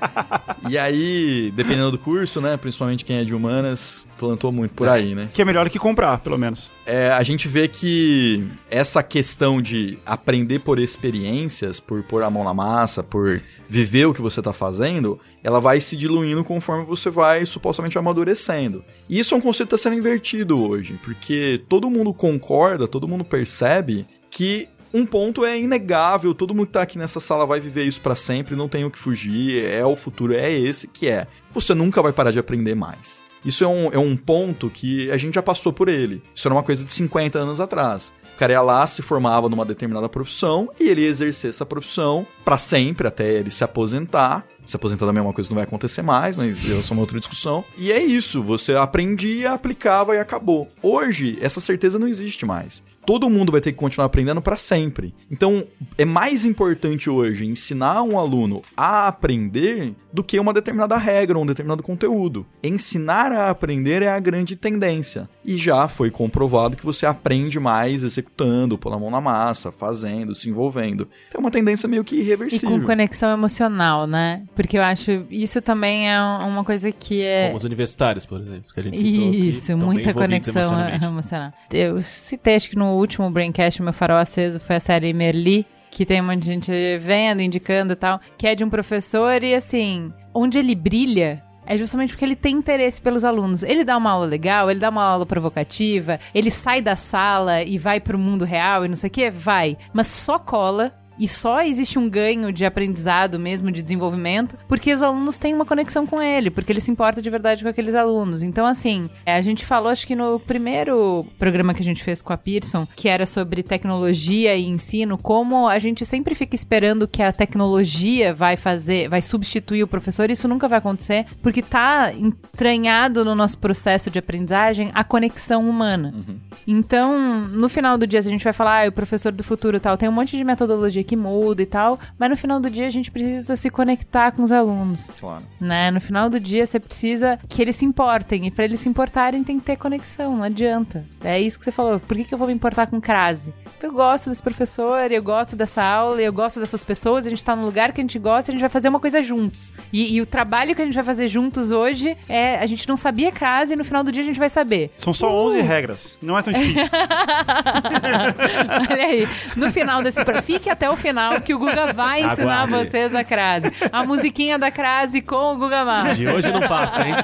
E 0.70 0.78
aí, 0.78 1.52
dependendo 1.56 1.92
do 1.92 1.98
curso, 1.98 2.42
né? 2.42 2.58
Principalmente 2.58 3.06
quem 3.06 3.18
é 3.20 3.24
de 3.24 3.34
humanas, 3.34 4.06
plantou 4.18 4.52
muito 4.52 4.74
por 4.74 4.88
aí, 4.88 5.14
né? 5.14 5.30
Que 5.34 5.42
é 5.42 5.46
melhor 5.46 5.70
que 5.70 5.80
comprar, 5.80 6.20
pelo 6.20 6.38
menos. 6.38 6.70
É, 6.86 7.10
a 7.10 7.24
gente 7.24 7.48
vê 7.48 7.68
que 7.68 8.46
essa 8.70 9.04
questão 9.04 9.62
de 9.62 9.98
aprender 10.06 10.60
por 10.60 10.80
experiências, 10.80 11.80
por 11.80 12.04
pôr 12.04 12.24
a 12.24 12.30
mão 12.30 12.44
na 12.44 12.54
massa, 12.54 13.04
por 13.04 13.42
viver 13.70 14.06
o 14.06 14.14
que 14.14 14.22
você 14.22 14.42
tá 14.42 14.54
fazendo, 14.54 15.20
ela 15.44 15.60
vai 15.60 15.80
se 15.80 15.96
diluindo 15.96 16.44
conforme 16.44 16.86
você 16.86 17.10
vai 17.10 17.46
supostamente 17.46 17.98
amadurecendo. 17.98 18.84
E 19.08 19.20
isso 19.20 19.34
é 19.34 19.38
um 19.38 19.42
conceito 19.42 19.70
que 19.70 19.76
está 19.76 19.90
sendo 19.90 20.00
invertido 20.00 20.60
hoje, 20.60 21.00
porque 21.04 21.62
todo 21.70 21.90
mundo 21.90 22.14
concorda, 22.14 22.88
todo 22.88 23.08
mundo 23.08 23.24
percebe 23.24 24.06
que 24.30 24.68
um 24.94 25.06
ponto 25.06 25.46
é 25.46 25.60
inegável, 25.60 26.34
todo 26.34 26.54
mundo 26.54 26.68
que 26.68 26.74
tá 26.74 26.82
aqui 26.82 26.98
nessa 26.98 27.20
sala 27.20 27.46
vai 27.46 27.60
viver 27.60 27.84
isso 27.84 28.02
pra 28.02 28.16
sempre, 28.16 28.56
não 28.56 28.68
tem 28.68 28.86
o 28.86 28.92
que 28.92 28.98
fugir, 28.98 29.64
é 29.66 29.86
o 29.86 29.96
futuro, 29.96 30.34
é 30.34 30.52
esse 30.52 30.88
que 30.88 31.08
é. 31.08 31.28
Você 31.54 31.74
nunca 31.74 32.02
vai 32.02 32.14
parar 32.14 32.32
de 32.32 32.40
aprender 32.40 32.76
mais. 32.76 33.27
Isso 33.48 33.64
é 33.64 33.68
um, 33.68 33.94
é 33.94 33.98
um 33.98 34.14
ponto 34.14 34.70
que 34.70 35.10
a 35.10 35.16
gente 35.16 35.36
já 35.36 35.42
passou 35.42 35.72
por 35.72 35.88
ele. 35.88 36.22
Isso 36.36 36.46
era 36.46 36.54
uma 36.54 36.64
coisa 36.64 36.84
de 36.84 36.92
50 36.92 37.40
anos 37.40 37.62
atrás. 37.62 38.12
O 38.36 38.38
cara 38.38 38.52
ia 38.52 38.62
lá, 38.62 38.86
se 38.86 39.02
formava 39.02 39.48
numa 39.48 39.64
determinada 39.64 40.10
profissão 40.10 40.70
e 40.78 40.90
ele 40.90 41.04
ia 41.04 41.08
exercer 41.08 41.50
essa 41.50 41.66
profissão 41.66 42.28
para 42.44 42.58
sempre, 42.58 43.08
até 43.08 43.32
ele 43.32 43.50
se 43.50 43.64
aposentar. 43.64 44.46
Se 44.66 44.76
aposentar 44.76 45.06
também 45.06 45.22
é 45.22 45.24
uma 45.24 45.32
coisa 45.32 45.48
que 45.48 45.54
não 45.54 45.60
vai 45.60 45.64
acontecer 45.64 46.02
mais, 46.02 46.36
mas 46.36 46.62
isso 46.62 46.92
é 46.92 46.94
uma 46.94 47.00
outra 47.00 47.18
discussão. 47.20 47.64
E 47.78 47.90
é 47.90 48.04
isso, 48.04 48.44
você 48.44 48.74
aprendia, 48.74 49.54
aplicava 49.54 50.14
e 50.14 50.20
acabou. 50.20 50.70
Hoje, 50.84 51.38
essa 51.42 51.62
certeza 51.62 51.98
não 51.98 52.06
existe 52.06 52.46
mais 52.46 52.84
todo 53.08 53.30
mundo 53.30 53.54
vai 53.54 53.62
ter 53.62 53.72
que 53.72 53.78
continuar 53.78 54.06
aprendendo 54.06 54.42
para 54.42 54.58
sempre. 54.58 55.16
Então, 55.32 55.66
é 55.98 56.04
mais 56.04 56.44
importante 56.44 57.10
hoje 57.10 57.46
ensinar 57.46 58.04
um 58.04 58.20
aluno 58.20 58.62
a 58.76 59.08
aprender 59.08 59.96
do 60.12 60.22
que 60.22 60.38
uma 60.38 60.54
determinada 60.54 60.98
regra, 60.98 61.40
um 61.40 61.46
determinado 61.46 61.82
conteúdo. 61.82 62.46
Ensinar 62.62 63.32
a 63.32 63.50
aprender 63.50 64.02
é 64.02 64.10
a 64.10 64.20
grande 64.20 64.58
tendência. 64.58 65.30
E 65.46 65.58
já 65.58 65.88
foi 65.88 66.12
comprovado 66.12 66.76
que 66.76 66.86
você 66.86 67.06
aprende 67.06 67.60
mais 67.62 68.04
executando, 68.04 68.78
pôr 68.78 68.94
a 68.94 69.00
mão 69.00 69.10
na 69.10 69.22
massa, 69.22 69.72
fazendo, 69.72 70.36
se 70.36 70.50
envolvendo. 70.50 71.08
Então, 71.30 71.40
é 71.40 71.42
uma 71.42 71.52
tendência 71.52 71.88
meio 71.88 72.04
que 72.04 72.18
irreversível. 72.18 72.76
E 72.76 72.80
com 72.80 72.86
conexão 72.86 73.32
emocional, 73.32 74.06
né? 74.06 74.44
Porque 74.54 74.78
eu 74.78 74.84
acho 74.84 75.26
isso 75.30 75.62
também 75.62 76.12
é 76.12 76.20
uma 76.20 76.64
coisa 76.66 76.92
que 76.92 77.22
é. 77.22 77.46
Como 77.46 77.58
os 77.58 77.64
universitários, 77.64 78.26
por 78.26 78.42
exemplo, 78.42 78.74
que 78.74 78.80
a 78.82 78.84
gente 78.84 78.98
citou 78.98 79.34
Isso, 79.34 79.72
aqui, 79.72 79.86
muita 79.86 80.14
conexão 80.14 80.90
emocional. 81.02 81.54
Eu 81.72 82.02
citei, 82.02 82.56
acho 82.56 82.70
que 82.70 82.76
no 82.76 82.97
último 82.98 83.30
Braincast, 83.30 83.82
meu 83.82 83.94
farol 83.94 84.18
aceso, 84.18 84.60
foi 84.60 84.76
a 84.76 84.80
série 84.80 85.14
Merli, 85.14 85.66
que 85.90 86.06
tem 86.06 86.22
um 86.22 86.26
monte 86.26 86.40
de 86.40 86.48
gente 86.48 86.72
vendo, 87.00 87.42
indicando 87.42 87.94
e 87.94 87.96
tal, 87.96 88.20
que 88.38 88.48
é 88.48 88.56
de 88.56 88.64
um 88.64 88.70
professor 88.70 89.44
e 89.44 89.54
assim, 89.54 90.12
onde 90.34 90.60
ele 90.60 90.76
brilha 90.76 91.44
é 91.70 91.78
justamente 91.78 92.14
porque 92.14 92.24
ele 92.24 92.36
tem 92.36 92.56
interesse 92.56 93.02
pelos 93.02 93.26
alunos. 93.26 93.62
Ele 93.62 93.84
dá 93.84 93.98
uma 93.98 94.12
aula 94.12 94.26
legal, 94.26 94.72
ele 94.72 94.80
dá 94.80 94.90
uma 94.90 95.04
aula 95.04 95.26
provocativa, 95.26 96.18
ele 96.34 96.50
sai 96.50 96.82
da 96.82 96.96
sala 96.96 97.62
e 97.62 97.78
vai 97.78 98.00
pro 98.00 98.18
mundo 98.18 98.46
real 98.46 98.86
e 98.86 98.88
não 98.88 98.96
sei 98.96 99.10
o 99.10 99.12
que, 99.12 99.30
vai. 99.30 99.78
Mas 99.94 100.08
só 100.08 100.40
cola 100.40 100.94
e 101.20 101.28
só 101.28 101.62
existe 101.62 101.98
um 101.98 102.10
ganho 102.10 102.52
de 102.52 102.66
aprendizado 102.66 103.40
mesmo, 103.40 103.72
de 103.72 103.82
desenvolvimento, 103.82 104.58
porque 104.68 104.94
os 104.94 105.02
alunos 105.02 105.38
têm 105.38 105.54
uma 105.54 105.66
conexão 105.66 106.06
com 106.06 106.22
ele, 106.22 106.50
porque 106.50 106.72
ele 106.72 106.82
se 106.82 106.92
importa 106.92 107.22
de 107.22 107.30
verdade 107.30 107.64
com 107.64 107.70
aqueles 107.70 107.96
alunos. 107.96 108.44
Então, 108.44 108.66
assim, 108.66 109.10
é, 109.26 109.34
a 109.36 109.42
gente 109.42 109.66
falou, 109.66 109.90
acho 109.90 110.06
que 110.06 110.16
no 110.16 110.40
primeiro 110.40 111.26
programa 111.40 111.74
que 111.74 111.82
a 111.82 111.86
gente 111.86 112.04
fez 112.04 112.22
com 112.22 112.34
a 112.34 112.38
Pearson, 112.38 112.88
que 112.96 113.08
era 113.08 113.26
sobre 113.26 113.64
tecnologia 113.64 114.56
e 114.56 114.66
ensino, 114.66 115.18
como 115.18 115.68
a 115.68 115.80
gente 115.80 116.06
sempre 116.06 116.36
fica 116.36 116.56
esperando 116.56 117.08
que 117.08 117.22
a 117.22 117.32
tecnologia 117.32 118.34
vai 118.34 118.56
fazer, 118.56 119.10
vai 119.10 119.22
substituir 119.22 119.84
o 119.84 119.88
professor, 119.88 120.30
isso 120.30 120.48
nunca 120.48 120.68
vai 120.68 120.80
acontecer, 120.80 121.26
porque 121.42 121.62
tá 121.62 122.12
entranhado 122.14 123.26
no 123.26 123.36
nosso 123.36 123.58
processo 123.58 124.10
de 124.10 124.20
aprendizagem 124.20 124.92
a 124.94 125.04
conexão 125.04 125.68
humana. 125.68 126.14
Uhum. 126.16 126.38
Então, 126.68 127.46
no 127.46 127.70
final 127.70 127.98
do 127.98 128.06
dia, 128.06 128.20
a 128.20 128.24
gente 128.24 128.44
vai 128.44 128.54
falar, 128.54 128.86
ah, 128.86 128.90
o 128.90 128.92
professor 128.92 129.32
do 129.32 129.44
futuro 129.44 129.80
tal, 129.80 129.98
tem 129.98 130.10
um 130.10 130.12
monte 130.12 130.36
de 130.36 130.44
metodologia 130.44 131.04
que 131.08 131.16
muda 131.16 131.62
e 131.62 131.66
tal, 131.66 132.00
mas 132.20 132.30
no 132.30 132.38
final 132.38 132.60
do 132.60 132.70
dia 132.70 132.86
a 132.86 132.90
gente 132.90 133.10
precisa 133.10 133.56
se 133.56 133.70
conectar 133.70 134.32
com 134.32 134.44
os 134.44 134.52
alunos. 134.52 135.10
Claro. 135.20 135.44
Né? 135.60 135.90
No 135.90 136.00
final 136.00 136.30
do 136.30 136.40
dia 136.40 136.68
você 136.68 136.80
precisa 136.80 137.40
que 137.50 137.62
eles 137.62 137.76
se 137.76 137.86
importem, 137.86 138.46
e 138.46 138.52
para 138.52 138.66
eles 138.66 138.80
se 138.80 138.90
importarem 138.90 139.44
tem 139.44 139.58
que 139.58 139.66
ter 139.66 139.78
conexão, 139.78 140.36
não 140.36 140.44
adianta. 140.44 141.04
É 141.24 141.40
isso 141.40 141.58
que 141.58 141.66
você 141.66 141.72
falou. 141.72 142.00
Por 142.00 142.16
que, 142.16 142.26
que 142.26 142.34
eu 142.34 142.38
vou 142.38 142.48
me 142.48 142.54
importar 142.54 142.88
com 142.88 143.02
crase? 143.02 143.54
Eu 143.82 143.92
gosto 143.92 144.30
desse 144.30 144.44
professor, 144.44 145.12
eu 145.12 145.24
gosto 145.24 145.56
dessa 145.56 145.84
aula, 145.84 146.22
eu 146.22 146.34
gosto 146.34 146.60
dessas 146.60 146.84
pessoas, 146.84 147.26
a 147.26 147.30
gente 147.30 147.44
tá 147.44 147.56
no 147.56 147.66
lugar 147.66 147.92
que 147.92 148.02
a 148.02 148.04
gente 148.04 148.20
gosta, 148.20 148.52
a 148.52 148.54
gente 148.54 148.62
vai 148.62 148.70
fazer 148.70 148.90
uma 148.90 149.00
coisa 149.00 149.24
juntos. 149.24 149.74
E, 149.92 150.16
e 150.16 150.22
o 150.22 150.26
trabalho 150.26 150.76
que 150.76 150.82
a 150.82 150.86
gente 150.86 150.96
vai 150.96 151.04
fazer 151.04 151.28
juntos 151.28 151.72
hoje 151.72 152.16
é 152.28 152.60
a 152.60 152.66
gente 152.66 152.88
não 152.88 152.98
sabia 152.98 153.32
crase 153.32 153.74
e 153.74 153.76
no 153.76 153.86
final 153.86 154.04
do 154.04 154.12
dia 154.12 154.24
a 154.24 154.26
gente 154.26 154.40
vai 154.40 154.50
saber. 154.50 154.92
São 154.98 155.14
só 155.14 155.32
uh! 155.32 155.48
11 155.48 155.62
regras, 155.62 156.18
não 156.22 156.38
é 156.38 156.42
tão 156.42 156.52
difícil. 156.52 156.88
Olha 158.92 159.06
aí, 159.06 159.28
no 159.56 159.72
final 159.72 160.04
desse 160.04 160.20
fique 160.42 160.70
até 160.70 160.90
o 160.90 160.96
final 160.98 161.40
que 161.42 161.54
o 161.54 161.60
Guga 161.60 161.94
vai 161.94 162.22
ensinar 162.26 162.64
Aguarde. 162.64 162.90
vocês 162.90 163.16
a 163.16 163.24
crase. 163.24 163.72
A 163.92 164.04
musiquinha 164.04 164.58
da 164.60 164.72
crase 164.72 165.22
com 165.22 165.54
o 165.54 165.58
Guga 165.58 165.86
Mar. 165.86 166.16
De 166.16 166.28
hoje 166.28 166.52
não 166.52 166.62
passa, 166.62 167.08
hein? 167.08 167.16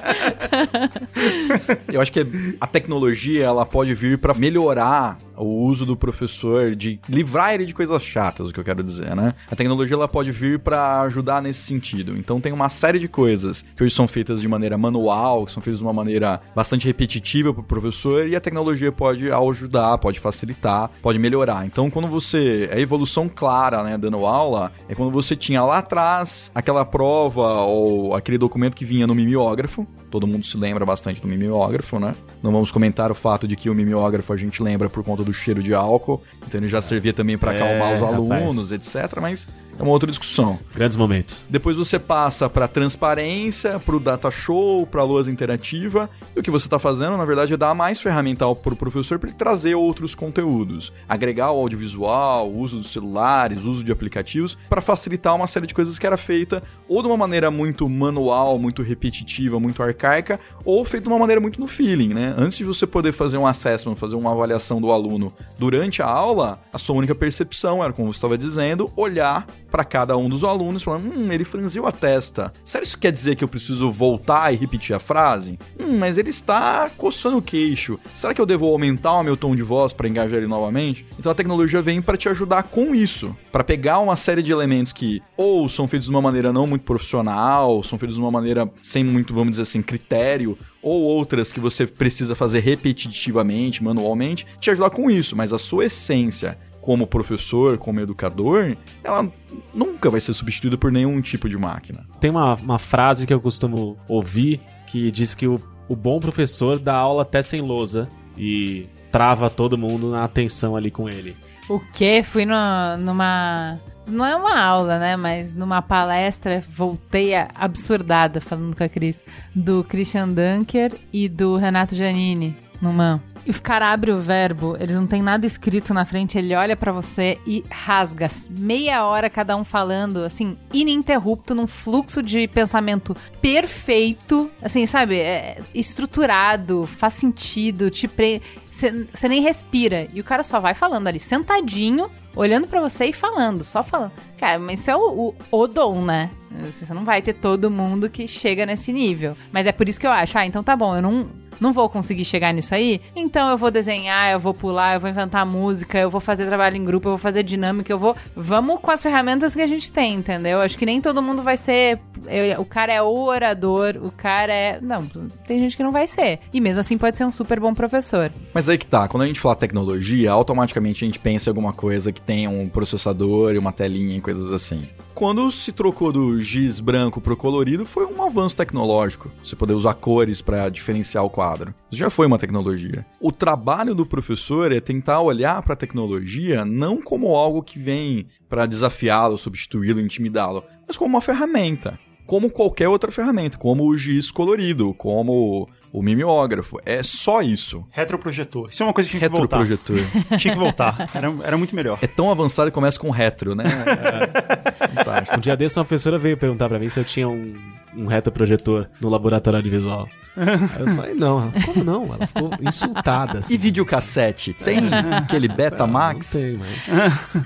Eu 1.91 2.01
acho 2.01 2.11
que 2.11 2.25
a 2.59 2.67
tecnologia 2.67 3.45
ela 3.45 3.65
pode 3.65 3.93
vir 3.93 4.17
para 4.17 4.33
melhorar 4.33 5.17
o 5.35 5.65
uso 5.65 5.85
do 5.85 5.95
professor, 5.95 6.75
de 6.75 6.99
livrar 7.09 7.53
ele 7.53 7.65
de 7.65 7.73
coisas 7.73 8.03
chatas, 8.03 8.49
o 8.49 8.53
que 8.53 8.59
eu 8.59 8.63
quero 8.63 8.83
dizer, 8.83 9.15
né? 9.15 9.33
A 9.49 9.55
tecnologia 9.55 9.95
ela 9.95 10.07
pode 10.07 10.31
vir 10.31 10.59
para 10.59 11.01
ajudar 11.01 11.41
nesse 11.41 11.61
sentido. 11.61 12.15
Então 12.17 12.39
tem 12.39 12.51
uma 12.51 12.69
série 12.69 12.99
de 12.99 13.07
coisas 13.07 13.63
que 13.75 13.83
hoje 13.83 13.93
são 13.93 14.07
feitas 14.07 14.41
de 14.41 14.47
maneira 14.47 14.77
manual, 14.77 15.45
que 15.45 15.51
são 15.51 15.61
feitas 15.61 15.79
de 15.79 15.83
uma 15.83 15.93
maneira 15.93 16.39
bastante 16.55 16.85
repetitiva 16.85 17.53
para 17.53 17.61
o 17.61 17.65
professor 17.65 18.27
e 18.27 18.35
a 18.35 18.41
tecnologia 18.41 18.91
pode 18.91 19.31
ajudar, 19.31 19.97
pode 19.97 20.19
facilitar, 20.19 20.89
pode 21.01 21.17
melhorar. 21.19 21.65
Então 21.65 21.89
quando 21.89 22.07
você 22.07 22.69
a 22.71 22.79
evolução 22.79 23.27
clara, 23.29 23.62
né, 23.71 23.97
dando 23.97 24.25
aula, 24.25 24.71
é 24.87 24.95
quando 24.95 25.11
você 25.11 25.35
tinha 25.35 25.63
lá 25.63 25.79
atrás 25.79 26.51
aquela 26.53 26.83
prova 26.83 27.61
ou 27.61 28.15
aquele 28.15 28.37
documento 28.37 28.75
que 28.75 28.85
vinha 28.85 29.07
no 29.07 29.15
mimeógrafo. 29.15 29.87
Todo 30.11 30.27
mundo 30.27 30.45
se 30.45 30.57
lembra 30.57 30.85
bastante 30.85 31.21
do 31.21 31.27
mimeógrafo, 31.27 31.99
né? 31.99 32.13
Não 32.41 32.51
vamos 32.51 32.71
comentar 32.71 33.11
o 33.11 33.15
fato 33.15 33.47
de 33.47 33.55
que 33.55 33.69
o 33.69 33.73
mimeógrafo 33.73 34.31
a 34.31 34.37
gente 34.37 34.61
lembra 34.61 34.89
por 34.89 35.03
conta 35.03 35.23
do 35.23 35.33
cheiro 35.33 35.63
de 35.63 35.73
álcool, 35.73 36.21
então 36.47 36.59
ele 36.59 36.67
já 36.67 36.81
servia 36.81 37.13
também 37.13 37.37
para 37.37 37.51
acalmar 37.51 37.91
é, 37.91 37.95
os 37.95 38.01
alunos, 38.01 38.71
rapaz. 38.71 38.95
etc. 38.95 39.19
Mas 39.19 39.47
é 39.77 39.83
uma 39.83 39.91
outra 39.91 40.09
discussão. 40.09 40.59
Grandes 40.75 40.95
momentos. 40.95 41.43
Depois 41.49 41.77
você 41.77 41.97
passa 41.99 42.49
para 42.49 42.67
transparência, 42.67 43.79
para 43.79 43.95
o 43.95 43.99
data 43.99 44.29
show, 44.31 44.85
para 44.85 45.01
a 45.01 45.03
lousa 45.03 45.31
interativa. 45.31 46.09
E 46.35 46.39
o 46.39 46.43
que 46.43 46.51
você 46.51 46.67
está 46.67 46.79
fazendo, 46.79 47.17
na 47.17 47.25
verdade, 47.25 47.53
é 47.53 47.57
dar 47.57 47.73
mais 47.73 47.99
ferramental 47.99 48.55
para 48.55 48.73
o 48.73 48.77
professor 48.77 49.19
para 49.19 49.29
ele 49.29 49.37
trazer 49.37 49.75
outros 49.75 50.15
conteúdos, 50.15 50.91
agregar 51.07 51.51
o 51.51 51.59
audiovisual, 51.59 52.49
o 52.49 52.59
uso 52.59 52.77
dos 52.77 52.91
celulares, 52.91 53.63
uso 53.63 53.83
de 53.83 53.91
aplicativos, 53.91 54.57
para 54.69 54.81
facilitar 54.81 55.35
uma 55.35 55.47
série 55.47 55.67
de 55.67 55.73
coisas 55.73 55.99
que 55.99 56.05
era 56.05 56.17
feita 56.17 56.61
ou 56.87 57.01
de 57.01 57.07
uma 57.07 57.17
maneira 57.17 57.49
muito 57.49 57.87
manual, 57.89 58.57
muito 58.57 58.81
repetitiva, 58.81 59.59
muito 59.59 59.81
arcaica, 59.81 60.39
ou 60.65 60.83
feita 60.85 61.07
de 61.07 61.13
uma 61.13 61.19
maneira 61.19 61.41
muito 61.41 61.59
no 61.59 61.67
feeling, 61.67 62.13
né? 62.13 62.33
Antes 62.37 62.57
de 62.57 62.63
você 62.63 62.85
poder 62.85 63.11
fazer 63.11 63.37
um 63.37 63.47
assessment, 63.47 63.95
fazer 63.95 64.15
uma 64.15 64.31
avaliação 64.31 64.79
do 64.79 64.91
aluno 64.91 65.33
durante 65.57 66.01
a 66.01 66.07
aula, 66.07 66.61
a 66.71 66.77
sua 66.77 66.95
única 66.95 67.15
percepção 67.15 67.83
era, 67.83 67.93
como 67.93 68.11
você 68.11 68.17
estava 68.17 68.37
dizendo, 68.37 68.91
olhar 68.95 69.45
para 69.73 69.83
cada 69.83 70.15
um 70.15 70.29
dos 70.29 70.43
alunos, 70.43 70.83
falando: 70.83 71.11
hum, 71.11 71.31
ele 71.31 71.43
franziu 71.43 71.87
a 71.87 71.91
testa. 71.91 72.53
Sério, 72.63 72.85
isso 72.85 72.95
quer 72.95 73.11
dizer 73.11 73.35
que 73.35 73.43
eu 73.43 73.47
preciso 73.47 73.91
voltar 73.91 74.53
e 74.53 74.55
repetir 74.55 74.95
a 74.95 74.99
frase? 74.99 75.57
Hum, 75.79 75.97
mas 75.97 76.19
ele 76.19 76.29
está 76.29 76.91
coçando 76.95 77.37
o 77.37 77.41
queixo. 77.41 77.99
Será 78.13 78.35
que 78.35 78.39
eu 78.39 78.45
devo 78.45 78.67
aumentar 78.67 79.13
o 79.13 79.23
meu 79.23 79.35
tom 79.35 79.55
de 79.55 79.63
voz 79.63 79.91
para 79.91 80.07
engajar 80.07 80.37
ele 80.37 80.45
novamente? 80.45 81.07
Então 81.17 81.31
a 81.31 81.35
tecnologia 81.35 81.81
vem 81.81 82.03
para 82.03 82.15
te 82.15 82.29
ajudar 82.29 82.61
com 82.61 82.93
isso, 82.93 83.35
para 83.51 83.63
pegar 83.63 83.97
uma 83.97 84.15
série 84.15 84.43
de 84.43 84.51
elementos 84.51 84.93
que 84.93 85.23
ou 85.35 85.67
são 85.67 85.87
feitos 85.87 86.07
de 86.07 86.13
uma 86.13 86.21
maneira 86.21 86.53
não 86.53 86.67
muito 86.67 86.83
profissional, 86.83 87.81
são 87.81 87.97
feitos 87.97 88.15
de 88.15 88.21
uma 88.21 88.29
maneira 88.29 88.71
sem 88.83 89.03
muito, 89.03 89.33
vamos 89.33 89.51
dizer 89.51 89.63
assim, 89.63 89.81
critério, 89.81 90.55
ou 90.83 91.01
outras 91.01 91.51
que 91.51 91.59
você 91.59 91.87
precisa 91.87 92.35
fazer 92.35 92.59
repetitivamente, 92.59 93.83
manualmente, 93.83 94.45
te 94.59 94.69
ajudar 94.69 94.91
com 94.91 95.09
isso, 95.09 95.35
mas 95.35 95.51
a 95.51 95.57
sua 95.57 95.85
essência 95.85 96.59
como 96.83 97.07
professor, 97.07 97.77
como 97.77 98.01
educador, 98.01 98.75
ela 99.01 99.31
nunca 99.73 100.09
vai 100.09 100.19
ser 100.19 100.33
substituída 100.33 100.77
por 100.77 100.91
nenhum 100.91 101.21
tipo 101.21 101.47
de 101.47 101.57
máquina. 101.57 102.05
Tem 102.19 102.29
uma, 102.29 102.55
uma 102.55 102.77
frase 102.77 103.25
que 103.25 103.33
eu 103.33 103.39
costumo 103.39 103.95
ouvir 104.05 104.59
que 104.85 105.09
diz 105.09 105.33
que 105.33 105.47
o, 105.47 105.61
o 105.87 105.95
bom 105.95 106.19
professor 106.19 106.77
dá 106.77 106.93
aula 106.93 107.21
até 107.21 107.41
sem 107.41 107.61
lousa 107.61 108.09
e 108.37 108.85
trava 109.09 109.49
todo 109.49 109.77
mundo 109.77 110.11
na 110.11 110.25
atenção 110.25 110.75
ali 110.75 110.91
com 110.91 111.07
ele. 111.07 111.37
O 111.69 111.79
quê? 111.79 112.21
Fui 112.21 112.43
no, 112.43 112.53
numa. 112.99 113.79
Não 114.05 114.25
é 114.25 114.35
uma 114.35 114.59
aula, 114.59 114.99
né? 114.99 115.15
Mas 115.15 115.53
numa 115.53 115.81
palestra, 115.81 116.61
voltei 116.69 117.31
absurdada 117.33 118.41
falando 118.41 118.75
com 118.75 118.83
a 118.83 118.89
Cris, 118.89 119.23
do 119.55 119.85
Christian 119.85 120.27
Dunker 120.27 120.91
e 121.13 121.29
do 121.29 121.55
Renato 121.55 121.95
Giannini, 121.95 122.57
numa 122.81 123.23
os 123.49 123.59
caras 123.59 123.89
abrem 123.89 124.13
o 124.13 124.19
verbo, 124.19 124.75
eles 124.79 124.95
não 124.95 125.07
tem 125.07 125.21
nada 125.21 125.45
escrito 125.45 125.93
na 125.93 126.05
frente, 126.05 126.37
ele 126.37 126.55
olha 126.55 126.75
para 126.75 126.91
você 126.91 127.37
e 127.45 127.63
rasga. 127.69 128.29
Meia 128.59 129.05
hora 129.05 129.29
cada 129.29 129.55
um 129.55 129.63
falando, 129.63 130.23
assim, 130.23 130.57
ininterrupto, 130.73 131.53
num 131.53 131.67
fluxo 131.67 132.21
de 132.21 132.47
pensamento 132.47 133.15
perfeito, 133.41 134.49
assim, 134.61 134.85
sabe? 134.85 135.17
É 135.17 135.57
estruturado, 135.73 136.85
faz 136.85 137.13
sentido, 137.15 137.89
te 137.89 138.07
pre... 138.07 138.41
Você 138.73 139.27
nem 139.29 139.41
respira. 139.41 140.07
E 140.13 140.19
o 140.19 140.23
cara 140.23 140.41
só 140.43 140.59
vai 140.59 140.73
falando 140.73 141.07
ali, 141.07 141.19
sentadinho, 141.19 142.09
olhando 142.35 142.67
para 142.67 142.81
você 142.81 143.05
e 143.05 143.13
falando, 143.13 143.63
só 143.63 143.83
falando. 143.83 144.11
Cara, 144.39 144.57
mas 144.57 144.79
isso 144.79 144.89
é 144.91 144.95
o, 144.97 145.33
o, 145.51 145.57
o 145.59 145.67
dom, 145.67 146.01
né? 146.03 146.29
Você 146.71 146.91
não 146.93 147.05
vai 147.05 147.21
ter 147.21 147.33
todo 147.33 147.69
mundo 147.69 148.09
que 148.09 148.27
chega 148.27 148.65
nesse 148.65 148.91
nível. 148.91 149.37
Mas 149.51 149.67
é 149.67 149.71
por 149.71 149.87
isso 149.87 149.99
que 149.99 150.07
eu 150.07 150.11
acho, 150.11 150.37
ah, 150.37 150.45
então 150.45 150.63
tá 150.63 150.75
bom, 150.75 150.95
eu 150.95 151.01
não 151.01 151.29
não 151.61 151.71
vou 151.71 151.87
conseguir 151.87 152.25
chegar 152.25 152.51
nisso 152.51 152.73
aí, 152.75 152.99
então 153.15 153.49
eu 153.51 153.57
vou 153.57 153.71
desenhar, 153.71 154.31
eu 154.31 154.39
vou 154.39 154.53
pular, 154.55 154.95
eu 154.95 154.99
vou 154.99 155.09
inventar 155.09 155.45
música, 155.45 155.97
eu 155.99 156.09
vou 156.09 156.19
fazer 156.19 156.45
trabalho 156.47 156.75
em 156.75 156.83
grupo, 156.83 157.07
eu 157.07 157.11
vou 157.11 157.17
fazer 157.17 157.41
dinâmica, 157.43 157.93
eu 157.93 157.97
vou. 157.97 158.17
Vamos 158.35 158.81
com 158.81 158.91
as 158.91 159.01
ferramentas 159.01 159.53
que 159.53 159.61
a 159.61 159.67
gente 159.67 159.89
tem, 159.89 160.15
entendeu? 160.15 160.59
Acho 160.59 160.77
que 160.77 160.85
nem 160.85 160.99
todo 160.99 161.21
mundo 161.21 161.41
vai 161.43 161.55
ser 161.55 161.99
eu- 162.27 162.59
o 162.59 162.65
cara 162.65 162.91
é 162.91 163.01
o 163.01 163.07
orador, 163.23 163.97
o 164.01 164.11
cara 164.11 164.51
é. 164.53 164.79
Não, 164.81 165.05
tem 165.47 165.57
gente 165.57 165.77
que 165.77 165.83
não 165.83 165.91
vai 165.91 166.07
ser. 166.07 166.39
E 166.51 166.59
mesmo 166.59 166.81
assim 166.81 166.97
pode 166.97 167.17
ser 167.17 167.23
um 167.25 167.31
super 167.31 167.59
bom 167.59 167.73
professor. 167.73 168.31
Mas 168.53 168.62
aí 168.69 168.77
que 168.77 168.85
tá, 168.85 169.07
quando 169.07 169.23
a 169.23 169.27
gente 169.27 169.39
fala 169.39 169.55
tecnologia, 169.55 170.31
automaticamente 170.31 171.03
a 171.03 171.07
gente 171.07 171.19
pensa 171.19 171.49
em 171.49 171.51
alguma 171.51 171.73
coisa 171.73 172.11
que 172.11 172.21
tenha 172.21 172.49
um 172.49 172.67
processador 172.67 173.53
e 173.53 173.57
uma 173.57 173.71
telinha 173.71 174.17
e 174.17 174.21
coisas 174.21 174.51
assim. 174.51 174.87
Quando 175.13 175.51
se 175.51 175.71
trocou 175.71 176.11
do 176.11 176.41
giz 176.41 176.79
branco 176.79 177.21
pro 177.21 177.37
colorido, 177.37 177.85
foi 177.85 178.05
um 178.05 178.23
avanço 178.23 178.57
tecnológico. 178.57 179.31
Você 179.43 179.55
poder 179.55 179.73
usar 179.73 179.93
cores 179.93 180.41
para 180.41 180.69
diferenciar 180.69 181.23
o 181.23 181.29
quadro. 181.29 181.73
Isso 181.91 181.99
já 181.99 182.09
foi 182.09 182.25
uma 182.25 182.39
tecnologia. 182.39 183.05
O 183.19 183.31
trabalho 183.31 183.93
do 183.93 184.05
professor 184.05 184.71
é 184.71 184.79
tentar 184.79 185.21
olhar 185.21 185.61
para 185.61 185.73
a 185.73 185.77
tecnologia 185.77 186.65
não 186.65 186.99
como 186.99 187.35
algo 187.35 187.61
que 187.61 187.77
vem 187.77 188.25
para 188.49 188.65
desafiá-lo, 188.65 189.37
substituí-lo, 189.37 190.01
intimidá-lo, 190.01 190.63
mas 190.87 190.97
como 190.97 191.13
uma 191.13 191.21
ferramenta. 191.21 191.99
Como 192.25 192.49
qualquer 192.49 192.87
outra 192.87 193.11
ferramenta, 193.11 193.57
como 193.57 193.85
o 193.85 193.97
giz 193.97 194.31
colorido, 194.31 194.93
como 194.93 195.67
o 195.91 196.01
mimeógrafo. 196.01 196.79
É 196.85 197.03
só 197.03 197.41
isso. 197.41 197.83
Retroprojetor. 197.91 198.69
Isso 198.69 198.81
é 198.81 198.85
uma 198.85 198.93
coisa 198.93 199.09
que 199.09 199.17
tinha 199.17 199.29
que 199.29 199.35
voltar. 199.35 199.61
Retroprojetor. 199.61 200.39
Tinha 200.39 200.53
que 200.53 200.59
voltar. 200.59 201.09
Era, 201.13 201.33
era 201.43 201.57
muito 201.57 201.75
melhor. 201.75 201.99
É 202.01 202.07
tão 202.07 202.31
avançado 202.31 202.71
que 202.71 202.75
começa 202.75 202.99
com 202.99 203.09
retro, 203.11 203.53
né? 203.53 203.65
É. 203.65 204.87
Fantástico. 204.95 205.37
Um 205.37 205.39
dia 205.39 205.55
desse 205.55 205.77
uma 205.77 205.85
professora 205.85 206.17
veio 206.17 206.37
perguntar 206.37 206.69
pra 206.69 206.79
mim 206.79 206.87
se 206.89 206.99
eu 206.99 207.03
tinha 207.03 207.27
um, 207.27 207.55
um 207.95 208.05
retroprojetor 208.05 208.87
no 209.01 209.09
laboratório 209.09 209.61
de 209.61 209.69
visual. 209.69 210.07
Aí 210.35 210.47
eu 210.79 210.87
falei, 210.95 211.13
não, 211.13 211.51
como 211.51 211.83
não? 211.83 212.05
Ela 212.05 212.27
ficou 212.27 212.51
insultada. 212.61 213.39
Assim. 213.39 213.53
E 213.53 213.57
videocassete? 213.57 214.53
Tem 214.53 214.79
aquele 215.15 215.47
Betamax? 215.47 216.33
Não 216.33 216.41
tem, 216.41 216.57
mas... 216.57 217.45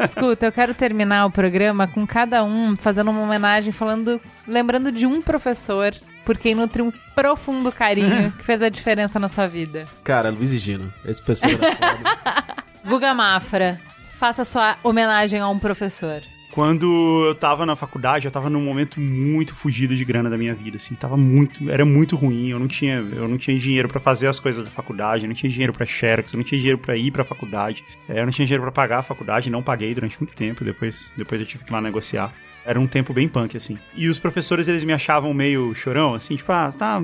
Escuta, 0.00 0.46
eu 0.46 0.52
quero 0.52 0.74
terminar 0.74 1.26
o 1.26 1.30
programa 1.30 1.86
com 1.86 2.06
cada 2.06 2.42
um 2.44 2.76
fazendo 2.76 3.10
uma 3.10 3.22
homenagem, 3.22 3.72
falando, 3.72 4.20
lembrando 4.46 4.92
de 4.92 5.06
um 5.06 5.20
professor 5.20 5.92
por 6.24 6.36
quem 6.36 6.54
nutre 6.54 6.82
um 6.82 6.92
profundo 7.14 7.72
carinho 7.72 8.30
que 8.36 8.44
fez 8.44 8.62
a 8.62 8.68
diferença 8.68 9.18
na 9.18 9.28
sua 9.28 9.46
vida. 9.46 9.86
Cara, 10.04 10.30
Luiz 10.30 10.52
e 10.52 10.58
Gino. 10.58 10.92
Esse 11.04 11.22
professor 11.22 11.50
era 11.50 11.76
foda. 11.76 12.64
Guga 12.86 13.14
Mafra, 13.14 13.80
faça 14.14 14.44
sua 14.44 14.76
homenagem 14.82 15.40
a 15.40 15.48
um 15.48 15.58
professor. 15.58 16.22
Quando 16.50 17.26
eu 17.28 17.34
tava 17.34 17.66
na 17.66 17.76
faculdade, 17.76 18.26
eu 18.26 18.30
tava 18.30 18.48
num 18.48 18.60
momento 18.60 18.98
muito 18.98 19.54
fugido 19.54 19.94
de 19.94 20.04
grana 20.04 20.30
da 20.30 20.38
minha 20.38 20.54
vida, 20.54 20.76
assim, 20.76 20.94
tava 20.94 21.16
muito, 21.16 21.70
era 21.70 21.84
muito 21.84 22.16
ruim, 22.16 22.48
eu 22.48 22.58
não 22.58 22.66
tinha, 22.66 22.96
eu 22.96 23.28
não 23.28 23.36
tinha 23.36 23.56
dinheiro 23.58 23.86
pra 23.86 24.00
fazer 24.00 24.26
as 24.26 24.40
coisas 24.40 24.64
da 24.64 24.70
faculdade, 24.70 25.24
eu 25.24 25.28
não 25.28 25.34
tinha 25.34 25.50
dinheiro 25.50 25.72
pra 25.72 25.84
xerox, 25.84 26.32
eu 26.32 26.38
não 26.38 26.44
tinha 26.44 26.58
dinheiro 26.58 26.78
pra 26.78 26.96
ir 26.96 27.10
pra 27.10 27.22
faculdade, 27.22 27.84
é, 28.08 28.20
eu 28.20 28.24
não 28.24 28.32
tinha 28.32 28.46
dinheiro 28.46 28.62
pra 28.62 28.72
pagar 28.72 28.98
a 28.98 29.02
faculdade, 29.02 29.50
não 29.50 29.62
paguei 29.62 29.94
durante 29.94 30.18
muito 30.18 30.34
tempo, 30.34 30.64
depois, 30.64 31.12
depois 31.16 31.40
eu 31.40 31.46
tive 31.46 31.64
que 31.64 31.70
ir 31.70 31.72
lá 31.72 31.80
negociar. 31.80 32.32
Era 32.64 32.78
um 32.78 32.86
tempo 32.86 33.14
bem 33.14 33.28
punk, 33.28 33.56
assim. 33.56 33.78
E 33.94 34.08
os 34.08 34.18
professores, 34.18 34.68
eles 34.68 34.84
me 34.84 34.92
achavam 34.92 35.32
meio 35.32 35.74
chorão, 35.74 36.14
assim, 36.14 36.36
tipo, 36.36 36.52
ah, 36.52 36.70
tá, 36.76 37.00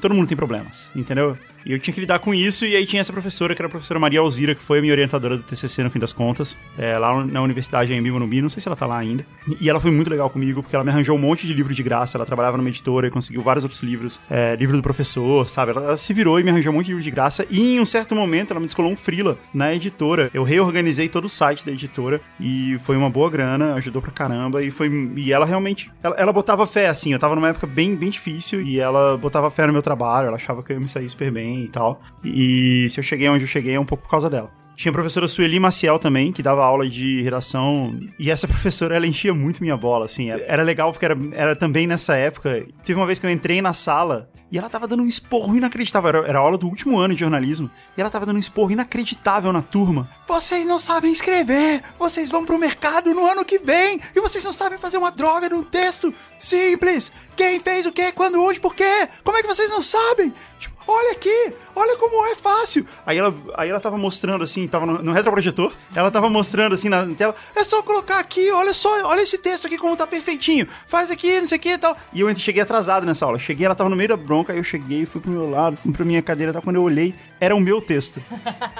todo 0.00 0.14
mundo 0.14 0.26
tem 0.26 0.36
problemas, 0.36 0.90
entendeu? 0.94 1.36
E 1.64 1.72
eu 1.72 1.78
tinha 1.78 1.92
que 1.92 2.00
lidar 2.00 2.18
com 2.18 2.32
isso, 2.32 2.64
e 2.64 2.74
aí 2.76 2.86
tinha 2.86 3.00
essa 3.00 3.12
professora, 3.12 3.54
que 3.54 3.60
era 3.60 3.66
a 3.66 3.70
professora 3.70 4.00
Maria 4.00 4.20
Alzira, 4.20 4.54
que 4.54 4.62
foi 4.62 4.78
a 4.78 4.80
minha 4.80 4.92
orientadora 4.92 5.36
do 5.36 5.42
TCC 5.42 5.82
no 5.82 5.90
fim 5.90 5.98
das 5.98 6.12
contas, 6.12 6.56
é, 6.78 6.96
lá 6.98 7.24
na 7.24 7.42
Universidade 7.42 7.92
em 7.92 8.10
Morumbi, 8.10 8.40
não 8.40 8.48
sei 8.48 8.60
se 8.60 8.68
ela 8.68 8.76
tá 8.76 8.86
lá 8.86 8.98
ainda. 8.98 9.26
E 9.60 9.68
ela 9.68 9.80
foi 9.80 9.90
muito 9.90 10.08
legal 10.08 10.30
comigo, 10.30 10.62
porque 10.62 10.74
ela 10.74 10.84
me 10.84 10.90
arranjou 10.90 11.16
um 11.16 11.18
monte 11.20 11.46
de 11.46 11.52
livro 11.52 11.74
de 11.74 11.82
graça, 11.82 12.16
ela 12.16 12.24
trabalhava 12.24 12.56
numa 12.56 12.68
editora 12.68 13.08
e 13.08 13.10
conseguiu 13.10 13.42
vários 13.42 13.64
outros 13.64 13.82
livros, 13.82 14.20
é, 14.30 14.56
livro 14.56 14.76
do 14.76 14.82
professor, 14.82 15.48
sabe? 15.48 15.72
Ela, 15.72 15.84
ela 15.84 15.96
se 15.96 16.12
virou 16.14 16.38
e 16.40 16.44
me 16.44 16.50
arranjou 16.50 16.72
um 16.72 16.76
monte 16.76 16.86
de 16.86 16.92
livro 16.92 17.04
de 17.04 17.10
graça, 17.10 17.46
e 17.50 17.76
em 17.76 17.80
um 17.80 17.86
certo 17.86 18.14
momento 18.14 18.52
ela 18.52 18.60
me 18.60 18.66
descolou 18.66 18.90
um 18.90 18.96
freela 18.96 19.38
na 19.52 19.74
editora. 19.74 20.30
Eu 20.32 20.44
reorganizei 20.44 21.08
todo 21.08 21.24
o 21.24 21.28
site 21.28 21.66
da 21.66 21.72
editora, 21.72 22.20
e 22.40 22.78
foi 22.80 22.96
uma 22.96 23.10
boa 23.10 23.28
grana, 23.28 23.74
ajudou 23.74 24.00
pra 24.00 24.12
caramba, 24.12 24.62
e 24.62 24.70
foi... 24.70 24.88
E 25.16 25.32
ela 25.32 25.44
realmente... 25.44 25.90
Ela, 26.02 26.16
ela 26.16 26.32
botava 26.32 26.66
fé, 26.66 26.88
assim, 26.88 27.12
eu 27.12 27.18
tava 27.18 27.34
numa 27.34 27.48
época 27.48 27.66
bem, 27.66 27.94
bem 27.94 28.10
difícil, 28.10 28.62
e 28.62 28.80
ela 28.80 29.18
botava 29.18 29.50
fé 29.50 29.66
no 29.66 29.72
meu 29.72 29.82
trabalho, 29.82 30.28
ela 30.28 30.36
achava 30.36 30.62
que 30.62 30.72
eu 30.72 30.76
ia 30.76 30.80
me 30.80 30.88
sair 30.88 31.08
super 31.08 31.30
bem 31.30 31.47
e 31.64 31.68
tal. 31.68 32.00
E 32.24 32.88
se 32.90 33.00
eu 33.00 33.04
cheguei 33.04 33.28
onde 33.28 33.44
eu 33.44 33.48
cheguei 33.48 33.74
é 33.74 33.80
um 33.80 33.84
pouco 33.84 34.04
por 34.04 34.10
causa 34.10 34.28
dela. 34.28 34.50
Tinha 34.78 34.90
a 34.90 34.94
professora 34.94 35.26
Sueli 35.26 35.58
Maciel 35.58 35.98
também, 35.98 36.30
que 36.30 36.40
dava 36.40 36.64
aula 36.64 36.88
de 36.88 37.20
redação. 37.20 37.98
E 38.16 38.30
essa 38.30 38.46
professora, 38.46 38.94
ela 38.94 39.08
enchia 39.08 39.34
muito 39.34 39.60
minha 39.60 39.76
bola, 39.76 40.04
assim. 40.04 40.30
Era 40.30 40.62
legal 40.62 40.92
porque 40.92 41.04
era, 41.04 41.18
era 41.32 41.56
também 41.56 41.84
nessa 41.84 42.14
época. 42.14 42.64
Teve 42.84 42.96
uma 42.96 43.04
vez 43.04 43.18
que 43.18 43.26
eu 43.26 43.30
entrei 43.30 43.60
na 43.60 43.72
sala 43.72 44.30
e 44.52 44.56
ela 44.56 44.68
tava 44.68 44.86
dando 44.86 45.02
um 45.02 45.08
esporro 45.08 45.56
inacreditável. 45.56 46.08
Era, 46.08 46.28
era 46.28 46.38
a 46.38 46.40
aula 46.40 46.56
do 46.56 46.68
último 46.68 46.96
ano 46.96 47.12
de 47.12 47.18
jornalismo. 47.18 47.68
E 47.96 48.00
ela 48.00 48.08
tava 48.08 48.24
dando 48.24 48.36
um 48.36 48.38
esporro 48.38 48.70
inacreditável 48.70 49.52
na 49.52 49.62
turma. 49.62 50.08
Vocês 50.28 50.64
não 50.64 50.78
sabem 50.78 51.10
escrever! 51.10 51.82
Vocês 51.98 52.30
vão 52.30 52.44
pro 52.44 52.56
mercado 52.56 53.12
no 53.12 53.26
ano 53.26 53.44
que 53.44 53.58
vem! 53.58 54.00
E 54.14 54.20
vocês 54.20 54.44
não 54.44 54.52
sabem 54.52 54.78
fazer 54.78 54.96
uma 54.96 55.10
droga 55.10 55.48
num 55.48 55.64
texto 55.64 56.14
simples! 56.38 57.10
Quem 57.36 57.58
fez 57.58 57.84
o 57.84 57.90
quê, 57.90 58.12
quando, 58.12 58.40
onde, 58.40 58.60
por 58.60 58.76
quê? 58.76 59.08
Como 59.24 59.36
é 59.36 59.42
que 59.42 59.48
vocês 59.48 59.70
não 59.70 59.82
sabem? 59.82 60.32
Tipo, 60.60 60.77
olha 60.88 61.12
aqui! 61.12 61.54
Olha 61.76 61.96
como 61.96 62.26
é 62.26 62.34
fácil! 62.34 62.86
Aí 63.06 63.18
ela, 63.18 63.34
aí 63.54 63.68
ela 63.68 63.78
tava 63.78 63.96
mostrando 63.96 64.42
assim, 64.42 64.66
tava 64.66 64.86
no, 64.86 65.02
no 65.02 65.12
retroprojetor. 65.12 65.72
Ela 65.94 66.10
tava 66.10 66.28
mostrando 66.28 66.74
assim 66.74 66.88
na 66.88 67.06
tela. 67.14 67.34
É 67.54 67.62
só 67.62 67.82
colocar 67.82 68.18
aqui, 68.18 68.50
olha 68.50 68.74
só, 68.74 69.06
olha 69.06 69.20
esse 69.20 69.38
texto 69.38 69.66
aqui 69.66 69.78
como 69.78 69.96
tá 69.96 70.06
perfeitinho. 70.06 70.66
Faz 70.86 71.10
aqui, 71.10 71.40
não 71.40 71.46
sei 71.46 71.58
o 71.58 71.60
que 71.60 71.68
e 71.70 71.78
tal. 71.78 71.96
E 72.12 72.20
eu 72.20 72.36
cheguei 72.36 72.62
atrasado 72.62 73.06
nessa 73.06 73.24
aula. 73.24 73.38
Cheguei, 73.38 73.66
ela 73.66 73.74
tava 73.74 73.90
no 73.90 73.96
meio 73.96 74.08
da 74.08 74.16
bronca, 74.16 74.52
aí 74.52 74.58
eu 74.58 74.64
cheguei, 74.64 75.06
fui 75.06 75.20
pro 75.20 75.30
meu 75.30 75.48
lado, 75.48 75.76
fui 75.82 75.92
pra 75.92 76.04
minha 76.04 76.22
cadeira, 76.22 76.52
tal. 76.52 76.62
Quando 76.62 76.76
eu 76.76 76.82
olhei, 76.82 77.14
era 77.38 77.54
o 77.54 77.60
meu 77.60 77.80
texto. 77.80 78.20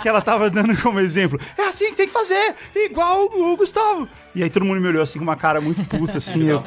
que 0.02 0.08
ela 0.08 0.20
tava 0.20 0.50
dando 0.50 0.76
como 0.82 0.98
exemplo. 1.00 1.38
É 1.56 1.64
assim 1.64 1.90
que 1.90 1.96
tem 1.96 2.06
que 2.06 2.12
fazer, 2.12 2.54
igual 2.74 3.26
o 3.26 3.56
Gustavo. 3.56 4.08
E 4.34 4.42
aí 4.42 4.50
todo 4.50 4.64
mundo 4.64 4.80
me 4.80 4.88
olhou 4.88 5.02
assim 5.02 5.18
com 5.18 5.24
uma 5.24 5.36
cara 5.36 5.60
muito 5.60 5.84
puta, 5.84 6.18
assim. 6.18 6.48
eu... 6.48 6.64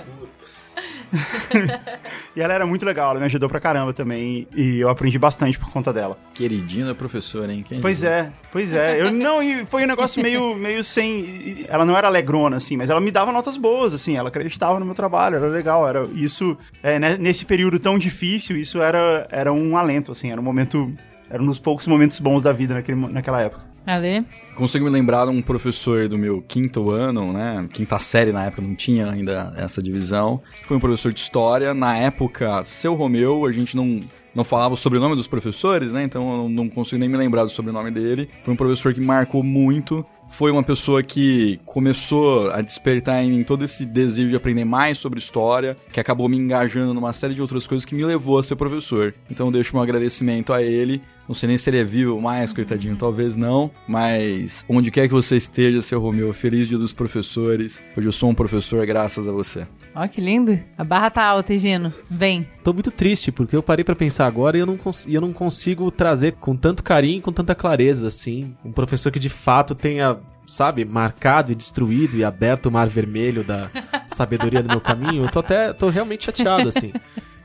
e 2.35 2.41
ela 2.41 2.53
era 2.53 2.65
muito 2.65 2.85
legal, 2.85 3.11
ela 3.11 3.19
me 3.19 3.25
ajudou 3.25 3.49
pra 3.49 3.59
caramba 3.59 3.93
também. 3.93 4.47
E 4.55 4.79
eu 4.79 4.89
aprendi 4.89 5.17
bastante 5.19 5.59
por 5.59 5.69
conta 5.69 5.91
dela. 5.91 6.17
Queridina 6.33 6.93
professora, 6.95 7.51
hein? 7.53 7.63
Quem 7.67 7.81
Pois 7.81 7.99
diria? 7.99 8.15
é, 8.15 8.31
pois 8.51 8.73
é. 8.73 9.01
Eu 9.01 9.11
não, 9.11 9.41
e 9.41 9.65
foi 9.65 9.83
um 9.83 9.87
negócio 9.87 10.21
meio, 10.21 10.55
meio 10.55 10.83
sem. 10.83 11.65
Ela 11.67 11.85
não 11.85 11.97
era 11.97 12.07
alegrona, 12.07 12.57
assim, 12.57 12.77
mas 12.77 12.89
ela 12.89 13.01
me 13.01 13.11
dava 13.11 13.31
notas 13.31 13.57
boas, 13.57 13.93
assim, 13.93 14.15
ela 14.17 14.29
acreditava 14.29 14.79
no 14.79 14.85
meu 14.85 14.95
trabalho, 14.95 15.35
era 15.37 15.47
legal. 15.47 15.87
Era 15.87 16.07
isso. 16.13 16.57
é, 16.81 16.99
né, 16.99 17.17
nesse 17.17 17.45
período 17.45 17.79
tão 17.79 17.97
difícil, 17.97 18.57
isso 18.57 18.81
era, 18.81 19.27
era 19.31 19.51
um 19.51 19.77
alento, 19.77 20.11
assim, 20.11 20.31
era 20.31 20.39
um 20.39 20.43
momento. 20.43 20.91
Era 21.29 21.41
um 21.41 21.45
dos 21.45 21.59
poucos 21.59 21.87
momentos 21.87 22.19
bons 22.19 22.43
da 22.43 22.51
vida 22.51 22.73
naquele, 22.73 22.97
naquela 23.07 23.41
época. 23.41 23.70
Ale? 23.85 24.23
Consigo 24.55 24.85
me 24.85 24.91
lembrar 24.91 25.25
de 25.25 25.31
um 25.31 25.41
professor 25.41 26.07
do 26.07 26.17
meu 26.17 26.41
quinto 26.41 26.91
ano, 26.91 27.33
né? 27.33 27.67
Quinta 27.73 27.97
série 27.99 28.31
na 28.31 28.45
época, 28.45 28.61
não 28.61 28.75
tinha 28.75 29.09
ainda 29.09 29.53
essa 29.57 29.81
divisão. 29.81 30.41
Foi 30.63 30.77
um 30.77 30.79
professor 30.79 31.11
de 31.11 31.19
história. 31.19 31.73
Na 31.73 31.97
época, 31.97 32.63
seu 32.63 32.93
Romeu, 32.93 33.45
a 33.45 33.51
gente 33.51 33.75
não, 33.75 34.01
não 34.35 34.43
falava 34.43 34.73
o 34.73 34.77
sobrenome 34.77 35.15
dos 35.15 35.25
professores, 35.27 35.93
né? 35.93 36.03
Então 36.03 36.43
eu 36.43 36.49
não- 36.49 36.69
consigo 36.69 36.99
nem 36.99 37.09
me 37.09 37.17
lembrar 37.17 37.43
do 37.43 37.49
sobrenome 37.49 37.89
dele. 37.89 38.29
Foi 38.43 38.53
um 38.53 38.57
professor 38.57 38.93
que 38.93 39.01
marcou 39.01 39.41
muito. 39.41 40.05
Foi 40.29 40.49
uma 40.51 40.63
pessoa 40.63 41.03
que 41.03 41.59
começou 41.65 42.49
a 42.51 42.61
despertar 42.61 43.21
em 43.21 43.31
mim 43.31 43.43
todo 43.43 43.65
esse 43.65 43.85
desejo 43.85 44.29
de 44.29 44.35
aprender 44.35 44.63
mais 44.63 44.97
sobre 44.97 45.19
história, 45.19 45.75
que 45.91 45.99
acabou 45.99 46.29
me 46.29 46.37
engajando 46.37 46.93
numa 46.93 47.11
série 47.11 47.33
de 47.33 47.41
outras 47.41 47.67
coisas 47.67 47.83
que 47.83 47.93
me 47.95 48.05
levou 48.05 48.37
a 48.39 48.43
ser 48.43 48.55
professor. 48.55 49.13
Então 49.29 49.47
eu 49.47 49.51
deixo 49.51 49.75
meu 49.75 49.83
agradecimento 49.83 50.53
a 50.53 50.61
ele. 50.61 51.01
Não 51.27 51.35
sei 51.35 51.47
nem 51.47 51.57
se 51.57 51.69
ele 51.69 51.79
é 51.79 51.83
vivo 51.83 52.19
mais, 52.19 52.51
coitadinho, 52.51 52.95
talvez 52.95 53.35
não, 53.35 53.71
mas 53.87 54.65
onde 54.67 54.91
quer 54.91 55.07
que 55.07 55.13
você 55.13 55.37
esteja, 55.37 55.81
seu 55.81 56.01
Romeu, 56.01 56.33
feliz 56.33 56.67
dia 56.67 56.77
dos 56.77 56.91
professores. 56.91 57.81
Hoje 57.95 58.07
eu 58.07 58.11
sou 58.11 58.29
um 58.29 58.35
professor 58.35 58.85
graças 58.85 59.27
a 59.27 59.31
você. 59.31 59.65
Ó, 59.93 60.07
que 60.07 60.21
lindo. 60.21 60.57
A 60.77 60.83
barra 60.83 61.09
tá 61.09 61.23
alta, 61.23 61.57
Gino? 61.57 61.93
Vem. 62.09 62.47
Tô 62.63 62.73
muito 62.73 62.91
triste, 62.91 63.31
porque 63.31 63.55
eu 63.55 63.63
parei 63.63 63.83
pra 63.83 63.95
pensar 63.95 64.25
agora 64.25 64.57
e 64.57 64.61
eu 64.61 64.65
não, 64.65 64.77
e 65.07 65.15
eu 65.15 65.21
não 65.21 65.33
consigo 65.33 65.89
trazer 65.91 66.33
com 66.33 66.55
tanto 66.55 66.83
carinho 66.83 67.19
e 67.19 67.21
com 67.21 67.31
tanta 67.31 67.55
clareza, 67.55 68.07
assim, 68.07 68.55
um 68.63 68.71
professor 68.71 69.11
que 69.11 69.19
de 69.19 69.29
fato 69.29 69.75
tenha, 69.75 70.17
sabe, 70.45 70.85
marcado 70.85 71.51
e 71.51 71.55
destruído 71.55 72.17
e 72.17 72.23
aberto 72.23 72.67
o 72.67 72.71
mar 72.71 72.87
vermelho 72.87 73.43
da 73.43 73.69
sabedoria 74.07 74.63
do 74.63 74.69
meu 74.69 74.81
caminho. 74.81 75.25
Eu 75.25 75.31
tô 75.31 75.39
até, 75.39 75.73
tô 75.73 75.89
realmente 75.89 76.25
chateado, 76.25 76.69
assim. 76.69 76.91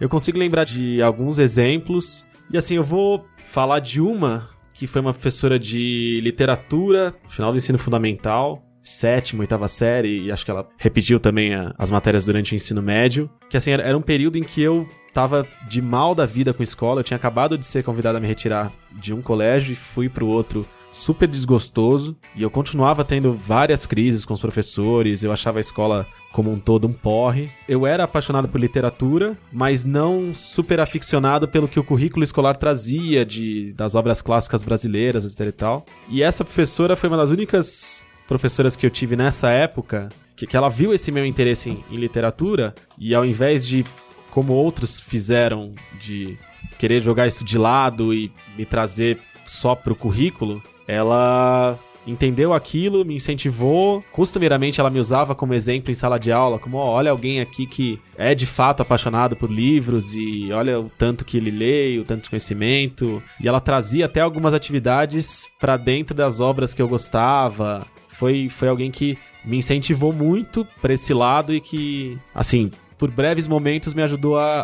Eu 0.01 0.09
consigo 0.09 0.39
lembrar 0.39 0.65
de 0.65 1.03
alguns 1.03 1.39
exemplos, 1.39 2.27
e 2.51 2.57
assim, 2.57 2.77
eu 2.77 2.83
vou 2.83 3.27
falar 3.39 3.81
de 3.81 4.01
uma 4.01 4.49
que 4.73 4.87
foi 4.87 5.01
uma 5.01 5.13
professora 5.15 5.59
de 5.59 6.21
literatura, 6.23 7.15
final 7.29 7.51
do 7.51 7.57
ensino 7.57 7.79
fundamental, 7.79 8.63
sétima, 8.83 9.41
oitava 9.41 9.67
série, 9.69 10.25
e 10.27 10.31
acho 10.33 10.45
que 10.45 10.51
ela 10.51 10.69
repetiu 10.77 11.19
também 11.19 11.55
a- 11.55 11.75
as 11.79 11.91
matérias 11.91 12.25
durante 12.25 12.53
o 12.53 12.57
ensino 12.57 12.83
médio. 12.83 13.31
Que 13.49 13.57
assim, 13.57 13.71
era, 13.71 13.83
era 13.83 13.97
um 13.97 14.03
período 14.03 14.37
em 14.37 14.45
que 14.45 14.61
eu 14.61 14.87
tava 15.15 15.47
de 15.67 15.81
mal 15.81 16.15
da 16.15 16.27
vida 16.27 16.53
com 16.53 16.63
a 16.63 16.65
escola, 16.65 17.01
eu 17.01 17.05
tinha 17.05 17.17
acabado 17.17 17.57
de 17.57 17.65
ser 17.65 17.83
convidado 17.83 18.19
a 18.19 18.21
me 18.21 18.27
retirar 18.29 18.71
de 18.93 19.15
um 19.15 19.23
colégio 19.23 19.73
e 19.73 19.75
fui 19.75 20.11
pro 20.11 20.27
outro 20.27 20.67
super 20.97 21.29
desgostoso, 21.29 22.17
e 22.35 22.43
eu 22.43 22.51
continuava 22.51 23.05
tendo 23.05 23.33
várias 23.33 23.87
crises 23.87 24.25
com 24.25 24.35
os 24.35 24.41
professores, 24.41 25.23
eu 25.23 25.33
achava 25.33 25.59
a 25.59 25.61
escola 25.61 26.07
como 26.33 26.51
um 26.51 26.59
todo 26.59 26.87
um 26.87 26.93
porre. 26.93 27.51
Eu 27.69 27.87
era 27.87 28.05
apaixonado 28.05 28.49
por 28.49 28.61
literatura, 28.61 29.39
mas 29.53 29.85
não 29.85 30.35
super 30.35 30.81
aficionado 30.81 31.47
pelo 31.47 31.69
que 31.69 31.79
o 31.79 31.85
currículo 31.85 32.25
escolar 32.25 32.57
trazia 32.57 33.25
de 33.25 33.73
das 33.75 33.95
obras 33.95 34.21
clássicas 34.21 34.65
brasileiras, 34.65 35.25
etc 35.25 35.47
e 35.47 35.53
tal. 35.53 35.87
E 36.09 36.23
essa 36.23 36.45
professora 36.45 36.97
foi 36.97 37.09
uma 37.09 37.17
das 37.17 37.31
únicas 37.31 38.05
professoras 38.27 38.75
que 38.75 38.85
eu 38.85 38.91
tive 38.91 39.17
nessa 39.17 39.51
época 39.51 40.09
que, 40.35 40.47
que 40.47 40.57
ela 40.57 40.69
viu 40.69 40.93
esse 40.93 41.11
meu 41.11 41.25
interesse 41.25 41.71
em, 41.71 41.85
em 41.91 41.97
literatura 41.97 42.75
e 42.99 43.15
ao 43.15 43.25
invés 43.25 43.67
de, 43.67 43.85
como 44.31 44.53
outros 44.53 45.01
fizeram, 45.01 45.73
de 45.99 46.37
querer 46.79 47.01
jogar 47.01 47.27
isso 47.27 47.45
de 47.45 47.57
lado 47.57 48.13
e 48.13 48.31
me 48.57 48.67
trazer 48.67 49.19
só 49.45 49.75
pro 49.75 49.97
currículo, 49.97 50.63
ela 50.87 51.79
entendeu 52.07 52.55
aquilo, 52.55 53.05
me 53.05 53.17
incentivou. 53.17 54.03
Costumeiramente 54.13 54.81
ela 54.81 54.89
me 54.89 55.01
usava 55.01 55.35
como 55.35 55.53
exemplo 55.53 55.91
em 55.91 55.95
sala 55.95 56.19
de 56.19 56.31
aula, 56.31 56.59
como 56.59 56.77
ó, 56.77 56.93
olha 56.93 57.11
alguém 57.11 57.41
aqui 57.41 57.67
que 57.67 57.99
é 58.17 58.35
de 58.35 58.47
fato 58.47 58.83
apaixonado 58.83 59.35
por 59.35 59.51
livros 59.51 60.15
e 60.15 60.51
olha 60.53 60.81
o 60.81 60.91
tanto 60.97 61.25
que 61.25 61.37
ele 61.37 61.51
lê, 61.51 61.99
o 61.99 62.05
tanto 62.05 62.25
de 62.25 62.31
conhecimento. 62.31 63.23
E 63.41 63.49
ela 63.49 63.61
trazia 63.61 64.07
até 64.07 64.21
algumas 64.21 64.55
atividades 64.55 65.51
para 65.59 65.77
dentro 65.77 66.15
das 66.15 66.39
obras 66.39 66.73
que 66.73 66.81
eu 66.81 66.89
gostava. 66.89 67.87
Foi, 68.09 68.49
foi 68.49 68.69
alguém 68.69 68.91
que 68.91 69.19
me 69.45 69.59
incentivou 69.59 70.13
muito 70.13 70.67
para 70.81 70.95
esse 70.95 71.13
lado 71.13 71.55
e 71.55 71.61
que, 71.61 72.19
assim, 72.35 72.71
por 72.97 73.11
breves 73.11 73.47
momentos 73.47 73.95
me 73.95 74.03
ajudou 74.03 74.39
a, 74.39 74.61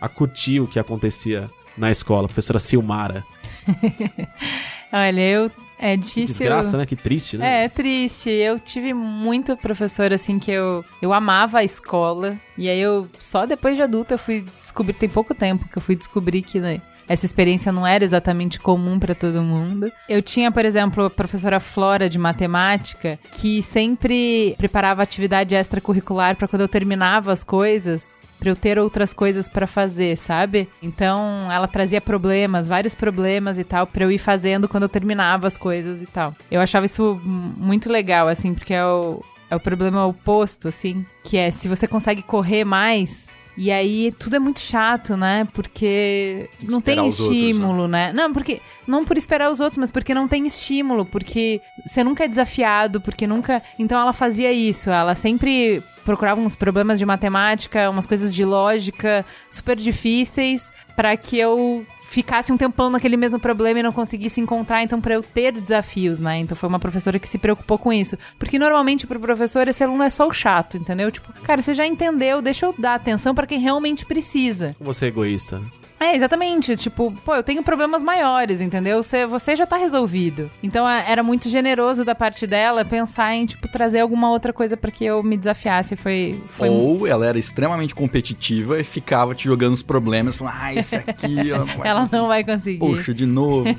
a, 0.00 0.06
a 0.06 0.08
curtir 0.08 0.60
o 0.60 0.66
que 0.66 0.78
acontecia 0.78 1.50
na 1.76 1.90
escola. 1.90 2.24
A 2.24 2.28
professora 2.28 2.58
Silmara. 2.58 3.24
Olha, 4.92 5.20
eu 5.20 5.50
é 5.78 5.96
Que 5.96 6.02
difícil. 6.02 6.26
desgraça, 6.46 6.78
né? 6.78 6.86
Que 6.86 6.94
triste, 6.94 7.36
né? 7.36 7.62
É, 7.62 7.64
é 7.64 7.68
triste. 7.68 8.30
Eu 8.30 8.58
tive 8.60 8.94
muito 8.94 9.56
professor, 9.56 10.12
assim, 10.12 10.38
que 10.38 10.50
eu, 10.50 10.84
eu 11.00 11.12
amava 11.12 11.58
a 11.58 11.64
escola. 11.64 12.38
E 12.56 12.68
aí 12.68 12.80
eu, 12.80 13.08
só 13.18 13.46
depois 13.46 13.76
de 13.76 13.82
adulta, 13.82 14.14
eu 14.14 14.18
fui 14.18 14.44
descobrir, 14.60 14.94
tem 14.94 15.08
pouco 15.08 15.34
tempo 15.34 15.68
que 15.68 15.76
eu 15.76 15.82
fui 15.82 15.96
descobrir 15.96 16.42
que 16.42 16.60
né, 16.60 16.80
essa 17.08 17.26
experiência 17.26 17.72
não 17.72 17.84
era 17.84 18.04
exatamente 18.04 18.60
comum 18.60 18.98
pra 18.98 19.14
todo 19.14 19.42
mundo. 19.42 19.90
Eu 20.08 20.22
tinha, 20.22 20.52
por 20.52 20.64
exemplo, 20.64 21.06
a 21.06 21.10
professora 21.10 21.58
Flora 21.58 22.08
de 22.08 22.18
matemática, 22.18 23.18
que 23.32 23.60
sempre 23.60 24.54
preparava 24.58 25.02
atividade 25.02 25.54
extracurricular 25.54 26.36
pra 26.36 26.46
quando 26.46 26.62
eu 26.62 26.68
terminava 26.68 27.32
as 27.32 27.42
coisas, 27.42 28.14
pra 28.42 28.50
eu 28.50 28.56
ter 28.56 28.76
outras 28.76 29.12
coisas 29.12 29.48
pra 29.48 29.68
fazer, 29.68 30.16
sabe? 30.16 30.68
Então, 30.82 31.48
ela 31.52 31.68
trazia 31.68 32.00
problemas, 32.00 32.66
vários 32.66 32.92
problemas 32.92 33.56
e 33.56 33.62
tal, 33.62 33.86
pra 33.86 34.02
eu 34.02 34.10
ir 34.10 34.18
fazendo 34.18 34.68
quando 34.68 34.82
eu 34.82 34.88
terminava 34.88 35.46
as 35.46 35.56
coisas 35.56 36.02
e 36.02 36.06
tal. 36.06 36.34
Eu 36.50 36.60
achava 36.60 36.84
isso 36.84 37.20
muito 37.24 37.88
legal, 37.88 38.26
assim, 38.26 38.52
porque 38.52 38.74
é 38.74 38.84
o, 38.84 39.22
é 39.48 39.54
o 39.54 39.60
problema 39.60 40.04
oposto, 40.06 40.66
assim, 40.66 41.06
que 41.22 41.36
é 41.36 41.52
se 41.52 41.68
você 41.68 41.86
consegue 41.86 42.20
correr 42.20 42.64
mais. 42.64 43.28
E 43.56 43.70
aí 43.70 44.12
tudo 44.18 44.36
é 44.36 44.38
muito 44.38 44.60
chato, 44.60 45.16
né? 45.16 45.46
Porque 45.52 46.48
Tem 46.58 46.68
não 46.68 46.80
tem 46.80 47.00
os 47.00 47.20
outros, 47.20 47.28
né? 47.28 47.44
estímulo, 47.50 47.88
né? 47.88 48.12
Não, 48.12 48.32
porque 48.32 48.60
não 48.86 49.04
por 49.04 49.16
esperar 49.16 49.50
os 49.50 49.60
outros, 49.60 49.78
mas 49.78 49.90
porque 49.90 50.14
não 50.14 50.26
tem 50.26 50.46
estímulo, 50.46 51.04
porque 51.04 51.60
você 51.84 52.02
nunca 52.02 52.24
é 52.24 52.28
desafiado, 52.28 53.00
porque 53.00 53.26
nunca. 53.26 53.62
Então 53.78 54.00
ela 54.00 54.12
fazia 54.12 54.52
isso, 54.52 54.90
ela 54.90 55.14
sempre 55.14 55.82
procurava 56.04 56.40
uns 56.40 56.56
problemas 56.56 56.98
de 56.98 57.06
matemática, 57.06 57.90
umas 57.90 58.06
coisas 58.06 58.34
de 58.34 58.44
lógica 58.44 59.24
super 59.50 59.76
difíceis 59.76 60.70
para 60.96 61.16
que 61.16 61.38
eu 61.38 61.86
ficasse 62.12 62.52
um 62.52 62.58
tempão 62.58 62.90
naquele 62.90 63.16
mesmo 63.16 63.40
problema 63.40 63.80
e 63.80 63.82
não 63.82 63.90
conseguisse 63.90 64.38
encontrar, 64.38 64.82
então 64.82 65.00
para 65.00 65.14
eu 65.14 65.22
ter 65.22 65.52
desafios, 65.52 66.20
né? 66.20 66.38
Então 66.38 66.54
foi 66.54 66.68
uma 66.68 66.78
professora 66.78 67.18
que 67.18 67.26
se 67.26 67.38
preocupou 67.38 67.78
com 67.78 67.90
isso, 67.90 68.18
porque 68.38 68.58
normalmente 68.58 69.06
pro 69.06 69.18
professor 69.18 69.66
esse 69.66 69.82
aluno 69.82 70.02
é 70.02 70.10
só 70.10 70.28
o 70.28 70.32
chato, 70.32 70.76
entendeu? 70.76 71.10
Tipo, 71.10 71.32
cara, 71.42 71.62
você 71.62 71.74
já 71.74 71.86
entendeu, 71.86 72.42
deixa 72.42 72.66
eu 72.66 72.74
dar 72.76 72.96
atenção 72.96 73.34
para 73.34 73.46
quem 73.46 73.58
realmente 73.58 74.04
precisa. 74.04 74.76
Você 74.78 75.06
é 75.06 75.08
egoísta, 75.08 75.58
né? 75.58 75.66
É, 76.02 76.16
exatamente. 76.16 76.74
Tipo, 76.76 77.12
pô, 77.24 77.34
eu 77.36 77.42
tenho 77.42 77.62
problemas 77.62 78.02
maiores, 78.02 78.60
entendeu? 78.60 79.02
Você, 79.02 79.24
você 79.26 79.54
já 79.54 79.64
tá 79.66 79.76
resolvido. 79.76 80.50
Então 80.62 80.84
a- 80.84 81.00
era 81.02 81.22
muito 81.22 81.48
generoso 81.48 82.04
da 82.04 82.14
parte 82.14 82.46
dela 82.46 82.84
pensar 82.84 83.34
em, 83.34 83.46
tipo, 83.46 83.68
trazer 83.68 84.00
alguma 84.00 84.28
outra 84.30 84.52
coisa 84.52 84.76
pra 84.76 84.90
que 84.90 85.04
eu 85.04 85.22
me 85.22 85.36
desafiasse. 85.36 85.94
Foi. 85.94 86.40
foi 86.48 86.68
Ou 86.68 87.06
ela 87.06 87.26
era 87.26 87.38
extremamente 87.38 87.94
competitiva 87.94 88.80
e 88.80 88.84
ficava 88.84 89.34
te 89.34 89.44
jogando 89.44 89.74
os 89.74 89.82
problemas, 89.82 90.34
falando, 90.36 90.54
ah, 90.60 90.74
esse 90.74 90.96
aqui 90.96 91.50
ela 91.50 91.64
não 91.64 91.66
vai 91.76 91.86
Ela 91.88 92.00
conseguir. 92.00 92.20
não 92.20 92.28
vai 92.28 92.44
conseguir. 92.44 92.78
Poxa, 92.78 93.14
de 93.14 93.26
novo. 93.26 93.64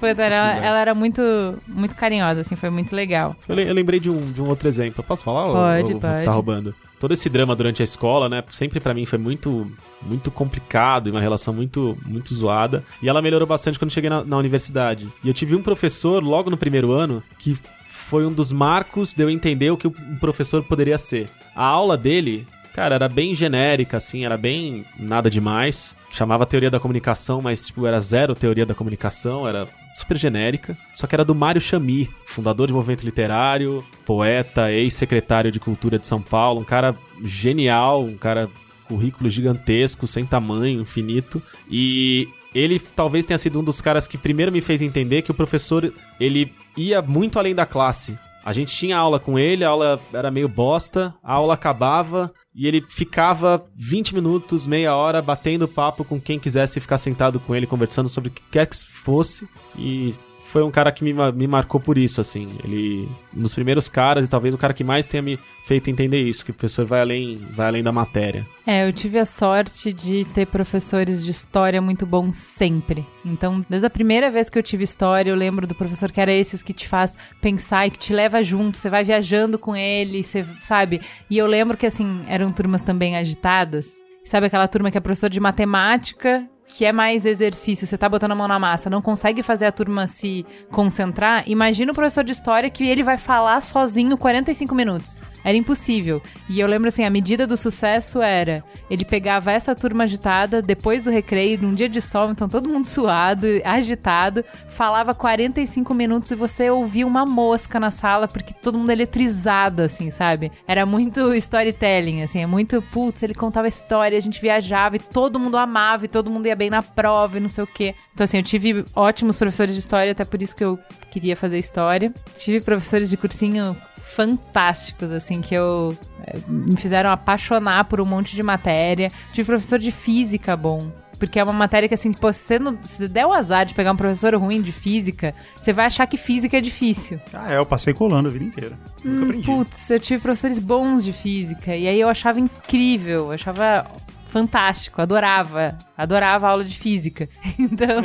Foi, 0.00 0.10
ela, 0.10 0.56
ela 0.56 0.80
era 0.80 0.94
muito, 0.94 1.20
muito 1.66 1.94
carinhosa, 1.94 2.40
assim, 2.40 2.56
foi 2.56 2.70
muito 2.70 2.94
legal. 2.94 3.34
Eu, 3.48 3.58
eu 3.58 3.74
lembrei 3.74 3.98
de 3.98 4.08
um, 4.10 4.26
de 4.32 4.40
um 4.40 4.48
outro 4.48 4.68
exemplo. 4.68 5.02
Posso 5.02 5.24
falar? 5.24 5.44
ou- 5.46 5.52
Pode, 5.54 5.94
ou 5.94 6.00
pode. 6.00 6.24
Tá 6.24 6.30
roubando. 6.30 6.74
Todo 7.00 7.12
esse 7.14 7.28
drama 7.28 7.54
durante 7.54 7.80
a 7.82 7.84
escola, 7.84 8.28
né? 8.28 8.42
Sempre 8.50 8.80
pra 8.80 8.92
mim 8.94 9.06
foi 9.06 9.18
muito, 9.18 9.70
muito 10.02 10.30
complicado 10.30 11.08
e 11.08 11.10
uma 11.10 11.20
relação 11.20 11.54
muito, 11.54 11.96
muito 12.04 12.34
zoada. 12.34 12.82
E 13.02 13.08
ela 13.08 13.22
melhorou 13.22 13.46
bastante 13.46 13.78
quando 13.78 13.92
cheguei 13.92 14.10
na, 14.10 14.24
na 14.24 14.36
universidade. 14.36 15.08
E 15.22 15.28
eu 15.28 15.34
tive 15.34 15.54
um 15.54 15.62
professor 15.62 16.22
logo 16.22 16.50
no 16.50 16.56
primeiro 16.56 16.92
ano 16.92 17.22
que 17.38 17.56
foi 17.88 18.26
um 18.26 18.32
dos 18.32 18.50
marcos 18.52 19.14
de 19.14 19.22
eu 19.22 19.30
entender 19.30 19.70
o 19.70 19.76
que 19.76 19.86
um 19.86 20.16
professor 20.20 20.62
poderia 20.64 20.98
ser. 20.98 21.28
A 21.54 21.64
aula 21.64 21.96
dele 21.96 22.46
Cara, 22.74 22.94
era 22.94 23.08
bem 23.08 23.34
genérica, 23.34 23.96
assim, 23.96 24.24
era 24.24 24.36
bem 24.36 24.84
nada 24.96 25.28
demais. 25.28 25.96
Chamava 26.12 26.46
teoria 26.46 26.70
da 26.70 26.78
comunicação, 26.78 27.42
mas, 27.42 27.66
tipo, 27.66 27.84
era 27.88 27.98
zero 27.98 28.36
teoria 28.36 28.64
da 28.64 28.72
comunicação, 28.72 29.48
era 29.48 29.66
super 29.98 30.16
genérica. 30.16 30.76
Só 30.94 31.06
que 31.06 31.14
era 31.14 31.24
do 31.24 31.34
Mário 31.34 31.60
Chami, 31.60 32.08
fundador 32.24 32.66
de 32.66 32.72
movimento 32.72 33.04
literário, 33.04 33.84
poeta, 34.04 34.70
ex-secretário 34.70 35.50
de 35.50 35.60
cultura 35.60 35.98
de 35.98 36.06
São 36.06 36.20
Paulo, 36.20 36.60
um 36.60 36.64
cara 36.64 36.96
genial, 37.22 38.04
um 38.04 38.16
cara 38.16 38.48
currículo 38.84 39.28
gigantesco, 39.28 40.06
sem 40.06 40.24
tamanho, 40.24 40.80
infinito. 40.80 41.42
E 41.70 42.28
ele 42.54 42.80
talvez 42.80 43.26
tenha 43.26 43.38
sido 43.38 43.60
um 43.60 43.64
dos 43.64 43.80
caras 43.80 44.08
que 44.08 44.16
primeiro 44.16 44.50
me 44.50 44.60
fez 44.60 44.80
entender 44.82 45.22
que 45.22 45.30
o 45.30 45.34
professor, 45.34 45.92
ele 46.18 46.52
ia 46.76 47.02
muito 47.02 47.38
além 47.38 47.54
da 47.54 47.66
classe. 47.66 48.18
A 48.48 48.52
gente 48.54 48.74
tinha 48.74 48.96
aula 48.96 49.20
com 49.20 49.38
ele, 49.38 49.62
a 49.62 49.68
aula 49.68 50.00
era 50.10 50.30
meio 50.30 50.48
bosta, 50.48 51.14
a 51.22 51.34
aula 51.34 51.52
acabava 51.52 52.32
e 52.54 52.66
ele 52.66 52.80
ficava 52.80 53.62
20 53.74 54.14
minutos, 54.14 54.66
meia 54.66 54.96
hora, 54.96 55.20
batendo 55.20 55.68
papo 55.68 56.02
com 56.02 56.18
quem 56.18 56.38
quisesse 56.38 56.80
ficar 56.80 56.96
sentado 56.96 57.38
com 57.38 57.54
ele, 57.54 57.66
conversando 57.66 58.08
sobre 58.08 58.30
o 58.30 58.32
que 58.32 58.40
quer 58.50 58.64
que 58.64 58.74
fosse. 58.86 59.46
E 59.76 60.14
foi 60.48 60.62
um 60.62 60.70
cara 60.70 60.90
que 60.90 61.04
me, 61.04 61.12
me 61.32 61.46
marcou 61.46 61.78
por 61.78 61.98
isso, 61.98 62.22
assim. 62.22 62.56
Ele, 62.64 63.06
um 63.36 63.42
dos 63.42 63.52
primeiros 63.52 63.86
caras 63.86 64.26
e 64.26 64.30
talvez 64.30 64.54
o 64.54 64.58
cara 64.58 64.72
que 64.72 64.82
mais 64.82 65.06
tenha 65.06 65.22
me 65.22 65.38
feito 65.62 65.90
entender 65.90 66.22
isso, 66.22 66.42
que 66.42 66.50
o 66.50 66.54
professor 66.54 66.86
vai 66.86 67.02
além, 67.02 67.36
vai 67.50 67.66
além 67.66 67.82
da 67.82 67.92
matéria. 67.92 68.46
É, 68.66 68.88
eu 68.88 68.92
tive 68.92 69.18
a 69.18 69.26
sorte 69.26 69.92
de 69.92 70.24
ter 70.24 70.46
professores 70.46 71.22
de 71.22 71.30
história 71.30 71.82
muito 71.82 72.06
bons 72.06 72.36
sempre. 72.36 73.06
Então, 73.22 73.64
desde 73.68 73.86
a 73.86 73.90
primeira 73.90 74.30
vez 74.30 74.48
que 74.48 74.58
eu 74.58 74.62
tive 74.62 74.84
história, 74.84 75.30
eu 75.30 75.36
lembro 75.36 75.66
do 75.66 75.74
professor 75.74 76.10
que 76.10 76.20
era 76.20 76.32
esses 76.32 76.62
que 76.62 76.72
te 76.72 76.88
faz 76.88 77.14
pensar 77.42 77.86
e 77.86 77.90
que 77.90 77.98
te 77.98 78.14
leva 78.14 78.42
junto, 78.42 78.78
você 78.78 78.88
vai 78.88 79.04
viajando 79.04 79.58
com 79.58 79.76
ele, 79.76 80.22
você 80.22 80.46
sabe? 80.60 81.02
E 81.28 81.36
eu 81.36 81.46
lembro 81.46 81.76
que, 81.76 81.84
assim, 81.84 82.24
eram 82.26 82.50
turmas 82.50 82.80
também 82.80 83.16
agitadas. 83.16 83.98
Sabe 84.24 84.46
aquela 84.46 84.66
turma 84.66 84.90
que 84.90 84.96
é 84.96 85.00
professor 85.00 85.28
de 85.28 85.40
matemática, 85.40 86.48
que 86.68 86.84
é 86.84 86.92
mais 86.92 87.24
exercício, 87.24 87.86
você 87.86 87.96
tá 87.96 88.08
botando 88.08 88.32
a 88.32 88.34
mão 88.34 88.46
na 88.46 88.58
massa, 88.58 88.90
não 88.90 89.00
consegue 89.00 89.42
fazer 89.42 89.66
a 89.66 89.72
turma 89.72 90.06
se 90.06 90.44
concentrar? 90.70 91.42
Imagina 91.46 91.90
o 91.90 91.94
professor 91.94 92.22
de 92.22 92.32
história 92.32 92.68
que 92.70 92.86
ele 92.86 93.02
vai 93.02 93.16
falar 93.16 93.60
sozinho 93.62 94.16
45 94.16 94.74
minutos. 94.74 95.18
Era 95.48 95.56
impossível. 95.56 96.20
E 96.46 96.60
eu 96.60 96.68
lembro 96.68 96.88
assim, 96.88 97.04
a 97.04 97.08
medida 97.08 97.46
do 97.46 97.56
sucesso 97.56 98.20
era 98.20 98.62
ele 98.90 99.02
pegava 99.02 99.50
essa 99.50 99.74
turma 99.74 100.04
agitada 100.04 100.60
depois 100.60 101.04
do 101.04 101.10
recreio, 101.10 101.58
num 101.62 101.72
dia 101.72 101.88
de 101.88 102.02
sol, 102.02 102.30
então 102.30 102.46
todo 102.46 102.68
mundo 102.68 102.84
suado, 102.88 103.46
agitado, 103.64 104.44
falava 104.68 105.14
45 105.14 105.94
minutos 105.94 106.30
e 106.30 106.34
você 106.34 106.68
ouvia 106.68 107.06
uma 107.06 107.24
mosca 107.24 107.80
na 107.80 107.90
sala 107.90 108.28
porque 108.28 108.52
todo 108.52 108.76
mundo 108.76 108.90
eletrizado 108.90 109.80
assim, 109.80 110.10
sabe? 110.10 110.52
Era 110.66 110.84
muito 110.84 111.32
storytelling, 111.32 112.20
assim, 112.20 112.40
é 112.40 112.46
muito 112.46 112.82
putz, 112.82 113.22
ele 113.22 113.34
contava 113.34 113.66
história, 113.66 114.18
a 114.18 114.20
gente 114.20 114.42
viajava 114.42 114.96
e 114.96 114.98
todo 114.98 115.40
mundo 115.40 115.56
amava 115.56 116.04
e 116.04 116.08
todo 116.08 116.30
mundo 116.30 116.44
ia 116.44 116.56
bem 116.56 116.68
na 116.68 116.82
prova 116.82 117.38
e 117.38 117.40
não 117.40 117.48
sei 117.48 117.64
o 117.64 117.66
quê. 117.66 117.94
Então 118.12 118.24
assim, 118.24 118.36
eu 118.36 118.42
tive 118.42 118.84
ótimos 118.94 119.38
professores 119.38 119.72
de 119.72 119.80
história, 119.80 120.12
até 120.12 120.26
por 120.26 120.42
isso 120.42 120.54
que 120.54 120.64
eu 120.64 120.78
queria 121.10 121.34
fazer 121.34 121.56
história. 121.56 122.12
Tive 122.36 122.60
professores 122.60 123.08
de 123.08 123.16
cursinho 123.16 123.74
fantásticos, 124.18 125.12
assim, 125.12 125.37
que 125.40 125.54
eu 125.54 125.96
eh, 126.26 126.38
me 126.46 126.76
fizeram 126.76 127.10
apaixonar 127.10 127.84
por 127.84 128.00
um 128.00 128.04
monte 128.04 128.34
de 128.34 128.42
matéria. 128.42 129.10
Tive 129.32 129.46
professor 129.46 129.78
de 129.78 129.90
física 129.90 130.56
bom. 130.56 130.90
Porque 131.18 131.38
é 131.38 131.42
uma 131.42 131.52
matéria 131.52 131.88
que, 131.88 131.94
assim, 131.94 132.12
pô, 132.12 132.32
se 132.32 132.40
você, 132.40 132.58
não, 132.60 132.78
se 132.82 133.08
der 133.08 133.26
o 133.26 133.32
azar 133.32 133.66
de 133.66 133.74
pegar 133.74 133.90
um 133.90 133.96
professor 133.96 134.34
ruim 134.36 134.62
de 134.62 134.70
física, 134.70 135.34
você 135.56 135.72
vai 135.72 135.86
achar 135.86 136.06
que 136.06 136.16
física 136.16 136.56
é 136.56 136.60
difícil. 136.60 137.20
Ah, 137.34 137.52
é, 137.52 137.58
eu 137.58 137.66
passei 137.66 137.92
colando 137.92 138.28
a 138.28 138.30
vida 138.30 138.44
inteira. 138.44 138.78
Nunca 139.04 139.24
aprendi. 139.24 139.46
Putz, 139.46 139.90
eu 139.90 139.98
tive 139.98 140.22
professores 140.22 140.60
bons 140.60 141.04
de 141.04 141.12
física. 141.12 141.74
E 141.74 141.88
aí 141.88 142.00
eu 142.00 142.08
achava 142.08 142.38
incrível, 142.38 143.26
eu 143.26 143.32
achava 143.32 143.84
fantástico, 144.28 145.02
adorava. 145.02 145.76
Adorava 145.96 146.46
a 146.46 146.50
aula 146.50 146.64
de 146.64 146.78
física. 146.78 147.28
Então. 147.58 148.02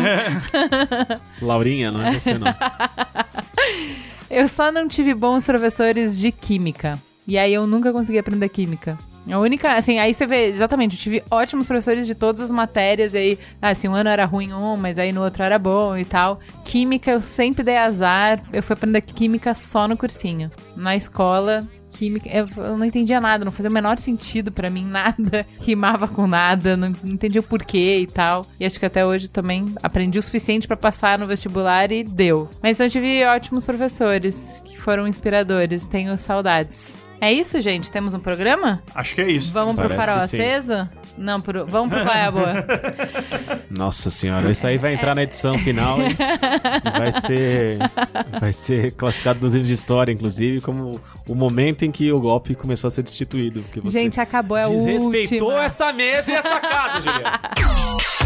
Laurinha, 1.40 1.92
não 1.92 2.04
é 2.04 2.20
você 2.20 2.34
não. 2.34 2.48
Eu 4.30 4.48
só 4.48 4.72
não 4.72 4.88
tive 4.88 5.14
bons 5.14 5.46
professores 5.46 6.18
de 6.18 6.32
química. 6.32 7.00
E 7.28 7.38
aí 7.38 7.54
eu 7.54 7.66
nunca 7.66 7.92
consegui 7.92 8.18
aprender 8.18 8.50
química. 8.50 8.98
A 9.32 9.40
única, 9.40 9.78
assim, 9.78 10.00
aí 10.00 10.14
você 10.14 10.26
vê, 10.26 10.48
exatamente, 10.48 10.98
eu 10.98 11.02
tive 11.02 11.24
ótimos 11.32 11.66
professores 11.66 12.06
de 12.06 12.14
todas 12.14 12.42
as 12.42 12.52
matérias, 12.52 13.14
e 13.14 13.18
aí, 13.18 13.40
ah, 13.62 13.70
assim, 13.70 13.88
um 13.88 13.96
ano 13.96 14.10
era 14.10 14.26
ruim 14.26 14.52
um, 14.52 14.76
mas 14.76 15.00
aí 15.00 15.14
no 15.14 15.24
outro 15.24 15.44
era 15.44 15.58
bom 15.58 15.98
e 15.98 16.04
tal. 16.04 16.42
Química 16.66 17.12
eu 17.12 17.22
sempre 17.22 17.64
dei 17.64 17.78
azar, 17.78 18.42
eu 18.52 18.62
fui 18.62 18.74
aprender 18.74 19.00
química 19.02 19.54
só 19.54 19.88
no 19.88 19.96
cursinho. 19.96 20.52
Na 20.76 20.94
escola, 20.94 21.62
química. 21.94 22.30
Eu, 22.30 22.48
eu 22.58 22.78
não 22.78 22.86
entendia 22.86 23.22
nada, 23.22 23.46
não 23.46 23.52
fazia 23.52 23.70
o 23.70 23.74
menor 23.74 23.98
sentido 23.98 24.52
pra 24.52 24.70
mim, 24.70 24.84
nada 24.86 25.46
rimava 25.62 26.08
com 26.08 26.28
nada, 26.28 26.76
não, 26.76 26.92
não 27.04 27.14
entendia 27.14 27.40
o 27.40 27.44
porquê 27.44 28.00
e 28.00 28.08
tal. 28.08 28.46
E 28.60 28.66
acho 28.66 28.80
que 28.80 28.86
até 28.86 29.06
hoje 29.06 29.30
também 29.30 29.66
aprendi 29.82 30.20
o 30.20 30.24
suficiente 30.24 30.68
pra 30.68 30.76
passar 30.76 31.18
no 31.18 31.28
vestibular 31.28 31.92
e 31.92 32.04
deu. 32.04 32.50
Mas 32.62 32.80
eu 32.80 32.90
tive 32.90 33.24
ótimos 33.26 33.64
professores 33.64 34.62
que 34.66 34.78
foram 34.78 35.08
inspiradores, 35.08 35.88
tenho 35.88 36.18
saudades. 36.18 37.03
É 37.24 37.32
isso, 37.32 37.62
gente? 37.62 37.90
Temos 37.90 38.14
um 38.14 38.20
programa? 38.20 38.84
Acho 38.94 39.16
que 39.16 39.22
é 39.22 39.32
isso. 39.32 39.54
Vamos 39.54 39.78
pro 39.78 39.88
Parece 39.88 40.06
farol 40.06 40.22
que 40.24 40.28
sim. 40.28 40.42
aceso? 40.42 40.90
Não, 41.18 41.40
pro, 41.40 41.66
vamos 41.66 41.88
pro 41.88 42.04
Qual 42.04 42.14
é 42.14 42.26
a 42.26 42.32
Boa. 42.32 42.54
Nossa 43.72 44.10
senhora, 44.10 44.52
isso 44.52 44.68
aí 44.68 44.78
vai 44.78 44.94
entrar 44.94 45.16
na 45.16 45.24
edição 45.24 45.58
final 45.58 46.00
e 46.02 47.00
vai 47.00 47.14
ser 47.14 47.78
vai 48.42 48.52
ser 48.52 48.92
classificado 48.92 49.40
nos 49.40 49.54
livros 49.54 49.70
de 49.70 49.74
história, 49.74 50.12
inclusive, 50.12 50.60
como 50.60 51.00
o 51.26 51.34
momento 51.34 51.86
em 51.86 51.92
que 51.92 52.12
o 52.12 52.20
golpe 52.20 52.56
começou 52.56 52.90
a 52.90 52.92
ser 52.92 53.04
destituído. 53.04 53.64
Gente, 53.86 54.20
acabou, 54.20 54.58
é 54.58 54.68
o 54.68 54.72
desrespeitou 54.72 55.48
último. 55.48 55.64
essa 55.64 55.94
mesa 55.94 56.30
e 56.30 56.34
essa 56.34 56.60
casa, 56.60 57.00
Juliana. 57.00 57.40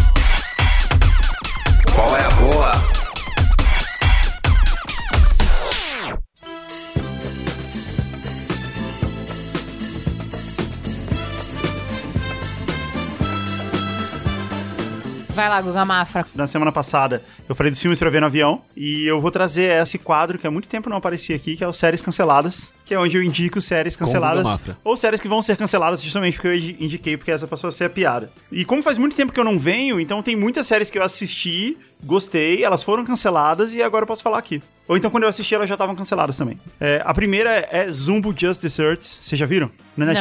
Vai 15.38 15.50
lá, 15.50 15.62
Guga 15.62 15.86
Mafra. 15.86 16.26
Na 16.36 16.48
semana 16.48 16.72
passada, 16.72 17.24
eu 17.48 17.54
falei 17.54 17.72
dos 17.72 17.80
filmes 17.80 18.00
pra 18.00 18.10
ver 18.10 18.20
no 18.20 18.26
avião. 18.26 18.62
E 18.76 19.06
eu 19.06 19.22
vou 19.22 19.30
trazer 19.32 19.82
esse 19.82 19.98
quadro 20.00 20.38
que 20.40 20.48
há 20.48 20.52
muito 20.52 20.68
tempo 20.68 20.90
não 20.90 20.98
aparecia 20.98 21.36
aqui, 21.36 21.56
que 21.56 21.64
é 21.64 21.68
o 21.68 21.72
Séries 21.72 22.02
Canceladas. 22.02 22.72
Que 22.86 22.94
é 22.96 23.00
onde 23.00 23.18
eu 23.18 23.22
indico 23.22 23.60
séries 23.60 23.96
canceladas. 23.98 24.44
Ou 24.84 24.96
séries 24.96 25.20
que 25.22 25.28
vão 25.28 25.42
ser 25.42 25.58
canceladas 25.58 26.02
justamente 26.02 26.36
porque 26.36 26.48
eu 26.48 26.56
indi- 26.56 26.78
indiquei, 26.80 27.18
porque 27.18 27.30
essa 27.32 27.46
passou 27.46 27.68
a 27.68 27.72
ser 27.72 27.84
a 27.84 27.90
piada. 27.90 28.32
E 28.50 28.64
como 28.64 28.82
faz 28.82 28.98
muito 28.98 29.14
tempo 29.16 29.34
que 29.34 29.40
eu 29.40 29.44
não 29.44 29.60
venho, 29.60 30.00
então 30.00 30.24
tem 30.24 30.38
muitas 30.38 30.66
séries 30.68 30.90
que 30.90 30.98
eu 30.98 31.04
assisti, 31.04 31.78
gostei, 32.02 32.64
elas 32.64 32.84
foram 32.84 33.04
canceladas 33.06 33.74
e 33.74 33.84
agora 33.84 34.04
eu 34.04 34.08
posso 34.08 34.24
falar 34.24 34.38
aqui. 34.38 34.64
Ou 34.88 34.96
então 34.96 35.12
quando 35.12 35.24
eu 35.24 35.30
assisti, 35.30 35.54
elas 35.54 35.68
já 35.68 35.76
estavam 35.76 35.96
canceladas 35.98 36.38
também. 36.38 36.58
É, 36.80 37.02
a 37.06 37.14
primeira 37.14 37.68
é 37.70 37.92
Zumbo 37.92 38.34
Just 38.36 38.62
Desserts. 38.62 39.20
Vocês 39.22 39.38
já 39.38 39.46
viram? 39.46 39.70
Na 39.98 40.06
Não. 40.06 40.14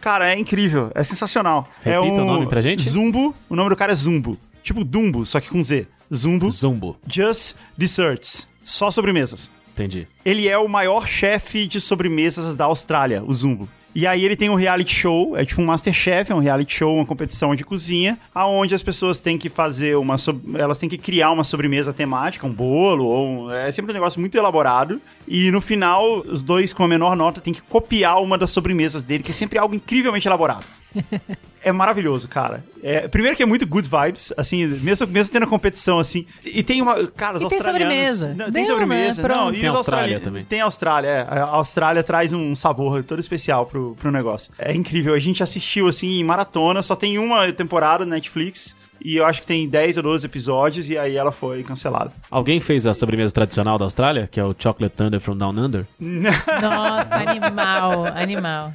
Cara, 0.00 0.32
é 0.32 0.38
incrível, 0.38 0.90
é 0.94 1.02
sensacional. 1.04 1.68
é 1.84 1.90
Repita 1.90 2.22
o 2.22 2.24
nome 2.24 2.46
pra 2.46 2.60
gente. 2.62 2.82
Zumbo, 2.88 3.34
o 3.48 3.56
nome 3.56 3.70
do 3.70 3.76
cara 3.76 3.92
é 3.92 3.94
Zumbo. 3.94 4.38
Tipo 4.62 4.84
Dumbo, 4.84 5.24
só 5.26 5.40
que 5.40 5.48
com 5.48 5.62
Z. 5.62 5.86
Zumbo 6.14 6.50
Zumbo. 6.50 6.96
Just 7.06 7.54
Desserts. 7.76 8.46
Só 8.64 8.90
sobremesas. 8.90 9.50
Entendi. 9.72 10.08
Ele 10.24 10.48
é 10.48 10.58
o 10.58 10.68
maior 10.68 11.06
chefe 11.06 11.66
de 11.66 11.80
sobremesas 11.80 12.54
da 12.56 12.64
Austrália, 12.64 13.22
o 13.24 13.32
Zumbo. 13.32 13.68
E 14.00 14.06
aí 14.06 14.24
ele 14.24 14.36
tem 14.36 14.48
um 14.48 14.54
reality 14.54 14.94
show, 14.94 15.36
é 15.36 15.44
tipo 15.44 15.60
um 15.60 15.64
Masterchef, 15.64 16.30
é 16.30 16.34
um 16.34 16.38
reality 16.38 16.72
show, 16.72 16.94
uma 16.94 17.04
competição 17.04 17.52
de 17.52 17.64
cozinha, 17.64 18.16
aonde 18.32 18.72
as 18.72 18.80
pessoas 18.80 19.18
têm 19.18 19.36
que 19.36 19.48
fazer 19.48 19.96
uma... 19.96 20.16
sob- 20.16 20.56
Elas 20.56 20.78
têm 20.78 20.88
que 20.88 20.96
criar 20.96 21.32
uma 21.32 21.42
sobremesa 21.42 21.92
temática, 21.92 22.46
um 22.46 22.52
bolo, 22.52 23.04
ou... 23.04 23.26
um- 23.26 23.50
É 23.50 23.72
sempre 23.72 23.90
um 23.90 23.94
negócio 23.94 24.20
muito 24.20 24.38
elaborado. 24.38 25.00
E 25.26 25.50
no 25.50 25.60
final, 25.60 26.20
os 26.20 26.44
dois 26.44 26.72
com 26.72 26.84
a 26.84 26.88
menor 26.88 27.16
nota 27.16 27.40
têm 27.40 27.52
que 27.52 27.60
copiar 27.62 28.22
uma 28.22 28.38
das 28.38 28.52
sobremesas 28.52 29.02
dele, 29.02 29.24
que 29.24 29.32
é 29.32 29.34
sempre 29.34 29.58
algo 29.58 29.74
incrivelmente 29.74 30.28
elaborado. 30.28 30.64
É 31.60 31.72
maravilhoso, 31.72 32.28
cara. 32.28 32.62
É, 32.84 33.08
primeiro 33.08 33.36
que 33.36 33.42
é 33.42 33.46
muito 33.46 33.66
good 33.66 33.88
vibes, 33.88 34.32
assim, 34.36 34.64
mesmo, 34.66 35.06
mesmo 35.08 35.32
tendo 35.32 35.42
a 35.42 35.46
competição, 35.46 35.98
assim. 35.98 36.24
E 36.44 36.62
tem 36.62 36.80
uma. 36.80 37.08
Cara, 37.08 37.36
os 37.36 37.42
E 37.42 37.48
tem 37.48 37.60
sobremesa. 37.60 38.28
Não, 38.28 38.36
Deu, 38.36 38.52
tem 38.52 38.64
sobremesa. 38.64 39.22
né? 39.22 39.28
Não, 39.28 39.52
e 39.52 39.60
Tem 39.60 39.68
Austrália 39.68 39.74
australianos- 39.76 40.24
também. 40.24 40.44
Tem 40.44 40.60
Austrália, 40.60 41.08
é. 41.08 41.20
A 41.28 41.42
Austrália 41.46 42.02
traz 42.04 42.32
um 42.32 42.54
sabor 42.54 43.02
todo 43.02 43.18
especial 43.18 43.66
pro, 43.66 43.96
pro 43.98 44.10
negócio. 44.12 44.52
É 44.56 44.72
incrível. 44.72 45.12
A 45.14 45.18
gente 45.18 45.42
assistiu, 45.42 45.88
assim, 45.88 46.20
em 46.20 46.24
maratona, 46.24 46.80
só 46.80 46.94
tem 46.94 47.18
uma 47.18 47.52
temporada 47.52 48.06
na 48.06 48.14
Netflix. 48.14 48.76
E 49.04 49.16
eu 49.16 49.24
acho 49.26 49.40
que 49.42 49.46
tem 49.46 49.68
10 49.68 49.96
ou 49.98 50.02
12 50.02 50.26
episódios, 50.26 50.90
e 50.90 50.98
aí 50.98 51.16
ela 51.16 51.30
foi 51.32 51.62
cancelada. 51.62 52.12
Alguém 52.30 52.60
fez 52.60 52.86
a 52.86 52.92
sobremesa 52.94 53.32
tradicional 53.32 53.78
da 53.78 53.84
Austrália, 53.84 54.28
que 54.30 54.40
é 54.40 54.44
o 54.44 54.54
Chocolate 54.58 54.94
Thunder 54.96 55.20
from 55.20 55.36
Down 55.36 55.50
Under? 55.58 55.84
Nossa, 56.00 57.14
animal, 57.16 58.06
animal. 58.06 58.72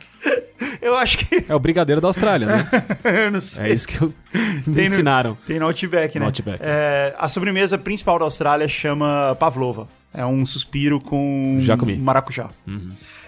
Eu 0.82 0.96
acho 0.96 1.18
que. 1.20 1.46
É 1.48 1.56
o 1.56 1.60
brigadeiro 1.60 2.00
da 2.02 2.08
Austrália, 2.08 2.48
né? 2.48 2.68
eu 3.26 3.32
não 3.32 3.42
sei. 3.42 3.66
É 3.66 3.74
isso 3.74 3.88
que 3.88 4.02
eu... 4.02 4.14
me 4.34 4.74
Tem 4.74 4.74
no- 4.74 4.82
ensinaram. 4.94 5.38
Tem 5.46 5.60
no 5.60 5.66
Outback, 5.66 6.16
né? 6.16 6.20
No 6.22 6.26
Outback. 6.28 6.60
É, 6.62 7.14
a 7.18 7.28
sobremesa 7.30 7.78
principal 7.78 8.18
da 8.20 8.26
Austrália 8.26 8.68
chama 8.68 9.36
Pavlova. 9.40 9.88
É 10.14 10.26
um 10.26 10.46
suspiro 10.46 11.00
com 11.02 11.58
Já 11.60 11.76
comi. 11.76 11.96
maracujá. 11.98 12.50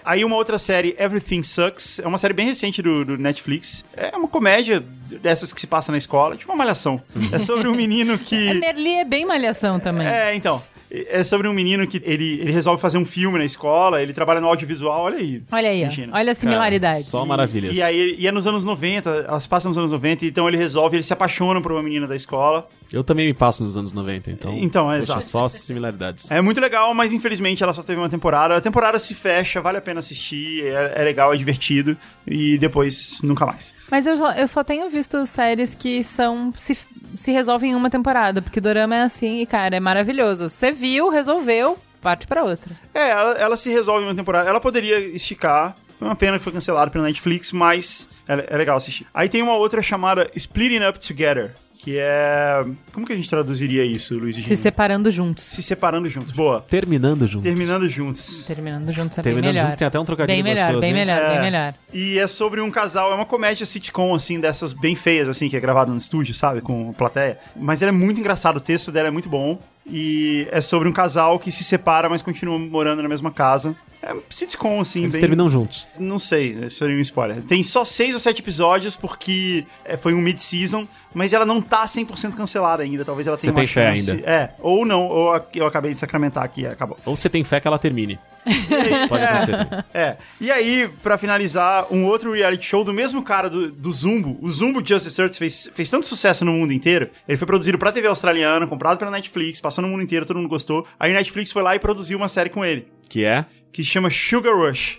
Aí 0.06 0.24
uma 0.24 0.36
outra 0.36 0.56
série, 0.56 0.94
Everything 1.00 1.42
Sucks, 1.42 1.98
é 1.98 2.06
uma 2.06 2.16
série 2.16 2.32
bem 2.32 2.46
recente 2.46 2.80
do, 2.80 3.04
do 3.04 3.18
Netflix. 3.18 3.84
É 3.96 4.16
uma 4.16 4.28
comédia 4.28 4.80
dessas 5.20 5.52
que 5.52 5.60
se 5.60 5.66
passa 5.66 5.90
na 5.90 5.98
escola, 5.98 6.36
tipo 6.36 6.52
uma 6.52 6.56
malhação. 6.58 7.02
É 7.32 7.40
sobre 7.40 7.66
um 7.66 7.74
menino 7.74 8.14
É, 8.16 8.18
que... 8.18 8.54
Merli 8.54 8.92
é 9.00 9.04
bem 9.04 9.26
malhação 9.26 9.80
também. 9.80 10.06
É, 10.06 10.32
então. 10.36 10.62
É 10.88 11.24
sobre 11.24 11.48
um 11.48 11.52
menino 11.52 11.84
que 11.88 12.00
ele, 12.04 12.38
ele 12.40 12.52
resolve 12.52 12.80
fazer 12.80 12.96
um 12.96 13.04
filme 13.04 13.36
na 13.36 13.44
escola, 13.44 14.00
ele 14.00 14.12
trabalha 14.12 14.40
no 14.40 14.46
audiovisual, 14.46 15.02
olha 15.02 15.18
aí. 15.18 15.42
Olha 15.50 15.68
aí, 15.68 15.78
ó. 15.80 15.82
Imagina. 15.82 16.12
olha 16.16 16.30
as 16.32 16.38
similaridades. 16.38 17.04
Só 17.06 17.24
E- 17.24 17.26
maravilhas. 17.26 17.76
E 17.76 17.82
aí, 17.82 18.14
e 18.16 18.26
é 18.28 18.30
nos 18.30 18.46
anos 18.46 18.62
90, 18.64 19.10
elas 19.28 19.48
passam 19.48 19.68
nos 19.68 19.76
anos 19.76 19.90
90, 19.90 20.24
então 20.24 20.46
ele 20.46 20.56
resolve, 20.56 20.96
ele 20.96 21.02
se 21.02 21.12
apaixona 21.12 21.60
por 21.60 21.72
uma 21.72 21.82
menina 21.82 22.06
da 22.06 22.14
escola. 22.14 22.68
Eu 22.92 23.02
também 23.02 23.26
me 23.26 23.34
passo 23.34 23.62
nos 23.62 23.76
anos 23.76 23.92
90, 23.92 24.30
então. 24.30 24.56
Então, 24.58 24.92
é 24.92 24.98
exato. 24.98 25.22
só 25.24 25.48
similaridades. 25.48 26.30
É 26.30 26.40
muito 26.40 26.60
legal, 26.60 26.94
mas 26.94 27.12
infelizmente 27.12 27.62
ela 27.62 27.74
só 27.74 27.82
teve 27.82 28.00
uma 28.00 28.08
temporada. 28.08 28.56
A 28.56 28.60
temporada 28.60 28.98
se 28.98 29.14
fecha, 29.14 29.60
vale 29.60 29.78
a 29.78 29.80
pena 29.80 30.00
assistir, 30.00 30.64
é, 30.64 30.94
é 30.96 31.04
legal, 31.04 31.32
é 31.34 31.36
divertido. 31.36 31.96
E 32.26 32.58
depois, 32.58 33.18
nunca 33.22 33.44
mais. 33.46 33.74
Mas 33.90 34.06
eu 34.06 34.16
só, 34.16 34.32
eu 34.32 34.48
só 34.48 34.64
tenho 34.64 34.88
visto 34.88 35.24
séries 35.26 35.74
que 35.74 36.02
são. 36.04 36.52
Se, 36.56 36.76
se 37.14 37.32
resolvem 37.32 37.72
em 37.72 37.74
uma 37.74 37.90
temporada, 37.90 38.40
porque 38.40 38.60
Dorama 38.60 38.96
é 38.96 39.02
assim 39.02 39.40
e, 39.40 39.46
cara, 39.46 39.76
é 39.76 39.80
maravilhoso. 39.80 40.48
Você 40.48 40.70
viu, 40.70 41.08
resolveu, 41.08 41.78
parte 42.00 42.26
pra 42.26 42.44
outra. 42.44 42.72
É, 42.94 43.10
ela, 43.10 43.32
ela 43.32 43.56
se 43.56 43.70
resolve 43.70 44.04
em 44.04 44.08
uma 44.08 44.14
temporada. 44.14 44.48
Ela 44.48 44.60
poderia 44.60 44.98
esticar. 45.00 45.76
Foi 45.98 46.06
uma 46.06 46.14
pena 46.14 46.36
que 46.38 46.44
foi 46.44 46.52
cancelado 46.52 46.90
pela 46.90 47.04
Netflix, 47.04 47.50
mas 47.52 48.08
é, 48.28 48.54
é 48.54 48.56
legal 48.56 48.76
assistir. 48.76 49.06
Aí 49.14 49.28
tem 49.28 49.42
uma 49.42 49.56
outra 49.56 49.82
chamada 49.82 50.30
Splitting 50.34 50.84
Up 50.86 51.00
Together, 51.00 51.54
que 51.86 51.96
é. 52.00 52.64
Como 52.92 53.06
que 53.06 53.12
a 53.12 53.16
gente 53.16 53.30
traduziria 53.30 53.84
isso, 53.84 54.18
Luiz 54.18 54.36
e 54.36 54.42
Se 54.42 54.48
Gino? 54.48 54.56
separando 54.60 55.08
juntos. 55.08 55.44
Se 55.44 55.62
separando 55.62 56.08
juntos. 56.10 56.32
Boa. 56.32 56.60
Terminando 56.62 57.28
junto. 57.28 57.44
Terminando 57.44 57.88
juntos. 57.88 58.44
Terminando 58.44 58.90
juntos 58.92 59.18
é 59.18 59.22
Terminando 59.22 59.44
bem 59.44 59.52
melhor. 59.52 59.62
juntos 59.66 59.76
tem 59.76 59.86
até 59.86 60.00
um 60.00 60.04
trocadilho 60.04 60.34
Bem 60.36 60.42
melhor, 60.42 60.64
gostoso, 60.64 60.80
bem 60.80 60.90
hein? 60.90 60.94
melhor, 60.96 61.28
bem 61.28 61.38
É. 61.38 61.40
melhor. 61.42 61.74
E 61.94 62.18
é 62.18 62.26
sobre 62.26 62.60
um 62.60 62.72
casal, 62.72 63.12
é 63.12 63.14
uma 63.14 63.24
comédia 63.24 63.64
sitcom, 63.64 64.16
assim, 64.16 64.40
dessas 64.40 64.72
bem 64.72 64.96
feias, 64.96 65.28
assim, 65.28 65.48
que 65.48 65.56
é 65.56 65.60
gravada 65.60 65.92
no 65.92 65.96
estúdio, 65.96 66.34
sabe? 66.34 66.60
Com 66.60 66.92
plateia. 66.92 67.38
Mas 67.54 67.82
ela 67.82 67.90
é 67.90 67.94
muito 67.94 68.18
engraçado, 68.18 68.56
o 68.56 68.60
texto 68.60 68.90
dela 68.90 69.06
é 69.06 69.10
muito 69.12 69.28
bom. 69.28 69.56
E 69.88 70.48
é 70.50 70.60
sobre 70.60 70.88
um 70.88 70.92
casal 70.92 71.38
que 71.38 71.52
se 71.52 71.62
separa, 71.62 72.08
mas 72.08 72.20
continua 72.20 72.58
morando 72.58 73.00
na 73.04 73.08
mesma 73.08 73.30
casa. 73.30 73.76
É 74.06 74.14
um 74.14 74.22
sitcom, 74.30 74.80
assim, 74.80 75.00
Eles 75.00 75.12
bem... 75.12 75.20
terminam 75.20 75.48
juntos. 75.48 75.88
Não 75.98 76.18
sei, 76.18 76.50
isso 76.52 76.78
seria 76.78 76.96
um 76.96 77.00
spoiler. 77.00 77.42
Tem 77.42 77.62
só 77.62 77.84
seis 77.84 78.14
ou 78.14 78.20
sete 78.20 78.40
episódios 78.40 78.94
porque 78.94 79.64
é, 79.84 79.96
foi 79.96 80.14
um 80.14 80.20
mid-season, 80.20 80.86
mas 81.12 81.32
ela 81.32 81.44
não 81.44 81.60
tá 81.60 81.84
100% 81.86 82.34
cancelada 82.34 82.82
ainda. 82.82 83.04
Talvez 83.04 83.26
ela 83.26 83.36
Você 83.36 83.42
tenha 83.46 83.52
uma 83.52 83.60
tem 83.60 83.66
fé 83.66 83.96
chance. 83.96 84.10
ainda? 84.12 84.30
É, 84.30 84.50
ou 84.60 84.86
não, 84.86 85.08
ou 85.08 85.40
eu 85.54 85.66
acabei 85.66 85.92
de 85.92 85.98
sacramentar 85.98 86.44
aqui, 86.44 86.64
é, 86.64 86.70
acabou. 86.70 86.96
Ou 87.04 87.16
você 87.16 87.28
tem 87.28 87.42
fé 87.42 87.58
que 87.58 87.66
ela 87.66 87.78
termine. 87.78 88.18
Pode 89.08 89.24
acontecer 89.24 89.56
também. 89.56 89.84
É. 89.92 90.16
E 90.40 90.52
aí, 90.52 90.88
pra 91.02 91.18
finalizar, 91.18 91.86
um 91.90 92.04
outro 92.04 92.32
reality 92.32 92.64
show 92.64 92.84
do 92.84 92.92
mesmo 92.92 93.22
cara 93.22 93.50
do, 93.50 93.72
do 93.72 93.92
Zumbo. 93.92 94.38
O 94.40 94.48
Zumbo 94.48 94.86
Justice 94.86 95.20
Earth 95.20 95.34
fez, 95.34 95.68
fez 95.74 95.90
tanto 95.90 96.06
sucesso 96.06 96.44
no 96.44 96.52
mundo 96.52 96.72
inteiro. 96.72 97.10
Ele 97.26 97.36
foi 97.36 97.46
produzido 97.46 97.76
pra 97.76 97.90
TV 97.90 98.06
australiana, 98.06 98.64
comprado 98.66 98.98
pela 98.98 99.10
Netflix, 99.10 99.60
passou 99.60 99.82
no 99.82 99.88
mundo 99.88 100.04
inteiro, 100.04 100.24
todo 100.24 100.36
mundo 100.36 100.48
gostou. 100.48 100.86
Aí 100.98 101.10
a 101.10 101.14
Netflix 101.14 101.50
foi 101.50 101.62
lá 101.62 101.74
e 101.74 101.80
produziu 101.80 102.16
uma 102.16 102.28
série 102.28 102.48
com 102.48 102.64
ele, 102.64 102.86
Que 103.08 103.24
é 103.24 103.44
que 103.76 103.84
se 103.84 103.90
chama 103.90 104.08
Sugar 104.08 104.56
Rush. 104.56 104.98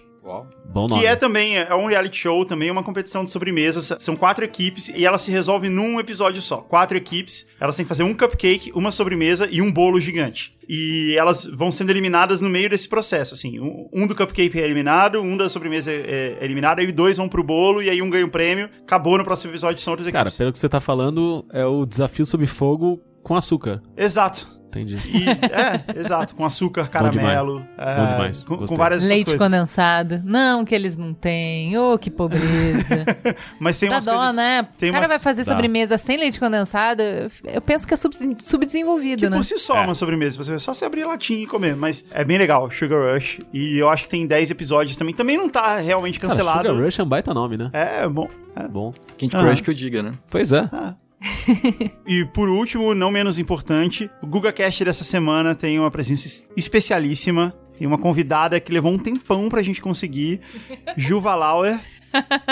bom 0.72 0.86
nome. 0.88 1.02
Que 1.02 1.08
é 1.08 1.16
também, 1.16 1.58
é 1.58 1.74
um 1.74 1.88
reality 1.88 2.16
show, 2.16 2.46
também 2.46 2.70
uma 2.70 2.84
competição 2.84 3.24
de 3.24 3.32
sobremesas. 3.32 3.92
São 3.98 4.16
quatro 4.16 4.46
equipes 4.46 4.90
e 4.90 5.04
ela 5.04 5.18
se 5.18 5.32
resolve 5.32 5.68
num 5.68 6.00
episódio 6.00 6.40
só. 6.44 6.58
Quatro 6.58 6.96
equipes, 6.96 7.48
elas 7.60 7.76
têm 7.76 7.84
que 7.84 7.90
fazer 7.90 8.04
um 8.04 8.14
cupcake, 8.14 8.72
uma 8.76 8.92
sobremesa 8.92 9.48
e 9.50 9.64
um 9.64 9.72
bolo 9.72 10.00
gigante. 10.00 10.56
E 10.70 11.16
elas 11.18 11.46
vão 11.46 11.72
sendo 11.72 11.90
eliminadas 11.90 12.40
no 12.40 12.50
meio 12.50 12.70
desse 12.70 12.88
processo, 12.88 13.34
assim. 13.34 13.60
Um, 13.60 13.90
um 13.92 14.06
do 14.06 14.14
cupcake 14.14 14.60
é 14.60 14.64
eliminado, 14.64 15.22
um 15.22 15.36
da 15.36 15.50
sobremesa 15.50 15.92
é, 15.92 16.38
é 16.40 16.46
eliminado, 16.46 16.78
aí 16.78 16.92
dois 16.92 17.18
vão 17.18 17.28
pro 17.28 17.44
bolo 17.44 17.82
e 17.82 17.90
aí 17.90 18.00
um 18.00 18.12
ganha 18.12 18.28
um 18.28 18.30
prêmio. 18.30 18.70
Acabou 18.84 19.18
no 19.18 19.24
próximo 19.24 19.50
episódio, 19.50 19.82
são 19.82 19.94
outras 19.94 20.12
Cara, 20.12 20.28
equipes. 20.28 20.38
pelo 20.38 20.52
que 20.52 20.60
você 20.60 20.70
tá 20.70 20.80
falando, 20.80 21.48
é 21.52 21.66
o 21.66 21.84
desafio 21.84 22.28
sob 22.28 22.46
fogo 22.46 23.02
com 23.24 23.36
açúcar. 23.36 23.82
Exato. 23.98 24.57
Entendi. 24.70 24.98
E, 25.08 25.26
é, 25.30 26.00
exato, 26.00 26.36
com 26.36 26.46
açúcar, 26.46 26.88
caramelo. 26.90 27.66
é, 27.78 27.96
Bom 27.96 28.06
demais. 28.12 28.44
Com, 28.44 28.58
com 28.58 28.76
várias 28.76 29.08
Leite 29.08 29.26
coisas. 29.26 29.42
condensado. 29.42 30.22
Não, 30.26 30.64
que 30.66 30.76
eles 30.76 30.96
não 30.98 31.14
têm. 31.14 31.78
Ô, 31.78 31.98
que 31.98 32.12
pobreza. 32.12 33.06
Mas 33.60 33.80
tem 33.80 33.88
Dá 33.90 33.96
umas 33.96 34.06
dó, 34.06 34.16
coisas. 34.18 34.36
né? 34.36 34.68
tem 34.78 34.90
o 34.90 34.92
cara 34.92 35.04
umas- 35.04 35.10
vai 35.10 35.20
fazer 35.20 35.44
Dá. 35.46 35.52
sobremesa 35.54 35.98
sem 35.98 36.18
leite 36.18 36.40
condensado, 36.40 37.02
eu- 37.02 37.62
penso 37.62 37.88
que 37.88 37.94
é 37.94 37.98
sub- 37.98 38.14
subdesenvolvido, 38.40 39.22
Que 39.24 39.30
né? 39.30 39.38
por 39.38 39.44
si 39.44 39.58
só 39.58 39.78
É. 39.78 39.82
uma 39.86 39.96
sobremesa, 39.96 40.38
você 40.38 40.60
só 40.60 40.74
se 40.74 40.84
abrir 40.86 41.04
a 41.04 41.08
latinha 41.08 41.42
e 41.44 41.48
comer. 41.48 41.76
Mas 41.76 42.06
é 42.12 42.24
bem 42.24 42.38
legal, 42.38 42.70
Sugar 42.70 43.14
Rush. 43.14 43.40
E 43.54 43.78
eu 43.78 43.90
acho 43.90 44.04
que 44.04 44.10
tem 44.10 44.28
10 44.28 44.52
episódios 44.52 44.96
também. 44.98 45.16
Também 45.16 45.38
não 45.38 45.50
tá 45.50 45.78
realmente 45.80 46.20
Cara, 46.20 46.32
cancelado. 46.34 46.68
Sugar 46.68 46.84
Rush 46.84 47.00
é 47.00 47.04
um 47.04 47.08
baita 47.08 47.34
nome, 47.34 47.58
né? 47.58 47.70
É, 47.74 48.08
bom. 48.08 48.28
é. 48.56 48.68
Bom. 48.68 48.94
Quem 49.18 49.30
te 49.30 49.36
Aham. 49.38 49.48
crush 49.48 49.62
que 49.62 49.70
eu 49.70 49.74
diga, 49.74 50.04
né? 50.04 50.12
Pois 50.30 50.52
é. 50.52 50.70
E 52.06 52.24
por 52.26 52.48
último, 52.50 52.94
não 52.94 53.12
menos 53.12 53.40
importante, 53.40 54.10
o 54.22 54.28
GugaCast 54.28 54.86
dessa 54.86 55.04
semana 55.04 55.56
tem 55.56 55.80
uma 55.80 55.92
presença 55.92 56.28
es- 56.28 56.46
especialíssima. 56.56 57.54
Tem 57.78 57.86
uma 57.86 57.98
convidada 57.98 58.60
que 58.60 58.72
levou 58.72 58.92
um 58.92 58.98
tempão 58.98 59.50
pra 59.50 59.62
gente 59.62 59.82
conseguir, 59.82 60.42
Juva 60.98 61.36
Lauer. 61.36 61.80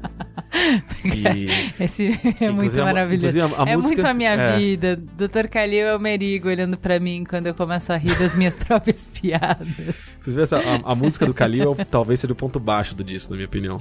e 1.05 1.49
Esse 1.83 2.19
é 2.41 2.51
muito 2.51 2.77
maravilhoso. 2.77 3.39
a- 3.41 3.65
a 3.65 3.69
é 3.71 3.77
música- 3.77 3.95
muito 3.97 4.07
a 4.07 4.15
minha 4.15 4.31
é. 4.33 4.57
vida. 4.59 4.97
Dr. 4.97 5.49
Calil 5.51 5.87
é 5.87 5.97
o 5.97 6.01
Merigo 6.01 6.49
olhando 6.49 6.77
pra 6.77 6.99
mim 7.01 7.25
quando 7.29 7.47
eu 7.47 7.55
começo 7.55 7.93
a 7.93 7.97
rir 7.97 8.17
das 8.19 8.35
minhas 8.35 8.57
próprias 8.59 9.09
piadas. 9.21 9.69
Inclusive, 10.21 10.43
a, 10.55 10.91
a 10.91 10.95
música 10.95 11.27
do 11.27 11.35
Kalil 11.35 11.77
talvez 11.91 12.21
seja 12.21 12.33
o 12.33 12.37
ponto 12.37 12.59
baixo 12.59 12.95
do 12.95 13.05
disco, 13.05 13.31
na 13.31 13.37
minha 13.37 13.47
opinião. 13.47 13.79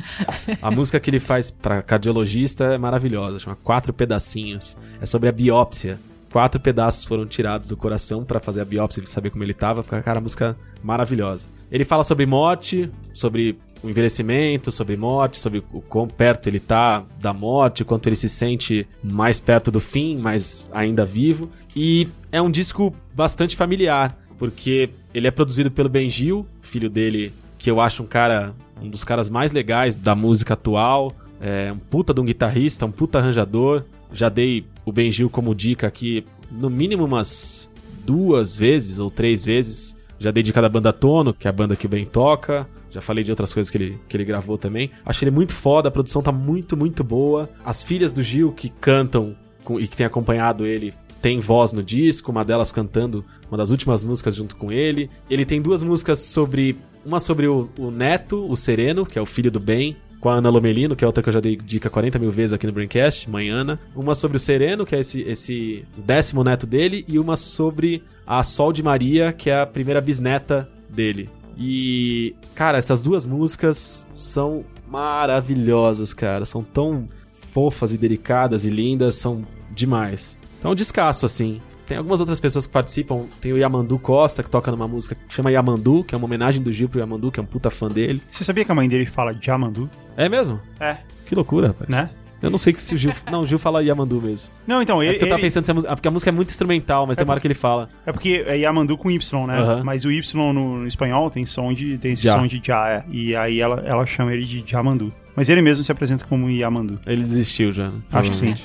A 0.62 0.70
música 0.72 0.99
que 0.99 1.10
ele 1.10 1.20
faz 1.20 1.52
pra 1.52 1.82
cardiologista 1.82 2.66
é 2.66 2.78
maravilhosa, 2.78 3.40
chama 3.40 3.56
Quatro 3.56 3.91
Pedacinhos. 3.94 4.78
É 5.02 5.06
sobre 5.06 5.30
a 5.30 5.32
biópsia. 5.32 5.98
Quatro 6.32 6.60
pedaços 6.60 7.06
foram 7.06 7.26
tirados 7.26 7.70
do 7.70 7.78
coração 7.78 8.26
pra 8.26 8.41
fazer 8.41 8.60
a 8.60 8.66
biópsia 8.66 9.02
e 9.02 9.07
saber 9.07 9.30
como 9.30 9.41
ele 9.44 9.53
tava. 9.53 9.82
Fica, 9.84 10.02
cara, 10.02 10.18
a 10.18 10.22
música 10.22 10.57
maravilhosa. 10.84 11.48
Ele 11.72 11.86
fala 11.86 12.03
sobre 12.03 12.26
morte, 12.26 12.91
sobre 13.14 13.57
o 13.86 13.90
envelhecimento, 13.90 14.72
sobre 14.72 14.98
morte, 14.98 15.38
sobre 15.38 15.64
o 15.72 15.80
quão 15.80 16.07
perto 16.07 16.48
ele 16.48 16.60
tá 16.60 17.06
da 17.20 17.32
morte, 17.32 17.86
quanto 17.86 18.07
ele 18.07 18.16
se 18.16 18.28
sente 18.28 18.88
mais 19.03 19.40
perto 19.40 19.70
do 19.70 19.80
fim, 19.80 20.18
mas 20.18 20.68
ainda 20.72 21.06
vivo. 21.06 21.49
E 21.76 22.07
é 22.32 22.41
um 22.41 22.49
disco 22.49 22.94
bastante 23.14 23.56
familiar, 23.56 24.18
porque 24.38 24.90
ele 25.14 25.28
é 25.28 25.32
produzido 25.32 25.70
pelo 25.70 25.88
Ben 25.88 26.10
Gil, 26.10 26.48
filho 26.62 26.90
dele, 26.90 27.32
que 27.60 27.70
eu 27.70 27.80
acho 27.80 28.02
um 28.02 28.07
cara, 28.07 28.56
um 28.82 28.90
dos 28.90 29.03
caras 29.03 29.30
mais 29.30 29.52
legais 29.52 29.95
da 29.95 30.16
música 30.16 30.56
atual. 30.56 31.14
É 31.40 31.72
um 31.72 31.78
puta 31.78 32.14
de 32.14 32.22
um 32.22 32.26
guitarrista, 32.26 32.86
um 32.86 32.91
puta 32.91 33.20
arranjador. 33.20 33.84
Já 34.12 34.30
dei 34.30 34.66
o 34.84 34.91
Ben 34.91 35.12
Gil 35.12 35.30
como 35.30 35.53
dica 35.53 35.86
aqui, 35.86 36.26
no 36.52 36.70
mínimo 36.70 37.06
umas 37.06 37.70
duas 38.03 38.57
vezes 38.57 38.99
ou 38.99 39.12
três 39.12 39.45
vezes. 39.45 39.95
Já 40.18 40.32
dei 40.32 40.41
dica 40.41 40.62
da 40.62 40.70
banda 40.70 40.91
Tono, 40.91 41.34
que 41.34 41.48
é 41.48 41.49
a 41.49 41.53
banda 41.53 41.76
que 41.76 41.86
o 41.86 41.90
Ben 41.90 42.06
toca. 42.06 42.68
Já 42.96 43.02
falei 43.02 43.24
de 43.26 43.32
outras 43.32 43.54
coisas 43.54 43.70
que 43.70 43.78
ele, 43.78 44.00
que 44.08 44.16
ele 44.16 44.24
gravou 44.24 44.58
também. 44.58 44.90
Achei 45.06 45.28
ele 45.28 45.36
muito 45.36 45.54
foda, 45.54 45.90
a 45.90 45.92
produção 45.92 46.22
tá 46.24 46.32
muito, 46.32 46.78
muito 46.78 47.04
boa. 47.04 47.50
As 47.66 47.84
filhas 47.84 48.12
do 48.14 48.24
Gil 48.24 48.52
que 48.54 48.70
cantam 48.70 49.36
com- 49.66 49.78
e 49.80 49.86
que 49.86 49.98
tem 49.98 50.06
acompanhado 50.06 50.66
ele 50.66 50.94
tem 51.22 51.40
voz 51.40 51.74
no 51.74 51.84
disco, 51.84 52.32
uma 52.32 52.46
delas 52.46 52.72
cantando 52.72 53.26
uma 53.50 53.58
das 53.58 53.70
últimas 53.72 54.04
músicas 54.06 54.36
junto 54.36 54.56
com 54.56 54.72
ele. 54.72 55.10
Ele 55.30 55.44
tem 55.44 55.62
duas 55.62 55.84
músicas 55.84 56.20
sobre. 56.20 56.78
Uma 57.06 57.20
sobre 57.20 57.48
o, 57.48 57.70
o 57.78 57.92
Neto, 57.92 58.50
o 58.50 58.56
Sereno, 58.56 59.06
que 59.06 59.20
é 59.20 59.22
o 59.22 59.26
filho 59.26 59.52
do 59.52 59.60
Ben, 59.60 59.96
com 60.20 60.30
a 60.30 60.36
Ana 60.36 60.50
Lomelino, 60.50 60.96
que 60.96 61.04
é 61.04 61.08
outra 61.08 61.22
que 61.22 61.30
eu 61.30 61.34
já 61.34 61.40
dei 61.40 61.56
dica 61.56 61.90
40 61.90 62.18
mil 62.18 62.32
vezes 62.32 62.54
aqui 62.54 62.66
no 62.66 62.72
Braincast, 62.74 63.30
Manhana. 63.30 63.80
Uma 63.96 64.16
sobre 64.16 64.38
o 64.38 64.40
Sereno, 64.40 64.86
que 64.86 64.96
é 64.96 65.00
esse, 65.02 65.22
esse 65.22 65.86
décimo 65.98 66.44
neto 66.44 66.66
dele, 66.66 67.04
e 67.08 67.20
uma 67.20 67.36
sobre 67.36 68.02
a 68.26 68.42
Sol 68.42 68.72
de 68.74 68.82
Maria, 68.82 69.34
que 69.34 69.50
é 69.50 69.60
a 69.62 69.66
primeira 69.68 70.00
bisneta 70.02 70.68
dele. 70.90 71.30
E, 71.57 72.36
cara, 72.53 72.77
essas 72.77 73.02
duas 73.02 73.26
músicas 73.26 74.07
são 74.14 74.65
maravilhosas, 74.88 76.14
cara. 76.14 76.45
São 76.45 76.64
tão 76.64 77.07
fofas 77.52 77.94
e 77.94 77.98
delicadas 77.98 78.65
e 78.65 78.69
lindas, 78.69 79.15
são 79.15 79.45
demais. 79.72 80.38
Então, 80.60 80.72
um 80.72 80.76
descasso, 80.76 81.26
assim. 81.26 81.61
Tem 81.86 81.98
algumas 81.98 82.19
outras 82.19 82.40
pessoas 82.40 82.65
que 82.65 82.73
participam. 82.73 83.26
Tem 83.40 83.53
o 83.53 83.57
Yamandu 83.57 83.99
Costa, 83.99 84.41
que 84.41 84.49
toca 84.49 84.72
numa 84.72 84.88
música 84.88 85.14
que 85.14 85.34
chama 85.34 85.52
Yamandu, 85.52 86.03
que 86.03 86.15
é 86.15 86.18
uma 86.18 86.26
homenagem 86.26 86.61
do 86.61 86.72
Gil 86.72 86.90
pro 86.90 86.99
Yamandu, 86.99 87.32
que 87.32 87.40
é 87.40 87.44
um 87.44 87.45
puta 87.45 87.69
fã 87.69 87.88
dele. 87.88 88.22
Você 88.32 88.44
sabia 88.44 88.65
que 88.65 88.72
a 88.72 88.76
mãe 88.76 88.90
dele 88.90 89.06
fala 89.06 89.38
Jamandu? 89.40 89.90
É 90.18 90.27
mesmo? 90.27 90.60
É. 90.80 90.98
Que 91.27 91.36
loucura, 91.36 91.68
rapaz. 91.68 91.90
Né? 91.90 92.10
Eu 92.46 92.52
não 92.52 92.58
sei 92.58 92.74
que 92.74 92.82
se 92.82 92.94
o 92.96 92.98
Gil. 92.98 93.12
Não, 93.32 93.42
o 93.42 93.46
Gil 93.46 93.58
fala 93.60 93.84
Yamandu 93.84 94.22
mesmo. 94.22 94.54
Não, 94.68 94.82
então, 94.82 95.02
É 95.02 95.06
ele, 95.06 95.14
porque 95.14 95.26
eu 95.26 95.30
tava 95.30 95.40
ele- 95.40 95.48
pensando 95.48 95.66
se 95.66 95.72
a 95.72 95.74
música. 95.74 95.96
Porque 95.96 96.08
a 96.08 96.12
música 96.12 96.30
é 96.30 96.34
muito 96.34 96.50
instrumental, 96.50 97.06
mas 97.08 97.18
tem 97.18 97.24
uma 97.26 97.32
hora 97.34 97.40
que 97.42 97.48
ele 97.48 97.54
fala. 97.54 97.90
é 98.06 98.12
porque 98.12 98.44
é 98.48 98.58
Yamandu 98.58 98.98
com 98.98 99.10
Y, 99.12 99.48
né? 99.48 99.58
Aham. 99.60 99.84
Mas 99.84 100.06
o 100.06 100.12
Y 100.12 100.36
no, 100.54 100.78
no 100.80 100.88
espanhol 100.88 101.30
tem 101.30 101.46
som 101.46 101.74
de 101.74 101.98
tem 101.98 102.14
esse 102.14 102.24
Já. 102.24 102.38
som 102.40 102.46
de 102.48 102.62
Já, 102.64 102.90
é. 102.90 103.06
E 103.10 103.36
aí 103.36 103.60
ela, 103.60 103.82
ela 103.86 104.06
chama 104.06 104.34
ele 104.34 104.46
de 104.46 104.64
Jamandu. 104.66 105.12
Mas 105.36 105.50
ele 105.50 105.62
mesmo 105.62 105.84
se 105.84 105.92
apresenta 105.92 106.24
como 106.26 106.50
Yamandu. 106.50 107.00
Ele 107.06 107.22
desistiu 107.22 107.72
já. 107.74 107.90
né? 107.90 107.98
Acho 108.12 108.30
que 108.30 108.36
sim. 108.38 108.56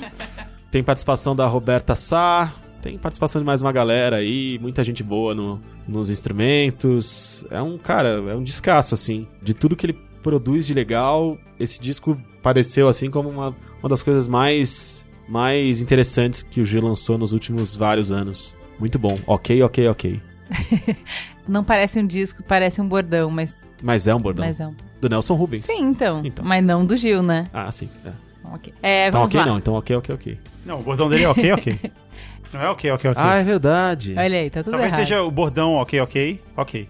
Tem 0.69 0.81
participação 0.83 1.35
da 1.35 1.45
Roberta 1.47 1.95
Sá. 1.95 2.53
Tem 2.81 2.97
participação 2.97 3.39
de 3.41 3.45
mais 3.45 3.61
uma 3.61 3.71
galera 3.71 4.15
aí, 4.15 4.57
muita 4.59 4.83
gente 4.83 5.03
boa 5.03 5.35
no, 5.35 5.61
nos 5.87 6.09
instrumentos. 6.09 7.45
É 7.51 7.61
um, 7.61 7.77
cara, 7.77 8.09
é 8.27 8.35
um 8.35 8.43
descasso, 8.43 8.93
assim. 8.93 9.27
De 9.41 9.53
tudo 9.53 9.75
que 9.75 9.85
ele 9.85 9.97
produz 10.23 10.65
de 10.67 10.73
legal, 10.73 11.37
esse 11.59 11.79
disco 11.79 12.17
pareceu, 12.41 12.87
assim, 12.87 13.09
como 13.09 13.29
uma, 13.29 13.55
uma 13.81 13.89
das 13.89 14.01
coisas 14.03 14.27
mais, 14.27 15.05
mais 15.27 15.81
interessantes 15.81 16.43
que 16.43 16.61
o 16.61 16.65
Gil 16.65 16.83
lançou 16.83 17.17
nos 17.17 17.31
últimos 17.33 17.75
vários 17.75 18.11
anos. 18.11 18.55
Muito 18.79 18.97
bom. 18.97 19.17
Ok, 19.27 19.61
ok, 19.63 19.87
ok. 19.89 20.21
Não 21.47 21.63
parece 21.63 21.99
um 21.99 22.05
disco, 22.05 22.43
parece 22.43 22.81
um 22.81 22.87
bordão, 22.87 23.29
mas, 23.29 23.55
Mas 23.81 24.07
é 24.07 24.13
um 24.15 24.19
bordão. 24.19 24.45
mas 24.45 24.59
é 24.59 24.67
um. 24.67 24.75
Do 25.01 25.09
Nelson 25.09 25.33
Rubens. 25.33 25.65
Sim, 25.65 25.85
então, 25.89 26.21
Então. 26.23 26.45
Mas 26.45 26.63
não 26.63 26.85
do 26.85 26.95
Gil, 26.95 27.23
né? 27.23 27.47
Ah, 27.51 27.71
sim. 27.71 27.89
É. 28.05 28.11
Ok. 28.53 28.71
É, 28.83 29.07
Então 29.07 29.21
vamos 29.21 29.33
ok 29.33 29.39
lá. 29.39 29.45
não, 29.47 29.57
então 29.57 29.73
ok, 29.73 29.95
ok, 29.95 30.15
ok. 30.15 30.39
Não, 30.65 30.79
o 30.79 30.83
bordão 30.83 31.09
dele 31.09 31.23
é 31.23 31.29
ok, 31.29 31.51
ok. 31.53 31.79
Não 32.53 32.61
é 32.61 32.69
ok, 32.69 32.91
ok, 32.91 33.09
ok. 33.11 33.23
Ah, 33.23 33.37
é 33.37 33.43
verdade. 33.43 34.13
Olha 34.17 34.39
aí, 34.39 34.49
tá 34.49 34.61
tudo 34.61 34.71
Talvez 34.73 34.93
errado. 34.93 35.05
seja 35.07 35.23
o 35.23 35.31
bordão 35.31 35.73
ok, 35.75 36.01
ok, 36.01 36.39
ok. 36.57 36.89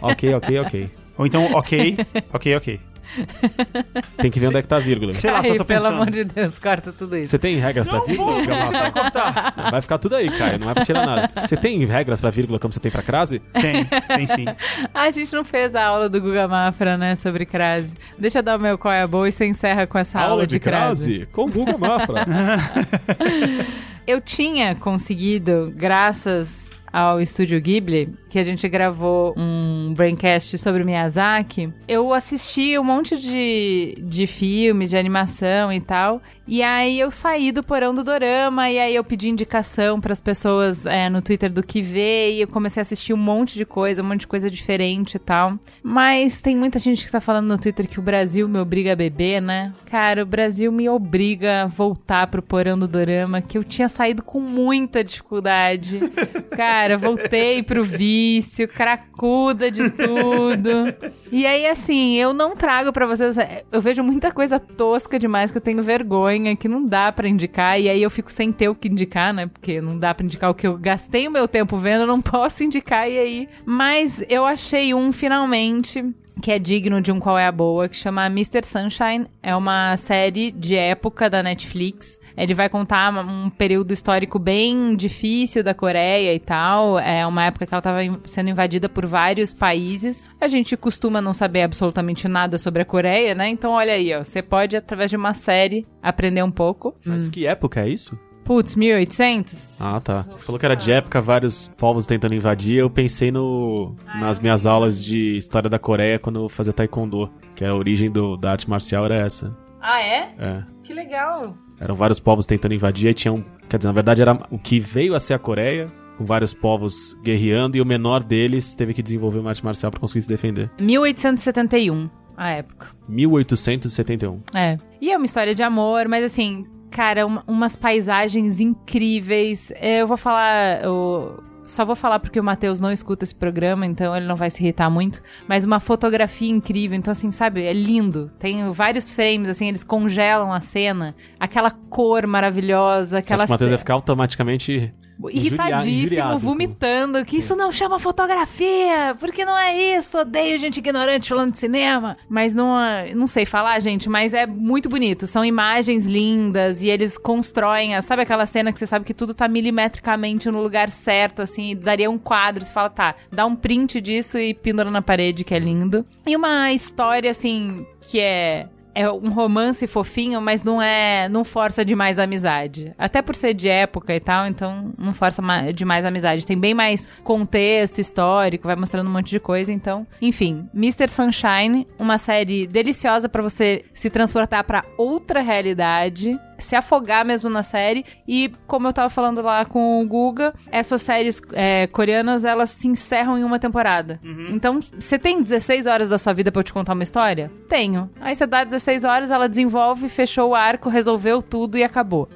ok, 0.00 0.34
ok, 0.34 0.60
ok. 0.60 0.90
Ou 1.16 1.26
então 1.26 1.44
ok, 1.54 1.96
ok, 2.32 2.56
ok. 2.56 2.80
Tem 4.18 4.30
que 4.30 4.38
ver 4.38 4.48
onde 4.48 4.58
é 4.58 4.62
que 4.62 4.68
tá 4.68 4.76
a 4.76 4.80
vírgula. 4.80 5.14
Sei 5.14 5.30
lá, 5.30 5.42
só 5.42 5.54
tô 5.54 5.64
pelo 5.64 5.80
pensando. 5.80 5.94
amor 5.94 6.10
de 6.10 6.24
Deus, 6.24 6.58
corta 6.58 6.92
tudo 6.92 7.16
isso. 7.16 7.30
Você 7.30 7.38
tem 7.38 7.56
regras 7.56 7.88
pra 7.88 8.00
vírgula? 8.00 8.42
Você 8.42 8.72
vai 8.72 8.92
cortar. 8.92 9.54
Não, 9.56 9.70
Vai 9.70 9.82
ficar 9.82 9.98
tudo 9.98 10.16
aí, 10.16 10.30
Caio. 10.30 10.58
Não 10.58 10.66
vai 10.66 10.74
pra 10.74 10.84
tirar 10.84 11.06
nada. 11.06 11.46
Você 11.46 11.56
tem 11.56 11.84
regras 11.86 12.20
pra 12.20 12.30
vírgula 12.30 12.58
como 12.58 12.72
você 12.72 12.80
tem 12.80 12.90
pra 12.90 13.02
crase? 13.02 13.38
Tem, 13.38 13.84
tem 13.84 14.26
sim. 14.26 14.44
A 14.94 15.10
gente 15.10 15.32
não 15.34 15.44
fez 15.44 15.74
a 15.74 15.84
aula 15.84 16.08
do 16.08 16.20
Guga 16.20 16.46
Mafra, 16.46 16.96
né, 16.96 17.14
sobre 17.16 17.46
crase. 17.46 17.94
Deixa 18.18 18.38
eu 18.38 18.42
dar 18.42 18.58
o 18.58 18.60
meu 18.60 18.76
qual 18.78 18.92
é 18.92 19.02
a 19.02 19.06
boa 19.06 19.28
e 19.28 19.32
você 19.32 19.46
encerra 19.46 19.86
com 19.86 19.98
essa 19.98 20.20
aula, 20.20 20.46
de, 20.46 20.58
crase. 20.60 21.26
Com 21.32 21.48
Guga 21.50 21.76
Mafra. 21.78 22.26
Eu 24.06 24.22
tinha 24.22 24.74
conseguido, 24.74 25.70
graças 25.76 26.67
ao 26.92 27.20
Estúdio 27.20 27.60
Ghibli, 27.60 28.14
que 28.28 28.38
a 28.38 28.42
gente 28.42 28.68
gravou 28.68 29.34
um 29.36 29.92
braincast 29.94 30.56
sobre 30.58 30.84
Miyazaki, 30.84 31.72
eu 31.86 32.12
assisti 32.12 32.78
um 32.78 32.84
monte 32.84 33.16
de, 33.16 34.02
de 34.02 34.26
filmes, 34.26 34.90
de 34.90 34.96
animação 34.96 35.72
e 35.72 35.80
tal. 35.80 36.22
E 36.50 36.62
aí 36.62 36.98
eu 36.98 37.10
saí 37.10 37.52
do 37.52 37.62
porão 37.62 37.94
do 37.94 38.02
Dorama 38.02 38.70
e 38.70 38.78
aí 38.78 38.94
eu 38.94 39.04
pedi 39.04 39.28
indicação 39.28 40.00
para 40.00 40.14
as 40.14 40.20
pessoas 40.20 40.86
é, 40.86 41.10
no 41.10 41.20
Twitter 41.20 41.52
do 41.52 41.62
que 41.62 41.82
ver 41.82 42.32
e 42.32 42.40
eu 42.40 42.48
comecei 42.48 42.80
a 42.80 42.82
assistir 42.82 43.12
um 43.12 43.18
monte 43.18 43.54
de 43.54 43.66
coisa, 43.66 44.02
um 44.02 44.06
monte 44.06 44.20
de 44.20 44.26
coisa 44.26 44.48
diferente 44.48 45.16
e 45.16 45.18
tal. 45.18 45.58
Mas 45.82 46.40
tem 46.40 46.56
muita 46.56 46.78
gente 46.78 47.04
que 47.04 47.12
tá 47.12 47.20
falando 47.20 47.48
no 47.48 47.58
Twitter 47.58 47.86
que 47.86 47.98
o 47.98 48.02
Brasil 48.02 48.48
me 48.48 48.58
obriga 48.58 48.94
a 48.94 48.96
beber, 48.96 49.42
né? 49.42 49.74
Cara, 49.90 50.22
o 50.22 50.26
Brasil 50.26 50.72
me 50.72 50.88
obriga 50.88 51.64
a 51.64 51.66
voltar 51.66 52.26
pro 52.28 52.40
porão 52.40 52.78
do 52.78 52.88
Dorama, 52.88 53.42
que 53.42 53.58
eu 53.58 53.62
tinha 53.62 53.88
saído 53.88 54.22
com 54.22 54.40
muita 54.40 55.04
dificuldade. 55.04 56.00
Cara, 56.56 56.96
voltei 56.96 57.62
pro 57.62 57.84
vício, 57.84 58.66
cracuda 58.66 59.70
de 59.70 59.90
tudo. 59.90 60.94
E 61.30 61.46
aí, 61.46 61.66
assim, 61.66 62.14
eu 62.16 62.32
não 62.32 62.56
trago 62.56 62.90
pra 62.90 63.06
vocês. 63.06 63.36
Eu 63.70 63.82
vejo 63.82 64.02
muita 64.02 64.32
coisa 64.32 64.58
tosca 64.58 65.18
demais 65.18 65.50
que 65.50 65.58
eu 65.58 65.62
tenho 65.62 65.82
vergonha, 65.82 66.37
que 66.56 66.68
não 66.68 66.86
dá 66.86 67.10
pra 67.12 67.28
indicar. 67.28 67.80
E 67.80 67.88
aí 67.88 68.02
eu 68.02 68.10
fico 68.10 68.32
sem 68.32 68.52
ter 68.52 68.68
o 68.68 68.74
que 68.74 68.88
indicar, 68.88 69.32
né? 69.32 69.46
Porque 69.46 69.80
não 69.80 69.98
dá 69.98 70.14
pra 70.14 70.24
indicar 70.24 70.50
o 70.50 70.54
que 70.54 70.66
eu 70.66 70.76
gastei 70.76 71.28
o 71.28 71.30
meu 71.30 71.46
tempo 71.46 71.76
vendo, 71.76 72.02
eu 72.02 72.06
não 72.06 72.20
posso 72.22 72.64
indicar. 72.64 73.08
E 73.08 73.18
aí. 73.18 73.48
Mas 73.64 74.22
eu 74.28 74.44
achei 74.44 74.94
um 74.94 75.12
finalmente 75.12 76.04
que 76.40 76.52
é 76.52 76.58
digno 76.58 77.00
de 77.00 77.10
um 77.10 77.18
qual 77.18 77.38
é 77.38 77.46
a 77.46 77.52
boa, 77.52 77.88
que 77.88 77.96
chama 77.96 78.26
Mr. 78.26 78.64
Sunshine. 78.64 79.26
É 79.42 79.54
uma 79.54 79.96
série 79.96 80.50
de 80.52 80.76
época 80.76 81.28
da 81.28 81.42
Netflix. 81.42 82.17
Ele 82.38 82.54
vai 82.54 82.68
contar 82.68 83.12
um 83.26 83.50
período 83.50 83.92
histórico 83.92 84.38
bem 84.38 84.94
difícil 84.94 85.64
da 85.64 85.74
Coreia 85.74 86.32
e 86.32 86.38
tal. 86.38 86.98
É 86.98 87.26
uma 87.26 87.44
época 87.44 87.66
que 87.66 87.74
ela 87.74 87.80
estava 87.80 87.98
sendo 88.24 88.50
invadida 88.50 88.88
por 88.88 89.04
vários 89.04 89.52
países. 89.52 90.24
A 90.40 90.46
gente 90.46 90.76
costuma 90.76 91.20
não 91.20 91.34
saber 91.34 91.62
absolutamente 91.62 92.28
nada 92.28 92.56
sobre 92.56 92.82
a 92.82 92.84
Coreia, 92.84 93.34
né? 93.34 93.48
Então, 93.48 93.72
olha 93.72 93.92
aí, 93.92 94.14
ó. 94.14 94.22
Você 94.22 94.40
pode, 94.40 94.76
através 94.76 95.10
de 95.10 95.16
uma 95.16 95.34
série, 95.34 95.84
aprender 96.00 96.42
um 96.42 96.50
pouco. 96.50 96.94
Mas 97.04 97.28
que 97.28 97.44
época 97.44 97.80
é 97.80 97.88
isso? 97.88 98.16
Putz, 98.44 98.76
1800? 98.76 99.78
Ah, 99.78 100.00
tá. 100.00 100.22
Você 100.22 100.46
falou 100.46 100.58
que 100.58 100.64
era 100.64 100.74
de 100.74 100.90
época, 100.90 101.20
vários 101.20 101.68
povos 101.76 102.06
tentando 102.06 102.34
invadir. 102.34 102.76
Eu 102.76 102.88
pensei 102.88 103.30
no 103.30 103.94
nas 104.14 104.40
minhas 104.40 104.64
aulas 104.64 105.04
de 105.04 105.36
história 105.36 105.68
da 105.68 105.78
Coreia 105.78 106.18
quando 106.18 106.44
eu 106.44 106.48
fazia 106.48 106.72
taekwondo, 106.72 107.30
que 107.54 107.62
a 107.62 107.74
origem 107.74 108.10
do, 108.10 108.38
da 108.38 108.52
arte 108.52 108.70
marcial 108.70 109.04
era 109.04 109.16
essa. 109.16 109.54
Ah, 109.80 110.00
é? 110.00 110.34
É. 110.38 110.62
Que 110.82 110.94
legal. 110.94 111.54
Eram 111.80 111.94
vários 111.94 112.18
povos 112.20 112.46
tentando 112.46 112.74
invadir, 112.74 113.10
e 113.10 113.14
tinha 113.14 113.32
um 113.32 113.42
Quer 113.68 113.76
dizer, 113.78 113.88
na 113.88 113.92
verdade 113.94 114.22
era 114.22 114.38
o 114.50 114.58
que 114.58 114.80
veio 114.80 115.14
a 115.14 115.20
ser 115.20 115.34
a 115.34 115.38
Coreia, 115.38 115.86
com 116.16 116.24
vários 116.24 116.52
povos 116.54 117.14
guerreando, 117.22 117.76
e 117.76 117.80
o 117.80 117.86
menor 117.86 118.22
deles 118.22 118.74
teve 118.74 118.94
que 118.94 119.02
desenvolver 119.02 119.38
uma 119.38 119.50
arte 119.50 119.64
marcial 119.64 119.90
pra 119.90 120.00
conseguir 120.00 120.22
se 120.22 120.28
defender. 120.28 120.70
1871, 120.80 122.08
a 122.36 122.50
época. 122.50 122.88
1871. 123.08 124.40
É. 124.54 124.78
E 125.00 125.10
é 125.12 125.16
uma 125.16 125.26
história 125.26 125.54
de 125.54 125.62
amor, 125.62 126.08
mas 126.08 126.24
assim, 126.24 126.66
cara, 126.90 127.26
um- 127.26 127.40
umas 127.46 127.76
paisagens 127.76 128.58
incríveis. 128.60 129.72
Eu 129.80 130.06
vou 130.06 130.16
falar. 130.16 130.82
Eu 130.82 131.42
só 131.68 131.84
vou 131.84 131.94
falar 131.94 132.18
porque 132.18 132.40
o 132.40 132.44
Matheus 132.44 132.80
não 132.80 132.90
escuta 132.90 133.24
esse 133.24 133.34
programa, 133.34 133.86
então 133.86 134.16
ele 134.16 134.26
não 134.26 134.36
vai 134.36 134.50
se 134.50 134.62
irritar 134.62 134.90
muito. 134.90 135.22
Mas 135.46 135.64
uma 135.64 135.78
fotografia 135.78 136.50
incrível. 136.50 136.96
Então, 136.96 137.12
assim, 137.12 137.30
sabe? 137.30 137.62
É 137.64 137.72
lindo. 137.72 138.28
Tem 138.38 138.70
vários 138.72 139.12
frames, 139.12 139.48
assim, 139.48 139.68
eles 139.68 139.84
congelam 139.84 140.52
a 140.52 140.60
cena. 140.60 141.14
Aquela 141.38 141.70
cor 141.70 142.26
maravilhosa, 142.26 143.18
aquela 143.18 143.44
que 143.44 143.50
o 143.50 143.52
Matheus 143.52 143.70
ia 143.70 143.78
ficar 143.78 143.94
automaticamente 143.94 144.92
irritadíssimo, 145.30 145.96
injuriado 146.04 146.38
vomitando, 146.38 147.24
que 147.24 147.38
isso 147.38 147.56
não 147.56 147.72
chama 147.72 147.98
fotografia, 147.98 149.16
porque 149.18 149.44
não 149.44 149.56
é 149.58 149.76
isso, 149.96 150.18
odeio 150.18 150.58
gente 150.58 150.78
ignorante 150.78 151.28
falando 151.28 151.52
de 151.52 151.58
cinema. 151.58 152.16
Mas 152.28 152.54
não, 152.54 152.76
não 153.14 153.26
sei 153.26 153.44
falar, 153.44 153.78
gente, 153.80 154.08
mas 154.08 154.32
é 154.32 154.46
muito 154.46 154.88
bonito, 154.88 155.26
são 155.26 155.44
imagens 155.44 156.06
lindas 156.06 156.82
e 156.82 156.88
eles 156.88 157.18
constroem, 157.18 157.94
a- 157.96 158.02
sabe 158.02 158.22
aquela 158.22 158.46
cena 158.46 158.72
que 158.72 158.78
você 158.78 158.86
sabe 158.86 159.04
que 159.04 159.14
tudo 159.14 159.34
tá 159.34 159.48
milimetricamente 159.48 160.48
no 160.50 160.62
lugar 160.62 160.88
certo, 160.90 161.42
assim, 161.42 161.74
daria 161.76 162.10
um 162.10 162.18
quadro, 162.18 162.64
você 162.64 162.72
fala, 162.72 162.88
tá, 162.90 163.14
dá 163.32 163.44
um 163.46 163.56
print 163.56 164.00
disso 164.00 164.38
e 164.38 164.54
pendura 164.54 164.90
na 164.90 165.02
parede, 165.02 165.44
que 165.44 165.54
é 165.54 165.58
lindo. 165.58 166.04
E 166.26 166.36
uma 166.36 166.72
história, 166.72 167.30
assim, 167.30 167.86
que 168.00 168.20
é 168.20 168.66
é 169.02 169.10
um 169.10 169.30
romance 169.30 169.86
fofinho, 169.86 170.40
mas 170.40 170.62
não 170.62 170.80
é. 170.82 171.28
não 171.28 171.44
força 171.44 171.84
demais 171.84 172.18
a 172.18 172.24
amizade. 172.24 172.92
Até 172.98 173.22
por 173.22 173.34
ser 173.34 173.54
de 173.54 173.68
época 173.68 174.14
e 174.14 174.20
tal, 174.20 174.46
então 174.46 174.92
não 174.98 175.12
força 175.14 175.40
ma- 175.40 175.70
demais 175.70 176.04
a 176.04 176.08
amizade. 176.08 176.46
Tem 176.46 176.58
bem 176.58 176.74
mais 176.74 177.08
contexto 177.22 177.98
histórico, 178.00 178.66
vai 178.66 178.76
mostrando 178.76 179.08
um 179.08 179.12
monte 179.12 179.30
de 179.30 179.40
coisa, 179.40 179.72
então. 179.72 180.06
Enfim, 180.20 180.68
Mr. 180.74 181.08
Sunshine, 181.08 181.86
uma 181.98 182.18
série 182.18 182.66
deliciosa 182.66 183.28
pra 183.28 183.42
você 183.42 183.84
se 183.94 184.10
transportar 184.10 184.64
pra 184.64 184.84
outra 184.96 185.40
realidade. 185.40 186.38
Se 186.58 186.74
afogar 186.76 187.24
mesmo 187.24 187.48
na 187.48 187.62
série. 187.62 188.04
E, 188.26 188.52
como 188.66 188.88
eu 188.88 188.92
tava 188.92 189.08
falando 189.08 189.40
lá 189.40 189.64
com 189.64 190.02
o 190.02 190.06
Guga, 190.06 190.52
essas 190.70 191.02
séries 191.02 191.40
é, 191.52 191.86
coreanas, 191.86 192.44
elas 192.44 192.70
se 192.70 192.88
encerram 192.88 193.38
em 193.38 193.44
uma 193.44 193.58
temporada. 193.58 194.20
Então, 194.50 194.80
você 194.98 195.18
tem 195.18 195.40
16 195.42 195.86
horas 195.86 196.08
da 196.08 196.18
sua 196.18 196.32
vida 196.32 196.50
pra 196.50 196.60
eu 196.60 196.64
te 196.64 196.72
contar 196.72 196.94
uma 196.94 197.02
história? 197.02 197.50
Tenho. 197.68 198.10
Aí 198.20 198.34
você 198.34 198.46
dá 198.46 198.64
16 198.64 199.04
horas, 199.04 199.30
ela 199.30 199.48
desenvolve, 199.48 200.08
fechou 200.08 200.50
o 200.50 200.54
arco, 200.54 200.88
resolveu 200.88 201.40
tudo 201.40 201.78
e 201.78 201.84
acabou. 201.84 202.28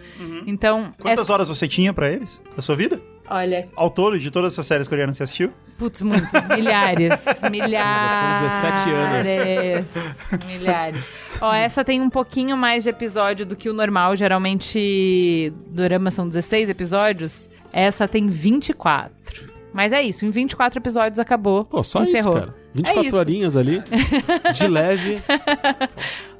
Então, 0.46 0.92
Quantas 1.00 1.20
essa- 1.20 1.32
horas 1.32 1.48
você 1.48 1.66
tinha 1.68 1.92
pra 1.92 2.10
eles? 2.10 2.40
Da 2.56 2.62
sua 2.62 2.76
vida? 2.76 3.00
Olha, 3.32 3.68
Ao 3.76 3.90
todo, 3.90 4.18
de 4.18 4.30
todas 4.30 4.52
essas 4.52 4.66
séries 4.66 4.86
coreanas 4.88 5.14
que 5.14 5.18
você 5.18 5.22
assistiu? 5.24 5.52
putz, 5.78 6.02
muitas, 6.02 6.46
milhares, 6.48 7.10
milhares. 7.50 8.60
São 8.62 8.72
17 8.82 8.90
anos. 8.90 10.46
Milhares. 10.46 11.08
Ó, 11.40 11.52
essa 11.52 11.84
tem 11.84 12.00
um 12.00 12.08
pouquinho 12.10 12.56
mais 12.56 12.84
de 12.84 12.90
episódio 12.90 13.44
do 13.44 13.56
que 13.56 13.68
o 13.68 13.72
normal. 13.72 14.14
Geralmente, 14.14 15.52
Dorama 15.66 16.10
são 16.10 16.28
16 16.28 16.68
episódios. 16.68 17.48
Essa 17.72 18.06
tem 18.06 18.28
24. 18.28 19.12
Mas 19.72 19.92
é 19.92 20.02
isso, 20.02 20.26
em 20.26 20.30
24 20.30 20.78
episódios 20.78 21.18
acabou. 21.18 21.64
Pô, 21.64 21.82
só 21.82 22.02
encerrou. 22.02 22.36
isso, 22.36 22.46
cara. 22.46 22.54
24 22.74 23.02
É 23.02 23.06
isso. 23.06 23.16
horinhas 23.16 23.56
ali, 23.56 23.82
de 24.54 24.66
leve. 24.68 25.22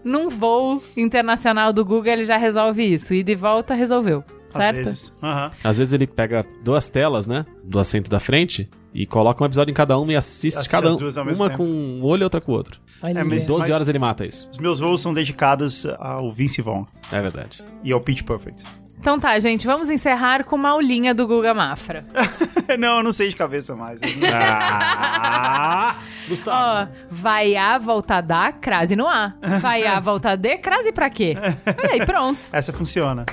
Num 0.05 0.29
voo 0.29 0.83
internacional 0.97 1.73
do 1.73 1.85
Google, 1.85 2.13
ele 2.13 2.25
já 2.25 2.37
resolve 2.37 2.83
isso. 2.85 3.15
E 3.15 3.23
de 3.23 3.35
volta, 3.35 3.73
resolveu. 3.75 4.23
Certo? 4.53 4.79
Às 4.81 4.85
vezes. 4.85 5.15
Aham. 5.23 5.51
Às 5.65 5.79
vezes 5.79 5.93
ele 5.95 6.07
pega 6.07 6.45
duas 6.63 6.89
telas, 6.89 7.27
né? 7.27 7.45
Do 7.65 7.79
assento 7.79 8.11
da 8.11 8.21
frente 8.21 8.69
e 8.95 9.07
coloca 9.07 9.43
um 9.43 9.47
episódio 9.47 9.71
em 9.71 9.75
cada 9.75 9.99
uma 9.99 10.13
e 10.13 10.17
assiste, 10.17 10.57
Assiste 10.59 10.71
cada 10.71 10.93
um. 10.93 10.99
Uma 11.35 11.49
tempo. 11.49 11.57
com 11.59 11.65
um 11.65 12.05
olho 12.05 12.23
e 12.23 12.25
outra 12.25 12.41
com 12.41 12.53
o 12.53 12.55
outro. 12.55 12.81
Olha. 13.03 13.19
É, 13.19 13.23
Em 13.23 13.25
mas- 13.29 13.47
12 13.47 13.73
horas 13.73 13.89
ele 13.89 13.99
mata 13.99 14.25
isso. 14.27 14.49
Os 14.51 14.59
meus 14.59 14.79
voos 14.81 15.01
são 15.01 15.13
dedicados 15.15 15.87
ao 15.99 16.31
Vince 16.33 16.61
Vaughn 16.63 16.85
É 17.11 17.21
verdade. 17.21 17.63
e 17.83 17.93
ao 17.93 18.01
Pitch 18.01 18.23
Perfect. 18.23 18.65
Então 18.99 19.19
tá, 19.19 19.37
gente, 19.41 19.67
vamos 19.67 19.91
encerrar 19.91 20.45
com 20.45 20.55
uma 20.55 20.69
aulinha 20.71 21.13
do 21.13 21.27
Guga 21.27 21.53
Mafra. 21.53 22.05
não, 22.79 22.99
eu 22.99 23.03
não 23.03 23.11
sei 23.11 23.31
de 23.31 23.35
cabeça 23.35 23.75
mais. 23.75 24.01
Eu 24.01 24.09
não 24.09 24.19
sei. 24.21 24.31
Ah! 24.33 25.97
Ó, 26.47 26.87
vai 27.11 27.57
A, 27.57 27.79
volta 27.79 28.21
D, 28.21 28.35
crase 28.61 28.95
no 28.95 29.09
A. 29.09 29.35
Vai 29.61 29.85
A, 29.85 29.99
volta 29.99 30.37
D, 30.37 30.59
crase 30.59 30.93
pra 30.93 31.11
quê? 31.11 31.35
Olha 31.67 31.93
aí, 31.95 32.07
pronto. 32.07 32.39
Essa 32.53 32.73
funciona. 32.73 33.25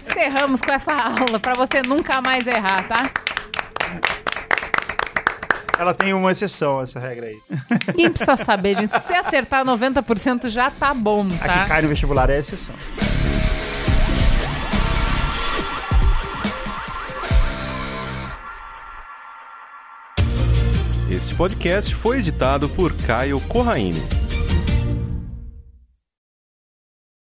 Encerramos 0.00 0.60
com 0.60 0.72
essa 0.72 0.92
aula 0.92 1.38
pra 1.38 1.54
você 1.54 1.82
nunca 1.82 2.20
mais 2.20 2.46
errar, 2.46 2.82
tá? 2.88 3.10
Ela 5.78 5.94
tem 5.94 6.12
uma 6.12 6.30
exceção, 6.30 6.82
essa 6.82 7.00
regra 7.00 7.26
aí. 7.26 7.38
Quem 7.96 8.10
precisa 8.10 8.36
saber, 8.36 8.76
gente? 8.76 8.90
Se 9.06 9.14
acertar 9.14 9.64
90% 9.64 10.50
já 10.50 10.70
tá 10.70 10.92
bom, 10.92 11.26
A 11.26 11.30
que 11.30 11.38
tá? 11.38 11.64
cai 11.66 11.80
no 11.82 11.88
vestibular 11.88 12.28
é 12.28 12.36
a 12.36 12.38
exceção. 12.38 12.74
Este 21.10 21.34
podcast 21.34 21.94
foi 21.94 22.18
editado 22.18 22.68
por 22.68 22.92
Caio 22.94 23.40
Corraine. 23.42 24.02